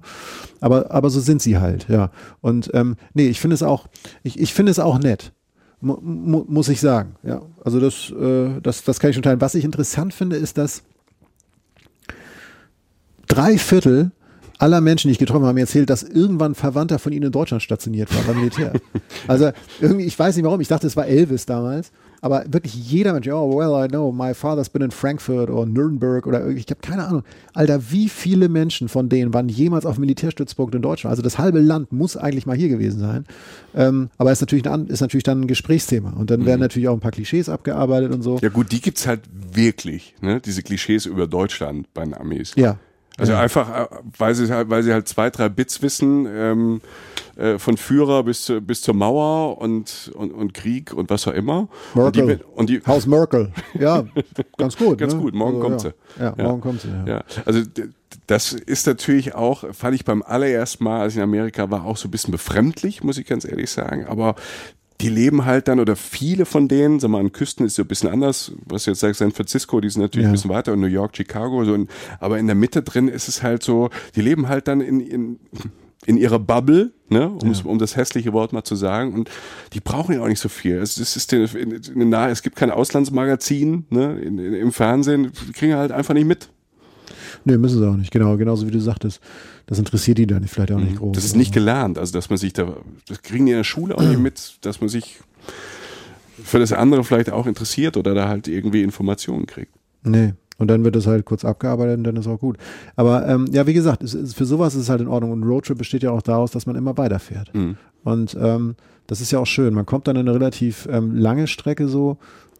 Aber, 0.61 0.91
aber 0.91 1.09
so 1.09 1.19
sind 1.19 1.41
sie 1.41 1.57
halt, 1.57 1.87
ja. 1.89 2.11
Und 2.41 2.69
ähm, 2.73 2.97
nee, 3.13 3.27
ich 3.27 3.39
finde 3.39 3.55
es 3.55 3.63
auch, 3.63 3.87
ich, 4.23 4.39
ich 4.39 4.53
finde 4.53 4.71
es 4.71 4.79
auch 4.79 4.99
nett. 4.99 5.31
mu 5.81 6.45
muss 6.47 6.69
ich 6.69 6.81
sagen. 6.81 7.15
Ja, 7.23 7.41
also 7.63 7.79
das, 7.79 8.11
äh, 8.11 8.61
das, 8.61 8.83
das 8.83 8.99
kann 8.99 9.09
ich 9.09 9.15
schon 9.15 9.23
teilen. 9.23 9.41
Was 9.41 9.55
ich 9.55 9.63
interessant 9.63 10.13
finde, 10.13 10.35
ist, 10.35 10.57
dass 10.57 10.83
drei 13.27 13.57
Viertel 13.57 14.11
aller 14.59 14.81
Menschen, 14.81 15.07
die 15.09 15.13
ich 15.13 15.19
getroffen 15.19 15.41
habe, 15.41 15.49
haben 15.49 15.55
mir 15.55 15.61
erzählt, 15.61 15.89
dass 15.89 16.03
irgendwann 16.03 16.51
ein 16.51 16.55
Verwandter 16.55 16.99
von 16.99 17.11
ihnen 17.11 17.25
in 17.25 17.31
Deutschland 17.31 17.63
stationiert 17.63 18.13
war 18.15 18.23
beim 18.23 18.37
Militär. 18.37 18.73
also 19.27 19.51
irgendwie, 19.81 20.05
ich 20.05 20.17
weiß 20.17 20.35
nicht 20.35 20.45
warum, 20.45 20.61
ich 20.61 20.67
dachte, 20.67 20.87
es 20.87 20.95
war 20.95 21.05
Elvis 21.05 21.45
damals, 21.45 21.91
aber 22.21 22.43
wirklich 22.47 22.73
jeder 22.73 23.13
Mensch, 23.13 23.27
oh, 23.27 23.57
well, 23.57 23.85
I 23.85 23.87
know, 23.87 24.11
my 24.11 24.33
father's 24.33 24.69
been 24.69 24.81
in 24.81 24.91
Frankfurt 24.91 25.49
oder 25.49 25.65
Nürnberg 25.65 26.25
oder 26.25 26.47
ich 26.47 26.65
habe 26.69 26.79
keine 26.81 27.05
Ahnung. 27.05 27.23
Alter, 27.53 27.91
wie 27.91 28.09
viele 28.09 28.49
Menschen 28.49 28.89
von 28.89 29.09
denen 29.09 29.33
waren 29.33 29.47
jemals 29.47 29.85
auf 29.85 29.99
Militärstützpunkt 29.99 30.73
in 30.73 30.81
Deutschland? 30.81 31.11
Also 31.11 31.21
das 31.21 31.37
halbe 31.37 31.59
Land 31.59 31.91
muss 31.91 32.17
eigentlich 32.17 32.45
mal 32.45 32.55
hier 32.55 32.69
gewesen 32.69 32.99
sein. 32.99 33.25
Ähm, 33.75 34.09
aber 34.17 34.31
ist 34.31 34.41
natürlich, 34.41 34.67
ein, 34.67 34.87
ist 34.87 35.01
natürlich 35.01 35.23
dann 35.23 35.41
ein 35.41 35.47
Gesprächsthema. 35.47 36.13
Und 36.13 36.31
dann 36.31 36.45
werden 36.45 36.59
mhm. 36.59 36.63
natürlich 36.63 36.87
auch 36.87 36.93
ein 36.93 36.99
paar 36.99 37.11
Klischees 37.11 37.47
abgearbeitet 37.47 38.11
und 38.11 38.23
so. 38.23 38.39
Ja 38.41 38.49
gut, 38.49 38.71
die 38.71 38.81
gibt's 38.81 39.05
halt 39.05 39.21
wirklich, 39.53 40.15
ne? 40.21 40.41
diese 40.41 40.63
Klischees 40.63 41.05
über 41.05 41.27
Deutschland 41.27 41.93
bei 41.93 42.03
den 42.03 42.15
Amis. 42.15 42.53
Ja, 42.55 42.79
also 43.17 43.31
ja. 43.31 43.39
einfach, 43.39 43.69
äh, 43.69 43.87
weil 44.17 44.35
sie 44.35 44.51
halt, 44.51 44.69
weil 44.69 44.83
sie 44.83 44.93
halt 44.93 45.07
zwei, 45.07 45.29
drei 45.29 45.49
Bits 45.49 45.81
wissen, 45.81 46.27
ähm, 46.29 46.81
äh, 47.37 47.59
von 47.59 47.77
Führer 47.77 48.23
bis, 48.23 48.43
zu, 48.43 48.61
bis 48.61 48.81
zur 48.81 48.93
Mauer 48.93 49.57
und, 49.57 50.11
und, 50.15 50.31
und 50.31 50.53
Krieg 50.53 50.93
und 50.93 51.09
was 51.09 51.27
auch 51.27 51.33
immer. 51.33 51.67
Merkel. 51.93 52.41
Und 52.55 52.69
die, 52.69 52.75
und 52.75 52.85
die, 52.85 52.87
Haus 52.87 53.05
Merkel. 53.07 53.51
Ja, 53.77 54.05
ganz 54.57 54.77
gut. 54.77 54.97
ganz 54.97 55.13
ne? 55.13 55.19
gut, 55.19 55.33
morgen 55.33 55.57
also, 55.57 55.69
kommt 55.69 55.83
ja. 55.83 55.91
sie. 56.17 56.23
Ja, 56.23 56.43
morgen 56.43 56.61
kommt 56.61 56.81
sie. 56.81 56.89
Ja. 56.89 57.07
ja. 57.07 57.23
Also 57.45 57.61
das 58.27 58.53
ist 58.53 58.87
natürlich 58.87 59.35
auch, 59.35 59.65
fand 59.73 59.95
ich 59.95 60.05
beim 60.05 60.21
allerersten 60.23 60.83
Mal, 60.83 61.01
als 61.01 61.13
ich 61.13 61.17
in 61.17 61.23
Amerika 61.23 61.69
war, 61.69 61.85
auch 61.85 61.97
so 61.97 62.07
ein 62.07 62.11
bisschen 62.11 62.31
befremdlich, 62.31 63.03
muss 63.03 63.17
ich 63.17 63.25
ganz 63.27 63.45
ehrlich 63.45 63.69
sagen. 63.69 64.05
Aber 64.07 64.35
die 65.01 65.09
leben 65.09 65.45
halt 65.45 65.67
dann, 65.67 65.79
oder 65.79 65.95
viele 65.95 66.45
von 66.45 66.67
denen, 66.67 66.99
sag 66.99 67.09
mal, 67.09 67.19
an 67.19 67.31
Küsten 67.31 67.65
ist 67.65 67.75
so 67.75 67.83
ein 67.83 67.87
bisschen 67.87 68.09
anders, 68.09 68.53
was 68.65 68.85
du 68.85 68.91
jetzt 68.91 69.01
sagst, 69.01 69.19
San 69.19 69.31
Francisco, 69.31 69.81
die 69.81 69.89
sind 69.89 70.01
natürlich 70.01 70.23
ja. 70.23 70.29
ein 70.29 70.33
bisschen 70.33 70.51
weiter, 70.51 70.73
und 70.73 70.79
New 70.79 70.87
York, 70.87 71.15
Chicago, 71.17 71.65
so, 71.65 71.77
aber 72.19 72.39
in 72.39 72.47
der 72.47 72.55
Mitte 72.55 72.81
drin 72.81 73.07
ist 73.07 73.27
es 73.27 73.43
halt 73.43 73.63
so, 73.63 73.89
die 74.15 74.21
leben 74.21 74.47
halt 74.47 74.67
dann 74.67 74.79
in, 74.79 75.01
in, 75.01 75.39
in 76.05 76.17
ihrer 76.17 76.39
Bubble, 76.39 76.93
ne, 77.09 77.29
um, 77.29 77.51
ja. 77.51 77.59
um 77.65 77.77
das 77.77 77.97
hässliche 77.97 78.31
Wort 78.31 78.53
mal 78.53 78.63
zu 78.63 78.75
sagen, 78.75 79.13
und 79.13 79.29
die 79.73 79.81
brauchen 79.81 80.15
ja 80.15 80.21
auch 80.21 80.27
nicht 80.27 80.39
so 80.39 80.49
viel. 80.49 80.77
Es, 80.77 80.97
es, 80.97 81.17
ist 81.17 81.33
in, 81.33 81.45
in, 81.45 82.01
in, 82.01 82.13
es 82.13 82.41
gibt 82.41 82.55
kein 82.55 82.71
Auslandsmagazin 82.71 83.85
ne, 83.89 84.17
in, 84.19 84.37
im 84.37 84.71
Fernsehen, 84.71 85.31
die 85.47 85.53
kriegen 85.53 85.75
halt 85.75 85.91
einfach 85.91 86.13
nicht 86.13 86.27
mit. 86.27 86.49
Nee, 87.45 87.57
müssen 87.57 87.79
sie 87.79 87.87
auch 87.87 87.95
nicht, 87.95 88.11
genau, 88.11 88.35
genauso 88.37 88.67
wie 88.67 88.71
du 88.71 88.81
sagtest. 88.81 89.21
Das 89.67 89.79
interessiert 89.79 90.17
die 90.17 90.27
dann 90.27 90.45
vielleicht 90.47 90.71
auch 90.71 90.79
nicht 90.79 90.93
mhm. 90.93 90.97
groß. 90.97 91.15
Das 91.15 91.25
ist 91.25 91.35
nicht 91.35 91.53
gelernt, 91.53 91.97
also 91.97 92.11
dass 92.11 92.29
man 92.29 92.37
sich 92.37 92.53
da, 92.53 92.75
das 93.07 93.21
kriegen 93.21 93.45
die 93.45 93.51
in 93.51 93.57
der 93.57 93.63
Schule 93.63 93.97
auch 93.97 94.01
nicht 94.01 94.19
mit, 94.19 94.57
dass 94.61 94.81
man 94.81 94.89
sich 94.89 95.19
für 96.43 96.59
das 96.59 96.73
andere 96.73 97.03
vielleicht 97.03 97.31
auch 97.31 97.47
interessiert 97.47 97.97
oder 97.97 98.13
da 98.13 98.27
halt 98.27 98.47
irgendwie 98.47 98.81
Informationen 98.83 99.45
kriegt. 99.45 99.71
Nee. 100.03 100.33
Und 100.57 100.69
dann 100.69 100.83
wird 100.85 100.95
das 100.95 101.05
halt 101.05 101.25
kurz 101.25 101.43
abgearbeitet 101.43 101.97
und 101.97 102.03
dann 102.05 102.15
ist 102.15 102.27
auch 102.27 102.39
gut. 102.39 102.57
Aber 102.95 103.27
ähm, 103.27 103.47
ja, 103.51 103.67
wie 103.67 103.73
gesagt, 103.73 104.03
es, 104.03 104.13
es, 104.13 104.33
für 104.33 104.45
sowas 104.45 104.73
ist 104.73 104.83
es 104.83 104.89
halt 104.89 105.01
in 105.01 105.07
Ordnung. 105.07 105.31
Und 105.31 105.43
Roadtrip 105.43 105.77
besteht 105.77 106.01
ja 106.01 106.11
auch 106.11 106.21
daraus, 106.21 106.51
dass 106.51 106.65
man 106.65 106.77
immer 106.77 106.97
weiterfährt. 106.97 107.53
Mhm. 107.53 107.77
Und 108.03 108.37
ähm, 108.39 108.75
Das 109.07 109.21
ist 109.21 109.31
ja 109.31 109.39
auch 109.39 109.45
schön. 109.45 109.73
Man 109.73 109.85
kommt 109.85 110.07
dann 110.07 110.17
eine 110.17 110.33
relativ 110.33 110.87
ähm, 110.89 111.15
lange 111.15 111.47
Strecke 111.47 111.87
so, 111.87 112.17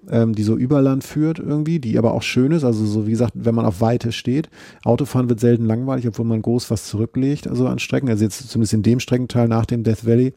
ähm, 0.09 0.35
die 0.35 0.43
so 0.43 0.55
über 0.55 0.81
Land 0.81 1.03
führt 1.03 1.39
irgendwie, 1.39 1.79
die 1.79 1.97
aber 1.97 2.13
auch 2.13 2.21
schön 2.21 2.51
ist. 2.51 2.63
Also 2.63 2.85
so 2.85 3.07
wie 3.07 3.11
gesagt, 3.11 3.33
wenn 3.35 3.55
man 3.55 3.65
auf 3.65 3.81
Weite 3.81 4.11
steht. 4.11 4.49
Autofahren 4.83 5.29
wird 5.29 5.39
selten 5.39 5.65
langweilig, 5.65 6.07
obwohl 6.07 6.25
man 6.25 6.41
groß 6.41 6.71
was 6.71 6.85
zurücklegt, 6.85 7.47
also 7.47 7.67
an 7.67 7.79
Strecken. 7.79 8.09
Also 8.09 8.23
jetzt 8.23 8.49
zumindest 8.49 8.73
in 8.73 8.83
dem 8.83 8.99
Streckenteil 8.99 9.47
nach 9.47 9.65
dem 9.65 9.83
Death 9.83 10.05
Valley, 10.05 10.33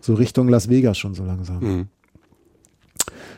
so 0.00 0.14
Richtung 0.14 0.48
Las 0.48 0.68
Vegas 0.68 0.98
schon 0.98 1.14
so 1.14 1.24
langsam. 1.24 1.60
Mhm. 1.60 1.86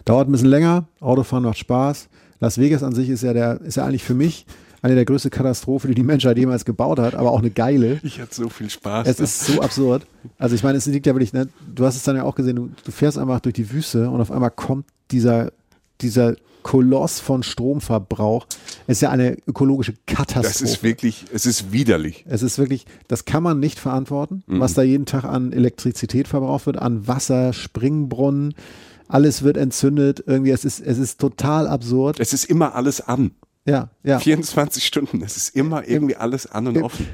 Dauert 0.04 0.28
ein 0.28 0.32
bisschen 0.32 0.48
länger, 0.48 0.86
Autofahren 1.00 1.44
macht 1.44 1.58
Spaß. 1.58 2.08
Las 2.40 2.58
Vegas 2.58 2.82
an 2.82 2.94
sich 2.94 3.08
ist 3.08 3.22
ja 3.22 3.32
der, 3.32 3.60
ist 3.62 3.76
ja 3.76 3.86
eigentlich 3.86 4.04
für 4.04 4.14
mich 4.14 4.44
eine 4.84 4.94
der 4.96 5.06
größten 5.06 5.30
Katastrophen, 5.30 5.88
die 5.88 5.94
die 5.94 6.02
Menschheit 6.02 6.36
jemals 6.36 6.66
gebaut 6.66 6.98
hat, 6.98 7.14
aber 7.14 7.30
auch 7.30 7.38
eine 7.38 7.50
geile. 7.50 8.00
Ich 8.02 8.20
hatte 8.20 8.34
so 8.34 8.50
viel 8.50 8.68
Spaß. 8.68 9.08
Es 9.08 9.18
ist 9.18 9.46
so 9.46 9.62
absurd. 9.62 10.06
Also 10.36 10.54
ich 10.54 10.62
meine, 10.62 10.76
es 10.76 10.84
liegt 10.84 11.06
ja 11.06 11.14
wirklich, 11.14 11.32
ne, 11.32 11.48
du 11.74 11.86
hast 11.86 11.96
es 11.96 12.02
dann 12.02 12.16
ja 12.16 12.24
auch 12.24 12.34
gesehen, 12.34 12.56
du, 12.56 12.70
du 12.84 12.92
fährst 12.92 13.16
einfach 13.16 13.40
durch 13.40 13.54
die 13.54 13.72
Wüste 13.72 14.10
und 14.10 14.20
auf 14.20 14.30
einmal 14.30 14.50
kommt 14.50 14.84
dieser, 15.10 15.52
dieser 16.04 16.36
Koloss 16.62 17.20
von 17.20 17.42
Stromverbrauch. 17.42 18.46
Ist 18.86 19.02
ja 19.02 19.10
eine 19.10 19.36
ökologische 19.46 19.94
Katastrophe. 20.06 20.46
das 20.48 20.60
ist 20.62 20.82
wirklich, 20.82 21.24
es 21.32 21.44
ist 21.46 21.72
widerlich. 21.72 22.24
Es 22.28 22.42
ist 22.42 22.58
wirklich, 22.58 22.86
das 23.08 23.24
kann 23.26 23.42
man 23.42 23.60
nicht 23.60 23.78
verantworten, 23.78 24.42
Mhm. 24.46 24.60
was 24.60 24.72
da 24.74 24.82
jeden 24.82 25.04
Tag 25.06 25.24
an 25.24 25.52
Elektrizität 25.52 26.26
verbraucht 26.28 26.66
wird, 26.66 26.78
an 26.78 27.06
Wasser, 27.06 27.52
Springbrunnen, 27.52 28.54
alles 29.08 29.42
wird 29.42 29.56
entzündet. 29.58 30.24
Irgendwie, 30.26 30.50
es 30.52 30.64
ist, 30.64 30.80
es 30.80 30.96
ist 30.98 31.20
total 31.20 31.68
absurd. 31.68 32.18
Es 32.18 32.32
ist 32.32 32.44
immer 32.44 32.74
alles 32.74 33.00
an. 33.02 33.32
Ja, 33.66 33.88
ja. 34.02 34.18
24 34.18 34.84
Stunden, 34.84 35.22
es 35.22 35.38
ist 35.38 35.56
immer 35.56 35.88
irgendwie 35.88 36.16
alles 36.16 36.46
an 36.46 36.66
und 36.66 36.76
im- 36.76 36.82
offen. 36.82 37.06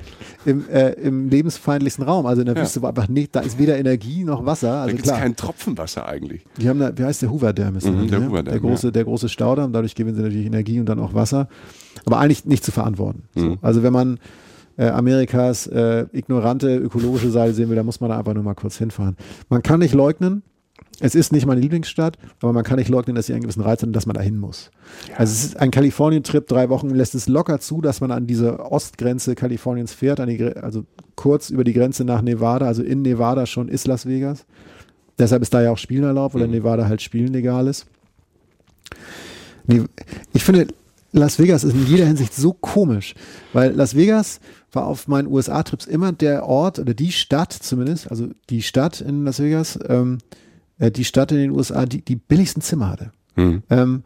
Im, 0.45 0.69
äh, 0.69 0.91
im 0.95 1.29
lebensfeindlichsten 1.29 2.05
Raum, 2.05 2.27
also 2.27 2.41
in 2.43 2.47
der 2.47 2.57
Ja. 2.57 2.63
Wüste, 2.63 2.83
wo 2.83 2.87
einfach 2.89 3.09
nicht, 3.09 3.37
da 3.37 3.41
ist 3.41 3.57
weder 3.59 3.79
Energie 3.79 4.25
noch 4.25 4.45
Wasser. 4.47 4.69
Da 4.69 4.83
Also 4.83 4.97
gibt 4.97 5.07
es 5.07 5.11
klar, 5.13 5.21
kein 5.21 5.37
Tropfen 5.37 5.79
Wasser 5.79 6.07
eigentlich. 6.09 6.45
die 6.57 6.69
haben 6.69 6.81
da, 6.81 6.97
wie 6.99 7.05
heißt 7.05 7.23
der 7.23 7.31
Hoover 7.31 7.53
Dam? 7.53 7.77
Ist 7.77 7.87
Mhm, 7.87 7.99
das, 8.03 8.11
der 8.11 8.19
ne? 8.21 8.27
Hoover 8.29 8.43
Dam, 8.43 8.53
der 8.53 8.61
große, 8.61 8.91
der 8.91 9.05
große 9.05 9.29
Staudamm. 9.29 9.73
Dadurch 9.73 9.95
gewinnen 9.95 10.17
sie 10.17 10.23
natürlich 10.23 10.47
Energie 10.47 10.81
und 10.81 10.87
dann 10.87 10.99
auch 10.99 11.15
Wasser. 11.15 11.47
Aber 12.05 12.19
eigentlich 12.19 12.45
nicht 12.47 12.65
zu 12.65 12.73
verantworten. 12.73 13.23
So. 13.37 13.45
Mhm. 13.45 13.59
Also 13.63 13.83
wenn 13.85 13.93
man 13.93 14.19
äh, 14.77 14.89
Amerikas 14.89 15.67
äh, 15.69 16.07
ignorante 16.13 16.75
ökologische 16.77 17.31
Seite 17.31 17.55
sehen 17.55 17.69
will, 17.69 17.77
dann 17.77 17.87
muss 17.87 18.01
man 18.01 18.11
da 18.11 18.19
einfach 18.19 18.35
nur 18.35 18.43
mal 18.43 18.55
kurz 18.55 18.77
hinfahren. 18.79 19.17
Man 19.51 19.63
kann 19.63 19.79
nicht 19.81 19.95
leugnen, 19.95 20.43
es 21.01 21.15
ist 21.15 21.33
nicht 21.33 21.47
meine 21.47 21.61
Lieblingsstadt, 21.61 22.19
aber 22.41 22.53
man 22.53 22.63
kann 22.63 22.79
nicht 22.79 22.91
leugnen, 22.91 23.17
dass 23.17 23.27
sie 23.27 23.33
einen 23.33 23.43
gewissen 23.43 23.63
Reiz 23.63 23.81
hat 23.81 23.89
und 23.89 23.93
dass 23.95 24.07
man 24.07 24.15
da 24.15 24.21
hin 24.21 24.37
muss. 24.37 24.71
Also 25.17 25.33
es 25.33 25.45
ist 25.45 25.57
ein 25.59 25.71
Kalifornien-Trip, 25.71 26.47
drei 26.47 26.69
Wochen 26.69 26.91
lässt 26.91 27.15
es 27.15 27.27
locker 27.27 27.59
zu, 27.59 27.81
dass 27.81 28.01
man 28.01 28.11
an 28.11 28.27
diese 28.27 28.61
Ostgrenze 28.61 29.35
Kaliforniens 29.35 29.93
fährt, 29.93 30.21
die, 30.29 30.45
also 30.57 30.85
kurz 31.17 31.51
über 31.51 31.65
die 31.65 31.73
Grenze 31.73 32.05
nach 32.05 32.21
Nevada, 32.21 32.67
also 32.67 32.83
in 32.83 33.03
Nevada 33.03 33.47
schon 33.47 33.69
ist 33.69 33.87
Las 33.87 34.07
Vegas. 34.07 34.45
Deshalb 35.19 35.43
ist 35.43 35.53
da 35.53 35.63
ja 35.63 35.71
auch 35.71 35.79
Spielen 35.79 36.05
erlaubt, 36.05 36.35
weil 36.35 36.43
in 36.43 36.51
Nevada 36.51 36.87
halt 36.87 37.03
Spielen 37.03 37.33
legal 37.33 37.67
ist. 37.67 37.87
Ich 40.33 40.45
finde, 40.45 40.69
Las 41.13 41.39
Vegas 41.39 41.65
ist 41.65 41.75
in 41.75 41.87
jeder 41.87 42.07
Hinsicht 42.07 42.35
so 42.35 42.53
komisch, 42.53 43.15
weil 43.53 43.73
Las 43.73 43.97
Vegas 43.97 44.41
war 44.73 44.87
auf 44.87 45.09
meinen 45.09 45.29
USA-Trips 45.29 45.87
immer 45.87 46.13
der 46.13 46.47
Ort 46.47 46.79
oder 46.79 46.95
die 46.95 47.11
Stadt 47.11 47.53
zumindest, 47.53 48.11
also 48.11 48.29
die 48.49 48.63
Stadt 48.63 49.01
in 49.01 49.25
Las 49.25 49.41
Vegas, 49.41 49.79
ähm, 49.89 50.19
äh, 50.81 50.91
die 50.91 51.05
Stadt 51.05 51.31
in 51.31 51.39
den 51.39 51.51
USA, 51.53 51.87
die 51.87 52.03
die 52.03 52.17
billigsten 52.17 52.63
Zimmer 52.63 52.89
hatte. 52.89 53.13
Mhm. 53.37 53.63
Ähm, 53.71 54.03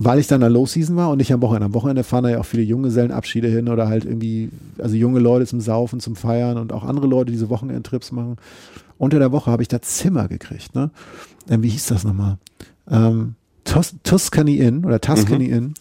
weil 0.00 0.20
ich 0.20 0.28
dann 0.28 0.36
in 0.36 0.42
der 0.42 0.50
Low 0.50 0.64
Season 0.64 0.94
war 0.94 1.10
und 1.10 1.18
nicht 1.18 1.32
am 1.32 1.42
Wochenende. 1.42 1.66
Am 1.66 1.74
Wochenende 1.74 2.04
fahren 2.04 2.22
da 2.22 2.30
ja 2.30 2.38
auch 2.38 2.46
viele 2.46 2.62
Junggesellenabschiede 2.62 3.48
hin 3.48 3.68
oder 3.68 3.88
halt 3.88 4.04
irgendwie, 4.04 4.48
also 4.78 4.94
junge 4.94 5.18
Leute 5.18 5.44
zum 5.46 5.60
Saufen, 5.60 5.98
zum 5.98 6.14
Feiern 6.14 6.56
und 6.56 6.72
auch 6.72 6.84
andere 6.84 7.08
Leute, 7.08 7.26
die 7.26 7.32
diese 7.32 7.50
Wochenendtrips 7.50 8.12
machen. 8.12 8.36
Unter 8.96 9.18
der 9.18 9.32
Woche 9.32 9.50
habe 9.50 9.62
ich 9.62 9.68
da 9.68 9.82
Zimmer 9.82 10.28
gekriegt, 10.28 10.74
ne? 10.76 10.90
Ähm, 11.50 11.64
wie 11.64 11.68
hieß 11.68 11.86
das 11.86 12.04
nochmal? 12.04 12.38
Ähm, 12.88 13.34
Tus 13.64 13.96
Tuscany 14.04 14.58
Inn 14.58 14.84
oder 14.84 15.00
Tuscany 15.00 15.46
Inn. 15.46 15.74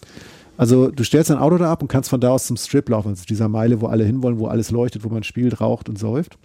Also 0.58 0.90
du 0.90 1.04
stellst 1.04 1.30
dein 1.30 1.38
Auto 1.38 1.58
da 1.60 1.72
ab 1.72 1.84
und 1.84 1.88
kannst 1.88 2.10
von 2.10 2.20
da 2.20 2.32
aus 2.32 2.48
zum 2.48 2.58
Strip 2.58 2.90
laufen, 2.90 3.10
also 3.10 3.24
dieser 3.26 3.48
Meile, 3.48 3.82
wo 3.82 3.86
alle 3.86 4.04
hinwollen, 4.04 4.40
wo 4.40 4.48
alles 4.48 4.72
leuchtet, 4.72 5.04
wo 5.04 5.10
man 5.10 5.24
spielt, 5.24 5.62
raucht 5.62 5.88
und 5.90 6.00
säuft. 6.00 6.40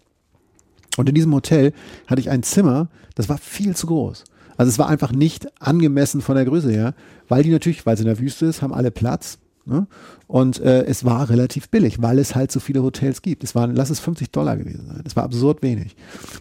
Und 0.97 1.09
in 1.09 1.15
diesem 1.15 1.35
Hotel 1.35 1.73
hatte 2.07 2.21
ich 2.21 2.31
ein 2.31 2.43
Zimmer, 2.43 2.89
das 3.15 3.29
war 3.29 3.39
viel 3.39 3.75
zu 3.77 3.87
groß. 3.87 4.25
Also 4.57 4.71
es 4.71 4.79
war 4.79 4.89
einfach 4.89 5.13
nicht 5.13 5.49
angemessen 5.61 6.21
von 6.21 6.37
der 6.37 6.45
Größe 6.45 6.71
her, 6.71 6.95
weil 7.29 7.43
die 7.43 7.51
natürlich, 7.51 7.87
weil 7.87 7.95
es 7.95 8.01
in 8.01 8.07
der 8.07 8.19
Wüste 8.19 8.47
ist, 8.47 8.63
haben 8.63 8.75
alle 8.75 8.91
Platz. 8.91 9.39
Ne? 9.65 9.87
Und 10.27 10.61
äh, 10.61 10.85
es 10.85 11.05
war 11.05 11.31
relativ 11.31 11.69
billig, 11.69 12.03
weil 12.03 12.19
es 12.19 12.35
halt 12.35 12.51
so 12.51 12.61
viele 12.61 12.83
Hotels 12.83 13.23
gibt. 13.23 13.45
Es 13.45 13.55
waren, 13.55 13.75
lass 13.75 13.91
es 13.91 14.01
50 14.01 14.31
Dollar 14.31 14.57
gewesen 14.57 14.87
sein. 14.87 15.03
Es 15.07 15.17
war 15.17 15.25
absurd 15.25 15.63
wenig. 15.63 15.97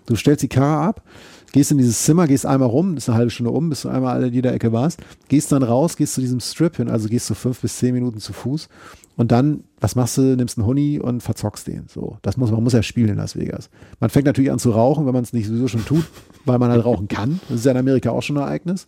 Du 0.06 0.16
stellst 0.16 0.44
die 0.44 0.50
Karre 0.50 0.82
ab, 0.82 1.04
gehst 1.52 1.72
in 1.72 1.78
dieses 1.78 2.04
Zimmer, 2.04 2.28
gehst 2.28 2.46
einmal 2.46 2.70
rum, 2.70 2.98
ist 2.98 3.10
eine 3.10 3.18
halbe 3.18 3.32
Stunde 3.32 3.52
um, 3.52 3.70
bis 3.70 3.82
du 3.82 3.90
einmal 3.90 4.24
an 4.24 4.34
jeder 4.34 4.54
Ecke 4.54 4.72
warst, 4.72 5.02
gehst 5.28 5.52
dann 5.52 5.64
raus, 5.64 5.98
gehst 5.98 6.14
zu 6.14 6.22
diesem 6.22 6.40
Strip 6.40 6.78
hin, 6.78 6.90
also 6.90 7.08
gehst 7.10 7.30
du 7.30 7.34
fünf 7.34 7.62
bis 7.62 7.78
zehn 7.78 7.94
Minuten 7.94 8.20
zu 8.20 8.34
Fuß 8.34 8.70
und 9.18 9.32
dann, 9.32 9.64
was 9.80 9.96
machst 9.96 10.18
du, 10.18 10.22
nimmst 10.36 10.58
einen 10.58 10.66
Huni 10.66 11.00
und 11.00 11.22
verzockst 11.22 11.68
den. 11.68 11.86
So, 11.88 12.18
das 12.22 12.38
muss 12.38 12.52
man 12.52 12.64
muss 12.64 12.74
ja 12.74 12.84
spielen 12.84 13.10
in 13.10 13.18
Las 13.18 13.36
Vegas. 13.36 13.70
Man 14.00 14.10
fängt 14.10 14.26
natürlich 14.26 14.52
an 14.52 14.60
zu 14.60 14.72
rauchen, 14.72 15.06
wenn 15.06 15.14
man 15.14 15.24
es 15.24 15.34
nicht 15.34 15.48
sowieso 15.48 15.68
schon 15.68 15.86
tut, 15.86 16.06
weil 16.46 16.60
man 16.60 16.72
halt 16.72 16.86
rauchen 16.86 17.08
kann. 17.08 17.40
Das 17.50 17.60
ist 17.60 17.66
ja 17.66 17.72
in 17.72 17.78
Amerika 17.78 18.12
auch 18.12 18.24
schon 18.24 18.38
ein 18.38 18.44
Ereignis. 18.44 18.88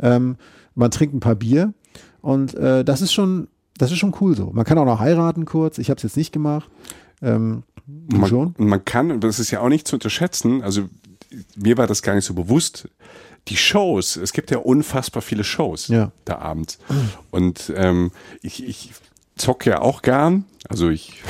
Ähm, 0.00 0.36
man 0.74 0.90
trinkt 0.90 1.14
ein 1.14 1.20
paar 1.20 1.34
Bier 1.34 1.72
und 2.20 2.54
äh, 2.54 2.84
das 2.84 3.00
ist 3.00 3.12
schon, 3.12 3.48
das 3.78 3.90
ist 3.90 3.98
schon 3.98 4.14
cool 4.20 4.36
so. 4.36 4.50
Man 4.52 4.64
kann 4.64 4.78
auch 4.78 4.84
noch 4.84 5.00
heiraten 5.00 5.44
kurz. 5.44 5.78
Ich 5.78 5.90
habe 5.90 5.96
es 5.96 6.02
jetzt 6.02 6.16
nicht 6.16 6.32
gemacht. 6.32 6.68
Ähm, 7.22 7.62
Man, 7.86 8.28
schon? 8.28 8.54
man 8.58 8.84
kann, 8.84 9.10
und 9.10 9.24
das 9.24 9.40
ist 9.40 9.50
ja 9.50 9.60
auch 9.60 9.68
nicht 9.68 9.88
zu 9.88 9.96
unterschätzen, 9.96 10.62
also 10.62 10.82
mir 11.56 11.76
war 11.76 11.86
das 11.86 12.02
gar 12.02 12.14
nicht 12.14 12.24
so 12.24 12.34
bewusst, 12.34 12.88
die 13.48 13.56
Shows, 13.56 14.16
es 14.16 14.32
gibt 14.32 14.50
ja 14.50 14.58
unfassbar 14.58 15.22
viele 15.22 15.44
Shows 15.44 15.88
Ja. 15.88 16.12
da 16.24 16.38
abends. 16.38 16.78
Und 17.30 17.72
ähm, 17.76 18.10
ich, 18.42 18.66
ich 18.66 18.92
zocke 19.36 19.70
ja 19.70 19.80
auch 19.80 20.02
gern, 20.02 20.44
also 20.68 20.90
ich 20.90 21.22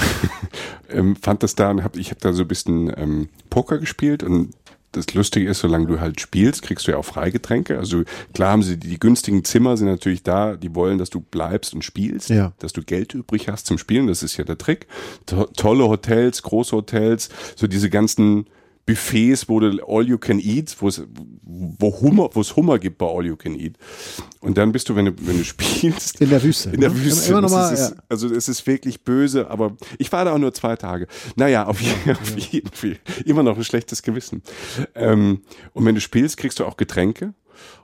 ähm, 0.89 1.15
fand 1.17 1.43
das 1.43 1.55
da 1.55 1.71
und 1.71 1.85
hab, 1.85 1.97
ich 1.97 2.11
habe 2.11 2.21
da 2.21 2.33
so 2.33 2.43
ein 2.43 2.49
bisschen 2.49 2.93
ähm, 2.97 3.29
Poker 3.51 3.79
gespielt 3.79 4.23
und 4.23 4.53
das 4.93 5.13
Lustige 5.13 5.49
ist, 5.51 5.59
solange 5.61 5.87
du 5.87 6.01
halt 6.01 6.19
spielst, 6.19 6.63
kriegst 6.63 6.87
du 6.87 6.93
ja 6.93 6.97
auch 6.97 7.05
Freigetränke. 7.05 7.79
Also 7.79 8.05
klar 8.33 8.53
haben 8.53 8.63
sie 8.63 8.79
die, 8.79 8.89
die 8.89 8.99
günstigen 8.99 9.45
Zimmer 9.45 9.77
sind 9.77 9.87
natürlich 9.87 10.23
da, 10.23 10.57
die 10.57 10.75
wollen, 10.75 10.97
dass 10.97 11.11
du 11.11 11.21
bleibst 11.21 11.75
und 11.75 11.85
spielst, 11.85 12.31
Ja. 12.31 12.53
dass 12.59 12.73
du 12.73 12.83
Geld 12.83 13.13
übrig 13.13 13.49
hast 13.49 13.67
zum 13.67 13.77
Spielen, 13.77 14.07
das 14.07 14.23
ist 14.23 14.39
ja 14.39 14.45
der 14.45 14.57
Trick. 14.57 14.87
To 15.27 15.45
tolle 15.55 15.87
Hotels, 15.89 16.43
große 16.43 16.75
Hotels, 16.75 17.29
so 17.55 17.67
diese 17.67 17.91
ganzen 17.91 18.47
Buffets, 18.89 19.51
wo 19.51 19.61
du 19.61 19.85
All 19.87 20.09
You 20.09 20.17
Can 20.17 20.41
Eat, 20.41 20.75
wo 20.81 20.89
es 20.89 21.03
Hummer, 22.01 22.31
wo 22.33 22.41
es 22.41 22.57
Hummer 22.57 22.79
gibt 22.79 22.97
bei 22.97 23.07
All 23.07 23.27
You 23.27 23.37
Can 23.37 23.55
Eat. 23.55 23.75
Und 24.41 24.57
dann 24.57 24.73
bist 24.73 24.89
du, 24.89 24.97
wenn 24.97 25.05
du 25.05 25.13
wenn 25.21 25.37
du 25.37 25.45
spielst, 25.45 26.23
In 26.23 26.31
der 26.31 26.43
Wüste. 26.43 26.71
in 26.71 26.81
der 26.81 26.89
ne? 26.89 27.05
Wüste. 27.05 27.31
Immer 27.31 27.43
noch 27.43 27.51
mal, 27.51 27.71
ist, 27.71 27.91
ja. 27.91 27.97
Also 28.09 28.35
es 28.35 28.49
ist 28.49 28.67
wirklich 28.67 29.05
böse, 29.05 29.51
aber 29.51 29.77
ich 29.99 30.11
war 30.11 30.25
da 30.25 30.33
auch 30.33 30.39
nur 30.39 30.55
zwei 30.55 30.75
Tage. 30.77 31.07
Naja, 31.37 31.67
auf, 31.67 31.79
jeden, 31.83 32.13
auf 32.13 32.39
jeden 32.39 32.73
Fall. 32.73 32.97
Immer 33.27 33.43
noch 33.43 33.59
ein 33.59 33.65
schlechtes 33.65 34.03
Gewissen. 34.03 34.43
Ähm, 34.95 35.43
und 35.75 35.85
wenn 35.85 35.95
du 35.95 36.01
spielst, 36.01 36.39
kriegst 36.39 36.59
du 36.59 36.65
auch 36.65 36.79
Getränke. 36.79 37.35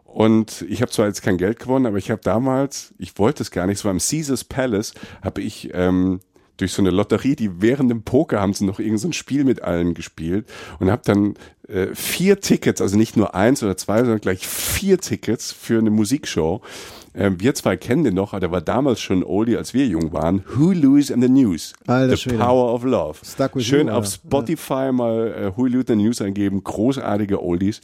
Und 0.04 0.64
ich 0.68 0.80
habe 0.80 0.90
zwar 0.90 1.06
jetzt 1.06 1.20
kein 1.22 1.36
Geld 1.36 1.58
gewonnen, 1.58 1.84
aber 1.84 1.98
ich 1.98 2.10
habe 2.10 2.22
damals, 2.22 2.94
ich 2.96 3.18
wollte 3.18 3.42
es 3.42 3.50
gar 3.50 3.66
nicht, 3.66 3.78
es 3.78 3.84
war 3.84 3.90
im 3.92 3.98
Caesars 3.98 4.44
Palace, 4.44 4.94
habe 5.22 5.42
ich 5.42 5.68
ähm, 5.74 6.20
durch 6.56 6.72
so 6.72 6.82
eine 6.82 6.90
Lotterie, 6.90 7.36
die 7.36 7.60
während 7.60 7.90
dem 7.90 8.02
Poker 8.02 8.40
haben 8.40 8.52
sie 8.52 8.64
noch 8.64 8.78
irgendein 8.78 8.98
so 8.98 9.12
Spiel 9.12 9.44
mit 9.44 9.62
allen 9.62 9.94
gespielt 9.94 10.46
und 10.78 10.90
habe 10.90 11.02
dann 11.04 11.34
äh, 11.68 11.94
vier 11.94 12.40
Tickets, 12.40 12.80
also 12.80 12.96
nicht 12.96 13.16
nur 13.16 13.34
eins 13.34 13.62
oder 13.62 13.76
zwei, 13.76 13.98
sondern 13.98 14.20
gleich 14.20 14.46
vier 14.46 14.98
Tickets 14.98 15.52
für 15.52 15.78
eine 15.78 15.90
Musikshow. 15.90 16.62
Ähm, 17.16 17.40
wir 17.40 17.54
zwei 17.54 17.76
kennen 17.76 18.02
den 18.02 18.14
noch, 18.14 18.32
aber 18.32 18.40
der 18.40 18.50
war 18.50 18.60
damals 18.60 19.00
schon 19.00 19.22
Oldie, 19.22 19.56
als 19.56 19.72
wir 19.72 19.86
jung 19.86 20.12
waren. 20.12 20.44
Who 20.56 20.72
Lose 20.72 21.12
in 21.12 21.22
the 21.22 21.28
News? 21.28 21.72
Alter 21.86 22.16
the 22.16 22.22
Schwede. 22.22 22.38
Power 22.38 22.74
of 22.74 22.82
Love. 22.82 23.18
Stuck 23.24 23.54
with 23.54 23.64
Schön 23.64 23.86
you, 23.86 23.92
auf? 23.92 24.06
Spotify 24.06 24.90
mal 24.90 25.28
äh, 25.28 25.56
Who 25.56 25.66
Lose 25.66 25.92
in 25.92 25.98
the 25.98 26.04
News 26.04 26.20
eingeben. 26.20 26.64
Großartige 26.64 27.40
Oldies. 27.40 27.80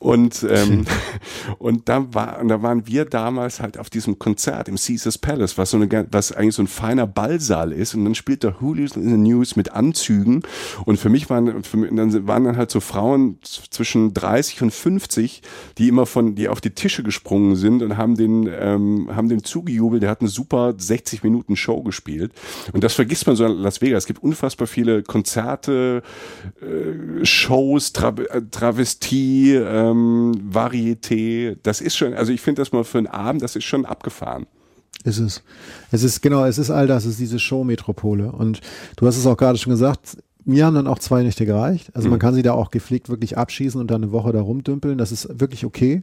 Und, 0.00 0.44
ähm, 0.48 0.86
und 1.58 1.88
da, 1.88 2.12
war, 2.12 2.40
und 2.40 2.48
da 2.48 2.60
waren 2.62 2.86
wir 2.86 3.04
damals 3.04 3.60
halt 3.60 3.78
auf 3.78 3.90
diesem 3.90 4.18
Konzert 4.18 4.68
im 4.68 4.76
Caesars 4.76 5.18
Palace, 5.18 5.56
was, 5.56 5.70
so 5.70 5.76
eine, 5.76 6.06
was 6.10 6.32
eigentlich 6.32 6.56
so 6.56 6.62
ein 6.62 6.68
feiner 6.68 7.06
Ballsaal 7.06 7.72
ist. 7.72 7.94
Und 7.94 8.04
dann 8.04 8.16
spielt 8.16 8.42
da 8.42 8.56
Who 8.60 8.74
Lose 8.74 8.98
in 8.98 9.08
the 9.08 9.16
News 9.16 9.54
mit 9.54 9.70
Anzügen. 9.70 10.42
Und 10.84 10.98
für 10.98 11.10
mich 11.10 11.30
waren, 11.30 11.62
für 11.62 11.76
mich, 11.76 11.90
dann 11.94 12.26
waren 12.26 12.42
dann 12.42 12.56
halt 12.56 12.72
so 12.72 12.80
Frauen 12.80 13.38
zwischen 13.42 14.14
30 14.14 14.62
und 14.62 14.72
50, 14.72 15.42
die 15.78 15.86
immer 15.86 16.06
von, 16.06 16.34
die 16.34 16.48
auf 16.48 16.60
die 16.60 16.70
Tische 16.70 17.04
gesprungen 17.04 17.54
sind 17.54 17.82
und 17.82 17.96
haben 17.96 18.16
den, 18.16 18.47
ähm, 18.58 19.08
haben 19.14 19.28
dem 19.28 19.42
zugejubelt. 19.44 20.02
Der 20.02 20.10
hat 20.10 20.20
eine 20.20 20.28
super 20.28 20.74
60 20.76 21.22
Minuten 21.22 21.56
Show 21.56 21.82
gespielt. 21.82 22.32
Und 22.72 22.84
das 22.84 22.94
vergisst 22.94 23.26
man 23.26 23.36
so 23.36 23.44
in 23.44 23.52
Las 23.52 23.80
Vegas. 23.80 24.04
Es 24.04 24.06
gibt 24.06 24.22
unfassbar 24.22 24.66
viele 24.66 25.02
Konzerte, 25.02 26.02
äh, 26.60 27.24
Shows, 27.24 27.92
Tra 27.92 28.08
äh, 28.30 28.42
Travestie, 28.50 29.54
ähm, 29.54 30.32
Varieté. 30.50 31.56
Das 31.62 31.80
ist 31.80 31.96
schon, 31.96 32.14
also 32.14 32.32
ich 32.32 32.40
finde 32.40 32.62
das 32.62 32.72
mal 32.72 32.84
für 32.84 32.98
einen 32.98 33.06
Abend, 33.06 33.42
das 33.42 33.56
ist 33.56 33.64
schon 33.64 33.84
abgefahren. 33.84 34.46
Ist 35.04 35.18
es. 35.18 35.42
Es 35.92 36.02
ist, 36.02 36.22
genau, 36.22 36.44
es 36.44 36.58
ist 36.58 36.70
all 36.70 36.86
das, 36.86 37.04
es 37.04 37.12
ist 37.12 37.20
diese 37.20 37.38
Show-Metropole. 37.38 38.32
Und 38.32 38.60
du 38.96 39.06
hast 39.06 39.16
es 39.16 39.26
auch 39.26 39.36
gerade 39.36 39.56
schon 39.58 39.70
gesagt, 39.70 40.18
mir 40.44 40.64
haben 40.66 40.74
dann 40.74 40.86
auch 40.86 40.98
zwei 40.98 41.22
Nächte 41.22 41.44
gereicht. 41.46 41.90
Also 41.94 42.08
Mhm. 42.08 42.12
man 42.12 42.20
kann 42.20 42.34
sie 42.34 42.42
da 42.42 42.52
auch 42.54 42.70
gepflegt 42.70 43.08
wirklich 43.08 43.36
abschießen 43.38 43.80
und 43.80 43.90
dann 43.90 44.02
eine 44.02 44.12
Woche 44.12 44.32
da 44.32 44.40
rumdümpeln. 44.40 44.98
Das 44.98 45.12
ist 45.12 45.28
wirklich 45.38 45.64
okay. 45.64 46.02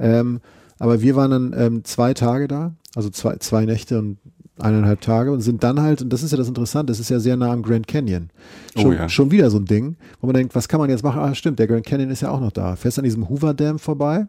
Ähm, 0.00 0.40
aber 0.84 1.00
wir 1.00 1.16
waren 1.16 1.30
dann 1.30 1.54
ähm, 1.56 1.84
zwei 1.84 2.12
Tage 2.12 2.46
da, 2.46 2.74
also 2.94 3.08
zwei, 3.08 3.36
zwei 3.38 3.64
Nächte 3.64 3.98
und 3.98 4.18
eineinhalb 4.58 5.00
Tage 5.00 5.32
und 5.32 5.40
sind 5.40 5.64
dann 5.64 5.80
halt, 5.80 6.02
und 6.02 6.12
das 6.12 6.22
ist 6.22 6.30
ja 6.30 6.36
das 6.36 6.46
Interessante, 6.46 6.90
das 6.90 7.00
ist 7.00 7.08
ja 7.08 7.18
sehr 7.20 7.38
nah 7.38 7.50
am 7.52 7.62
Grand 7.62 7.86
Canyon. 7.86 8.28
Oh 8.76 8.82
Schon, 8.82 8.92
ja. 8.92 9.08
schon 9.08 9.30
wieder 9.30 9.48
so 9.48 9.56
ein 9.56 9.64
Ding, 9.64 9.96
wo 10.20 10.26
man 10.26 10.34
denkt, 10.34 10.54
was 10.54 10.68
kann 10.68 10.80
man 10.80 10.90
jetzt 10.90 11.02
machen? 11.02 11.22
Ah, 11.22 11.34
stimmt, 11.34 11.58
der 11.58 11.68
Grand 11.68 11.86
Canyon 11.86 12.10
ist 12.10 12.20
ja 12.20 12.30
auch 12.30 12.38
noch 12.38 12.52
da. 12.52 12.76
Fährst 12.76 12.98
an 12.98 13.04
diesem 13.04 13.30
Hoover 13.30 13.54
Dam 13.54 13.78
vorbei, 13.78 14.26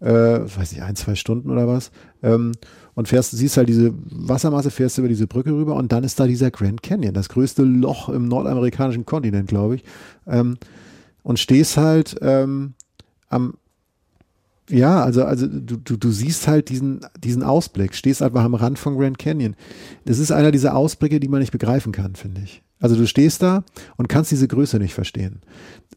äh, 0.00 0.08
weiß 0.10 0.72
nicht, 0.72 0.82
ein, 0.82 0.96
zwei 0.96 1.14
Stunden 1.14 1.48
oder 1.48 1.68
was, 1.68 1.92
ähm, 2.24 2.50
und 2.96 3.06
fährst, 3.06 3.30
siehst 3.30 3.56
halt 3.56 3.68
diese 3.68 3.94
Wassermasse, 4.10 4.72
fährst 4.72 4.98
über 4.98 5.06
diese 5.06 5.28
Brücke 5.28 5.52
rüber 5.52 5.76
und 5.76 5.92
dann 5.92 6.02
ist 6.02 6.18
da 6.18 6.26
dieser 6.26 6.50
Grand 6.50 6.82
Canyon, 6.82 7.14
das 7.14 7.28
größte 7.28 7.62
Loch 7.62 8.08
im 8.08 8.26
nordamerikanischen 8.26 9.06
Kontinent, 9.06 9.48
glaube 9.48 9.76
ich. 9.76 9.84
Ähm, 10.26 10.56
und 11.22 11.38
stehst 11.38 11.76
halt 11.76 12.16
ähm, 12.20 12.74
am, 13.28 13.54
ja, 14.70 15.02
also, 15.02 15.24
also 15.24 15.46
du, 15.46 15.76
du, 15.76 15.96
du 15.96 16.10
siehst 16.10 16.48
halt 16.48 16.70
diesen, 16.70 17.00
diesen 17.22 17.42
Ausblick, 17.42 17.94
stehst 17.94 18.22
einfach 18.22 18.44
am 18.44 18.54
Rand 18.54 18.78
von 18.78 18.96
Grand 18.96 19.18
Canyon. 19.18 19.56
Das 20.04 20.18
ist 20.18 20.32
einer 20.32 20.50
dieser 20.50 20.74
Ausblicke, 20.74 21.20
die 21.20 21.28
man 21.28 21.40
nicht 21.40 21.52
begreifen 21.52 21.92
kann, 21.92 22.14
finde 22.14 22.40
ich. 22.42 22.62
Also 22.80 22.96
du 22.96 23.06
stehst 23.06 23.42
da 23.42 23.64
und 23.96 24.08
kannst 24.08 24.30
diese 24.30 24.48
Größe 24.48 24.78
nicht 24.78 24.94
verstehen. 24.94 25.40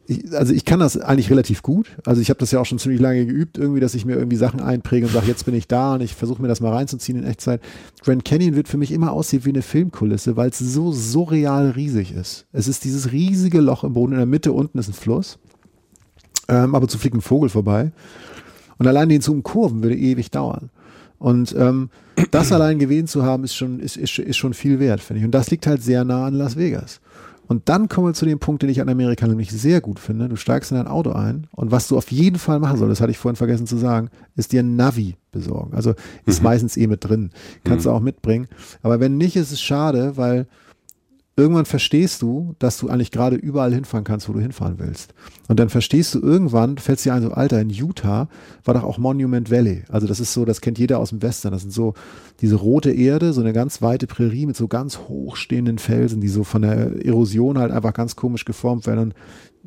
Ich, 0.05 0.31
also 0.33 0.53
ich 0.53 0.63
kann 0.63 0.79
das 0.79 0.97
eigentlich 0.97 1.29
relativ 1.29 1.61
gut. 1.61 1.97
Also 2.05 2.21
ich 2.21 2.29
habe 2.29 2.39
das 2.39 2.51
ja 2.51 2.59
auch 2.59 2.65
schon 2.65 2.79
ziemlich 2.79 3.01
lange 3.01 3.25
geübt, 3.25 3.57
irgendwie, 3.57 3.79
dass 3.79 3.93
ich 3.93 4.05
mir 4.05 4.15
irgendwie 4.15 4.37
Sachen 4.37 4.61
einpräge 4.61 5.05
und 5.05 5.11
sage, 5.11 5.27
jetzt 5.27 5.45
bin 5.45 5.53
ich 5.55 5.67
da 5.67 5.95
und 5.95 6.01
ich 6.01 6.13
versuche 6.13 6.41
mir 6.41 6.47
das 6.47 6.61
mal 6.61 6.73
reinzuziehen 6.73 7.17
in 7.17 7.25
Echtzeit. 7.25 7.61
Grand 8.03 8.23
Canyon 8.23 8.55
wird 8.55 8.69
für 8.69 8.77
mich 8.77 8.91
immer 8.91 9.11
aussehen 9.11 9.43
wie 9.43 9.49
eine 9.49 9.63
Filmkulisse, 9.63 10.37
weil 10.37 10.49
es 10.49 10.59
so 10.59 10.93
surreal 10.93 11.71
riesig 11.71 12.13
ist. 12.13 12.45
Es 12.53 12.67
ist 12.69 12.85
dieses 12.85 13.11
riesige 13.11 13.59
Loch 13.59 13.83
im 13.83 13.93
Boden, 13.93 14.13
in 14.13 14.19
der 14.19 14.25
Mitte 14.25 14.53
unten 14.53 14.77
ist 14.77 14.87
ein 14.87 14.93
Fluss. 14.93 15.39
Ähm, 16.47 16.73
aber 16.73 16.87
zu 16.87 16.97
fliegt 16.97 17.15
ein 17.15 17.21
Vogel 17.21 17.49
vorbei. 17.49 17.91
Und 18.77 18.87
allein 18.87 19.09
den 19.09 19.21
zu 19.21 19.31
umkurven 19.31 19.83
würde 19.83 19.95
ewig 19.95 20.31
dauern. 20.31 20.69
Und 21.19 21.55
ähm, 21.57 21.89
das 22.31 22.51
allein 22.51 22.79
gewählt 22.79 23.09
zu 23.09 23.23
haben, 23.23 23.43
ist 23.43 23.55
schon, 23.55 23.79
ist, 23.79 23.97
ist, 23.97 24.19
ist 24.19 24.37
schon 24.37 24.53
viel 24.53 24.79
wert, 24.79 25.01
finde 25.01 25.19
ich. 25.19 25.25
Und 25.25 25.31
das 25.31 25.49
liegt 25.49 25.65
halt 25.65 25.81
sehr 25.81 26.03
nah 26.03 26.25
an 26.25 26.35
Las 26.35 26.57
Vegas. 26.57 27.01
Und 27.47 27.69
dann 27.69 27.87
kommen 27.87 28.07
wir 28.07 28.13
zu 28.13 28.25
dem 28.25 28.39
Punkt, 28.39 28.61
den 28.61 28.69
ich 28.69 28.81
an 28.81 28.89
Amerika 28.89 29.25
nämlich 29.25 29.51
sehr 29.51 29.79
gut 29.79 29.99
finde. 29.99 30.27
Du 30.27 30.35
steigst 30.35 30.71
in 30.71 30.77
dein 30.77 30.87
Auto 30.87 31.11
ein 31.11 31.47
und 31.51 31.71
was 31.71 31.87
du 31.87 31.97
auf 31.97 32.11
jeden 32.11 32.37
Fall 32.37 32.59
machen 32.59 32.77
solltest, 32.77 32.99
das 32.99 33.03
hatte 33.03 33.11
ich 33.11 33.17
vorhin 33.17 33.37
vergessen 33.37 33.67
zu 33.67 33.77
sagen, 33.77 34.09
ist 34.35 34.51
dir 34.51 34.61
ein 34.61 34.75
Navi 34.75 35.15
besorgen. 35.31 35.73
Also 35.73 35.93
ist 36.25 36.43
meistens 36.43 36.75
eh 36.75 36.87
mit 36.87 37.05
drin. 37.05 37.31
Kannst 37.63 37.85
du 37.85 37.91
auch 37.91 38.01
mitbringen. 38.01 38.47
Aber 38.81 38.99
wenn 38.99 39.17
nicht, 39.17 39.37
ist 39.37 39.53
es 39.53 39.61
schade, 39.61 40.17
weil 40.17 40.47
irgendwann 41.37 41.65
verstehst 41.65 42.23
du, 42.23 42.55
dass 42.57 42.79
du 42.79 42.89
eigentlich 42.89 43.11
gerade 43.11 43.35
überall 43.35 43.71
hinfahren 43.71 44.03
kannst, 44.03 44.27
wo 44.27 44.33
du 44.33 44.39
hinfahren 44.39 44.79
willst. 44.79 45.13
Und 45.47 45.59
dann 45.59 45.69
verstehst 45.69 46.15
du 46.15 46.19
irgendwann, 46.19 46.79
fällt 46.79 47.05
dir 47.05 47.13
ein, 47.13 47.21
so 47.21 47.29
Alter, 47.29 47.61
in 47.61 47.69
Utah 47.69 48.27
war 48.65 48.73
doch 48.73 48.83
auch 48.83 48.97
Monument 48.97 49.51
Valley. 49.51 49.83
Also 49.87 50.07
das 50.07 50.19
ist 50.19 50.33
so, 50.33 50.45
das 50.45 50.61
kennt 50.61 50.79
jeder 50.79 50.97
aus 50.97 51.11
dem 51.11 51.21
Western. 51.21 51.51
Das 51.51 51.61
sind 51.61 51.71
so 51.71 51.93
diese 52.41 52.55
rote 52.55 52.91
Erde, 52.91 53.33
so 53.33 53.41
eine 53.41 53.53
ganz 53.53 53.83
weite 53.83 54.07
Prärie 54.07 54.47
mit 54.47 54.57
so 54.57 54.67
ganz 54.67 54.97
hochstehenden 55.07 55.77
Felsen, 55.77 56.21
die 56.21 56.27
so 56.27 56.43
von 56.43 56.63
der 56.63 57.05
Erosion 57.05 57.59
halt 57.59 57.71
einfach 57.71 57.93
ganz 57.93 58.15
komisch 58.15 58.43
geformt 58.43 58.87
werden. 58.87 58.99
Und 58.99 59.13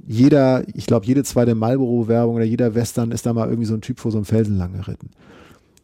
jeder, 0.08 0.64
ich 0.74 0.86
glaube, 0.86 1.06
jede 1.06 1.22
zweite 1.22 1.54
Marlboro-Werbung 1.54 2.34
oder 2.34 2.44
jeder 2.44 2.74
Western 2.74 3.12
ist 3.12 3.26
da 3.26 3.32
mal 3.32 3.48
irgendwie 3.48 3.66
so 3.66 3.74
ein 3.74 3.80
Typ 3.80 4.00
vor 4.00 4.10
so 4.10 4.18
einem 4.18 4.24
Felsen 4.24 4.58
lang 4.58 4.72
geritten. 4.72 5.10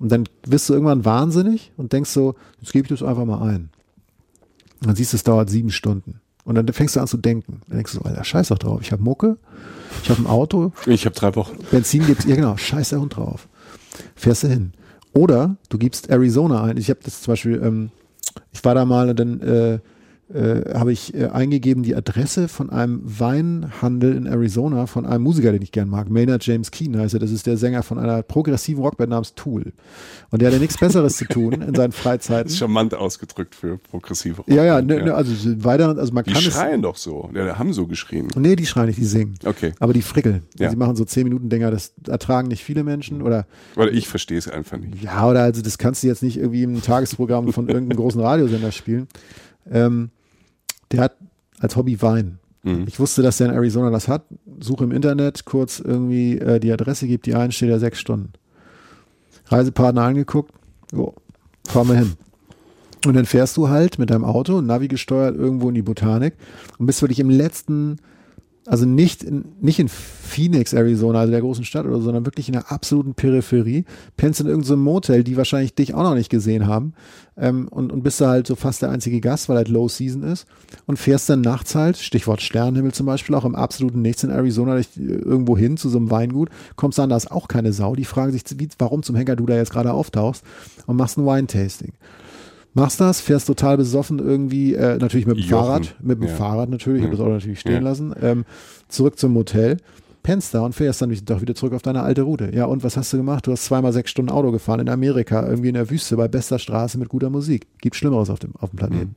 Und 0.00 0.10
dann 0.10 0.24
wirst 0.44 0.68
du 0.68 0.74
irgendwann 0.74 1.04
wahnsinnig 1.04 1.72
und 1.76 1.92
denkst 1.92 2.10
so, 2.10 2.34
jetzt 2.60 2.72
gebe 2.72 2.84
ich 2.86 2.98
das 2.98 3.06
einfach 3.06 3.24
mal 3.24 3.40
ein. 3.48 3.70
Und 4.86 4.90
dann 4.90 4.96
siehst 4.96 5.12
du, 5.12 5.16
es 5.16 5.24
dauert 5.24 5.50
sieben 5.50 5.70
Stunden. 5.70 6.20
Und 6.44 6.54
dann 6.54 6.68
fängst 6.68 6.94
du 6.94 7.00
an 7.00 7.08
zu 7.08 7.16
denken. 7.16 7.60
Dann 7.66 7.78
denkst 7.78 7.94
du 7.94 7.98
so, 7.98 8.04
Alter, 8.04 8.22
scheiß 8.22 8.48
doch 8.48 8.58
drauf. 8.58 8.78
Ich 8.82 8.92
habe 8.92 9.02
Mucke, 9.02 9.36
ich 10.04 10.10
habe 10.10 10.22
ein 10.22 10.28
Auto, 10.28 10.70
Ich 10.86 11.06
habe 11.06 11.16
drei 11.16 11.34
Wochen. 11.34 11.56
Benzin 11.72 12.06
gibt's, 12.06 12.24
ja 12.24 12.36
genau, 12.36 12.56
scheiß 12.56 12.90
der 12.90 13.00
Hund 13.00 13.16
drauf. 13.16 13.48
Fährst 14.14 14.44
du 14.44 14.46
hin. 14.46 14.74
Oder 15.12 15.56
du 15.70 15.78
gibst 15.78 16.08
Arizona 16.08 16.62
ein. 16.62 16.76
Ich 16.76 16.88
habe 16.88 17.00
das 17.02 17.20
zum 17.20 17.32
Beispiel, 17.32 17.60
ähm, 17.60 17.90
ich 18.52 18.64
war 18.64 18.76
da 18.76 18.84
mal 18.84 19.10
und 19.10 19.18
dann 19.18 19.40
äh, 19.40 19.80
äh, 20.32 20.74
habe 20.74 20.92
ich 20.92 21.14
äh, 21.14 21.26
eingegeben 21.26 21.84
die 21.84 21.94
Adresse 21.94 22.48
von 22.48 22.68
einem 22.70 23.00
Weinhandel 23.04 24.16
in 24.16 24.26
Arizona 24.26 24.86
von 24.86 25.06
einem 25.06 25.22
Musiker, 25.22 25.52
den 25.52 25.62
ich 25.62 25.70
gern 25.70 25.88
mag. 25.88 26.10
Maynard 26.10 26.44
James 26.44 26.72
Keen 26.72 26.98
heißt 26.98 27.14
er. 27.14 27.20
Das 27.20 27.30
ist 27.30 27.46
der 27.46 27.56
Sänger 27.56 27.84
von 27.84 27.98
einer 27.98 28.22
progressiven 28.22 28.82
Rockband 28.82 29.10
namens 29.10 29.34
Tool. 29.34 29.72
Und 30.30 30.42
der 30.42 30.48
hatte 30.50 30.58
nichts 30.58 30.78
Besseres 30.78 31.16
zu 31.16 31.26
tun 31.26 31.52
in 31.62 31.74
seinen 31.76 31.92
Freizeiten. 31.92 32.44
Das 32.44 32.52
ist 32.54 32.58
charmant 32.58 32.92
ausgedrückt 32.94 33.54
für 33.54 33.78
progressive 33.78 34.38
Rock. 34.38 34.48
Ja, 34.48 34.64
ja, 34.64 34.82
ne, 34.82 35.04
ne, 35.04 35.14
also 35.14 35.32
weiter, 35.64 35.96
also 35.96 36.12
man 36.12 36.24
Die 36.24 36.32
kann 36.32 36.42
es. 36.42 36.52
schreien 36.52 36.82
doch 36.82 36.96
so. 36.96 37.30
Ja, 37.32 37.44
die 37.44 37.52
haben 37.52 37.72
so 37.72 37.86
geschrien. 37.86 38.26
Nee, 38.36 38.56
die 38.56 38.66
schreien 38.66 38.88
nicht, 38.88 38.98
die 38.98 39.04
singen. 39.04 39.34
Okay. 39.44 39.74
Aber 39.78 39.92
die 39.92 40.02
frickeln. 40.02 40.42
Ja. 40.58 40.70
Sie 40.70 40.76
machen 40.76 40.96
so 40.96 41.04
10-Minuten-Dinger, 41.04 41.70
das 41.70 41.92
ertragen 42.08 42.48
nicht 42.48 42.64
viele 42.64 42.82
Menschen 42.82 43.22
oder 43.22 43.46
Weil 43.76 43.94
ich 43.94 44.08
verstehe 44.08 44.38
es 44.38 44.48
einfach 44.48 44.76
nicht. 44.76 45.04
Ja, 45.04 45.28
oder 45.28 45.42
also 45.42 45.62
das 45.62 45.78
kannst 45.78 46.02
du 46.02 46.08
jetzt 46.08 46.24
nicht 46.24 46.36
irgendwie 46.36 46.64
im 46.64 46.82
Tagesprogramm 46.82 47.52
von 47.52 47.68
irgendeinem 47.68 47.96
großen 47.96 48.20
Radiosender 48.20 48.72
spielen. 48.72 49.06
Ähm, 49.70 50.10
der 50.92 51.00
hat 51.00 51.16
als 51.58 51.76
Hobby 51.76 52.00
Wein. 52.02 52.38
Mhm. 52.62 52.84
Ich 52.86 52.98
wusste, 52.98 53.22
dass 53.22 53.38
der 53.38 53.48
in 53.48 53.54
Arizona 53.54 53.90
das 53.90 54.08
hat. 54.08 54.24
Suche 54.60 54.84
im 54.84 54.92
Internet, 54.92 55.44
kurz 55.44 55.80
irgendwie 55.80 56.38
äh, 56.38 56.60
die 56.60 56.72
Adresse, 56.72 57.06
gibt 57.06 57.26
die 57.26 57.34
ein, 57.34 57.52
steht 57.52 57.70
da 57.70 57.78
sechs 57.78 58.00
Stunden. 58.00 58.32
Reisepartner 59.46 60.02
angeguckt, 60.02 60.52
jo, 60.92 61.14
fahren 61.68 61.88
wir 61.88 61.94
hin. 61.96 62.12
Und 63.06 63.14
dann 63.14 63.24
fährst 63.24 63.56
du 63.56 63.68
halt 63.68 64.00
mit 64.00 64.10
deinem 64.10 64.24
Auto, 64.24 64.60
Navi 64.60 64.88
gesteuert, 64.88 65.36
irgendwo 65.36 65.68
in 65.68 65.76
die 65.76 65.82
Botanik 65.82 66.34
und 66.78 66.86
bist 66.86 67.02
wirklich 67.02 67.20
im 67.20 67.30
letzten, 67.30 67.98
also 68.66 68.84
nicht 68.84 69.22
in, 69.22 69.44
nicht 69.60 69.78
in 69.78 69.88
Phoenix, 69.88 70.72
Arizona, 70.72 71.20
also 71.20 71.30
der 71.30 71.40
großen 71.40 71.64
Stadt 71.64 71.86
oder 71.86 71.96
so, 71.98 72.02
sondern 72.02 72.26
wirklich 72.26 72.48
in 72.48 72.52
der 72.52 72.72
absoluten 72.72 73.14
Peripherie, 73.14 73.84
pennst 74.16 74.40
in 74.40 74.46
irgendeinem 74.46 74.80
Motel, 74.82 75.24
die 75.24 75.36
wahrscheinlich 75.36 75.74
dich 75.74 75.94
auch 75.94 76.02
noch 76.02 76.14
nicht 76.14 76.30
gesehen 76.30 76.66
haben. 76.66 76.94
Ähm, 77.38 77.68
und, 77.68 77.92
und 77.92 78.02
bist 78.02 78.20
da 78.20 78.28
halt 78.28 78.46
so 78.46 78.56
fast 78.56 78.82
der 78.82 78.90
einzige 78.90 79.20
Gast, 79.20 79.48
weil 79.48 79.56
halt 79.56 79.68
Low 79.68 79.88
Season 79.88 80.22
ist. 80.22 80.46
Und 80.86 80.98
fährst 80.98 81.28
dann 81.28 81.42
nachts 81.42 81.74
halt, 81.74 81.96
Stichwort 81.96 82.42
Sternenhimmel 82.42 82.92
zum 82.92 83.06
Beispiel, 83.06 83.34
auch 83.34 83.44
im 83.44 83.54
absoluten 83.54 84.02
Nichts 84.02 84.24
in 84.24 84.30
Arizona 84.30 84.78
äh, 84.78 84.84
irgendwo 84.96 85.56
hin 85.56 85.76
zu 85.76 85.88
so 85.88 85.98
einem 85.98 86.10
Weingut, 86.10 86.50
kommst 86.76 86.98
dann, 86.98 87.10
da 87.10 87.16
ist 87.16 87.30
auch 87.30 87.48
keine 87.48 87.72
Sau, 87.72 87.94
die 87.94 88.04
fragen 88.04 88.32
sich, 88.32 88.42
wie, 88.56 88.68
warum 88.78 89.02
zum 89.02 89.16
Henker 89.16 89.36
du 89.36 89.46
da 89.46 89.54
jetzt 89.54 89.72
gerade 89.72 89.92
auftauchst 89.92 90.42
und 90.86 90.96
machst 90.96 91.18
ein 91.18 91.26
Wine-Tasting. 91.26 91.92
Machst 92.76 93.00
das, 93.00 93.20
fährst 93.22 93.46
total 93.46 93.76
besoffen 93.78 94.18
irgendwie, 94.18 94.74
äh, 94.74 94.98
natürlich 94.98 95.26
mit 95.26 95.38
dem 95.38 95.42
Jochen, 95.44 95.64
Fahrrad, 95.64 95.96
mit 96.02 96.20
dem 96.20 96.28
ja. 96.28 96.34
Fahrrad 96.34 96.68
natürlich, 96.68 96.98
ich 96.98 97.04
Ja. 97.04 97.08
habe 97.08 97.16
das 97.16 97.24
Auto 97.24 97.32
natürlich 97.34 97.60
stehen 97.60 97.72
Ja. 97.82 97.88
lassen, 97.88 98.14
ähm, 98.20 98.44
zurück 98.88 99.18
zum 99.18 99.32
Motel, 99.32 99.78
pennst 100.22 100.52
da 100.54 100.60
und 100.60 100.74
fährst 100.74 101.00
dann 101.00 101.16
doch 101.24 101.40
wieder 101.40 101.54
zurück 101.54 101.72
auf 101.72 101.80
deine 101.82 102.02
alte 102.02 102.22
Route. 102.22 102.50
Ja, 102.52 102.66
und 102.66 102.84
was 102.84 102.96
hast 102.98 103.12
du 103.12 103.16
gemacht? 103.16 103.46
Du 103.46 103.52
hast 103.52 103.64
zweimal 103.64 103.92
sechs 103.94 104.10
Stunden 104.10 104.30
Auto 104.30 104.50
gefahren 104.52 104.80
in 104.80 104.88
Amerika, 104.90 105.48
irgendwie 105.48 105.68
in 105.68 105.74
der 105.74 105.88
Wüste, 105.88 106.16
bei 106.16 106.28
bester 106.28 106.58
Straße 106.58 106.98
mit 106.98 107.08
guter 107.08 107.30
Musik. 107.30 107.66
Gibt 107.80 107.96
Schlimmeres 107.96 108.28
auf 108.28 108.40
dem, 108.40 108.54
auf 108.58 108.70
dem 108.70 108.76
Planeten. 108.76 109.14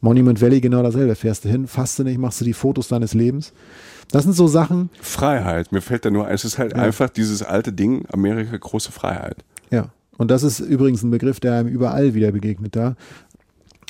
Monument 0.00 0.40
Valley 0.40 0.60
genau 0.60 0.82
dasselbe. 0.82 1.14
Fährst 1.16 1.44
du 1.44 1.48
hin, 1.48 1.66
fasst 1.66 1.98
du 1.98 2.04
nicht, 2.04 2.18
machst 2.18 2.40
du 2.40 2.44
die 2.44 2.52
Fotos 2.52 2.88
deines 2.88 3.14
Lebens. 3.14 3.52
Das 4.12 4.22
sind 4.22 4.34
so 4.34 4.46
Sachen, 4.46 4.90
Freiheit. 5.00 5.72
Mir 5.72 5.80
fällt 5.80 6.04
da 6.04 6.10
nur, 6.10 6.30
es 6.30 6.44
ist 6.44 6.58
halt 6.58 6.74
einfach 6.74 7.08
dieses 7.10 7.42
alte 7.42 7.72
Ding, 7.72 8.04
Amerika, 8.12 8.56
große 8.56 8.92
Freiheit. 8.92 9.38
Und 10.18 10.30
das 10.30 10.42
ist 10.42 10.60
übrigens 10.60 11.02
ein 11.02 11.10
Begriff, 11.10 11.40
der 11.40 11.54
einem 11.54 11.68
überall 11.68 12.14
wieder 12.14 12.32
begegnet 12.32 12.76
da, 12.76 12.96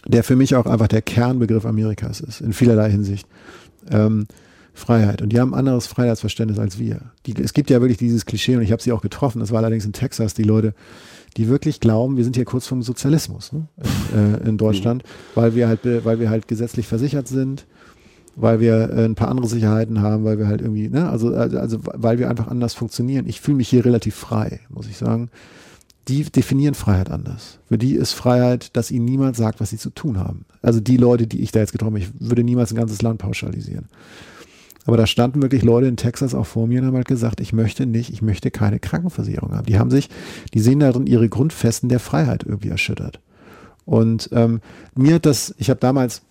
der 0.06 0.24
für 0.24 0.36
mich 0.36 0.54
auch 0.54 0.66
einfach 0.66 0.88
der 0.88 1.02
Kernbegriff 1.02 1.66
Amerikas 1.66 2.20
ist, 2.20 2.40
in 2.40 2.52
vielerlei 2.52 2.90
Hinsicht. 2.90 3.26
Ähm, 3.90 4.26
Freiheit. 4.76 5.22
Und 5.22 5.30
die 5.30 5.40
haben 5.40 5.54
ein 5.54 5.60
anderes 5.60 5.86
Freiheitsverständnis 5.86 6.58
als 6.58 6.78
wir. 6.78 7.00
Die, 7.24 7.34
es 7.42 7.54
gibt 7.54 7.70
ja 7.70 7.80
wirklich 7.80 7.96
dieses 7.96 8.26
Klischee, 8.26 8.56
und 8.56 8.62
ich 8.62 8.72
habe 8.72 8.82
sie 8.82 8.92
auch 8.92 9.00
getroffen, 9.00 9.40
das 9.40 9.50
war 9.50 9.58
allerdings 9.58 9.86
in 9.86 9.94
Texas, 9.94 10.34
die 10.34 10.42
Leute, 10.42 10.74
die 11.36 11.48
wirklich 11.48 11.80
glauben, 11.80 12.16
wir 12.16 12.24
sind 12.24 12.36
hier 12.36 12.44
kurz 12.44 12.66
vom 12.66 12.82
Sozialismus 12.82 13.52
ne? 13.52 13.68
in, 14.12 14.34
äh, 14.34 14.48
in 14.48 14.58
Deutschland, 14.58 15.02
weil 15.34 15.54
wir 15.54 15.68
halt, 15.68 15.80
weil 16.04 16.20
wir 16.20 16.30
halt 16.30 16.46
gesetzlich 16.46 16.86
versichert 16.86 17.26
sind, 17.26 17.66
weil 18.36 18.60
wir 18.60 18.90
äh, 18.90 19.04
ein 19.04 19.14
paar 19.14 19.28
andere 19.28 19.48
Sicherheiten 19.48 20.02
haben, 20.02 20.24
weil 20.24 20.38
wir 20.38 20.46
halt 20.46 20.60
irgendwie, 20.60 20.88
ne, 20.88 21.08
also, 21.08 21.34
also, 21.34 21.58
also 21.58 21.78
weil 21.82 22.18
wir 22.18 22.28
einfach 22.28 22.48
anders 22.48 22.74
funktionieren. 22.74 23.26
Ich 23.26 23.40
fühle 23.40 23.56
mich 23.56 23.68
hier 23.68 23.84
relativ 23.84 24.14
frei, 24.14 24.60
muss 24.68 24.88
ich 24.88 24.98
sagen. 24.98 25.30
Die 26.08 26.22
definieren 26.22 26.74
Freiheit 26.74 27.10
anders. 27.10 27.58
Für 27.66 27.78
die 27.78 27.94
ist 27.94 28.12
Freiheit, 28.12 28.76
dass 28.76 28.92
ihnen 28.92 29.04
niemand 29.04 29.36
sagt, 29.36 29.60
was 29.60 29.70
sie 29.70 29.78
zu 29.78 29.90
tun 29.90 30.18
haben. 30.18 30.44
Also 30.62 30.78
die 30.78 30.96
Leute, 30.96 31.26
die 31.26 31.40
ich 31.40 31.50
da 31.50 31.60
jetzt 31.60 31.72
getroffen 31.72 31.94
habe, 31.94 32.04
ich 32.04 32.10
würde 32.20 32.44
niemals 32.44 32.72
ein 32.72 32.76
ganzes 32.76 33.02
Land 33.02 33.18
pauschalisieren. 33.18 33.88
Aber 34.86 34.96
da 34.96 35.06
standen 35.06 35.42
wirklich 35.42 35.62
Leute 35.62 35.88
in 35.88 35.96
Texas 35.96 36.32
auch 36.32 36.46
vor 36.46 36.68
mir 36.68 36.80
und 36.80 36.86
haben 36.86 36.94
halt 36.94 37.08
gesagt, 37.08 37.40
ich 37.40 37.52
möchte 37.52 37.86
nicht, 37.86 38.12
ich 38.12 38.22
möchte 38.22 38.52
keine 38.52 38.78
Krankenversicherung 38.78 39.52
haben. 39.52 39.66
Die 39.66 39.80
haben 39.80 39.90
sich, 39.90 40.08
die 40.54 40.60
sehen 40.60 40.78
darin 40.78 41.08
ihre 41.08 41.28
Grundfesten 41.28 41.88
der 41.88 41.98
Freiheit 41.98 42.44
irgendwie 42.44 42.68
erschüttert. 42.68 43.20
Und 43.84 44.28
ähm, 44.32 44.60
mir 44.94 45.16
hat 45.16 45.26
das, 45.26 45.54
ich 45.58 45.70
habe 45.70 45.80
damals, 45.80 46.22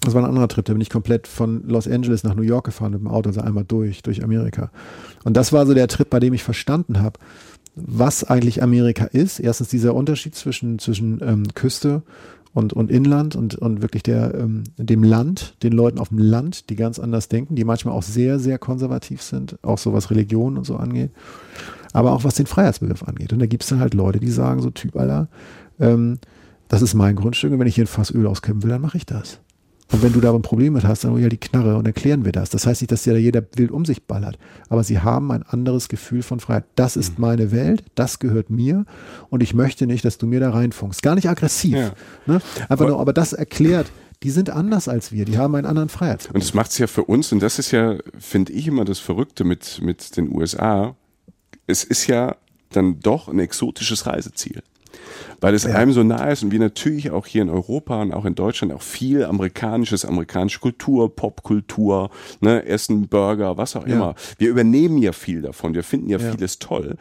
das 0.00 0.14
war 0.14 0.22
ein 0.22 0.28
anderer 0.28 0.46
Trip, 0.46 0.64
da 0.64 0.74
bin 0.74 0.82
ich 0.82 0.90
komplett 0.90 1.26
von 1.26 1.66
Los 1.66 1.88
Angeles 1.88 2.22
nach 2.22 2.36
New 2.36 2.42
York 2.42 2.66
gefahren 2.66 2.92
mit 2.92 3.00
dem 3.00 3.08
Auto, 3.08 3.30
also 3.30 3.40
einmal 3.40 3.64
durch, 3.64 4.02
durch 4.02 4.22
Amerika. 4.22 4.70
Und 5.24 5.36
das 5.36 5.52
war 5.52 5.66
so 5.66 5.74
der 5.74 5.88
Trip, 5.88 6.08
bei 6.08 6.20
dem 6.20 6.34
ich 6.34 6.44
verstanden 6.44 7.00
habe, 7.00 7.18
was 7.76 8.24
eigentlich 8.24 8.62
Amerika 8.62 9.04
ist. 9.04 9.38
Erstens 9.38 9.68
dieser 9.68 9.94
Unterschied 9.94 10.34
zwischen, 10.34 10.78
zwischen 10.78 11.20
ähm, 11.22 11.44
Küste 11.54 12.02
und, 12.54 12.72
und 12.72 12.90
Inland 12.90 13.36
und, 13.36 13.54
und 13.54 13.82
wirklich 13.82 14.02
der, 14.02 14.34
ähm, 14.34 14.64
dem 14.78 15.02
Land, 15.02 15.62
den 15.62 15.72
Leuten 15.72 15.98
auf 15.98 16.08
dem 16.08 16.18
Land, 16.18 16.70
die 16.70 16.76
ganz 16.76 16.98
anders 16.98 17.28
denken, 17.28 17.54
die 17.54 17.64
manchmal 17.64 17.94
auch 17.94 18.02
sehr, 18.02 18.38
sehr 18.38 18.58
konservativ 18.58 19.20
sind, 19.20 19.58
auch 19.62 19.76
so 19.76 19.92
was 19.92 20.10
Religion 20.10 20.56
und 20.56 20.64
so 20.64 20.76
angeht, 20.76 21.10
aber 21.92 22.12
auch 22.12 22.24
was 22.24 22.34
den 22.34 22.46
Freiheitsbegriff 22.46 23.02
angeht. 23.02 23.34
Und 23.34 23.40
da 23.40 23.46
gibt 23.46 23.62
es 23.62 23.68
dann 23.68 23.80
halt 23.80 23.92
Leute, 23.92 24.20
die 24.20 24.30
sagen, 24.30 24.62
so 24.62 24.70
Typ 24.70 24.96
aller, 24.96 25.28
ähm, 25.78 26.18
das 26.68 26.80
ist 26.80 26.94
mein 26.94 27.14
Grundstück 27.14 27.52
und 27.52 27.58
wenn 27.58 27.66
ich 27.66 27.74
hier 27.74 27.84
ein 27.84 27.88
Fass 27.88 28.10
Öl 28.10 28.26
auskippen 28.26 28.62
will, 28.62 28.70
dann 28.70 28.80
mache 28.80 28.96
ich 28.96 29.04
das. 29.04 29.38
Und 29.92 30.02
wenn 30.02 30.12
du 30.12 30.20
da 30.20 30.34
ein 30.34 30.42
Problem 30.42 30.72
mit 30.72 30.84
hast, 30.84 31.04
dann 31.04 31.12
hol 31.12 31.20
ja 31.20 31.28
die 31.28 31.36
Knarre 31.38 31.76
und 31.76 31.86
erklären 31.86 32.24
wir 32.24 32.32
das. 32.32 32.50
Das 32.50 32.66
heißt 32.66 32.82
nicht, 32.82 32.90
dass 32.90 33.04
ja 33.04 33.14
jeder 33.14 33.42
wild 33.54 33.70
um 33.70 33.84
sich 33.84 34.02
ballert, 34.02 34.36
aber 34.68 34.82
sie 34.82 34.98
haben 35.00 35.30
ein 35.30 35.44
anderes 35.44 35.88
Gefühl 35.88 36.22
von 36.22 36.40
Freiheit. 36.40 36.64
Das 36.74 36.96
ist 36.96 37.18
mhm. 37.18 37.22
meine 37.22 37.52
Welt, 37.52 37.84
das 37.94 38.18
gehört 38.18 38.50
mir 38.50 38.84
und 39.30 39.42
ich 39.42 39.54
möchte 39.54 39.86
nicht, 39.86 40.04
dass 40.04 40.18
du 40.18 40.26
mir 40.26 40.40
da 40.40 40.50
reinfunkst. 40.50 41.02
Gar 41.02 41.14
nicht 41.14 41.28
aggressiv. 41.28 41.74
Ja. 41.74 41.92
Ne? 42.26 42.34
Einfach 42.34 42.68
aber, 42.68 42.88
nur, 42.88 43.00
aber 43.00 43.12
das 43.12 43.32
erklärt, 43.32 43.86
die 44.22 44.30
sind 44.30 44.50
anders 44.50 44.88
als 44.88 45.12
wir, 45.12 45.24
die 45.24 45.38
haben 45.38 45.54
einen 45.54 45.66
anderen 45.66 45.88
Freiheitsgrad. 45.88 46.34
Und 46.34 46.42
das 46.42 46.54
macht 46.54 46.72
es 46.72 46.78
ja 46.78 46.86
für 46.86 47.04
uns, 47.04 47.30
und 47.32 47.40
das 47.40 47.58
ist 47.58 47.70
ja, 47.70 47.96
finde 48.18 48.52
ich 48.52 48.66
immer 48.66 48.84
das 48.84 48.98
Verrückte 48.98 49.44
mit, 49.44 49.80
mit 49.82 50.16
den 50.16 50.34
USA, 50.34 50.96
es 51.66 51.84
ist 51.84 52.06
ja 52.06 52.36
dann 52.70 52.98
doch 53.00 53.28
ein 53.28 53.38
exotisches 53.38 54.06
Reiseziel 54.06 54.62
weil 55.40 55.54
es 55.54 55.64
ja. 55.64 55.74
einem 55.74 55.92
so 55.92 56.02
nah 56.02 56.30
ist 56.30 56.42
und 56.42 56.50
wir 56.50 56.58
natürlich 56.58 57.10
auch 57.10 57.26
hier 57.26 57.42
in 57.42 57.50
Europa 57.50 58.00
und 58.02 58.12
auch 58.12 58.24
in 58.24 58.34
Deutschland 58.34 58.72
auch 58.72 58.82
viel 58.82 59.24
amerikanisches, 59.24 60.04
amerikanische 60.04 60.60
Kultur, 60.60 61.14
Popkultur, 61.14 62.10
ne, 62.40 62.64
Essen, 62.64 63.08
Burger, 63.08 63.56
was 63.56 63.76
auch 63.76 63.86
ja. 63.86 63.94
immer. 63.94 64.14
Wir 64.38 64.50
übernehmen 64.50 64.98
ja 64.98 65.12
viel 65.12 65.42
davon, 65.42 65.74
wir 65.74 65.84
finden 65.84 66.08
ja, 66.08 66.18
ja. 66.18 66.30
vieles 66.30 66.58
toll. 66.58 66.96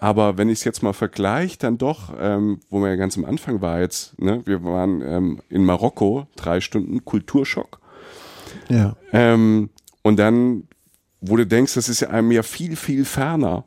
Aber 0.00 0.38
wenn 0.38 0.48
ich 0.48 0.58
es 0.58 0.64
jetzt 0.64 0.82
mal 0.82 0.92
vergleiche, 0.92 1.58
dann 1.58 1.78
doch, 1.78 2.12
ähm, 2.20 2.60
wo 2.70 2.78
man 2.78 2.90
ja 2.90 2.96
ganz 2.96 3.16
am 3.16 3.24
Anfang 3.24 3.60
war 3.60 3.80
jetzt, 3.80 4.18
ne, 4.20 4.42
wir 4.44 4.64
waren 4.64 5.02
ähm, 5.02 5.40
in 5.48 5.64
Marokko, 5.64 6.26
drei 6.36 6.60
Stunden 6.60 7.04
Kulturschock. 7.04 7.80
Ja. 8.68 8.96
Ähm, 9.12 9.70
und 10.02 10.18
dann, 10.18 10.64
wo 11.20 11.36
du 11.36 11.46
denkst, 11.46 11.74
das 11.74 11.88
ist 11.88 12.00
ja 12.00 12.10
einem 12.10 12.30
ja 12.32 12.42
viel, 12.42 12.76
viel 12.76 13.04
ferner 13.04 13.64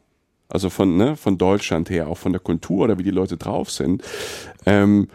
also 0.50 0.70
von, 0.70 0.98
ne, 0.98 1.16
von 1.16 1.38
Deutschland 1.38 1.90
her, 1.90 2.08
auch 2.08 2.18
von 2.18 2.34
der 2.34 2.42
Kultur 2.42 2.84
oder 2.84 2.98
wie 2.98 3.04
die 3.04 3.12
Leute 3.12 3.38
drauf 3.38 3.72
sind. 3.72 4.04
Ähm, 4.66 5.08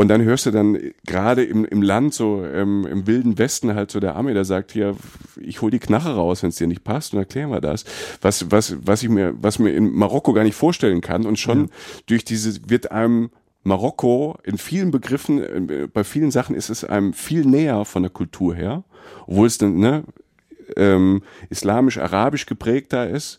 und 0.00 0.08
dann 0.08 0.22
hörst 0.22 0.46
du 0.46 0.50
dann 0.50 0.78
gerade 1.04 1.44
im, 1.44 1.66
im 1.66 1.82
Land, 1.82 2.14
so 2.14 2.42
ähm, 2.42 2.86
im 2.90 3.06
wilden 3.06 3.36
Westen 3.36 3.74
halt 3.74 3.90
so 3.90 4.00
der 4.00 4.16
Armee, 4.16 4.32
der 4.32 4.46
sagt 4.46 4.72
hier, 4.72 4.96
ich 5.38 5.60
hol 5.60 5.70
die 5.70 5.78
Knarre 5.78 6.14
raus, 6.14 6.42
wenn 6.42 6.48
es 6.48 6.56
dir 6.56 6.66
nicht 6.66 6.84
passt 6.84 7.12
und 7.12 7.18
erklären 7.18 7.50
wir 7.50 7.60
das. 7.60 7.84
Was, 8.22 8.50
was, 8.50 8.76
was 8.80 9.02
ich 9.02 9.10
mir, 9.10 9.34
was 9.42 9.58
mir 9.58 9.74
in 9.74 9.92
Marokko 9.92 10.32
gar 10.32 10.44
nicht 10.44 10.54
vorstellen 10.54 11.02
kann. 11.02 11.26
Und 11.26 11.38
schon 11.38 11.64
ja. 11.64 11.70
durch 12.06 12.24
diese 12.24 12.70
wird 12.70 12.90
einem 12.90 13.28
Marokko 13.62 14.38
in 14.42 14.56
vielen 14.56 14.90
Begriffen, 14.90 15.68
äh, 15.68 15.86
bei 15.92 16.02
vielen 16.02 16.30
Sachen 16.30 16.56
ist 16.56 16.70
es 16.70 16.82
einem 16.82 17.12
viel 17.12 17.44
näher 17.44 17.84
von 17.84 18.02
der 18.02 18.10
Kultur 18.10 18.54
her, 18.54 18.84
obwohl 19.26 19.48
es 19.48 19.58
dann 19.58 19.76
ne, 19.76 20.04
ähm, 20.76 21.20
islamisch-arabisch 21.50 22.46
geprägter 22.46 23.10
ist 23.10 23.38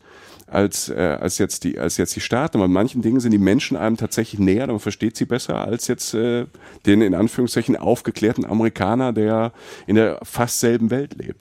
als, 0.52 0.90
äh, 0.90 1.18
als, 1.19 1.38
jetzt 1.38 1.64
die, 1.64 1.80
als 1.80 1.98
jetzt 1.98 2.15
die 2.15 2.19
Staaten. 2.19 2.57
Aber 2.57 2.65
in 2.65 2.73
manchen 2.73 3.02
Dingen 3.02 3.19
sind 3.19 3.32
die 3.32 3.38
Menschen 3.38 3.78
einem 3.78 3.98
tatsächlich 3.98 4.40
näher, 4.40 4.68
man 4.68 4.80
versteht 4.80 5.15
sie 5.15 5.26
besser 5.26 5.65
als 5.65 5.88
jetzt 5.88 6.14
äh, 6.14 6.45
den 6.86 7.02
in 7.02 7.15
Anführungszeichen 7.15 7.76
aufgeklärten 7.78 8.45
Amerikaner, 8.45 9.14
der 9.14 9.53
in 9.88 9.95
der 9.95 10.19
fast 10.23 10.60
selben 10.60 10.91
Welt 10.91 11.15
lebt. 11.18 11.40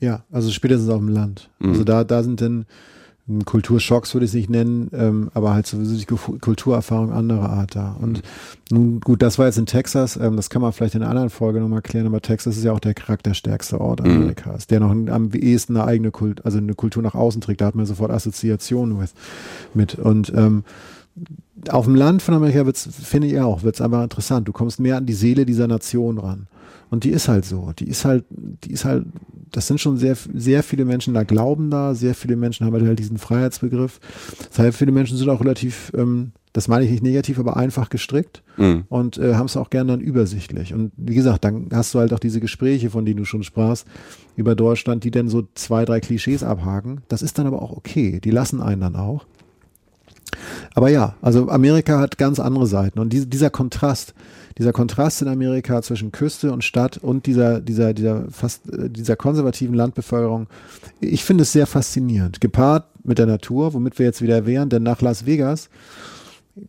Ja, 0.00 0.24
also 0.30 0.50
spätestens 0.50 0.90
auf 0.90 0.98
dem 0.98 1.08
Land. 1.08 1.50
Mhm. 1.58 1.70
Also 1.70 1.84
da, 1.84 2.04
da 2.04 2.22
sind 2.22 2.40
dann 2.40 2.66
Kulturschocks 3.44 4.14
würde 4.14 4.24
ich 4.24 4.30
es 4.30 4.34
nicht 4.34 4.50
nennen, 4.50 4.88
ähm, 4.92 5.30
aber 5.34 5.52
halt 5.52 5.66
sowieso 5.66 5.96
die 5.96 6.04
Kulturerfahrung 6.38 7.10
anderer 7.10 7.50
Art 7.50 7.74
da. 7.74 7.96
Und 8.00 8.22
nun 8.70 9.00
gut, 9.00 9.20
das 9.20 9.36
war 9.38 9.46
jetzt 9.46 9.58
in 9.58 9.66
Texas, 9.66 10.16
ähm, 10.16 10.36
das 10.36 10.48
kann 10.48 10.62
man 10.62 10.72
vielleicht 10.72 10.94
in 10.94 11.02
einer 11.02 11.10
anderen 11.10 11.30
Folge 11.30 11.60
nochmal 11.60 11.82
klären, 11.82 12.06
aber 12.06 12.20
Texas 12.20 12.56
ist 12.56 12.62
ja 12.62 12.72
auch 12.72 12.78
der 12.78 12.94
charakterstärkste 12.94 13.80
Ort 13.80 14.04
mhm. 14.04 14.10
Amerikas, 14.12 14.68
der 14.68 14.78
noch 14.78 14.90
am 14.90 15.30
ehesten 15.32 15.76
eine 15.76 15.86
eigene 15.86 16.12
Kult, 16.12 16.44
also 16.44 16.58
eine 16.58 16.74
Kultur 16.74 17.02
nach 17.02 17.14
außen 17.14 17.40
trägt. 17.40 17.60
Da 17.60 17.66
hat 17.66 17.74
man 17.74 17.86
sofort 17.86 18.12
Assoziationen 18.12 18.96
mit. 18.96 19.10
mit. 19.74 19.94
Und 19.96 20.32
ähm, 20.34 20.62
auf 21.70 21.86
dem 21.86 21.94
Land 21.94 22.22
von 22.22 22.34
Amerika 22.34 22.66
wird's, 22.66 22.88
finde 23.02 23.28
ich 23.28 23.40
auch, 23.40 23.62
wird's 23.62 23.80
einfach 23.80 24.02
interessant. 24.02 24.46
Du 24.46 24.52
kommst 24.52 24.80
mehr 24.80 24.96
an 24.96 25.06
die 25.06 25.14
Seele 25.14 25.46
dieser 25.46 25.66
Nation 25.66 26.18
ran. 26.18 26.46
Und 26.90 27.04
die 27.04 27.10
ist 27.10 27.28
halt 27.28 27.44
so. 27.44 27.72
Die 27.78 27.88
ist 27.88 28.04
halt, 28.04 28.24
die 28.30 28.70
ist 28.70 28.84
halt, 28.84 29.06
das 29.50 29.66
sind 29.66 29.80
schon 29.80 29.96
sehr, 29.96 30.16
sehr 30.34 30.62
viele 30.62 30.84
Menschen 30.84 31.14
da 31.14 31.24
glauben 31.24 31.70
da, 31.70 31.94
sehr 31.94 32.14
viele 32.14 32.36
Menschen 32.36 32.66
haben 32.66 32.86
halt 32.86 32.98
diesen 32.98 33.18
Freiheitsbegriff. 33.18 34.00
Sehr 34.50 34.72
viele 34.72 34.92
Menschen 34.92 35.16
sind 35.16 35.28
auch 35.28 35.40
relativ, 35.40 35.92
ähm, 35.96 36.32
das 36.52 36.68
meine 36.68 36.84
ich 36.84 36.90
nicht 36.90 37.02
negativ, 37.02 37.38
aber 37.38 37.56
einfach 37.56 37.88
gestrickt 37.88 38.42
mhm. 38.56 38.84
und 38.88 39.18
äh, 39.18 39.34
haben 39.34 39.46
es 39.46 39.56
auch 39.56 39.70
gerne 39.70 39.92
dann 39.92 40.00
übersichtlich. 40.00 40.74
Und 40.74 40.92
wie 40.96 41.14
gesagt, 41.14 41.44
dann 41.44 41.68
hast 41.72 41.94
du 41.94 41.98
halt 41.98 42.12
auch 42.12 42.18
diese 42.18 42.40
Gespräche, 42.40 42.90
von 42.90 43.04
denen 43.04 43.18
du 43.18 43.24
schon 43.24 43.42
sprachst, 43.42 43.86
über 44.36 44.54
Deutschland, 44.54 45.04
die 45.04 45.10
dann 45.10 45.28
so 45.28 45.48
zwei, 45.54 45.84
drei 45.84 46.00
Klischees 46.00 46.42
abhaken. 46.42 47.02
Das 47.08 47.22
ist 47.22 47.38
dann 47.38 47.46
aber 47.46 47.62
auch 47.62 47.76
okay. 47.76 48.20
Die 48.22 48.30
lassen 48.30 48.60
einen 48.60 48.80
dann 48.80 48.96
auch. 48.96 49.26
Aber 50.74 50.88
ja, 50.88 51.14
also 51.22 51.48
Amerika 51.48 51.98
hat 51.98 52.18
ganz 52.18 52.40
andere 52.40 52.66
Seiten 52.66 52.98
und 52.98 53.12
die, 53.12 53.26
dieser 53.26 53.50
Kontrast, 53.50 54.14
dieser 54.58 54.72
Kontrast 54.72 55.22
in 55.22 55.28
Amerika 55.28 55.82
zwischen 55.82 56.12
Küste 56.12 56.52
und 56.52 56.64
Stadt 56.64 56.98
und 56.98 57.26
dieser, 57.26 57.60
dieser, 57.60 57.94
dieser 57.94 58.24
fast, 58.30 58.70
äh, 58.72 58.88
dieser 58.88 59.16
konservativen 59.16 59.74
Landbevölkerung, 59.74 60.46
ich 61.00 61.24
finde 61.24 61.42
es 61.42 61.52
sehr 61.52 61.66
faszinierend. 61.66 62.40
Gepaart 62.40 62.86
mit 63.04 63.18
der 63.18 63.26
Natur, 63.26 63.74
womit 63.74 63.98
wir 63.98 64.06
jetzt 64.06 64.22
wieder 64.22 64.46
wären, 64.46 64.68
denn 64.68 64.82
nach 64.82 65.00
Las 65.00 65.26
Vegas 65.26 65.68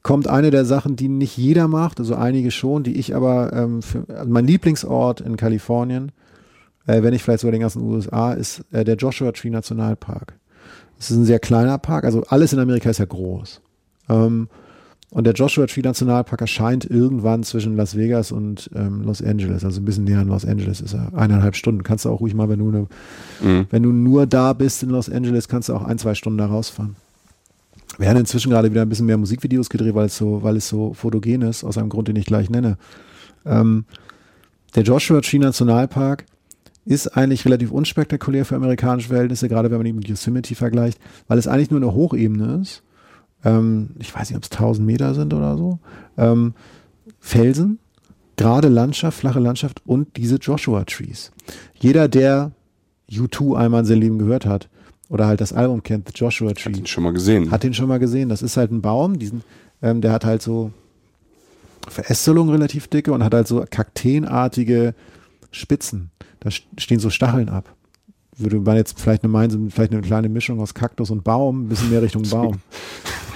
kommt 0.04 0.28
eine 0.28 0.52
der 0.52 0.66
Sachen, 0.66 0.96
die 0.96 1.08
nicht 1.08 1.38
jeder 1.38 1.68
macht, 1.68 2.00
also 2.00 2.16
einige 2.16 2.52
schon, 2.52 2.84
die 2.84 2.98
ich 2.98 3.16
aber 3.16 3.54
ähm, 3.54 3.82
für, 3.82 4.06
also 4.10 4.30
mein 4.30 4.46
Lieblingsort 4.46 5.22
in 5.22 5.38
Kalifornien, 5.38 6.12
äh, 6.88 7.04
wenn 7.04 7.12
nicht 7.12 7.24
vielleicht 7.24 7.42
sogar 7.42 7.54
den 7.54 7.62
ganzen 7.62 7.82
USA, 7.82 8.34
ist 8.34 8.66
äh, 8.72 8.84
der 8.84 8.96
Joshua 8.96 9.32
Tree 9.32 9.50
Nationalpark. 9.50 10.38
Es 11.00 11.12
ist 11.12 11.18
ein 11.18 11.26
sehr 11.26 11.40
kleiner 11.40 11.78
Park, 11.78 12.04
also 12.04 12.24
alles 12.28 12.54
in 12.54 12.60
Amerika 12.60 12.90
ist 12.90 12.98
ja 12.98 13.06
groß. 13.06 13.62
Ähm, 14.10 14.48
und 15.10 15.24
der 15.24 15.34
Joshua 15.34 15.68
Tree 15.68 15.82
Nationalpark 15.82 16.42
erscheint 16.42 16.84
irgendwann 16.84 17.44
zwischen 17.44 17.78
Las 17.78 17.96
Vegas 17.96 18.32
und 18.34 18.70
ähm, 18.76 19.04
Los 19.04 19.22
Angeles, 19.22 19.64
also 19.64 19.80
ein 19.80 19.86
bisschen 19.86 20.04
näher 20.04 20.20
an 20.20 20.28
Los 20.28 20.46
Angeles 20.46 20.82
ist 20.82 20.94
er. 20.94 21.14
Eineinhalb 21.16 21.56
Stunden. 21.56 21.84
Kannst 21.84 22.04
du 22.04 22.10
auch 22.10 22.20
ruhig 22.20 22.34
mal, 22.34 22.50
wenn 22.50 22.60
du, 22.60 22.72
ne, 22.72 22.88
mhm. 23.42 23.68
wenn 23.70 23.84
du 23.84 23.92
nur 23.94 24.26
da 24.26 24.52
bist 24.52 24.84
in 24.84 24.90
Los 24.90 25.10
Angeles, 25.10 25.48
kannst 25.48 25.70
du 25.70 25.74
auch 25.74 25.84
ein, 25.84 25.98
zwei 25.98 26.14
Stunden 26.14 26.38
da 26.38 26.48
rausfahren. 26.48 26.98
Wir 27.98 28.10
haben 28.10 28.18
inzwischen 28.18 28.52
gerade 28.52 28.70
wieder 28.70 28.82
ein 28.82 28.90
bisschen 28.90 29.06
mehr 29.06 29.18
Musikvideos 29.18 29.70
gedreht, 29.70 29.96
weil 29.96 30.08
es 30.08 30.18
so, 30.18 30.44
weil 30.44 30.58
es 30.58 30.68
so 30.68 30.94
fotogen 30.94 31.42
ist, 31.42 31.64
aus 31.64 31.78
einem 31.78 31.90
Grund, 31.90 32.10
den 32.10 32.18
ich 32.18 32.26
gleich 32.26 32.50
nenne. 32.50 32.78
Ähm, 33.46 33.86
der 34.76 34.84
Joshua 34.84 35.22
Tree 35.22 35.40
Nationalpark 35.40 36.26
ist 36.84 37.16
eigentlich 37.16 37.46
relativ 37.46 37.72
unspektakulär 37.72 38.44
für 38.44 38.58
amerikanische 38.58 39.08
Verhältnisse, 39.08 39.48
gerade 39.48 39.72
wenn 39.72 39.78
man 39.78 39.88
ihn 39.88 39.96
mit 39.96 40.08
Yosemite 40.10 40.54
vergleicht, 40.54 41.00
weil 41.30 41.38
es 41.38 41.48
eigentlich 41.48 41.72
nur 41.72 41.80
eine 41.80 41.94
Hochebene 41.94 42.60
ist 42.62 42.84
ähm, 43.44 43.92
ich 44.00 44.14
weiß 44.14 44.30
nicht, 44.30 44.38
ob 44.38 44.44
es 44.44 44.52
1000 44.52 44.86
Meter 44.86 45.14
sind 45.14 45.34
oder 45.34 45.58
so, 45.58 45.80
ähm, 46.18 46.54
Felsen, 47.20 47.80
gerade 48.36 48.68
Landschaft, 48.68 49.20
flache 49.20 49.40
Landschaft 49.40 49.82
und 49.86 50.16
diese 50.18 50.38
Joshua 50.38 50.84
Trees. 50.86 51.32
Jeder, 51.80 52.08
der 52.08 52.52
U2 53.12 53.58
einmal 53.58 53.82
in 53.82 53.86
seinem 53.86 54.02
Leben 54.02 54.20
gehört 54.20 54.46
hat 54.46 54.70
oder 55.10 55.28
halt 55.28 55.42
das 55.42 55.54
Album 55.54 55.84
kennt, 55.84 56.08
The 56.08 56.14
Joshua 56.16 56.54
Tree. 56.54 56.72
Hat 56.72 56.78
ihn 56.78 56.86
schon 56.88 57.04
mal 57.04 57.14
gesehen. 57.14 57.52
Hat 57.52 57.64
ihn 57.64 57.74
schon 57.74 57.88
mal 57.88 58.00
gesehen. 58.00 58.30
Das 58.30 58.42
ist 58.42 58.58
halt 58.58 58.72
ein 58.72 58.82
Baum, 58.82 59.18
diesen, 59.20 59.44
ähm, 59.82 60.02
der 60.02 60.12
hat 60.12 60.26
halt 60.26 60.42
so 60.42 60.72
Verästelung 61.88 62.50
relativ 62.50 62.88
dicke 62.88 63.14
und 63.14 63.24
hat 63.24 63.34
halt 63.34 63.48
so 63.48 63.66
kakteenartige 63.70 64.94
Spitzen. 65.52 66.12
Da 66.42 66.52
stehen 66.52 67.00
so 67.00 67.10
Stacheln 67.10 67.50
ab 67.50 67.74
würde 68.38 68.60
man 68.60 68.78
jetzt 68.78 69.00
vielleicht 69.00 69.24
eine 69.24 69.70
vielleicht 69.70 69.92
eine 69.92 70.02
kleine 70.02 70.30
Mischung 70.30 70.60
aus 70.60 70.74
Kaktus 70.74 71.10
und 71.10 71.24
Baum, 71.24 71.64
ein 71.64 71.70
bisschen 71.70 71.90
mehr 71.90 72.02
Richtung 72.02 72.24
Baum. 72.30 72.62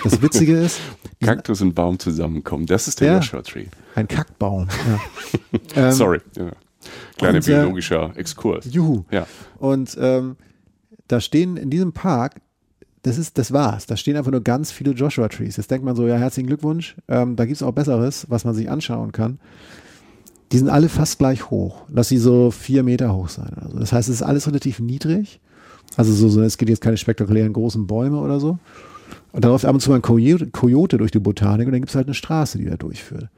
Das 0.04 0.22
Witzige 0.22 0.58
ist. 0.58 0.80
Kaktus 1.22 1.62
und 1.62 1.76
Baum 1.76 2.00
zusammenkommen, 2.00 2.66
das 2.66 2.88
ist 2.88 3.00
der 3.00 3.08
ja, 3.08 3.16
Joshua 3.18 3.42
Tree. 3.42 3.66
Ein 3.96 4.08
Kackbaum. 4.08 4.68
Ja. 4.88 5.60
ähm, 5.88 5.92
Sorry. 5.92 6.20
Ja. 6.36 6.52
Kleiner 7.18 7.38
und, 7.38 7.48
äh, 7.48 7.52
biologischer 7.52 8.12
Exkurs. 8.16 8.66
Juhu. 8.72 9.04
Ja. 9.12 9.28
Und 9.60 9.98
ähm, 10.00 10.36
da 11.08 11.22
stehen 11.22 11.58
in 11.58 11.70
diesem 11.70 11.94
Park, 11.94 12.42
das 13.04 13.18
ist, 13.18 13.38
das 13.38 13.52
war's. 13.52 13.86
Da 13.86 13.98
stehen 13.98 14.16
einfach 14.16 14.32
nur 14.32 14.42
ganz 14.42 14.72
viele 14.72 14.92
Joshua 14.92 15.28
Trees. 15.28 15.58
Jetzt 15.58 15.72
denkt 15.72 15.86
man 15.86 15.96
so, 15.96 16.08
ja, 16.08 16.16
herzlichen 16.16 16.48
Glückwunsch. 16.48 16.96
Ähm, 17.08 17.36
da 17.36 17.46
gibt's 17.46 17.64
auch 17.64 17.72
Besseres, 17.72 18.26
was 18.30 18.46
man 18.46 18.54
sich 18.54 18.70
anschauen 18.70 19.12
kann. 19.12 19.40
Die 20.52 20.58
sind 20.58 20.70
alle 20.70 20.90
fast 20.90 21.18
gleich 21.18 21.50
hoch. 21.50 21.84
Lass 21.90 22.10
sie 22.10 22.18
so 22.18 22.52
vier 22.52 22.84
Meter 22.84 23.16
hoch 23.16 23.30
sein. 23.30 23.54
Also 23.62 23.80
das 23.80 23.94
heißt, 23.94 24.10
es 24.10 24.16
ist 24.16 24.22
alles 24.22 24.48
relativ 24.48 24.80
niedrig. 24.80 25.40
Also 25.98 26.14
so, 26.14 26.30
so, 26.30 26.42
es 26.42 26.58
geht 26.58 26.70
jetzt 26.70 26.82
keine 26.82 26.98
spektakulären 26.98 27.54
großen 27.54 27.88
Bäume 27.88 28.20
oder 28.20 28.40
so. 28.40 28.60
Und 29.32 29.46
da 29.46 29.50
läuft 29.50 29.66
ab 29.66 29.74
und 29.74 29.80
zu 29.80 29.90
mal 29.90 29.98
ein 29.98 30.52
Coyote 30.52 30.98
durch 30.98 31.12
die 31.12 31.20
Botanik 31.20 31.68
und 31.68 31.72
dann 31.72 31.82
gibt 31.82 31.90
es 31.90 31.96
halt 31.96 32.08
eine 32.08 32.14
Straße, 32.14 32.58
die 32.58 32.66
da 32.66 32.76
durchführt. 32.76 33.30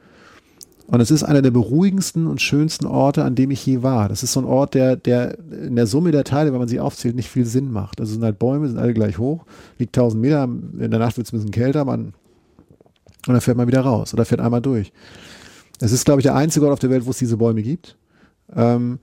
Und 0.86 1.00
es 1.00 1.10
ist 1.10 1.22
einer 1.22 1.40
der 1.40 1.50
beruhigendsten 1.50 2.26
und 2.26 2.42
schönsten 2.42 2.84
Orte, 2.84 3.24
an 3.24 3.34
dem 3.34 3.50
ich 3.50 3.64
je 3.64 3.82
war. 3.82 4.08
Das 4.08 4.22
ist 4.22 4.32
so 4.32 4.40
ein 4.40 4.46
Ort, 4.46 4.74
der, 4.74 4.96
der 4.96 5.38
in 5.50 5.76
der 5.76 5.86
Summe 5.86 6.10
der 6.10 6.24
Teile, 6.24 6.52
wenn 6.52 6.58
man 6.58 6.68
sie 6.68 6.80
aufzählt, 6.80 7.16
nicht 7.16 7.30
viel 7.30 7.46
Sinn 7.46 7.70
macht. 7.70 8.00
Also 8.00 8.10
es 8.10 8.14
sind 8.14 8.24
halt 8.24 8.38
Bäume, 8.38 8.68
sind 8.68 8.78
alle 8.78 8.92
gleich 8.92 9.16
hoch, 9.18 9.46
liegt 9.78 9.96
1000 9.96 10.20
Meter, 10.20 10.44
in 10.44 10.90
der 10.90 10.98
Nacht 11.00 11.16
wird 11.16 11.26
es 11.26 11.32
ein 11.32 11.38
bisschen 11.38 11.52
kälter, 11.52 11.84
man, 11.86 12.12
und 13.26 13.32
dann 13.32 13.40
fährt 13.40 13.56
man 13.56 13.66
wieder 13.66 13.80
raus 13.80 14.12
oder 14.12 14.26
fährt 14.26 14.40
einmal 14.42 14.60
durch. 14.60 14.92
Es 15.80 15.92
ist, 15.92 16.04
glaube 16.04 16.20
ich, 16.20 16.24
der 16.24 16.34
einzige 16.34 16.66
Ort 16.66 16.74
auf 16.74 16.78
der 16.78 16.90
Welt, 16.90 17.06
wo 17.06 17.10
es 17.10 17.18
diese 17.18 17.38
Bäume 17.38 17.62
gibt. 17.62 17.96
Ähm, 18.54 18.98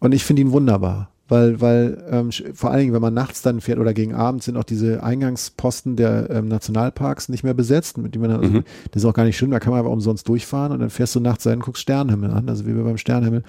und 0.00 0.12
ich 0.12 0.24
finde 0.24 0.42
ihn 0.42 0.50
wunderbar. 0.50 1.10
Weil, 1.34 1.60
weil 1.60 2.04
ähm, 2.12 2.30
vor 2.54 2.70
allen 2.70 2.78
Dingen, 2.78 2.92
wenn 2.92 3.02
man 3.02 3.12
nachts 3.12 3.42
dann 3.42 3.60
fährt 3.60 3.80
oder 3.80 3.92
gegen 3.92 4.14
Abend, 4.14 4.44
sind 4.44 4.56
auch 4.56 4.62
diese 4.62 5.02
Eingangsposten 5.02 5.96
der 5.96 6.30
ähm, 6.30 6.46
Nationalparks 6.46 7.28
nicht 7.28 7.42
mehr 7.42 7.54
besetzt, 7.54 7.98
mit 7.98 8.14
denen 8.14 8.22
man 8.22 8.30
dann, 8.30 8.40
also, 8.40 8.52
Mhm. 8.58 8.64
das 8.92 9.02
ist 9.02 9.08
auch 9.08 9.14
gar 9.14 9.24
nicht 9.24 9.36
schlimm, 9.36 9.50
da 9.50 9.58
kann 9.58 9.72
man 9.72 9.80
aber 9.80 9.90
umsonst 9.90 10.28
durchfahren 10.28 10.70
und 10.70 10.78
dann 10.78 10.90
fährst 10.90 11.12
du 11.16 11.18
nachts 11.18 11.44
rein 11.44 11.54
und 11.54 11.64
guckst 11.64 11.82
Sternenhimmel 11.82 12.30
an, 12.30 12.48
also 12.48 12.66
wie 12.66 12.76
wir 12.76 12.84
beim 12.84 12.98
Sternenhimmel. 12.98 13.42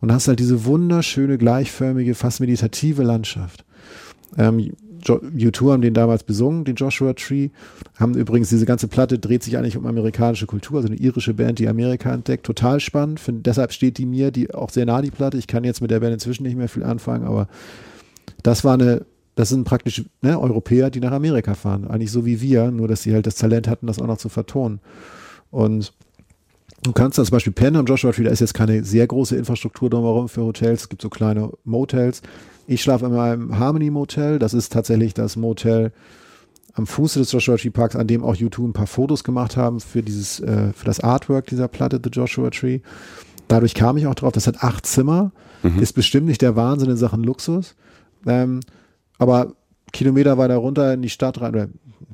Und 0.00 0.12
hast 0.12 0.28
halt 0.28 0.38
diese 0.38 0.64
wunderschöne, 0.64 1.36
gleichförmige, 1.36 2.14
fast 2.14 2.40
meditative 2.40 3.02
Landschaft. 3.02 3.66
Ähm, 4.38 4.72
Jo- 5.04 5.20
U2 5.20 5.72
haben 5.72 5.82
den 5.82 5.94
damals 5.94 6.22
besungen, 6.22 6.64
den 6.64 6.76
Joshua 6.76 7.12
Tree. 7.14 7.50
Haben 7.98 8.14
übrigens 8.14 8.48
diese 8.48 8.66
ganze 8.66 8.88
Platte 8.88 9.18
dreht 9.18 9.42
sich 9.42 9.56
eigentlich 9.56 9.76
um 9.76 9.86
amerikanische 9.86 10.46
Kultur, 10.46 10.76
also 10.78 10.88
eine 10.88 10.96
irische 10.96 11.34
Band, 11.34 11.58
die 11.58 11.68
Amerika 11.68 12.12
entdeckt. 12.12 12.46
Total 12.46 12.80
spannend. 12.80 13.20
Find, 13.20 13.46
deshalb 13.46 13.72
steht 13.72 13.98
die 13.98 14.06
mir 14.06 14.30
die 14.30 14.52
auch 14.54 14.70
sehr 14.70 14.86
nah, 14.86 15.02
die 15.02 15.10
Platte. 15.10 15.38
Ich 15.38 15.46
kann 15.46 15.64
jetzt 15.64 15.80
mit 15.80 15.90
der 15.90 16.00
Band 16.00 16.14
inzwischen 16.14 16.42
nicht 16.44 16.56
mehr 16.56 16.68
viel 16.68 16.84
anfangen, 16.84 17.24
aber 17.26 17.48
das 18.42 18.64
war 18.64 18.74
eine, 18.74 19.06
das 19.34 19.48
sind 19.50 19.64
praktisch 19.64 20.04
ne, 20.22 20.40
Europäer, 20.40 20.90
die 20.90 21.00
nach 21.00 21.12
Amerika 21.12 21.54
fahren. 21.54 21.86
Eigentlich 21.86 22.10
so 22.10 22.24
wie 22.24 22.40
wir, 22.40 22.70
nur 22.70 22.88
dass 22.88 23.02
sie 23.02 23.12
halt 23.14 23.26
das 23.26 23.36
Talent 23.36 23.68
hatten, 23.68 23.86
das 23.86 23.98
auch 24.00 24.06
noch 24.06 24.18
zu 24.18 24.28
vertonen. 24.28 24.80
Und 25.50 25.92
du 26.82 26.92
kannst 26.92 27.18
da 27.18 27.24
zum 27.24 27.32
Beispiel 27.32 27.52
pennen 27.52 27.76
am 27.76 27.86
Joshua 27.86 28.12
Tree, 28.12 28.24
da 28.24 28.30
ist 28.30 28.40
jetzt 28.40 28.54
keine 28.54 28.84
sehr 28.84 29.06
große 29.06 29.36
Infrastruktur 29.36 29.90
drumherum 29.90 30.28
für 30.28 30.42
Hotels. 30.42 30.82
Es 30.82 30.88
gibt 30.88 31.02
so 31.02 31.08
kleine 31.08 31.50
Motels. 31.64 32.22
Ich 32.66 32.82
schlafe 32.82 33.06
immer 33.06 33.32
im 33.32 33.58
Harmony 33.58 33.90
Motel. 33.90 34.38
Das 34.38 34.54
ist 34.54 34.72
tatsächlich 34.72 35.14
das 35.14 35.36
Motel 35.36 35.92
am 36.74 36.86
Fuße 36.86 37.18
des 37.18 37.32
Joshua 37.32 37.56
Tree 37.56 37.70
Parks, 37.70 37.96
an 37.96 38.06
dem 38.06 38.22
auch 38.22 38.34
U2 38.34 38.68
ein 38.68 38.72
paar 38.72 38.86
Fotos 38.86 39.24
gemacht 39.24 39.56
haben 39.56 39.80
für 39.80 40.02
dieses, 40.02 40.40
äh, 40.40 40.72
für 40.72 40.84
das 40.84 41.00
Artwork 41.00 41.46
dieser 41.46 41.68
Platte, 41.68 42.00
The 42.02 42.10
Joshua 42.10 42.50
Tree. 42.50 42.80
Dadurch 43.48 43.74
kam 43.74 43.96
ich 43.96 44.06
auch 44.06 44.14
drauf. 44.14 44.32
Das 44.32 44.46
hat 44.46 44.62
acht 44.62 44.86
Zimmer. 44.86 45.32
Ist 45.80 45.94
bestimmt 45.94 46.26
nicht 46.26 46.42
der 46.42 46.56
Wahnsinn 46.56 46.90
in 46.90 46.96
Sachen 46.96 47.24
Luxus. 47.24 47.76
Ähm, 48.26 48.60
aber 49.18 49.54
Kilometer 49.92 50.36
weiter 50.36 50.56
runter 50.56 50.92
in 50.92 51.02
die 51.02 51.08
Stadt 51.08 51.40
rein 51.40 51.54
oder 51.54 51.68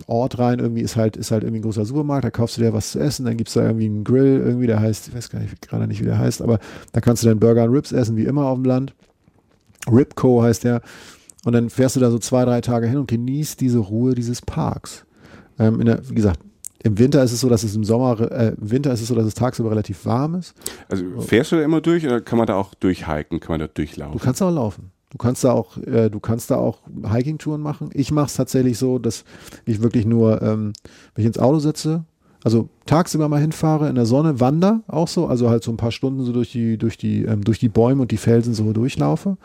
Ort 0.07 0.39
rein, 0.39 0.59
irgendwie 0.59 0.83
ist 0.83 0.97
halt, 0.97 1.17
ist 1.17 1.31
halt 1.31 1.43
irgendwie 1.43 1.61
ein 1.61 1.65
großer 1.65 1.85
Supermarkt, 1.85 2.25
da 2.25 2.31
kaufst 2.31 2.57
du 2.57 2.63
dir 2.63 2.73
was 2.73 2.93
zu 2.93 2.99
essen, 2.99 3.27
dann 3.27 3.37
gibt's 3.37 3.55
da 3.55 3.63
irgendwie 3.65 3.87
einen 3.87 4.05
Grill, 4.05 4.41
irgendwie, 4.45 4.67
der 4.67 4.81
heißt, 4.81 5.09
ich 5.09 5.15
weiß 5.15 5.29
gar 5.31 5.41
nicht, 5.41 5.61
gerade 5.61 5.87
nicht, 5.87 6.01
wie 6.01 6.07
der 6.07 6.19
heißt, 6.19 6.41
aber 6.41 6.61
da 6.93 7.01
kannst 7.01 7.23
du 7.23 7.29
dann 7.29 7.41
Burger 7.41 7.65
und 7.65 7.71
Ribs 7.71 7.93
essen, 7.93 8.17
wie 8.17 8.25
immer 8.25 8.47
auf 8.47 8.57
dem 8.57 8.65
Land. 8.65 8.95
Ribco 9.91 10.43
heißt 10.43 10.65
der. 10.65 10.83
Und 11.45 11.53
dann 11.55 11.71
fährst 11.71 11.97
du 11.97 12.01
da 12.01 12.11
so 12.11 12.19
zwei, 12.19 12.45
drei 12.45 12.61
Tage 12.61 12.87
hin 12.87 12.99
und 12.99 13.09
genießt 13.09 13.61
diese 13.61 13.79
Ruhe 13.79 14.15
dieses 14.15 14.41
Parks. 14.43 15.05
Ähm, 15.59 15.85
der, 15.85 16.09
wie 16.09 16.15
gesagt, 16.15 16.41
im 16.85 16.99
Winter 16.99 17.23
ist 17.23 17.33
es 17.33 17.41
so, 17.41 17.49
dass 17.49 17.63
es 17.65 17.75
im 17.77 17.85
Sommer, 17.85 18.21
äh, 18.33 18.55
im 18.61 18.71
Winter 18.71 18.93
ist 18.93 19.03
es 19.03 19.09
so, 19.09 19.15
dass 19.15 19.27
es 19.27 19.35
tagsüber 19.35 19.71
relativ 19.71 20.05
warm 20.05 20.37
ist. 20.37 20.55
Also 20.89 21.05
fährst 21.21 21.53
du 21.53 21.57
da 21.57 21.63
immer 21.63 21.81
durch 21.81 22.05
oder 22.07 22.21
kann 22.21 22.39
man 22.39 22.47
da 22.47 22.55
auch 22.55 22.75
durchhiken, 22.75 23.41
kann 23.41 23.55
man 23.55 23.61
da 23.61 23.67
Du 23.67 23.73
durchlaufen? 23.75 24.21
kannst 24.21 24.43
auch 24.43 24.51
laufen. 24.51 24.91
Du 25.11 25.19
kannst 25.19 25.45
da 25.45 25.53
auch, 25.53 25.77
äh, 25.79 26.09
du 26.09 26.21
kannst 26.21 26.51
da 26.51 26.57
auch 26.57 26.79
Hiking-Touren 27.05 27.61
machen. 27.61 27.91
Ich 27.93 28.11
mache 28.13 28.27
es 28.27 28.35
tatsächlich 28.35 28.79
so, 28.79 28.99
dass 28.99 29.25
ich 29.67 29.83
wirklich 29.83 30.07
nur 30.07 30.41
ähm, 30.43 30.73
mich 31.17 31.27
ins 31.27 31.39
Auto 31.39 31.59
setze, 31.59 32.05
also 32.45 32.69
tagsüber 32.87 33.29
mal 33.29 33.41
hinfahre, 33.41 33.89
in 33.89 33.95
der 33.95 34.07
Sonne, 34.07 34.41
wander 34.41 34.83
auch 34.89 35.09
so, 35.09 35.27
also 35.27 35.49
halt 35.49 35.63
so 35.63 35.71
ein 35.71 35.77
paar 35.77 35.93
Stunden 35.93 36.25
so 36.25 36.33
durch 36.33 36.51
die, 36.51 36.77
durch 36.77 36.99
die, 36.99 37.25
ähm, 37.25 37.45
durch 37.45 37.59
die 37.59 37.69
Bäume 37.69 38.03
und 38.03 38.11
die 38.11 38.17
Felsen 38.17 38.55
so 38.55 38.73
durchlaufe. 38.73 39.37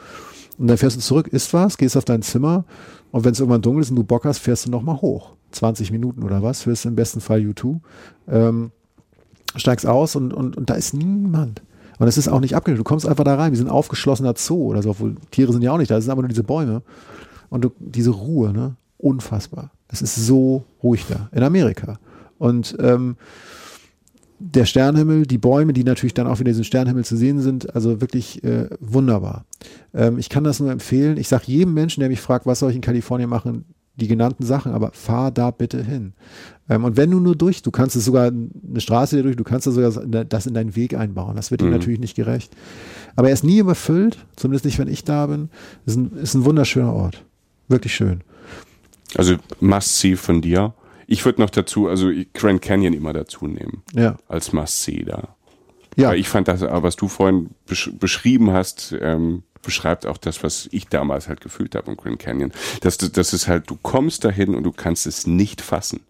Und 0.57 0.67
dann 0.67 0.77
fährst 0.77 0.97
du 0.97 1.01
zurück, 1.01 1.27
isst 1.27 1.53
was, 1.53 1.77
gehst 1.77 1.95
auf 1.95 2.05
dein 2.05 2.23
Zimmer 2.23 2.65
und 3.11 3.23
wenn 3.23 3.31
es 3.31 3.39
irgendwann 3.39 3.61
dunkel 3.61 3.81
ist 3.81 3.89
und 3.91 3.95
du 3.95 4.03
Bock 4.03 4.25
hast, 4.25 4.39
fährst 4.39 4.65
du 4.65 4.71
nochmal 4.71 5.01
hoch. 5.01 5.33
20 5.51 5.91
Minuten 5.91 6.23
oder 6.23 6.43
was, 6.43 6.65
hörst 6.65 6.85
im 6.85 6.95
besten 6.95 7.21
Fall 7.21 7.41
U2. 7.41 7.79
Ähm, 8.27 8.71
steigst 9.55 9.85
aus 9.85 10.15
und, 10.15 10.33
und, 10.33 10.57
und 10.57 10.69
da 10.69 10.73
ist 10.73 10.93
niemand. 10.93 11.61
Und 11.99 12.07
es 12.07 12.17
ist 12.17 12.27
auch 12.27 12.39
nicht 12.39 12.55
abgelehnt. 12.55 12.79
Du 12.79 12.83
kommst 12.83 13.07
einfach 13.07 13.23
da 13.23 13.35
rein. 13.35 13.51
Wir 13.51 13.57
sind 13.57 13.67
ein 13.67 13.73
aufgeschlossener 13.73 14.33
Zoo 14.37 14.67
oder 14.67 14.83
so, 14.83 14.91
obwohl 14.91 15.15
Tiere 15.31 15.51
sind 15.51 15.61
ja 15.61 15.71
auch 15.71 15.77
nicht 15.77 15.89
da. 15.89 15.97
Es 15.97 16.03
sind 16.03 16.11
aber 16.11 16.21
nur 16.21 16.29
diese 16.29 16.43
Bäume. 16.43 16.83
Und 17.49 17.63
du, 17.63 17.71
diese 17.79 18.11
Ruhe, 18.11 18.51
ne? 18.51 18.75
Unfassbar. 18.97 19.71
Es 19.87 20.01
ist 20.01 20.15
so 20.15 20.63
ruhig 20.83 21.05
da. 21.07 21.29
In 21.31 21.43
Amerika. 21.43 21.99
Und 22.37 22.75
ähm, 22.79 23.15
der 24.39 24.65
Sternenhimmel, 24.65 25.25
die 25.25 25.39
Bäume, 25.39 25.73
die 25.73 25.83
natürlich 25.83 26.13
dann 26.13 26.27
auch 26.27 26.39
wieder 26.39 26.49
in 26.49 26.53
diesem 26.53 26.63
Sternenhimmel 26.63 27.05
zu 27.05 27.17
sehen 27.17 27.41
sind, 27.41 27.73
also 27.73 28.01
wirklich 28.01 28.43
äh, 28.43 28.69
wunderbar. 28.79 29.45
Ähm, 29.93 30.19
ich 30.19 30.29
kann 30.29 30.43
das 30.43 30.59
nur 30.59 30.71
empfehlen. 30.71 31.17
Ich 31.17 31.27
sage 31.27 31.45
jedem 31.47 31.73
Menschen, 31.73 32.01
der 32.01 32.09
mich 32.09 32.21
fragt, 32.21 32.45
was 32.45 32.59
soll 32.59 32.69
ich 32.69 32.75
in 32.75 32.81
Kalifornien 32.83 33.29
machen, 33.29 33.65
die 33.95 34.07
genannten 34.07 34.45
Sachen, 34.45 34.73
aber 34.73 34.91
fahr 34.93 35.31
da 35.31 35.49
bitte 35.49 35.83
hin. 35.83 36.13
Ähm, 36.69 36.83
und 36.83 36.97
wenn 36.97 37.09
du 37.09 37.19
nur 37.19 37.35
durch, 37.35 37.63
du 37.63 37.71
kannst 37.71 37.95
es 37.95 38.05
sogar 38.05 38.27
eine 38.27 38.79
Straße 38.79 39.15
hier 39.15 39.23
durch, 39.23 39.35
du 39.35 39.43
kannst 39.43 39.65
da 39.65 39.71
sogar 39.71 39.89
das 40.23 40.45
in 40.45 40.53
deinen 40.53 40.75
Weg 40.75 40.93
einbauen. 40.95 41.35
Das 41.35 41.49
wird 41.49 41.61
dir 41.61 41.65
Mhm. 41.65 41.71
natürlich 41.71 41.99
nicht 41.99 42.15
gerecht. 42.15 42.55
Aber 43.15 43.29
er 43.29 43.33
ist 43.33 43.43
nie 43.43 43.57
überfüllt, 43.57 44.19
zumindest 44.35 44.65
nicht, 44.65 44.77
wenn 44.77 44.87
ich 44.87 45.03
da 45.03 45.25
bin. 45.25 45.49
Ist 45.87 45.95
ein, 45.97 46.11
ist 46.17 46.35
ein 46.35 46.45
wunderschöner 46.45 46.93
Ort. 46.93 47.25
Wirklich 47.69 47.95
schön. 47.95 48.21
Also 49.15 49.37
Must-See 49.61 50.15
von 50.15 50.41
dir. 50.41 50.75
Ich 51.07 51.23
würde 51.25 51.41
noch 51.41 51.49
dazu, 51.49 51.87
also 51.87 52.11
Grand 52.33 52.61
Canyon 52.61 52.93
immer 52.93 53.13
dazu 53.13 53.47
nehmen, 53.47 53.81
Ja. 53.93 54.17
als 54.27 54.51
Must-See 54.53 55.03
da. 55.03 55.29
Ja. 55.95 56.09
Weil 56.09 56.19
ich 56.19 56.29
fand 56.29 56.47
das, 56.47 56.61
aber 56.61 56.83
was 56.83 56.95
du 56.95 57.07
vorhin 57.07 57.49
besch 57.65 57.89
beschrieben 57.97 58.51
hast, 58.51 58.95
ähm, 59.01 59.43
beschreibt 59.63 60.05
auch 60.05 60.17
das, 60.17 60.43
was 60.43 60.67
ich 60.71 60.87
damals 60.87 61.27
halt 61.27 61.41
gefühlt 61.41 61.73
habe 61.75 61.89
im 61.91 61.97
Grand 61.97 62.19
Canyon. 62.19 62.51
Das, 62.81 62.97
das 62.97 63.33
ist 63.33 63.47
halt, 63.47 63.69
du 63.69 63.77
kommst 63.81 64.23
dahin 64.23 64.53
und 64.53 64.63
du 64.63 64.71
kannst 64.71 65.07
es 65.07 65.25
nicht 65.25 65.61
fassen. 65.61 66.01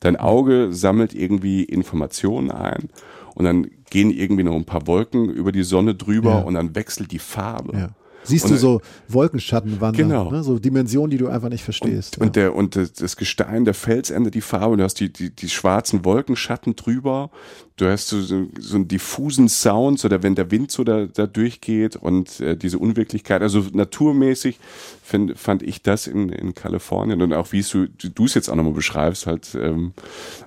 Dein 0.00 0.16
Auge 0.16 0.68
sammelt 0.72 1.14
irgendwie 1.14 1.62
Informationen 1.62 2.50
ein 2.50 2.88
und 3.34 3.44
dann 3.44 3.70
gehen 3.90 4.10
irgendwie 4.10 4.42
noch 4.42 4.54
ein 4.56 4.64
paar 4.64 4.86
Wolken 4.86 5.28
über 5.30 5.52
die 5.52 5.62
Sonne 5.62 5.94
drüber 5.94 6.30
Ja. 6.30 6.38
und 6.40 6.54
dann 6.54 6.74
wechselt 6.74 7.12
die 7.12 7.18
Farbe. 7.18 7.76
ja. 7.76 7.88
Siehst 8.30 8.44
Und- 8.46 8.52
du 8.52 8.56
so 8.56 8.80
Wolkenschatten 9.08 9.80
wandern, 9.80 10.08
Genau. 10.08 10.30
ne? 10.30 10.42
so 10.42 10.58
Dimensionen, 10.58 11.10
die 11.10 11.18
du 11.18 11.28
einfach 11.28 11.48
nicht 11.48 11.64
verstehst. 11.64 12.18
Und, 12.18 12.36
der, 12.36 12.54
und 12.54 12.76
das, 12.76 13.16
Gestein, 13.16 13.64
der 13.64 13.74
Fels 13.74 14.10
ändert 14.10 14.34
die 14.34 14.40
Farbe, 14.40 14.76
du 14.76 14.84
hast 14.84 14.94
die, 15.00 15.12
die, 15.12 15.30
die 15.30 15.48
schwarzen 15.48 16.04
Wolkenschatten 16.04 16.76
drüber, 16.76 17.30
du 17.76 17.86
hast 17.86 18.08
so, 18.08 18.20
so, 18.20 18.46
so 18.58 18.76
einen 18.76 18.88
diffusen 18.88 19.48
Sound, 19.48 20.04
oder 20.04 20.22
wenn 20.22 20.34
der 20.34 20.50
Wind 20.50 20.70
so 20.70 20.84
da, 20.84 21.06
da 21.06 21.26
durchgeht 21.26 21.96
und 21.96 22.40
äh, 22.40 22.56
diese 22.56 22.78
Unwirklichkeit, 22.78 23.42
also 23.42 23.64
naturmäßig 23.72 24.58
find, 25.02 25.38
fand 25.38 25.62
ich 25.62 25.82
das 25.82 26.06
in, 26.06 26.28
in 26.28 26.54
Kalifornien 26.54 27.20
und 27.22 27.32
auch 27.32 27.52
wie 27.52 27.62
du 27.62 27.86
du 27.88 28.24
es 28.24 28.34
jetzt 28.34 28.48
auch 28.48 28.54
nochmal 28.54 28.72
beschreibst, 28.74 29.26
halt 29.26 29.56
ähm, 29.60 29.92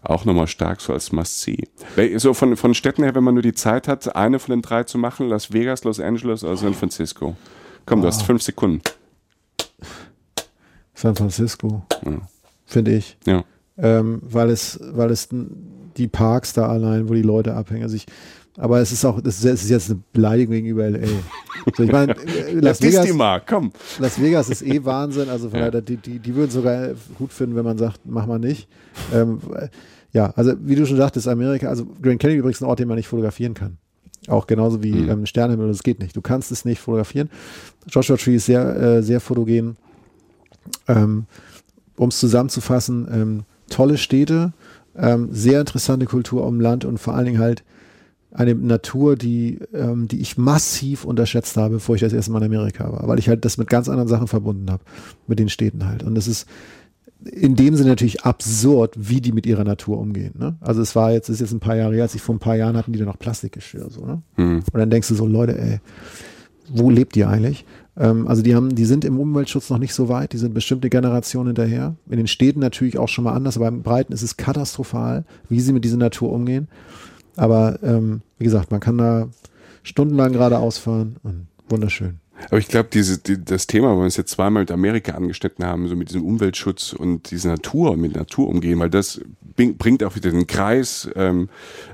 auch 0.01 0.25
nochmal 0.25 0.47
stark 0.47 0.79
so 0.81 0.93
als 0.93 1.11
Must-See. 1.11 1.67
So 2.17 2.33
von, 2.33 2.55
von 2.55 2.73
Städten 2.73 3.03
her, 3.03 3.13
wenn 3.15 3.23
man 3.23 3.33
nur 3.33 3.43
die 3.43 3.53
Zeit 3.53 3.87
hat, 3.87 4.15
eine 4.15 4.39
von 4.39 4.51
den 4.51 4.61
drei 4.61 4.83
zu 4.83 4.97
machen, 4.97 5.27
Las 5.27 5.51
Vegas, 5.53 5.83
Los 5.83 5.99
Angeles 5.99 6.43
oder 6.43 6.55
San 6.57 6.73
Francisco. 6.73 7.35
Komm, 7.85 8.01
du 8.01 8.07
hast 8.07 8.23
fünf 8.23 8.41
Sekunden. 8.41 8.81
San 10.93 11.15
Francisco, 11.15 11.83
Ja. 12.05 12.21
finde 12.65 12.95
ich. 12.95 13.17
Ja. 13.25 13.43
ähm, 13.77 14.21
weil 14.23 14.49
es, 14.49 14.79
weil 14.81 15.09
es 15.11 15.27
die 15.97 16.07
Parks 16.07 16.53
da 16.53 16.67
allein, 16.69 17.09
wo 17.09 17.13
die 17.13 17.21
Leute 17.21 17.53
abhängen. 17.55 17.83
Also 17.83 17.95
ich, 17.95 18.05
aber 18.57 18.79
es 18.79 18.91
ist 18.91 19.03
auch, 19.03 19.19
es 19.23 19.43
ist 19.43 19.69
jetzt 19.69 19.89
eine 19.89 19.99
Beleidigung 20.13 20.53
gegenüber 20.53 20.89
LA. 20.89 21.07
So, 21.75 21.83
ich 21.83 21.91
meine, 21.91 22.13
äh, 22.13 22.51
Las 22.59 22.81
Vegas, 22.81 23.11
mal, 23.13 23.41
komm. 23.45 23.71
Las 23.99 24.21
Vegas 24.21 24.49
ist 24.49 24.61
eh 24.61 24.83
Wahnsinn. 24.85 25.29
Also 25.29 25.49
von 25.49 25.59
Ja. 25.59 25.71
daher, 25.71 25.81
die, 25.81 25.97
die, 25.97 26.19
die 26.19 26.35
würden 26.35 26.51
sogar 26.51 26.89
gut 27.17 27.33
finden, 27.33 27.55
wenn 27.55 27.65
man 27.65 27.77
sagt, 27.77 28.01
mach 28.05 28.25
mal 28.27 28.39
nicht. 28.39 28.67
Ähm, 29.13 29.39
ja, 30.11 30.31
also 30.35 30.53
wie 30.61 30.75
du 30.75 30.85
schon 30.85 30.97
sagtest, 30.97 31.27
Amerika, 31.27 31.67
also 31.67 31.85
Grand 32.01 32.19
Canyon 32.21 32.39
übrigens 32.39 32.61
ein 32.61 32.65
Ort, 32.65 32.79
den 32.79 32.87
man 32.87 32.97
nicht 32.97 33.07
fotografieren 33.07 33.55
kann. 33.55 33.77
Auch 34.27 34.47
genauso 34.47 34.81
wie 34.83 34.93
Mhm. 34.93 35.09
ähm, 35.09 35.25
Sternenhimmel, 35.25 35.67
das 35.67 35.83
geht 35.83 35.99
nicht. 35.99 36.15
Du 36.15 36.21
kannst 36.21 36.51
es 36.51 36.65
nicht 36.65 36.79
fotografieren. 36.79 37.29
Joshua 37.89 38.17
Tree 38.17 38.35
ist 38.35 38.45
sehr, 38.45 38.75
äh, 38.75 39.03
sehr 39.03 39.19
fotogen. 39.19 39.75
Ähm, 40.87 41.25
um 41.97 42.09
es 42.09 42.19
zusammenzufassen, 42.19 43.07
ähm, 43.11 43.43
tolle 43.69 43.97
Städte, 43.97 44.53
ähm, 44.95 45.29
sehr 45.31 45.59
interessante 45.59 46.05
Kultur 46.05 46.45
am 46.45 46.59
Land 46.61 46.85
und 46.85 46.99
vor 46.99 47.15
allen 47.15 47.25
Dingen 47.25 47.39
halt 47.39 47.63
eine 48.31 48.55
Natur, 48.55 49.15
die, 49.15 49.59
ähm, 49.73 50.07
die 50.07 50.19
ich 50.19 50.37
massiv 50.37 51.05
unterschätzt 51.05 51.55
habe, 51.57 51.75
bevor 51.75 51.95
ich 51.95 52.01
das 52.01 52.13
erste 52.13 52.31
Mal 52.31 52.39
in 52.39 52.45
Amerika 52.45 52.91
war, 52.91 53.07
weil 53.07 53.19
ich 53.19 53.29
halt 53.29 53.45
das 53.45 53.57
mit 53.57 53.67
ganz 53.69 53.89
anderen 53.89 54.07
Sachen 54.09 54.27
verbunden 54.27 54.71
habe, 54.71 54.83
mit 55.27 55.37
den 55.37 55.49
Städten 55.49 55.85
halt. 55.85 56.01
Und 56.03 56.15
das 56.15 56.27
ist 56.27 56.47
in 57.31 57.55
dem 57.55 57.75
Sinne 57.75 57.89
natürlich 57.89 58.23
absurd, 58.23 58.95
wie 58.97 59.21
die 59.21 59.31
mit 59.31 59.45
ihrer 59.45 59.63
Natur 59.63 59.99
umgehen. 59.99 60.33
Ne? 60.37 60.55
Also 60.59 60.81
es 60.81 60.95
war 60.95 61.11
jetzt, 61.11 61.29
ist 61.29 61.39
jetzt 61.39 61.53
ein 61.53 61.59
paar 61.59 61.75
Jahre 61.75 61.95
her, 61.95 62.03
als 62.03 62.15
ich 62.15 62.21
vor 62.21 62.35
ein 62.35 62.39
paar 62.39 62.55
Jahren 62.55 62.77
hatten 62.77 62.91
die 62.91 62.99
da 62.99 63.05
noch 63.05 63.19
Plastikgeschirr 63.19 63.89
so, 63.89 64.05
ne? 64.05 64.21
Hm. 64.35 64.57
Und 64.57 64.79
dann 64.79 64.89
denkst 64.89 65.07
du 65.07 65.15
so, 65.15 65.25
Leute, 65.25 65.57
ey, 65.57 65.79
wo 66.69 66.89
lebt 66.89 67.15
ihr 67.15 67.29
eigentlich? 67.29 67.65
Ähm, 67.97 68.27
also 68.27 68.41
die 68.41 68.55
haben, 68.55 68.75
die 68.75 68.85
sind 68.85 69.05
im 69.05 69.19
Umweltschutz 69.19 69.69
noch 69.69 69.77
nicht 69.77 69.93
so 69.93 70.09
weit, 70.09 70.33
die 70.33 70.37
sind 70.37 70.53
bestimmte 70.53 70.89
Generationen 70.89 71.47
hinterher. 71.47 71.95
In 72.09 72.17
den 72.17 72.27
Städten 72.27 72.59
natürlich 72.59 72.97
auch 72.97 73.09
schon 73.09 73.23
mal 73.23 73.33
anders, 73.33 73.57
aber 73.57 73.67
im 73.67 73.83
Breiten 73.83 74.13
ist 74.13 74.21
es 74.23 74.37
katastrophal, 74.37 75.25
wie 75.49 75.59
sie 75.59 75.73
mit 75.73 75.85
dieser 75.85 75.97
Natur 75.97 76.31
umgehen. 76.31 76.67
Aber 77.35 77.79
ähm, 77.83 78.21
wie 78.37 78.45
gesagt, 78.45 78.71
man 78.71 78.79
kann 78.79 78.97
da 78.97 79.29
stundenlang 79.83 80.33
geradeaus 80.33 80.77
fahren 80.77 81.17
und 81.23 81.47
wunderschön. 81.69 82.19
Aber 82.45 82.57
ich 82.57 82.67
glaube, 82.67 82.89
diese, 82.91 83.17
die, 83.17 83.43
das 83.43 83.67
Thema, 83.67 83.91
wenn 83.91 83.99
wir 83.99 84.05
es 84.05 84.17
jetzt 84.17 84.31
zweimal 84.31 84.63
mit 84.63 84.71
Amerika 84.71 85.13
angeschnitten 85.13 85.65
haben, 85.65 85.87
so 85.87 85.95
mit 85.95 86.09
diesem 86.09 86.23
Umweltschutz 86.23 86.93
und 86.93 87.31
dieser 87.31 87.49
Natur, 87.49 87.97
mit 87.97 88.15
Natur 88.15 88.47
umgehen, 88.49 88.79
weil 88.79 88.89
das 88.89 89.21
bringt 89.55 90.03
auch 90.03 90.15
wieder 90.15 90.31
den 90.31 90.47
Kreis 90.47 91.09
ähm, 91.15 91.49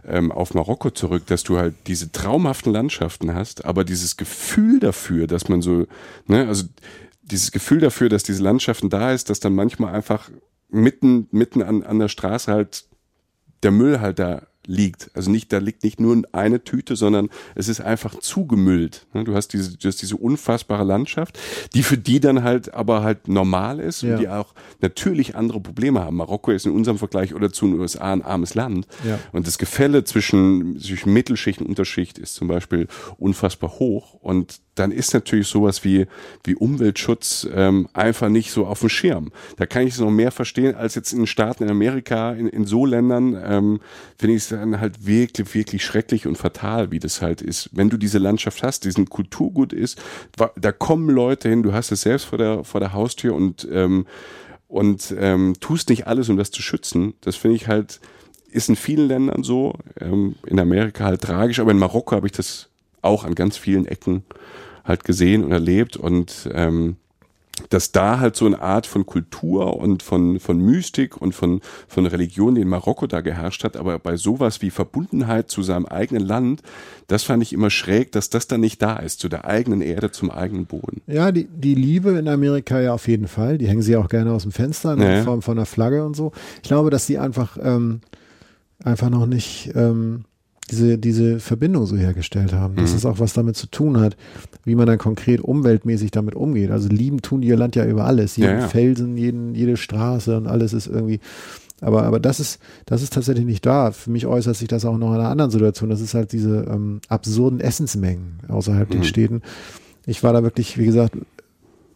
ähm, 0.08 0.32
auf 0.32 0.54
Marokko 0.54 0.92
zurück, 0.92 1.26
dass 1.28 1.44
du 1.44 1.58
halt 1.58 1.76
diese 1.88 2.12
traumhaften 2.12 2.72
Landschaften 2.72 3.36
hast, 3.36 3.66
aber 3.66 3.84
dieses 3.84 4.18
Gefühl 4.18 4.80
dafür, 4.80 5.28
dass 5.28 5.50
man 5.50 5.62
so, 5.62 5.86
ne, 6.28 6.48
also 6.48 6.66
dieses 7.22 7.52
Gefühl 7.52 7.80
dafür, 7.80 8.10
dass 8.10 8.24
diese 8.24 8.42
Landschaften 8.42 8.90
da 8.90 9.12
ist, 9.12 9.30
dass 9.30 9.40
dann 9.40 9.56
manchmal 9.56 9.94
einfach 9.94 10.30
mitten, 10.70 11.28
mitten 11.32 11.62
an, 11.62 11.84
an 11.84 12.00
der 12.00 12.08
Straße 12.08 12.52
halt 12.52 12.86
der 13.64 13.72
Müll 13.72 14.00
halt 14.00 14.20
da 14.20 14.44
liegt. 14.70 15.10
Also 15.16 15.32
nicht, 15.32 15.52
da 15.52 15.58
liegt 15.58 15.84
nicht 15.84 16.00
nur 16.00 16.22
eine 16.32 16.64
Tüte, 16.64 16.96
sondern 16.96 17.30
es 17.56 17.68
ist 17.68 17.82
einfach 17.82 18.16
zugemüllt. 18.20 19.08
Ne, 19.14 19.24
du 19.24 19.34
hast 19.36 19.50
diese, 19.50 19.76
du 19.78 19.88
hast 19.88 20.02
diese 20.02 20.16
unfassbare 20.16 20.84
Landschaft, 20.84 21.40
die 21.74 21.82
für 21.84 21.98
die 21.98 22.20
dann 22.20 22.44
halt 22.44 22.74
aber 22.74 23.02
halt 23.04 23.28
normal 23.28 23.80
ist 23.80 24.04
Ja. 24.04 24.14
und 24.14 24.22
die 24.22 24.30
auch 24.30 24.54
natürlich 24.80 25.36
andere 25.36 25.60
Probleme 25.60 26.02
haben. 26.02 26.18
Marokko 26.18 26.52
ist 26.52 26.66
in 26.68 26.72
unserem 26.72 27.00
Vergleich 27.00 27.34
oder 27.34 27.52
zu 27.52 27.66
den 27.66 27.80
USA 27.80 28.14
ein 28.14 28.22
armes 28.22 28.54
Land. 28.54 28.88
Ja. 29.04 29.20
Und 29.32 29.48
das 29.48 29.58
Gefälle 29.58 30.04
zwischen, 30.04 30.80
zwischen 30.80 31.12
Mittelschicht 31.14 31.60
und 31.62 31.68
Unterschicht 31.68 32.20
ist 32.20 32.36
zum 32.36 32.48
Beispiel 32.48 32.88
unfassbar 33.18 33.72
hoch. 33.80 34.14
Und 34.14 34.60
dann 34.80 34.92
ist 34.92 35.14
natürlich 35.14 35.48
sowas 35.48 35.84
wie, 35.84 36.08
wie 36.46 36.56
Umweltschutz 36.56 37.48
ähm, 37.54 37.90
einfach 37.94 38.30
nicht 38.30 38.52
so 38.52 38.66
auf 38.66 38.80
dem 38.80 38.90
Schirm. 38.90 39.32
Da 39.58 39.66
kann 39.66 39.86
ich 39.86 39.96
es 39.96 40.00
noch 40.00 40.10
mehr 40.10 40.32
verstehen 40.32 40.74
als 40.76 40.96
jetzt 40.96 41.12
in 41.12 41.28
Staaten 41.28 41.64
in 41.64 41.70
Amerika, 41.70 42.32
in, 42.32 42.48
in 42.48 42.66
so 42.66 42.86
Ländern, 42.86 43.38
ähm, 43.44 43.82
finde 44.18 44.36
ich 44.36 44.44
es 44.44 44.50
dann 44.50 44.80
halt 44.80 45.06
wirklich, 45.06 45.54
wirklich 45.54 45.84
schrecklich 45.84 46.28
und 46.28 46.38
fatal, 46.38 46.92
wie 46.92 47.00
das 47.00 47.22
halt 47.22 47.42
ist. 47.42 47.70
Wenn 47.74 47.90
du 47.90 47.98
diese 47.98 48.20
Landschaft 48.20 48.64
hast, 48.64 48.86
diesen 48.86 49.10
Kulturgut 49.10 49.74
ist, 49.74 50.02
da 50.56 50.72
kommen 50.72 51.10
Leute 51.10 51.50
hin, 51.50 51.62
du 51.62 51.74
hast 51.74 51.92
es 51.92 52.02
selbst 52.02 52.26
vor 52.26 52.38
der, 52.38 52.64
vor 52.64 52.80
der 52.80 52.94
Haustür 52.94 53.36
und, 53.36 53.68
ähm, 53.72 54.06
und 54.70 55.14
ähm, 55.20 55.56
tust 55.60 55.90
nicht 55.90 56.08
alles, 56.08 56.30
um 56.30 56.38
das 56.38 56.52
zu 56.52 56.62
schützen. 56.62 57.16
Das 57.22 57.36
finde 57.36 57.58
ich 57.58 57.68
halt, 57.68 58.00
ist 58.50 58.70
in 58.70 58.78
vielen 58.78 59.10
Ländern 59.10 59.44
so, 59.44 59.74
ähm, 60.00 60.36
in 60.46 60.60
Amerika 60.60 61.04
halt 61.04 61.22
tragisch, 61.22 61.60
aber 61.60 61.72
in 61.72 61.80
Marokko 61.80 62.16
habe 62.16 62.28
ich 62.28 62.34
das 62.34 62.70
auch 63.02 63.24
an 63.24 63.36
ganz 63.36 63.58
vielen 63.58 63.86
Ecken 63.86 64.24
halt 64.90 65.06
gesehen 65.06 65.45
und 65.45 65.53
erlebt 65.53 65.95
und 65.95 66.49
ähm, 66.53 66.98
dass 67.70 67.91
da 67.91 68.20
halt 68.20 68.36
so 68.36 68.45
eine 68.45 68.61
Art 68.61 68.88
von 68.88 69.06
Kultur 69.06 69.78
und 69.78 70.02
von, 70.02 70.40
von 70.40 70.60
Mystik 70.60 71.18
und 71.18 71.34
von, 71.36 71.61
von 71.88 72.06
Religion, 72.06 72.56
die 72.56 72.61
in 72.61 72.70
Marokko 72.70 73.07
da 73.07 73.22
geherrscht 73.22 73.64
hat, 73.64 73.76
aber 73.76 73.99
bei 73.99 74.16
sowas 74.16 74.61
wie 74.61 74.70
Verbundenheit 74.70 75.49
zu 75.52 75.61
seinem 75.61 75.86
eigenen 75.86 76.26
Land, 76.26 76.61
das 77.07 77.24
fand 77.24 77.44
ich 77.44 77.52
immer 77.52 77.70
schräg, 77.70 78.11
dass 78.14 78.30
das 78.30 78.48
dann 78.48 78.61
nicht 78.61 78.82
da 78.82 78.95
ist, 78.98 79.20
zu 79.20 79.30
der 79.30 79.45
eigenen 79.45 79.82
Erde, 79.82 80.11
zum 80.11 80.32
eigenen 80.32 80.68
Boden. 80.68 81.02
Ja, 81.07 81.32
die, 81.32 81.48
die 81.53 81.76
Liebe 81.76 82.11
in 82.11 82.28
Amerika 82.28 82.80
ja 82.80 82.94
auf 82.94 83.07
jeden 83.07 83.28
Fall. 83.28 83.57
Die 83.57 83.68
hängen 83.68 83.82
sie 83.82 83.98
auch 83.98 84.07
gerne 84.07 84.32
aus 84.32 84.44
dem 84.44 84.52
Fenster 84.52 84.94
in 84.94 85.02
Ja. 85.02 85.24
Form 85.24 85.41
von 85.41 85.57
einer 85.57 85.66
Flagge 85.66 86.06
und 86.06 86.16
so. 86.16 86.32
Ich 86.64 86.70
glaube, 86.70 86.90
dass 86.90 87.07
sie 87.07 87.18
einfach, 87.18 87.57
ähm, 87.61 88.02
einfach 88.84 89.10
noch 89.10 89.26
nicht 89.26 89.72
ähm, 89.76 90.24
diese, 90.70 90.98
diese 90.98 91.40
Verbindung 91.40 91.86
so 91.86 91.96
hergestellt 91.98 92.54
haben. 92.54 92.76
Dass 92.76 92.91
Mhm. 92.91 92.98
es 92.98 93.06
auch 93.06 93.20
was 93.20 93.34
damit 93.34 93.56
zu 93.56 93.68
tun 93.68 94.00
hat, 94.00 94.16
wie 94.66 94.76
man 94.76 94.88
dann 94.88 94.98
konkret 94.98 95.41
umweltmäßig 95.41 96.12
damit 96.12 96.36
umgeht. 96.36 96.72
Also 96.72 96.90
lieben 96.90 97.22
tun 97.22 97.41
die 97.41 97.48
ihr 97.48 97.58
Land 97.58 97.76
ja 97.76 97.86
über 97.86 98.06
alles. 98.06 98.38
Jeden 98.38 98.52
Ja, 98.52 98.60
ja. 98.60 98.68
Felsen, 98.68 99.18
jeden, 99.18 99.56
jede 99.56 99.78
Straße 99.78 100.38
und 100.38 100.48
alles 100.48 100.74
ist 100.74 100.88
irgendwie. 100.88 101.20
Aber, 101.82 102.04
aber 102.04 102.20
das 102.20 102.40
ist, 102.40 102.60
das 102.86 103.02
ist 103.02 103.14
tatsächlich 103.14 103.46
nicht 103.46 103.66
da. 103.66 103.91
Für 103.91 104.12
mich 104.12 104.26
äußert 104.28 104.56
sich 104.56 104.68
das 104.68 104.84
auch 104.86 104.98
noch 104.98 105.10
in 105.14 105.20
einer 105.20 105.30
anderen 105.30 105.52
Situation. 105.52 105.90
Das 105.90 106.02
ist 106.02 106.14
halt 106.14 106.32
diese 106.34 106.66
ähm, 106.70 107.00
absurden 107.08 107.60
Essensmengen 107.60 108.40
außerhalb 108.48 108.90
den 108.90 109.00
Mhm. 109.00 109.04
Städten. 109.06 109.41
Ich 110.06 110.24
war 110.24 110.34
da 110.34 110.44
wirklich, 110.44 110.78
wie 110.78 110.86
gesagt, 110.86 111.16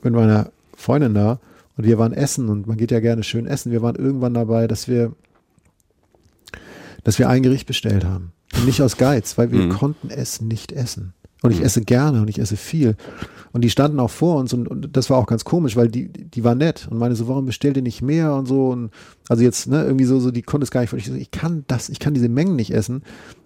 mit 0.03 0.13
meiner 0.13 0.51
Freundin 0.75 1.13
da 1.13 1.39
und 1.77 1.85
wir 1.85 1.97
waren 1.97 2.13
essen 2.13 2.49
und 2.49 2.67
man 2.67 2.77
geht 2.77 2.91
ja 2.91 2.99
gerne 2.99 3.23
schön 3.23 3.45
essen. 3.47 3.71
Wir 3.71 3.81
waren 3.81 3.95
irgendwann 3.95 4.33
dabei, 4.33 4.67
dass 4.67 4.87
wir, 4.87 5.13
dass 7.03 7.19
wir 7.19 7.29
ein 7.29 7.41
Gericht 7.43 7.67
bestellt 7.67 8.03
haben. 8.05 8.32
Und 8.55 8.65
nicht 8.65 8.81
aus 8.81 8.97
Geiz, 8.97 9.37
weil 9.37 9.51
wir 9.51 9.59
Mhm. 9.61 9.69
konnten 9.69 10.09
es 10.09 10.41
nicht 10.41 10.71
essen. 10.71 11.13
Und 11.41 11.51
ich 11.51 11.59
Mhm. 11.59 11.65
esse 11.65 11.81
gerne 11.81 12.21
und 12.21 12.29
ich 12.29 12.39
esse 12.39 12.55
viel. 12.55 12.95
Und 13.51 13.61
die 13.63 13.69
standen 13.69 13.99
auch 13.99 14.09
vor 14.09 14.37
uns 14.39 14.53
und, 14.53 14.67
und 14.67 14.95
das 14.95 15.09
war 15.09 15.17
auch 15.17 15.27
ganz 15.27 15.43
komisch, 15.43 15.75
weil 15.75 15.89
die, 15.89 16.07
die 16.07 16.43
war 16.43 16.55
nett 16.55 16.87
und 16.89 16.97
meine 16.97 17.15
so, 17.15 17.27
warum 17.27 17.45
bestellt 17.45 17.75
ihr 17.77 17.83
nicht 17.83 18.01
mehr 18.01 18.33
und 18.33 18.47
so. 18.47 18.69
Und 18.69 18.91
also 19.27 19.43
jetzt, 19.43 19.67
ne, 19.67 19.83
irgendwie 19.83 20.05
so, 20.05 20.19
so, 20.19 20.31
die 20.31 20.41
konnte 20.41 20.63
es 20.63 20.71
gar 20.71 20.81
nicht. 20.81 20.93
Ich, 20.93 21.07
so, 21.07 21.13
ich 21.13 21.31
kann 21.31 21.65
das, 21.67 21.89
ich 21.89 21.99
kann 21.99 22.13
diese 22.13 22.29
Mengen 22.29 22.55
nicht 22.55 22.71
essen. 22.73 23.03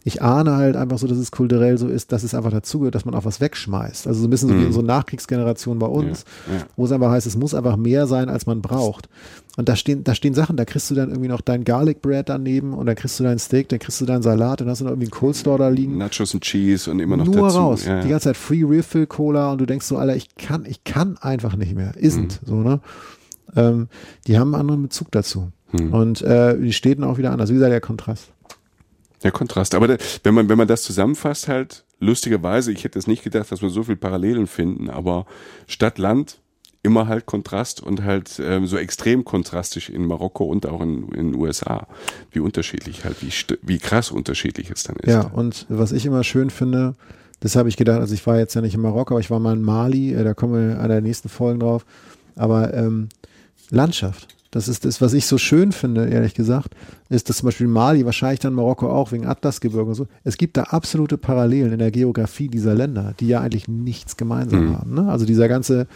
Ich 0.08 0.22
ahne 0.22 0.56
halt 0.56 0.78
einfach 0.78 0.98
so, 0.98 1.06
dass 1.06 1.18
es 1.18 1.32
kulturell 1.32 1.78
so 1.78 1.90
ist, 1.90 2.14
dass 2.14 2.24
es 2.24 2.34
einfach 2.34 2.52
dazugehört, 2.52 2.96
dass 2.96 3.04
man 3.04 3.14
auch 3.14 3.26
was 3.26 3.42
wegschmeißt. 3.42 4.08
Also 4.08 4.22
so 4.22 4.28
ein 4.28 4.30
bisschen 4.30 4.48
so 4.48 4.56
wie 4.56 4.60
Mhm. 4.62 4.68
unsere 4.68 4.86
Nachkriegsgeneration 4.86 5.80
bei 5.80 5.88
uns, 5.88 6.24
Ja, 6.48 6.54
ja. 6.60 6.62
wo 6.78 6.86
es 6.86 6.92
einfach 6.94 7.10
heißt, 7.12 7.28
es 7.28 7.36
muss 7.36 7.54
einfach 7.54 7.76
mehr 7.76 8.08
sein, 8.08 8.30
als 8.30 8.46
man 8.46 8.62
braucht. 8.62 9.10
Und 9.58 9.68
da 9.68 9.76
stehen, 9.76 10.04
da 10.06 10.16
stehen 10.16 10.34
Sachen, 10.34 10.56
da 10.56 10.64
kriegst 10.66 10.90
du 10.90 10.96
dann 10.96 11.10
irgendwie 11.10 11.28
noch 11.28 11.42
dein 11.42 11.64
Garlic 11.66 12.02
Bread 12.02 12.30
daneben 12.30 12.74
und 12.74 12.86
dann 12.86 12.96
kriegst 12.96 13.20
du 13.20 13.24
dein 13.26 13.38
Steak, 13.40 13.68
dann 13.70 13.80
kriegst 13.80 14.00
du 14.00 14.06
deinen 14.06 14.22
Salat, 14.22 14.62
dann 14.62 14.70
hast 14.70 14.80
du 14.80 14.86
noch 14.86 14.92
irgendwie 14.92 15.08
einen 15.08 15.20
Coleslaw 15.20 15.58
da 15.58 15.68
liegen 15.68 15.98
Nachos 15.98 16.34
und 16.34 16.42
Cheese 16.44 16.90
und 16.90 17.00
immer 17.00 17.18
noch 17.18 17.26
nur 17.26 17.36
dazu. 17.48 17.58
raus. 17.58 17.86
Ja, 17.86 18.02
Die 18.02 18.10
ganze 18.10 18.26
Zeit 18.26 18.38
Free 18.38 18.64
Refill 18.64 19.08
Cola 19.08 19.52
und 19.52 19.60
du 19.60 19.66
denkst 19.66 19.86
so, 19.88 19.98
Alter, 19.98 20.16
ich 20.16 20.36
kann, 20.36 20.66
ich 20.66 20.84
kann 20.86 21.18
einfach 21.18 21.56
nicht 21.58 21.76
mehr. 21.76 21.94
Isn't, 21.96 22.40
Mhm. 22.44 22.46
so, 22.46 22.56
ne? 22.56 22.80
Ähm, 23.56 23.88
die 24.28 24.38
haben 24.38 24.54
einen 24.54 24.62
anderen 24.62 24.84
Bezug 24.84 25.12
dazu. 25.12 25.52
Hm. 25.72 25.94
Und 25.94 26.22
äh, 26.22 26.58
die 26.58 26.72
Städten 26.72 27.04
auch 27.04 27.18
wieder 27.18 27.32
anders. 27.32 27.50
Wie 27.50 27.54
gesagt, 27.56 27.72
der 27.74 27.82
Kontrast. 27.82 28.30
Der 29.24 29.32
Kontrast. 29.32 29.76
Aber 29.76 29.88
der, 29.88 29.98
wenn 30.24 30.34
man, 30.34 30.50
wenn 30.50 30.58
man 30.58 30.68
das 30.68 30.84
zusammenfasst, 30.84 31.48
halt, 31.48 31.86
lustigerweise, 32.00 32.72
ich 32.72 32.84
hätte 32.84 33.00
es 33.00 33.08
nicht 33.08 33.24
gedacht, 33.24 33.52
dass 33.52 33.62
wir 33.62 33.70
so 33.70 33.84
viel 33.84 33.96
Parallelen 33.96 34.48
finden, 34.48 34.90
aber 34.90 35.26
Stadt, 35.68 35.98
Land, 35.98 36.40
immer 36.84 37.08
halt 37.08 37.26
Kontrast 37.26 37.82
und 37.82 38.04
halt 38.04 38.40
ähm, 38.44 38.66
so 38.66 38.78
extrem 38.78 39.26
kontrastisch 39.26 39.90
in 39.90 40.06
Marokko 40.06 40.46
und 40.46 40.66
auch 40.66 40.82
in 40.82 41.10
den 41.10 41.36
USA. 41.36 41.88
Wie 42.32 42.40
unterschiedlich 42.40 43.04
halt, 43.04 43.22
wie, 43.22 43.32
wie 43.62 43.78
krass 43.78 44.12
unterschiedlich 44.12 44.70
es 44.72 44.84
dann 44.84 44.96
ist. 44.98 45.12
Ja, 45.12 45.28
und 45.28 45.66
was 45.70 45.92
ich 45.92 46.06
immer 46.06 46.24
schön 46.24 46.50
finde, 46.50 46.96
das 47.40 47.56
habe 47.56 47.70
ich 47.70 47.78
gedacht, 47.78 48.00
also 48.00 48.14
ich 48.14 48.26
war 48.26 48.38
jetzt 48.40 48.54
ja 48.56 48.62
nicht 48.62 48.74
in 48.74 48.82
Marokko, 48.82 49.16
aber 49.16 49.20
ich 49.20 49.30
war 49.30 49.40
mal 49.40 49.54
in 49.54 49.62
Mali, 49.62 50.14
äh, 50.14 50.24
da 50.24 50.34
kommen 50.34 50.54
wir 50.54 50.80
einer 50.80 50.88
der 50.88 51.02
nächsten 51.02 51.30
Folgen 51.30 51.60
drauf. 51.60 51.86
Aber 52.36 52.74
ähm, 52.74 53.10
Landschaft, 53.70 54.37
das 54.52 54.68
ist 54.68 54.86
das, 54.86 55.02
was 55.02 55.14
ich 55.14 55.26
so 55.26 55.38
schön 55.38 55.72
finde, 55.72 56.08
ehrlich 56.08 56.34
gesagt, 56.34 56.74
ist, 57.10 57.30
dass 57.30 57.38
zum 57.38 57.48
Beispiel 57.48 57.68
Mali, 57.68 58.06
wahrscheinlich 58.06 58.40
dann 58.40 58.54
Marokko 58.54 58.90
auch, 58.90 59.12
wegen 59.12 59.26
Atlasgebirge 59.26 59.90
und 59.90 59.96
so, 59.96 60.08
es 60.24 60.38
gibt 60.38 60.58
da 60.58 60.64
absolute 60.64 61.18
Parallelen 61.18 61.74
in 61.74 61.80
der 61.80 61.92
Geografie 61.92 62.48
dieser 62.48 62.74
Länder, 62.76 63.14
die 63.20 63.28
ja 63.28 63.42
eigentlich 63.42 63.68
nichts 63.68 64.18
gemeinsam 64.18 64.68
Mhm. 64.70 64.78
haben. 64.78 64.94
Ne? 64.94 65.10
Also 65.12 65.26
dieser 65.26 65.48
ganze, 65.48 65.88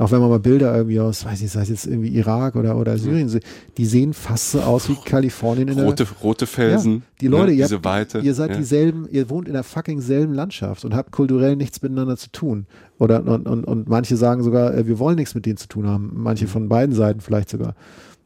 auch 0.00 0.10
wenn 0.10 0.20
man 0.20 0.30
mal 0.30 0.38
Bilder 0.40 0.74
irgendwie 0.74 0.98
aus, 0.98 1.26
weiß 1.26 1.42
nicht, 1.42 1.52
sei 1.52 1.60
es 1.60 1.68
jetzt 1.68 1.86
irgendwie 1.86 2.08
Irak 2.08 2.56
oder, 2.56 2.76
oder 2.78 2.96
Syrien, 2.96 3.38
die 3.76 3.84
sehen 3.84 4.14
fast 4.14 4.52
so 4.52 4.60
aus 4.62 4.88
wie 4.88 4.94
Kalifornien 4.94 5.68
in 5.68 5.76
der 5.76 5.84
Rote, 5.84 6.06
rote 6.22 6.46
Felsen. 6.46 6.94
ja, 6.94 7.00
die 7.20 7.26
Leute, 7.26 7.52
ne, 7.52 7.58
ihr, 7.58 7.68
habt, 7.68 7.84
Weite. 7.84 8.20
ihr 8.20 8.34
seid 8.34 8.52
ja. 8.52 8.56
dieselben, 8.56 9.06
ihr 9.10 9.28
wohnt 9.28 9.46
in 9.46 9.52
der 9.52 9.62
fucking 9.62 10.00
selben 10.00 10.32
Landschaft 10.32 10.86
und 10.86 10.94
habt 10.94 11.12
kulturell 11.12 11.54
nichts 11.54 11.82
miteinander 11.82 12.16
zu 12.16 12.32
tun. 12.32 12.64
Oder 12.98 13.22
und, 13.26 13.46
und, 13.46 13.64
und 13.64 13.88
manche 13.90 14.16
sagen 14.16 14.42
sogar, 14.42 14.74
äh, 14.74 14.86
wir 14.86 14.98
wollen 14.98 15.16
nichts 15.16 15.34
mit 15.34 15.44
denen 15.44 15.58
zu 15.58 15.68
tun 15.68 15.86
haben. 15.86 16.12
Manche 16.14 16.46
von 16.46 16.70
beiden 16.70 16.94
Seiten 16.94 17.20
vielleicht 17.20 17.50
sogar. 17.50 17.74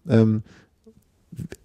Ähm, 0.09 0.43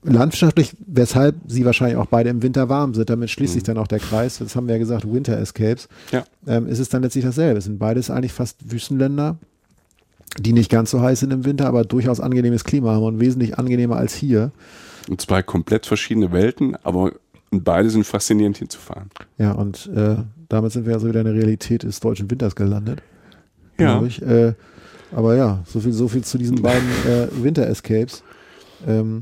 landschaftlich, 0.01 0.75
weshalb 0.87 1.35
sie 1.45 1.65
wahrscheinlich 1.65 1.97
auch 1.97 2.07
beide 2.07 2.31
im 2.31 2.41
Winter 2.41 2.67
warm 2.69 2.95
sind, 2.95 3.11
damit 3.11 3.29
schließt 3.29 3.53
sich 3.53 3.61
dann 3.63 3.77
auch 3.77 3.85
der 3.87 3.99
Kreis, 3.99 4.39
das 4.39 4.55
haben 4.55 4.67
wir 4.67 4.73
ja 4.73 4.79
gesagt, 4.79 5.11
Winter 5.11 5.37
Escapes, 5.37 5.87
Ja. 6.11 6.23
ähm, 6.47 6.65
ist 6.67 6.79
es 6.79 6.89
dann 6.89 7.03
letztlich 7.03 7.25
dasselbe. 7.25 7.59
Es 7.59 7.65
sind 7.65 7.77
beides 7.77 8.09
eigentlich 8.09 8.33
fast 8.33 8.71
Wüstenländer, 8.71 9.37
die 10.37 10.53
nicht 10.53 10.69
ganz 10.69 10.91
so 10.91 11.01
heiß 11.01 11.21
sind 11.21 11.33
im 11.33 11.45
Winter, 11.45 11.67
aber 11.67 11.83
durchaus 11.83 12.19
angenehmes 12.19 12.63
Klima 12.63 12.93
haben 12.93 13.03
und 13.03 13.19
wesentlich 13.19 13.57
angenehmer 13.57 13.97
als 13.97 14.13
hier. 14.13 14.51
Und 15.09 15.21
zwei 15.21 15.41
komplett 15.41 15.85
verschiedene 15.85 16.31
Welten, 16.31 16.75
aber 16.83 17.13
beide 17.51 17.89
sind 17.89 18.05
faszinierend 18.05 18.57
hinzufahren. 18.57 19.09
Ja, 19.37 19.53
und 19.53 19.87
äh, 19.95 20.17
damit 20.49 20.71
sind 20.71 20.85
wir 20.85 20.93
also 20.93 21.07
wieder 21.07 21.21
in 21.21 21.25
der 21.25 21.35
Realität 21.35 21.83
des 21.83 21.99
deutschen 21.99 22.29
Winters 22.29 22.55
gelandet. 22.55 23.01
Ja. 23.79 24.01
Ich. 24.03 24.21
Äh, 24.21 24.53
aber 25.11 25.35
ja, 25.35 25.63
so 25.65 25.79
viel, 25.79 25.93
so 25.93 26.07
viel 26.07 26.23
zu 26.23 26.37
diesen 26.37 26.61
beiden 26.61 26.87
äh, 27.07 27.27
Winter-Escapes, 27.43 28.23
ähm, 28.87 29.19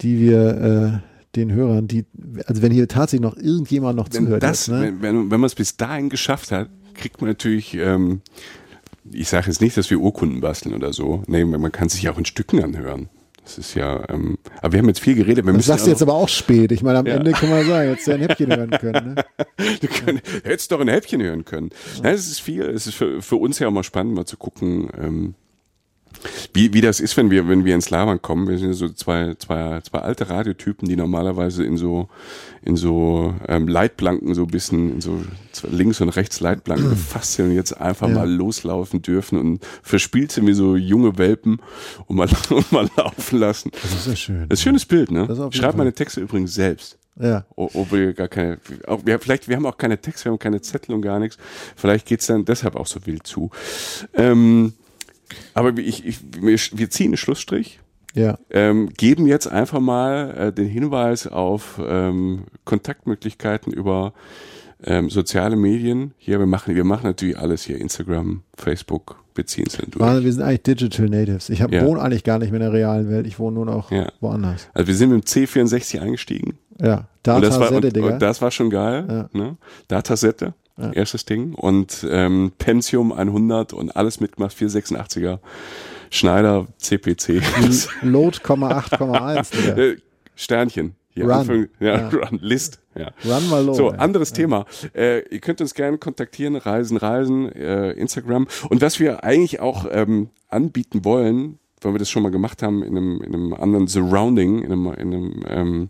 die 0.00 0.18
wir 0.18 1.02
äh, 1.02 1.36
den 1.36 1.52
Hörern, 1.52 1.88
die, 1.88 2.04
also 2.46 2.62
wenn 2.62 2.72
hier 2.72 2.88
tatsächlich 2.88 3.22
noch 3.22 3.36
irgendjemand 3.36 3.96
noch 3.96 4.08
Wenn, 4.10 4.24
zuhört, 4.24 4.42
das, 4.42 4.66
jetzt, 4.66 4.74
ne? 4.74 4.82
wenn, 4.82 5.02
wenn, 5.02 5.30
wenn 5.30 5.40
man 5.40 5.46
es 5.46 5.54
bis 5.54 5.76
dahin 5.76 6.08
geschafft 6.08 6.50
hat, 6.50 6.68
kriegt 6.94 7.20
man 7.20 7.30
natürlich, 7.30 7.74
ähm, 7.74 8.20
ich 9.10 9.28
sage 9.28 9.46
jetzt 9.48 9.60
nicht, 9.60 9.76
dass 9.76 9.90
wir 9.90 9.98
Urkunden 9.98 10.40
basteln 10.40 10.74
oder 10.74 10.92
so. 10.92 11.22
Nee, 11.26 11.44
man 11.44 11.72
kann 11.72 11.88
sich 11.88 12.02
ja 12.02 12.12
auch 12.12 12.18
in 12.18 12.24
Stücken 12.24 12.62
anhören. 12.62 13.08
Das 13.44 13.58
ist 13.58 13.74
ja, 13.74 14.08
ähm, 14.08 14.38
aber 14.60 14.72
wir 14.72 14.78
haben 14.78 14.88
jetzt 14.88 15.00
viel 15.00 15.16
geredet. 15.16 15.44
Wir 15.44 15.52
das 15.52 15.66
sagst 15.66 15.84
du 15.86 15.90
ja 15.90 15.94
jetzt 15.94 16.02
aber 16.02 16.14
auch 16.14 16.28
spät. 16.28 16.70
Ich 16.70 16.82
meine, 16.82 17.00
am 17.00 17.06
Ja. 17.06 17.14
Ende 17.14 17.32
kann 17.32 17.50
man 17.50 17.66
sagen, 17.66 17.90
jetzt 17.90 18.08
ein 18.08 18.20
Häppchen 18.20 18.50
hören 18.56 18.70
können. 18.70 19.14
Ne? 19.14 19.24
Du 19.80 19.88
können, 19.88 20.20
hättest 20.44 20.70
doch 20.70 20.78
ein 20.80 20.86
Häppchen 20.86 21.20
hören 21.20 21.44
können. 21.44 21.70
Nein, 22.02 22.14
es 22.14 22.28
ist 22.30 22.40
viel. 22.40 22.62
Es 22.62 22.86
ist 22.86 22.94
für, 22.94 23.20
für 23.20 23.36
uns 23.36 23.58
ja 23.58 23.66
auch 23.66 23.72
mal 23.72 23.82
spannend, 23.82 24.14
mal 24.14 24.26
zu 24.26 24.36
gucken, 24.36 24.88
ähm, 24.96 25.34
Wie, 26.54 26.72
wie 26.74 26.80
das 26.80 27.00
ist, 27.00 27.16
wenn 27.16 27.30
wir, 27.30 27.48
wenn 27.48 27.64
wir 27.64 27.74
ins 27.74 27.90
Labern 27.90 28.20
kommen. 28.22 28.48
Wir 28.48 28.58
sind 28.58 28.72
so 28.74 28.88
zwei, 28.88 29.34
zwei, 29.38 29.80
zwei 29.80 29.98
alte 30.00 30.28
Radiotypen, 30.28 30.88
die 30.88 30.96
normalerweise 30.96 31.64
in 31.64 31.76
so, 31.76 32.08
in 32.62 32.76
so 32.76 33.34
ähm, 33.48 33.68
Leitplanken 33.68 34.34
so 34.34 34.42
ein 34.42 34.48
bisschen, 34.48 34.92
in 34.94 35.00
so 35.00 35.20
links 35.70 36.00
und 36.00 36.08
rechts 36.10 36.40
Leitplanken 36.40 36.90
gefasst 36.90 37.34
sind 37.34 37.46
und 37.50 37.54
jetzt 37.54 37.72
einfach 37.80 38.08
Ja. 38.08 38.14
mal 38.14 38.30
loslaufen 38.30 39.02
dürfen 39.02 39.38
und 39.38 39.64
verspielt 39.82 40.32
sind 40.32 40.46
wie 40.46 40.52
so 40.54 40.76
junge 40.76 41.18
Welpen 41.18 41.60
und 42.06 42.16
mal, 42.16 42.28
und 42.50 42.70
mal 42.72 42.88
laufen 42.96 43.38
lassen. 43.38 43.70
Das 43.82 43.92
ist 43.92 44.06
ja 44.06 44.16
schön. 44.16 44.48
Das 44.48 44.58
ist 44.58 44.62
ein 44.62 44.70
schönes 44.70 44.86
Bild, 44.86 45.10
ne? 45.10 45.50
Schreib 45.52 45.76
meine 45.76 45.92
Texte 45.92 46.20
übrigens 46.20 46.54
selbst. 46.54 46.98
Ja. 47.20 47.44
O- 47.56 47.68
Obwohl 47.74 47.98
wir 48.00 48.12
gar 48.14 48.28
keine, 48.28 48.58
auch, 48.86 49.00
wir, 49.04 49.18
vielleicht, 49.18 49.46
wir 49.46 49.56
haben 49.56 49.66
auch 49.66 49.76
keine 49.76 49.98
Texte, 50.00 50.24
wir 50.26 50.32
haben 50.32 50.38
keine 50.38 50.62
Zettel 50.62 50.94
und 50.94 51.02
gar 51.02 51.18
nichts. 51.18 51.36
Vielleicht 51.76 52.06
geht's 52.06 52.26
dann 52.26 52.44
deshalb 52.46 52.74
auch 52.74 52.86
so 52.86 53.04
wild 53.04 53.26
zu. 53.26 53.50
Ähm, 54.14 54.72
aber 55.54 55.76
ich, 55.78 56.04
ich, 56.06 56.18
wir, 56.40 56.90
ziehen 56.90 57.06
einen 57.08 57.16
Schlussstrich, 57.16 57.80
Ja. 58.14 58.38
ähm, 58.50 58.90
geben 58.96 59.26
jetzt 59.26 59.46
einfach 59.46 59.80
mal 59.80 60.30
äh, 60.36 60.52
den 60.52 60.68
Hinweis 60.68 61.26
auf 61.26 61.80
ähm, 61.84 62.44
Kontaktmöglichkeiten 62.64 63.72
über 63.72 64.12
ähm, 64.84 65.10
soziale 65.10 65.56
Medien. 65.56 66.12
Hier, 66.18 66.38
wir 66.38 66.46
machen, 66.46 66.74
wir 66.74 66.84
machen 66.84 67.04
natürlich 67.06 67.38
alles 67.38 67.62
hier, 67.64 67.78
Instagram, 67.80 68.42
Facebook, 68.56 69.22
beziehen 69.34 69.64
es 69.68 69.76
dann 69.76 69.90
durch. 69.90 70.04
Wahnsinn, 70.04 70.24
wir 70.24 70.32
sind 70.32 70.42
eigentlich 70.42 70.62
Digital 70.62 71.08
Natives. 71.08 71.48
Ich 71.50 71.62
hab, 71.62 71.72
Ja. 71.72 71.84
wohne 71.86 72.00
eigentlich 72.02 72.24
gar 72.24 72.38
nicht 72.38 72.50
mehr 72.50 72.60
in 72.60 72.64
der 72.66 72.72
realen 72.72 73.08
Welt. 73.08 73.26
Ich 73.26 73.38
wohne 73.38 73.54
nur 73.54 73.66
noch 73.66 73.90
Ja. 73.92 74.10
woanders. 74.20 74.68
Also 74.74 74.88
wir 74.88 74.94
sind 74.94 75.10
mit 75.10 75.22
dem 75.22 75.26
C64 75.26 76.00
eingestiegen. 76.00 76.58
Ja. 76.80 76.96
Und 76.96 77.06
das, 77.24 77.34
war, 77.60 77.70
Datasette, 77.70 77.86
und, 77.86 77.96
Digga. 77.96 78.06
und 78.14 78.22
das 78.22 78.42
war 78.42 78.50
schon 78.50 78.70
geil. 78.70 79.06
Ja. 79.08 79.28
Ne? 79.40 79.56
Datasette, 79.86 80.54
erstes 80.92 81.24
Ding. 81.24 81.54
Und 81.54 82.06
ähm, 82.08 82.52
Pentium 82.58 83.12
100 83.12 83.72
und 83.72 83.94
alles 83.96 84.20
mitgemacht, 84.20 84.56
486er. 84.56 85.38
Schneider, 86.10 86.66
CPC. 86.78 87.42
Load, 88.02 88.38
8,1, 88.38 89.50
Digga. 89.50 89.82
Äh, 89.82 89.96
Sternchen. 90.34 90.94
Hier, 91.14 91.24
Run. 91.24 91.32
Anfang, 91.32 91.68
ja, 91.78 91.98
Ja. 91.98 92.08
Run, 92.12 92.38
List. 92.40 92.80
Ja. 92.94 93.10
Run 93.24 93.48
mal 93.50 93.64
low. 93.64 93.74
So, 93.74 93.90
anderes 93.90 94.32
Thema. 94.32 94.66
Äh, 94.94 95.20
ihr 95.28 95.40
könnt 95.40 95.60
uns 95.60 95.74
gerne 95.74 95.98
kontaktieren, 95.98 96.56
Reisen, 96.56 96.96
Reisen, 96.96 97.52
äh, 97.52 97.92
Instagram. 97.92 98.46
Und 98.68 98.80
was 98.80 98.98
wir 98.98 99.24
eigentlich 99.24 99.60
auch 99.60 99.86
ähm, 99.90 100.30
anbieten 100.48 101.04
wollen, 101.04 101.58
weil 101.80 101.94
wir 101.94 101.98
das 101.98 102.10
schon 102.10 102.22
mal 102.22 102.30
gemacht 102.30 102.62
haben 102.62 102.82
in 102.82 102.96
einem, 102.96 103.22
in 103.22 103.34
einem 103.34 103.54
anderen 103.54 103.88
Surrounding, 103.88 104.62
in 104.62 104.72
einem, 104.72 104.86
in 104.86 105.14
einem, 105.14 105.44
ähm, 105.48 105.88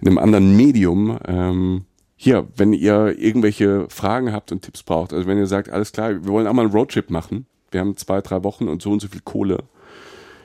in 0.00 0.08
einem 0.08 0.18
anderen 0.18 0.56
Medium. 0.56 1.18
Ähm, 1.26 1.84
hier, 2.26 2.48
wenn 2.56 2.72
ihr 2.72 3.16
irgendwelche 3.16 3.86
Fragen 3.88 4.32
habt 4.32 4.50
und 4.50 4.62
Tipps 4.62 4.82
braucht, 4.82 5.12
also 5.12 5.28
wenn 5.28 5.38
ihr 5.38 5.46
sagt, 5.46 5.70
alles 5.70 5.92
klar, 5.92 6.10
wir 6.10 6.26
wollen 6.26 6.48
auch 6.48 6.52
mal 6.52 6.62
einen 6.62 6.72
Roadtrip 6.72 7.08
machen, 7.08 7.46
wir 7.70 7.78
haben 7.78 7.96
zwei, 7.96 8.20
drei 8.20 8.42
Wochen 8.42 8.66
und 8.68 8.82
so 8.82 8.90
und 8.90 9.00
so 9.00 9.06
viel 9.06 9.20
Kohle. 9.20 9.62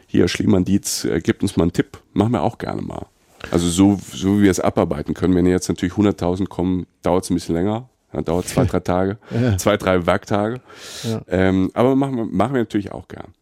Hier, 0.06 0.28
Schliemann 0.28 0.64
Dietz, 0.64 1.06
äh, 1.06 1.20
gibt 1.22 1.42
uns 1.42 1.58
mal 1.58 1.64
einen 1.64 1.74
Tipp, 1.74 1.98
machen 2.14 2.34
wir 2.34 2.44
auch 2.44 2.60
gerne 2.60 2.84
mal. 2.84 3.08
Also 3.50 3.68
so, 3.68 4.00
so 4.14 4.38
wie 4.38 4.44
wir 4.44 4.52
es 4.52 4.60
abarbeiten 4.60 5.16
können. 5.16 5.34
Wenn 5.34 5.48
jetzt 5.48 5.70
natürlich 5.70 5.96
100.000 5.96 6.48
kommen, 6.50 6.86
dauert 7.02 7.24
es 7.24 7.32
ein 7.32 7.34
bisschen 7.34 7.56
länger. 7.56 7.90
Ja, 8.14 8.22
dauert 8.22 8.48
zwei, 8.48 8.66
drei 8.66 8.82
Tage, 8.82 9.18
Ja. 9.32 9.58
zwei, 9.58 9.78
drei 9.78 10.06
Werktage. 10.06 10.62
Ja. 11.02 11.22
Ähm, 11.30 11.72
aber 11.74 11.96
machen 11.96 12.16
wir, 12.16 12.26
machen 12.26 12.54
wir 12.54 12.62
natürlich 12.62 12.92
auch 12.92 13.08
gern. 13.08 13.34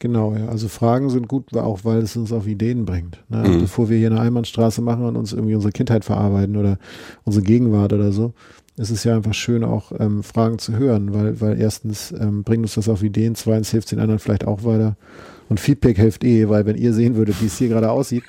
Genau, 0.00 0.34
ja. 0.34 0.48
Also 0.48 0.68
Fragen 0.68 1.10
sind 1.10 1.28
gut, 1.28 1.54
auch 1.54 1.84
weil 1.84 1.98
es 1.98 2.16
uns 2.16 2.32
auf 2.32 2.46
Ideen 2.46 2.86
bringt. 2.86 3.22
Ne? 3.28 3.38
Also 3.38 3.52
Mhm. 3.52 3.60
Bevor 3.60 3.90
wir 3.90 3.98
hier 3.98 4.10
eine 4.10 4.20
Einbahnstraße 4.20 4.80
machen 4.80 5.04
und 5.04 5.16
uns 5.16 5.32
irgendwie 5.32 5.54
unsere 5.54 5.72
Kindheit 5.72 6.04
verarbeiten 6.06 6.56
oder 6.56 6.78
unsere 7.24 7.44
Gegenwart 7.44 7.92
oder 7.92 8.10
so, 8.10 8.32
ist 8.78 8.90
es 8.90 9.04
ja 9.04 9.14
einfach 9.14 9.34
schön, 9.34 9.62
auch 9.62 9.92
ähm, 10.00 10.22
Fragen 10.22 10.58
zu 10.58 10.76
hören, 10.78 11.12
weil, 11.12 11.38
weil 11.42 11.60
erstens 11.60 12.12
ähm, 12.12 12.44
bringt 12.44 12.62
uns 12.62 12.74
das 12.74 12.88
auf 12.88 13.02
Ideen, 13.02 13.34
zweitens 13.34 13.70
hilft 13.70 13.88
es 13.88 13.90
den 13.90 13.98
anderen 14.00 14.18
vielleicht 14.18 14.46
auch 14.46 14.64
weiter. 14.64 14.96
Und 15.50 15.60
Feedback 15.60 15.98
hilft 15.98 16.24
eh, 16.24 16.48
weil 16.48 16.64
wenn 16.64 16.76
ihr 16.76 16.94
sehen 16.94 17.16
würdet, 17.16 17.42
wie 17.42 17.46
es 17.46 17.58
hier 17.58 17.68
gerade 17.68 17.90
aussieht, 17.90 18.22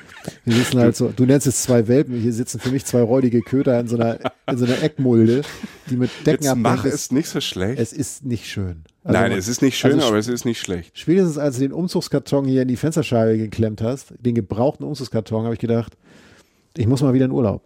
wir 0.43 0.56
sitzen 0.56 0.80
halt 0.80 0.98
so, 0.98 1.14
du 1.15 1.26
nennst 1.26 1.48
es 1.48 1.61
zwei 1.61 1.88
Welpen, 1.88 2.19
hier 2.19 2.34
sitzen 2.34 2.60
für 2.60 2.72
mich 2.72 2.84
zwei 2.84 3.02
räudige 3.02 3.41
Köter 3.41 3.80
in 3.80 3.88
so 3.88 3.95
einer, 3.95 4.18
in 4.49 4.57
so 4.57 4.65
einer 4.65 4.81
Eckmulde, 4.84 5.43
die 5.89 5.95
mit 5.95 6.10
Decken 6.26 6.43
Jetzt 6.43 6.56
mach 6.57 6.84
es 6.84 7.11
nicht 7.11 7.30
so 7.30 7.39
schlecht. 7.39 7.80
Es 7.80 7.93
ist 7.93 8.26
nicht 8.26 8.48
schön. 8.48 8.84
Also 9.03 9.17
Nein, 9.19 9.29
man- 9.31 9.39
es 9.39 9.47
ist 9.47 9.61
nicht 9.61 9.77
schön, 9.77 9.93
also 9.93 10.07
aber 10.07 10.17
es 10.17 10.27
ist 10.27 10.45
nicht 10.45 10.59
schlecht. 10.59 10.97
Spätestens 10.97 11.37
als 11.37 11.55
du 11.55 11.61
den 11.61 11.73
Umzugskarton 11.73 12.45
hier 12.45 12.61
in 12.61 12.67
die 12.67 12.75
Fensterscheibe 12.77 13.37
geklemmt 13.37 13.81
hast, 13.81 14.13
den 14.19 14.35
gebrauchten 14.35 14.83
Umzugskarton, 14.85 15.43
habe 15.45 15.55
ich 15.55 15.59
gedacht, 15.59 15.97
ich 16.77 16.85
muss 16.87 17.01
mal 17.01 17.13
wieder 17.13 17.25
in 17.25 17.31
Urlaub. 17.31 17.63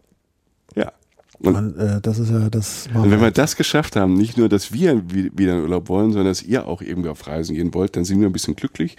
Ja. 0.75 0.91
Und, 1.39 1.55
Und 1.55 1.77
äh, 1.77 1.99
das 2.01 2.17
ist 2.19 2.29
ja 2.31 2.49
das. 2.49 2.87
und 2.93 3.11
wenn 3.11 3.19
wir 3.19 3.29
das 3.31 3.57
geschafft 3.57 3.97
haben, 3.97 4.13
nicht 4.13 4.37
nur, 4.37 4.47
dass 4.47 4.71
wir 4.71 5.03
wie- 5.11 5.31
wieder 5.37 5.57
in 5.57 5.63
Urlaub 5.63 5.89
wollen, 5.89 6.13
sondern 6.13 6.27
dass 6.31 6.41
ihr 6.41 6.65
auch 6.65 6.81
irgendwie 6.81 7.09
auf 7.09 7.27
Reisen 7.27 7.53
gehen 7.55 7.73
wollt, 7.73 7.97
dann 7.97 8.05
sind 8.05 8.21
wir 8.21 8.27
ein 8.29 8.31
bisschen 8.33 8.55
glücklich. 8.55 8.95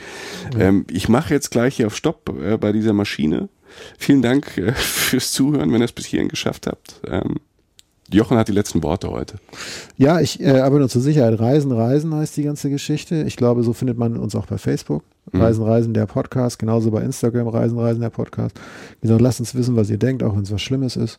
Ähm, 0.58 0.84
ich 0.90 1.08
mache 1.08 1.32
jetzt 1.32 1.50
gleich 1.50 1.76
hier 1.76 1.86
auf 1.86 1.96
Stopp 1.96 2.28
äh, 2.38 2.58
bei 2.58 2.72
dieser 2.72 2.92
Maschine. 2.92 3.48
Vielen 3.98 4.20
Dank 4.20 4.58
äh, 4.58 4.72
fürs 4.74 5.32
Zuhören, 5.32 5.72
wenn 5.72 5.80
ihr 5.80 5.86
es 5.86 5.92
bis 5.92 6.04
hierhin 6.04 6.28
geschafft 6.28 6.66
habt. 6.66 7.00
Ähm, 7.08 7.36
Jochen 8.12 8.37
hat 8.39 8.49
die 8.49 8.53
letzten 8.53 8.83
Worte 8.83 9.11
heute. 9.11 9.35
ja, 9.97 10.20
ich 10.20 10.41
äh, 10.41 10.61
aber 10.61 10.78
nur 10.78 10.89
zur 10.89 11.03
Sicherheit. 11.03 11.39
Reisen, 11.41 11.73
Reisen 11.73 12.15
heißt 12.15 12.37
die 12.37 12.45
ganze 12.45 12.70
Geschichte. 12.70 13.23
Ich 13.27 13.37
glaube, 13.37 13.62
so 13.62 13.73
findet 13.73 13.99
man 13.99 14.16
uns 14.16 14.35
auch 14.37 14.47
bei 14.47 14.59
Facebook. 14.59 15.03
Mhm. 15.33 15.41
Reisen, 15.41 15.65
Reisen, 15.65 15.93
der 15.95 16.07
Podcast. 16.07 16.59
Genauso 16.61 16.93
bei 16.93 17.03
Instagram, 17.03 17.49
Reisen, 17.49 17.78
Reisen, 17.78 18.01
der 18.01 18.11
Podcast. 18.11 18.59
Wie 19.01 19.09
gesagt, 19.09 19.20
lasst 19.20 19.41
uns 19.41 19.55
wissen, 19.57 19.74
was 19.74 19.91
ihr 19.91 19.99
denkt, 19.99 20.23
auch 20.23 20.37
wenn 20.37 20.43
es 20.43 20.53
was 20.53 20.62
Schlimmes 20.62 20.95
ist. 20.95 21.19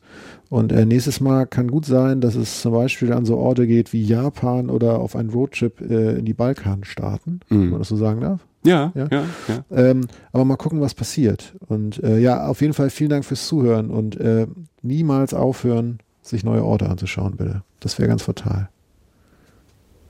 Und 0.49 0.71
äh, 0.71 0.85
nächstes 0.85 1.19
Mal 1.19 1.45
kann 1.45 1.67
gut 1.69 1.85
sein, 1.85 2.21
dass 2.21 2.35
es 2.35 2.61
zum 2.61 2.71
Beispiel 2.71 3.11
an 3.11 3.25
so 3.25 3.35
Orte 3.37 3.67
geht 3.67 3.91
wie 3.91 4.01
Japan 4.03 4.69
oder 4.69 4.99
auf 4.99 5.15
einen 5.17 5.29
Roadtrip 5.29 5.81
äh, 5.81 6.17
in 6.19 6.23
die 6.25 6.33
Balkanstaaten, 6.33 7.41
Mhm. 7.49 7.61
wenn 7.63 7.69
man 7.71 7.79
das 7.79 7.89
so 7.89 7.97
sagen 7.97 8.21
darf. 8.21 8.39
Ja, 8.63 8.91
Ja. 8.95 9.07
ja, 9.11 9.23
ja. 9.47 9.63
Ähm, 9.77 10.07
aber 10.31 10.45
mal 10.45 10.55
gucken, 10.57 10.79
was 10.81 10.93
passiert. 10.93 11.53
Und 11.67 12.01
äh, 12.03 12.17
ja, 12.19 12.47
auf 12.47 12.61
jeden 12.61 12.73
Fall 12.73 12.89
vielen 12.89 13.09
Dank 13.09 13.25
fürs 13.25 13.47
Zuhören 13.47 13.89
und 13.89 14.17
äh, 14.19 14.47
niemals 14.81 15.33
aufhören, 15.33 15.99
sich 16.27 16.43
neue 16.43 16.63
Orte 16.63 16.89
anzuschauen, 16.89 17.35
bitte. 17.37 17.63
Das 17.79 17.97
wäre 17.99 18.07
ganz 18.09 18.23
fatal. 18.23 18.69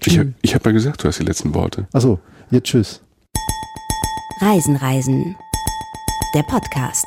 Ich, 0.06 0.18
hab- 0.20 0.28
ich 0.42 0.56
habe 0.56 0.66
ja 0.70 0.72
gesagt, 0.74 1.04
du 1.04 1.08
hast 1.08 1.20
die 1.20 1.24
letzten 1.24 1.54
Worte. 1.54 1.88
Achso, 1.94 2.20
jetzt 2.52 2.68
tschüss. 2.68 3.02
Reisen, 4.42 4.76
Reisen. 4.76 5.36
Der 6.36 6.44
Podcast 6.44 7.06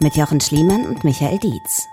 mit 0.00 0.16
Jochen 0.16 0.40
Schliemann 0.40 0.86
und 0.86 1.04
Michael 1.04 1.38
Dietz. 1.38 1.86